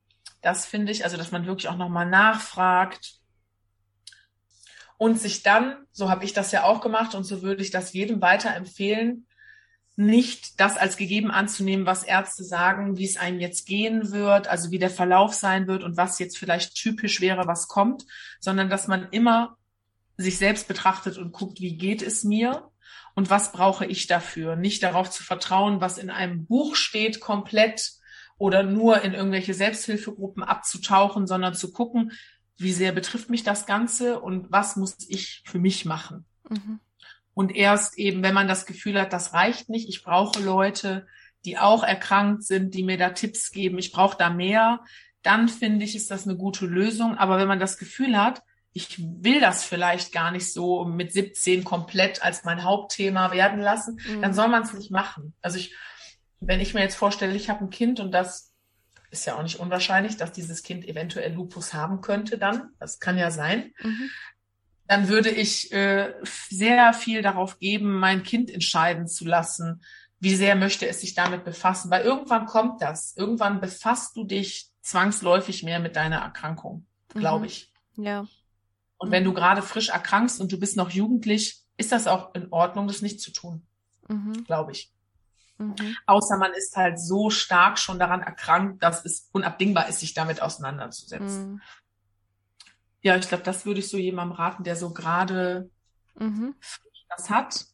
Das 0.43 0.67
finde 0.67 0.91
ich, 0.93 1.05
also 1.05 1.17
dass 1.17 1.31
man 1.31 1.47
wirklich 1.47 1.69
auch 1.69 1.77
nochmal 1.77 2.07
nachfragt 2.07 3.21
und 4.97 5.21
sich 5.21 5.43
dann, 5.43 5.87
so 5.93 6.11
habe 6.11 6.25
ich 6.25 6.33
das 6.33 6.53
ja 6.53 6.65
auch 6.65 6.81
gemacht 6.81 7.15
und 7.15 7.25
so 7.25 7.43
würde 7.43 7.63
ich 7.63 7.71
das 7.71 7.93
jedem 7.93 8.21
weiterempfehlen, 8.21 9.27
nicht 10.01 10.59
das 10.59 10.79
als 10.79 10.97
gegeben 10.97 11.31
anzunehmen, 11.31 11.85
was 11.85 12.05
Ärzte 12.05 12.43
sagen, 12.43 12.97
wie 12.97 13.05
es 13.05 13.19
einem 13.19 13.39
jetzt 13.39 13.67
gehen 13.67 14.13
wird, 14.13 14.49
also 14.49 14.71
wie 14.71 14.79
der 14.79 14.89
Verlauf 14.89 15.35
sein 15.35 15.67
wird 15.67 15.85
und 15.85 15.99
was 15.99 16.19
jetzt 16.19 16.39
vielleicht 16.39 16.75
typisch 16.75 17.21
wäre, 17.21 17.47
was 17.47 17.69
kommt, 17.69 18.07
sondern 18.41 18.71
dass 18.71 18.89
man 18.89 19.09
immer 19.11 19.59
sich 20.17 20.39
selbst 20.39 20.69
betrachtet 20.69 21.19
und 21.19 21.33
guckt, 21.33 21.61
wie 21.61 21.77
geht 21.77 22.01
es 22.01 22.25
mir 22.25 22.71
und 23.15 23.29
was 23.29 23.53
brauche 23.53 23.85
ich 23.85 24.07
dafür. 24.07 24.57
Nicht 24.57 24.83
darauf 24.83 25.11
zu 25.11 25.23
vertrauen, 25.23 25.83
was 25.83 25.99
in 25.99 26.09
einem 26.09 26.47
Buch 26.47 26.77
steht, 26.77 27.21
komplett 27.21 27.93
oder 28.39 28.63
nur 28.63 29.03
in 29.03 29.13
irgendwelche 29.13 29.53
Selbsthilfegruppen 29.53 30.43
abzutauchen, 30.43 31.27
sondern 31.27 31.53
zu 31.53 31.73
gucken, 31.73 32.13
wie 32.57 32.73
sehr 32.73 32.93
betrifft 32.93 33.29
mich 33.29 33.43
das 33.43 33.67
Ganze 33.67 34.19
und 34.21 34.51
was 34.51 34.77
muss 34.77 34.97
ich 35.09 35.43
für 35.45 35.59
mich 35.59 35.85
machen. 35.85 36.25
Mhm. 36.49 36.81
Und 37.35 37.55
erst 37.55 37.99
eben, 37.99 38.23
wenn 38.23 38.35
man 38.35 38.49
das 38.49 38.67
Gefühl 38.67 39.01
hat, 39.01 39.13
das 39.13 39.33
reicht 39.33 39.69
nicht, 39.69 39.89
ich 39.89 40.03
brauche 40.03 40.41
Leute, 40.41 41.07
die 41.45 41.59
auch 41.59 41.83
erkrankt 41.83 42.45
sind, 42.45 42.75
die 42.75 42.83
mir 42.83 42.99
da 42.99 43.11
Tipps 43.11 43.51
geben, 43.51 43.79
ich 43.79 43.93
brauche 43.93 44.19
da 44.19 44.31
mehr, 44.31 44.81
dann 45.23 45.49
finde 45.49 45.85
ich, 45.85 45.97
ist 45.97 46.11
das 46.11 46.27
eine 46.27 46.37
gute 46.37 46.67
Lösung. 46.67 47.17
Aber 47.17 47.39
wenn 47.39 47.49
man 47.49 47.61
das 47.61 47.79
Gefühl 47.79 48.19
hat, 48.19 48.43
ich 48.73 48.99
will 48.99 49.41
das 49.41 49.65
vielleicht 49.65 50.13
gar 50.13 50.31
nicht 50.31 50.53
so 50.53 50.85
mit 50.85 51.13
17 51.13 51.65
komplett 51.65 52.23
als 52.23 52.45
mein 52.45 52.63
Hauptthema 52.63 53.33
werden 53.33 53.61
lassen, 53.61 54.01
mhm. 54.07 54.23
dann 54.23 54.35
soll 54.35 54.49
man 54.49 54.63
es 54.63 54.73
nicht 54.73 54.91
machen. 54.91 55.35
Also 55.43 55.59
ich, 55.59 55.75
wenn 56.41 56.61
ich 56.61 56.75
mir 56.75 56.81
jetzt 56.81 56.95
vorstelle, 56.95 57.35
ich 57.35 57.51
habe 57.51 57.65
ein 57.65 57.71
Kind 57.71 58.01
und 58.01 58.13
das 58.13 58.53
ist 59.11 59.27
ja 59.27 59.37
auch 59.37 59.43
nicht 59.43 59.59
unwahrscheinlich, 59.59 60.17
dass 60.17 60.33
dieses 60.33 60.63
Kind 60.63 60.87
eventuell 60.87 61.33
Lupus 61.33 61.75
haben 61.75 62.01
könnte 62.01 62.39
dann, 62.39 62.71
das 62.79 63.01
kann 63.01 63.19
ja 63.19 63.31
sein, 63.31 63.73
mhm 63.83 64.11
dann 64.91 65.09
würde 65.09 65.31
ich 65.31 65.71
äh, 65.71 66.15
sehr 66.49 66.93
viel 66.95 67.23
darauf 67.23 67.61
geben, 67.61 68.01
mein 68.01 68.25
Kind 68.25 68.51
entscheiden 68.51 69.07
zu 69.07 69.25
lassen, 69.25 69.85
wie 70.19 70.35
sehr 70.35 70.57
möchte 70.57 70.89
es 70.89 71.01
sich 71.01 71.15
damit 71.15 71.45
befassen. 71.45 71.93
Weil 71.93 72.03
irgendwann 72.03 72.47
kommt 72.47 72.83
das. 72.83 73.17
Irgendwann 73.17 73.61
befasst 73.61 74.17
du 74.17 74.25
dich 74.25 74.69
zwangsläufig 74.83 75.63
mehr 75.63 75.79
mit 75.79 75.95
deiner 75.95 76.19
Erkrankung, 76.19 76.87
glaube 77.15 77.39
mhm. 77.39 77.45
ich. 77.45 77.73
Ja. 77.95 78.27
Und 78.97 79.11
mhm. 79.11 79.13
wenn 79.13 79.23
du 79.23 79.33
gerade 79.33 79.63
frisch 79.63 79.91
erkrankst 79.91 80.41
und 80.41 80.51
du 80.51 80.59
bist 80.59 80.77
noch 80.77 80.91
jugendlich, 80.91 81.61
ist 81.77 81.93
das 81.93 82.09
auch 82.09 82.35
in 82.35 82.49
Ordnung, 82.51 82.89
das 82.89 83.01
nicht 83.01 83.21
zu 83.21 83.31
tun, 83.31 83.63
mhm. 84.09 84.43
glaube 84.43 84.73
ich. 84.73 84.93
Mhm. 85.59 85.97
Außer 86.07 86.37
man 86.37 86.51
ist 86.53 86.77
halt 86.77 86.99
so 86.99 87.31
stark 87.31 87.79
schon 87.79 88.01
daran 88.01 88.23
erkrankt, 88.23 88.83
dass 88.83 89.05
es 89.05 89.29
unabdingbar 89.31 89.89
ist, 89.89 90.01
sich 90.01 90.15
damit 90.15 90.43
auseinanderzusetzen. 90.43 91.63
Ja, 93.03 93.17
ich 93.17 93.29
glaube, 93.29 93.45
das 93.45 93.67
würde 93.67 93.81
ich 93.81 93.89
so 93.89 93.97
jemandem 93.97 94.37
raten, 94.37 94.65
der 94.65 94.77
so 94.77 94.93
gerade 94.93 95.71
mhm. 96.19 96.55
das 97.17 97.31
hat. 97.31 97.67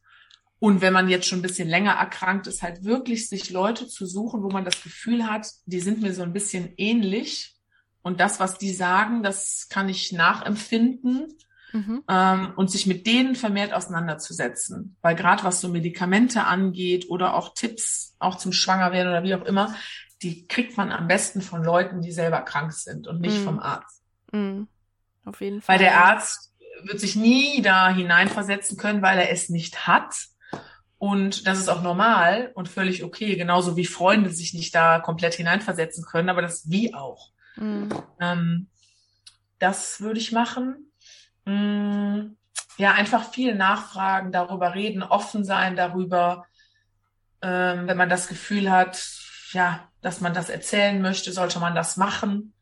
Und 0.59 0.81
wenn 0.81 0.93
man 0.93 1.09
jetzt 1.09 1.27
schon 1.27 1.41
ein 1.41 1.43
bisschen 1.43 1.69
länger 1.69 1.93
erkrankt 1.93 2.47
ist, 2.47 2.63
halt 2.63 2.85
wirklich 2.85 3.29
sich 3.29 3.51
Leute 3.51 3.87
zu 3.87 4.07
suchen, 4.07 4.43
wo 4.43 4.49
man 4.49 4.65
das 4.65 4.83
Gefühl 4.83 5.27
hat, 5.27 5.49
die 5.67 5.81
sind 5.81 6.01
mir 6.01 6.15
so 6.15 6.23
ein 6.23 6.33
bisschen 6.33 6.73
ähnlich. 6.77 7.57
Und 8.03 8.21
das, 8.21 8.41
was 8.41 8.57
die 8.57 8.73
sagen, 8.73 9.23
das 9.23 9.69
kann 9.69 9.89
ich 9.89 10.13
nachempfinden. 10.13 11.35
Mhm. 11.73 12.05
Ähm, 12.09 12.53
und 12.57 12.71
sich 12.71 12.87
mit 12.87 13.07
denen 13.07 13.35
vermehrt 13.35 13.75
auseinanderzusetzen. 13.75 14.97
Weil 15.03 15.17
gerade 15.17 15.45
was 15.45 15.61
so 15.61 15.69
Medikamente 15.69 16.45
angeht 16.45 17.11
oder 17.11 17.35
auch 17.35 17.53
Tipps, 17.53 18.15
auch 18.19 18.37
zum 18.37 18.53
Schwangerwerden 18.53 19.13
oder 19.13 19.25
wie 19.25 19.35
auch 19.35 19.45
immer, 19.45 19.75
die 20.23 20.47
kriegt 20.47 20.77
man 20.77 20.91
am 20.91 21.09
besten 21.09 21.43
von 21.43 21.63
Leuten, 21.63 22.01
die 22.01 22.13
selber 22.13 22.41
krank 22.43 22.73
sind 22.73 23.07
und 23.07 23.21
nicht 23.21 23.41
mhm. 23.41 23.45
vom 23.45 23.59
Arzt. 23.59 24.03
Mhm. 24.33 24.69
Auf 25.27 25.41
jeden 25.41 25.61
Fall. 25.61 25.75
Weil 25.75 25.85
der 25.85 26.05
Arzt 26.05 26.55
wird 26.83 27.01
sich 27.01 27.17
nie 27.17 27.61
da 27.61 27.91
hineinversetzen 27.91 28.79
können, 28.79 29.03
weil 29.03 29.19
er 29.19 29.31
es 29.31 29.49
nicht 29.49 29.87
hat. 29.87 30.15
Und 30.99 31.47
das 31.47 31.59
ist 31.59 31.69
auch 31.69 31.83
normal 31.83 32.53
und 32.55 32.69
völlig 32.69 33.05
okay, 33.05 33.37
genauso 33.37 33.77
wie 33.77 33.85
Freunde 33.85 34.31
sich 34.31 34.55
nicht 34.55 34.75
da 34.75 35.01
komplett 35.01 35.35
hineinversetzen 35.35 36.05
können, 36.05 36.31
aber 36.31 36.41
das 36.41 36.71
wie 36.71 36.95
auch. 36.95 37.33
Mhm. 37.57 37.91
Ähm, 38.19 38.69
das 39.59 40.01
würde 40.01 40.21
ich 40.21 40.33
machen. 40.33 40.91
Mhm. 41.45 42.37
Ja, 42.79 42.93
einfach 42.93 43.31
viel 43.31 43.55
nachfragen, 43.55 44.33
darüber 44.33 44.75
reden, 44.75 45.03
offen 45.03 45.45
sein 45.45 45.77
darüber. 45.77 46.47
Ähm, 47.43 47.87
wenn 47.87 47.97
man 47.97 48.09
das 48.09 48.29
Gefühl 48.29 48.71
hat, 48.71 49.03
ja, 49.53 49.89
dass 50.03 50.21
man 50.21 50.35
das 50.35 50.51
erzählen 50.51 51.01
möchte, 51.01 51.33
sollte 51.33 51.59
man 51.59 51.75
das 51.75 51.97
machen 51.97 52.55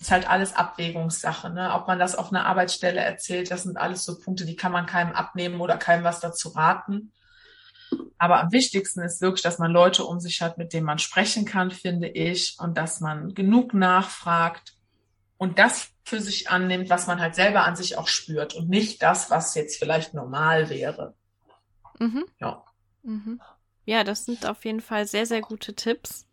ist 0.00 0.10
halt 0.10 0.28
alles 0.28 0.54
Abwägungssache. 0.54 1.50
Ne? 1.50 1.72
Ob 1.74 1.86
man 1.86 1.98
das 1.98 2.16
auf 2.16 2.32
einer 2.32 2.46
Arbeitsstelle 2.46 3.00
erzählt, 3.00 3.50
das 3.50 3.64
sind 3.64 3.76
alles 3.76 4.04
so 4.04 4.18
Punkte, 4.18 4.46
die 4.46 4.56
kann 4.56 4.72
man 4.72 4.86
keinem 4.86 5.12
abnehmen 5.12 5.60
oder 5.60 5.76
keinem 5.76 6.04
was 6.04 6.20
dazu 6.20 6.48
raten. 6.48 7.12
Aber 8.16 8.40
am 8.40 8.52
wichtigsten 8.52 9.02
ist 9.02 9.20
wirklich, 9.20 9.42
dass 9.42 9.58
man 9.58 9.70
Leute 9.70 10.04
um 10.04 10.18
sich 10.20 10.40
hat, 10.40 10.58
mit 10.58 10.72
denen 10.72 10.86
man 10.86 10.98
sprechen 10.98 11.44
kann, 11.44 11.70
finde 11.70 12.08
ich, 12.08 12.56
und 12.58 12.78
dass 12.78 13.00
man 13.00 13.34
genug 13.34 13.74
nachfragt 13.74 14.74
und 15.36 15.58
das 15.58 15.90
für 16.04 16.20
sich 16.20 16.50
annimmt, 16.50 16.88
was 16.88 17.06
man 17.06 17.20
halt 17.20 17.34
selber 17.34 17.64
an 17.64 17.76
sich 17.76 17.98
auch 17.98 18.08
spürt 18.08 18.54
und 18.54 18.68
nicht 18.68 19.02
das, 19.02 19.30
was 19.30 19.54
jetzt 19.54 19.78
vielleicht 19.78 20.14
normal 20.14 20.70
wäre. 20.70 21.14
Mhm. 21.98 22.24
Ja. 22.38 22.64
Mhm. 23.02 23.40
Ja, 23.84 24.04
das 24.04 24.24
sind 24.24 24.46
auf 24.46 24.64
jeden 24.64 24.80
Fall 24.80 25.06
sehr, 25.06 25.26
sehr 25.26 25.40
gute 25.40 25.74
Tipps. 25.74 26.26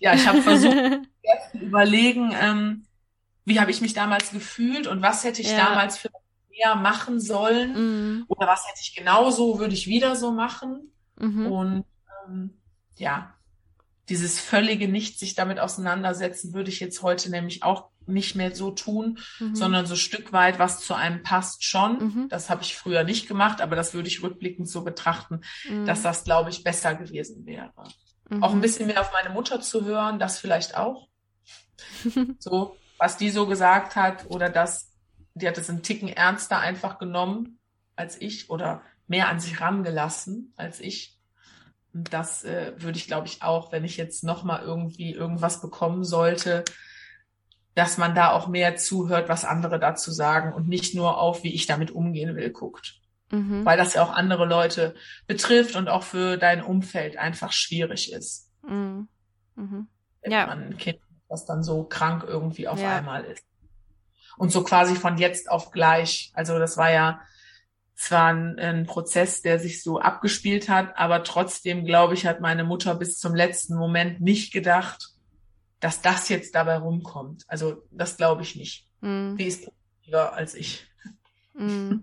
Ja, 0.00 0.14
ich 0.14 0.26
habe 0.26 0.42
versucht, 0.42 0.76
zu 1.52 1.58
überlegen, 1.58 2.34
ähm, 2.38 2.84
wie 3.44 3.60
habe 3.60 3.70
ich 3.70 3.80
mich 3.80 3.94
damals 3.94 4.30
gefühlt 4.30 4.86
und 4.86 5.02
was 5.02 5.24
hätte 5.24 5.40
ich 5.40 5.50
ja. 5.50 5.56
damals 5.56 5.98
für 5.98 6.10
mehr 6.58 6.74
machen 6.74 7.20
sollen 7.20 7.72
mhm. 7.72 8.24
oder 8.28 8.46
was 8.46 8.66
hätte 8.68 8.80
ich 8.82 8.94
genauso, 8.94 9.58
würde 9.58 9.74
ich 9.74 9.86
wieder 9.86 10.16
so 10.16 10.32
machen. 10.32 10.92
Mhm. 11.16 11.46
Und 11.46 11.84
ähm, 12.26 12.50
ja, 12.96 13.34
dieses 14.08 14.40
völlige 14.40 14.88
Nicht 14.88 15.18
sich 15.18 15.34
damit 15.34 15.60
auseinandersetzen, 15.60 16.54
würde 16.54 16.70
ich 16.70 16.80
jetzt 16.80 17.02
heute 17.02 17.30
nämlich 17.30 17.62
auch 17.62 17.90
nicht 18.06 18.34
mehr 18.34 18.54
so 18.54 18.70
tun, 18.70 19.18
mhm. 19.38 19.54
sondern 19.54 19.86
so 19.86 19.94
Stück 19.94 20.32
weit, 20.32 20.58
was 20.58 20.80
zu 20.80 20.94
einem 20.94 21.22
passt 21.22 21.62
schon. 21.62 21.98
Mhm. 21.98 22.28
Das 22.30 22.48
habe 22.48 22.62
ich 22.62 22.74
früher 22.74 23.04
nicht 23.04 23.28
gemacht, 23.28 23.60
aber 23.60 23.76
das 23.76 23.92
würde 23.92 24.08
ich 24.08 24.22
rückblickend 24.22 24.68
so 24.68 24.82
betrachten, 24.82 25.42
mhm. 25.68 25.84
dass 25.84 26.02
das, 26.02 26.24
glaube 26.24 26.50
ich, 26.50 26.64
besser 26.64 26.94
gewesen 26.94 27.44
wäre. 27.44 27.72
Mhm. 28.28 28.42
Auch 28.42 28.52
ein 28.52 28.60
bisschen 28.60 28.86
mehr 28.86 29.00
auf 29.00 29.12
meine 29.12 29.30
Mutter 29.30 29.60
zu 29.60 29.84
hören, 29.84 30.18
das 30.18 30.38
vielleicht 30.38 30.76
auch. 30.76 31.08
so, 32.38 32.76
was 32.98 33.16
die 33.16 33.30
so 33.30 33.46
gesagt 33.46 33.96
hat 33.96 34.26
oder 34.28 34.48
das, 34.48 34.92
die 35.34 35.46
hat 35.46 35.58
es 35.58 35.70
einen 35.70 35.82
Ticken 35.82 36.08
ernster 36.08 36.58
einfach 36.58 36.98
genommen 36.98 37.58
als 37.96 38.20
ich 38.20 38.50
oder 38.50 38.82
mehr 39.06 39.28
an 39.28 39.40
sich 39.40 39.60
rangelassen 39.60 40.52
als 40.56 40.80
ich. 40.80 41.16
Und 41.94 42.12
das 42.12 42.44
äh, 42.44 42.74
würde 42.76 42.98
ich, 42.98 43.06
glaube 43.06 43.26
ich, 43.26 43.42
auch, 43.42 43.72
wenn 43.72 43.84
ich 43.84 43.96
jetzt 43.96 44.22
nochmal 44.22 44.62
irgendwie 44.62 45.12
irgendwas 45.12 45.60
bekommen 45.60 46.04
sollte, 46.04 46.64
dass 47.74 47.96
man 47.96 48.14
da 48.14 48.32
auch 48.32 48.48
mehr 48.48 48.76
zuhört, 48.76 49.28
was 49.28 49.44
andere 49.44 49.78
dazu 49.78 50.10
sagen 50.10 50.52
und 50.52 50.68
nicht 50.68 50.94
nur 50.94 51.18
auf, 51.18 51.44
wie 51.44 51.54
ich 51.54 51.66
damit 51.66 51.90
umgehen 51.90 52.36
will, 52.36 52.50
guckt 52.50 52.97
mhm. 53.30 53.64
weil 53.64 53.76
das 53.76 53.94
ja 53.94 54.02
auch 54.02 54.12
andere 54.12 54.46
Leute 54.46 54.94
betrifft 55.26 55.76
und 55.76 55.88
auch 55.88 56.02
für 56.02 56.36
dein 56.36 56.62
Umfeld 56.62 57.16
einfach 57.16 57.52
schwierig 57.52 58.12
ist. 58.12 58.50
Mhm. 58.62 59.08
Mhm. 59.54 59.88
Wenn 60.22 60.32
ja. 60.32 60.46
man 60.46 60.64
ein 60.64 60.76
Kind, 60.76 60.98
das 61.28 61.44
dann 61.44 61.62
so 61.62 61.84
krank 61.84 62.24
irgendwie 62.26 62.68
auf 62.68 62.80
ja. 62.80 62.96
einmal 62.96 63.24
ist. 63.24 63.44
Und 64.36 64.52
so 64.52 64.62
quasi 64.62 64.94
von 64.94 65.18
jetzt 65.18 65.50
auf 65.50 65.72
gleich. 65.72 66.30
Also 66.34 66.58
das 66.58 66.76
war 66.76 66.90
ja 66.90 67.20
zwar 67.94 68.32
ein, 68.32 68.58
ein 68.58 68.86
Prozess, 68.86 69.42
der 69.42 69.58
sich 69.58 69.82
so 69.82 69.98
abgespielt 69.98 70.68
hat, 70.68 70.96
aber 70.96 71.24
trotzdem, 71.24 71.84
glaube 71.84 72.14
ich, 72.14 72.26
hat 72.26 72.40
meine 72.40 72.62
Mutter 72.62 72.94
bis 72.94 73.18
zum 73.18 73.34
letzten 73.34 73.74
Moment 73.74 74.20
nicht 74.20 74.52
gedacht, 74.52 75.08
dass 75.80 76.00
das 76.00 76.28
jetzt 76.28 76.54
dabei 76.54 76.78
rumkommt. 76.78 77.44
Also 77.48 77.82
das 77.90 78.16
glaube 78.16 78.42
ich 78.42 78.54
nicht. 78.54 78.86
Mm. 79.00 79.36
Die 79.36 79.46
ist 79.46 79.64
positiver 79.64 80.32
als 80.32 80.54
ich. 80.54 80.86
Mm. 81.54 81.94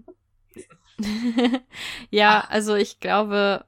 ja, 2.10 2.46
also 2.50 2.76
ich 2.76 3.00
glaube, 3.00 3.66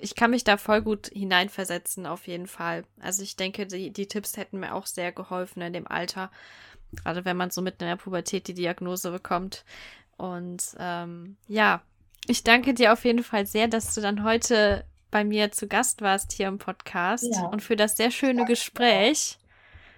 ich 0.00 0.14
kann 0.14 0.30
mich 0.30 0.44
da 0.44 0.56
voll 0.56 0.82
gut 0.82 1.08
hineinversetzen, 1.08 2.06
auf 2.06 2.26
jeden 2.26 2.46
Fall. 2.46 2.84
Also 3.00 3.22
ich 3.22 3.36
denke, 3.36 3.66
die, 3.66 3.90
die 3.90 4.06
Tipps 4.06 4.36
hätten 4.36 4.60
mir 4.60 4.74
auch 4.74 4.86
sehr 4.86 5.12
geholfen 5.12 5.62
in 5.62 5.72
dem 5.72 5.86
Alter. 5.86 6.30
Gerade 6.92 7.24
wenn 7.24 7.36
man 7.36 7.50
so 7.50 7.60
mitten 7.60 7.82
in 7.82 7.88
der 7.88 7.96
Pubertät 7.96 8.48
die 8.48 8.54
Diagnose 8.54 9.10
bekommt. 9.10 9.64
Und 10.16 10.74
ähm, 10.78 11.36
ja, 11.46 11.82
ich 12.26 12.44
danke 12.44 12.74
dir 12.74 12.92
auf 12.92 13.04
jeden 13.04 13.22
Fall 13.22 13.46
sehr, 13.46 13.68
dass 13.68 13.94
du 13.94 14.00
dann 14.00 14.24
heute 14.24 14.84
bei 15.10 15.24
mir 15.24 15.52
zu 15.52 15.68
Gast 15.68 16.02
warst 16.02 16.32
hier 16.32 16.48
im 16.48 16.58
Podcast 16.58 17.28
ja. 17.32 17.46
und 17.46 17.62
für 17.62 17.76
das 17.76 17.96
sehr 17.96 18.10
schöne 18.10 18.44
Gespräch. 18.44 19.38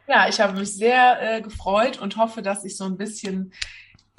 Ja, 0.07 0.29
ich 0.29 0.41
habe 0.41 0.59
mich 0.59 0.75
sehr 0.75 1.37
äh, 1.37 1.41
gefreut 1.41 2.01
und 2.01 2.17
hoffe, 2.17 2.43
dass 2.43 2.65
ich 2.65 2.77
so 2.77 2.85
ein 2.85 2.97
bisschen 2.97 3.53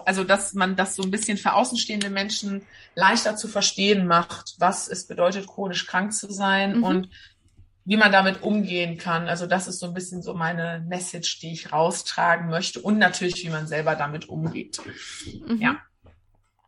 also 0.05 0.23
dass 0.23 0.53
man 0.53 0.75
das 0.75 0.95
so 0.95 1.03
ein 1.03 1.11
bisschen 1.11 1.37
für 1.37 1.53
außenstehende 1.53 2.09
Menschen 2.09 2.63
leichter 2.95 3.35
zu 3.35 3.47
verstehen 3.47 4.07
macht, 4.07 4.55
was 4.59 4.87
es 4.87 5.07
bedeutet, 5.07 5.47
chronisch 5.47 5.87
krank 5.87 6.13
zu 6.13 6.31
sein 6.31 6.77
mhm. 6.77 6.83
und 6.83 7.09
wie 7.83 7.97
man 7.97 8.11
damit 8.11 8.43
umgehen 8.43 8.97
kann. 8.97 9.27
Also 9.27 9.47
das 9.47 9.67
ist 9.67 9.79
so 9.79 9.87
ein 9.87 9.93
bisschen 9.93 10.21
so 10.21 10.33
meine 10.33 10.85
Message, 10.87 11.39
die 11.39 11.51
ich 11.51 11.71
raustragen 11.71 12.49
möchte 12.49 12.81
und 12.81 12.99
natürlich, 12.99 13.43
wie 13.43 13.49
man 13.49 13.67
selber 13.67 13.95
damit 13.95 14.29
umgeht. 14.29 14.79
Mhm. 15.47 15.57
Ja. 15.57 15.77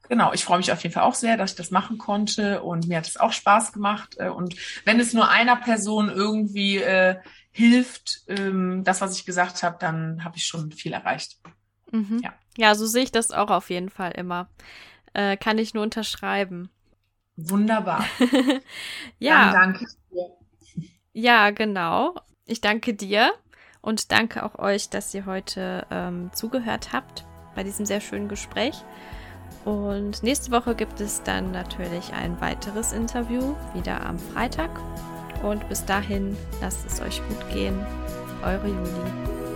Genau, 0.10 0.34
ich 0.34 0.44
freue 0.44 0.58
mich 0.58 0.72
auf 0.72 0.84
jeden 0.84 0.94
Fall 0.94 1.04
auch 1.04 1.16
sehr, 1.16 1.38
dass 1.38 1.52
ich 1.52 1.58
das 1.58 1.72
machen 1.72 1.98
konnte 1.98 2.62
und 2.62 2.88
mir 2.88 2.98
hat 2.98 3.08
es 3.08 3.18
auch 3.18 3.32
Spaß 3.32 3.72
gemacht. 3.72 4.16
Äh, 4.18 4.30
und 4.30 4.56
wenn 4.86 5.00
es 5.00 5.14
nur 5.14 5.30
einer 5.30 5.56
Person 5.56 6.10
irgendwie 6.10 6.78
äh, 6.78 7.16
hilft, 7.52 8.22
ähm, 8.28 8.84
das, 8.84 9.00
was 9.00 9.16
ich 9.18 9.26
gesagt 9.26 9.64
habe, 9.64 9.78
dann 9.80 10.24
habe 10.24 10.38
ich 10.38 10.46
schon 10.46 10.72
viel 10.72 10.94
erreicht. 10.94 11.38
Mhm. 11.92 12.20
Ja. 12.24 12.34
Ja, 12.58 12.76
so 12.76 12.86
sehe 12.86 13.04
ich 13.04 13.12
das 13.12 13.32
auch 13.32 13.50
auf 13.50 13.70
jeden 13.70 13.90
Fall 13.90 14.12
immer. 14.12 14.48
Äh, 15.14 15.38
kann 15.38 15.58
ich 15.58 15.74
nur 15.74 15.84
unterschreiben. 15.84 16.70
Wunderbar. 17.36 18.06
ja. 19.20 19.52
Dann 19.52 19.74
danke 19.74 19.86
dir. 20.12 20.30
Ja, 21.14 21.52
genau. 21.52 22.16
Ich 22.46 22.62
danke 22.62 22.94
dir 22.94 23.34
und 23.82 24.12
danke 24.12 24.44
auch 24.44 24.60
euch, 24.60 24.90
dass 24.90 25.14
ihr 25.14 25.26
heute 25.26 25.86
ähm, 25.92 26.32
zugehört 26.34 26.94
habt 26.94 27.26
bei 27.56 27.64
diesem 27.64 27.86
sehr 27.86 28.02
schönen 28.02 28.28
Gespräch. 28.28 28.84
Und 29.66 30.24
nächste 30.24 30.52
Woche 30.52 30.76
gibt 30.76 31.00
es 31.00 31.24
dann 31.24 31.52
natürlich 31.52 32.12
ein 32.14 32.40
weiteres 32.42 32.92
Interview, 32.92 33.56
wieder 33.74 34.06
am 34.06 34.20
Freitag. 34.20 34.72
Und 35.42 35.68
bis 35.70 35.86
dahin, 35.86 36.36
lasst 36.62 36.86
es 36.86 37.02
euch 37.02 37.22
gut 37.28 37.50
gehen. 37.52 37.80
Eure 38.44 38.68
Juli. 38.68 39.53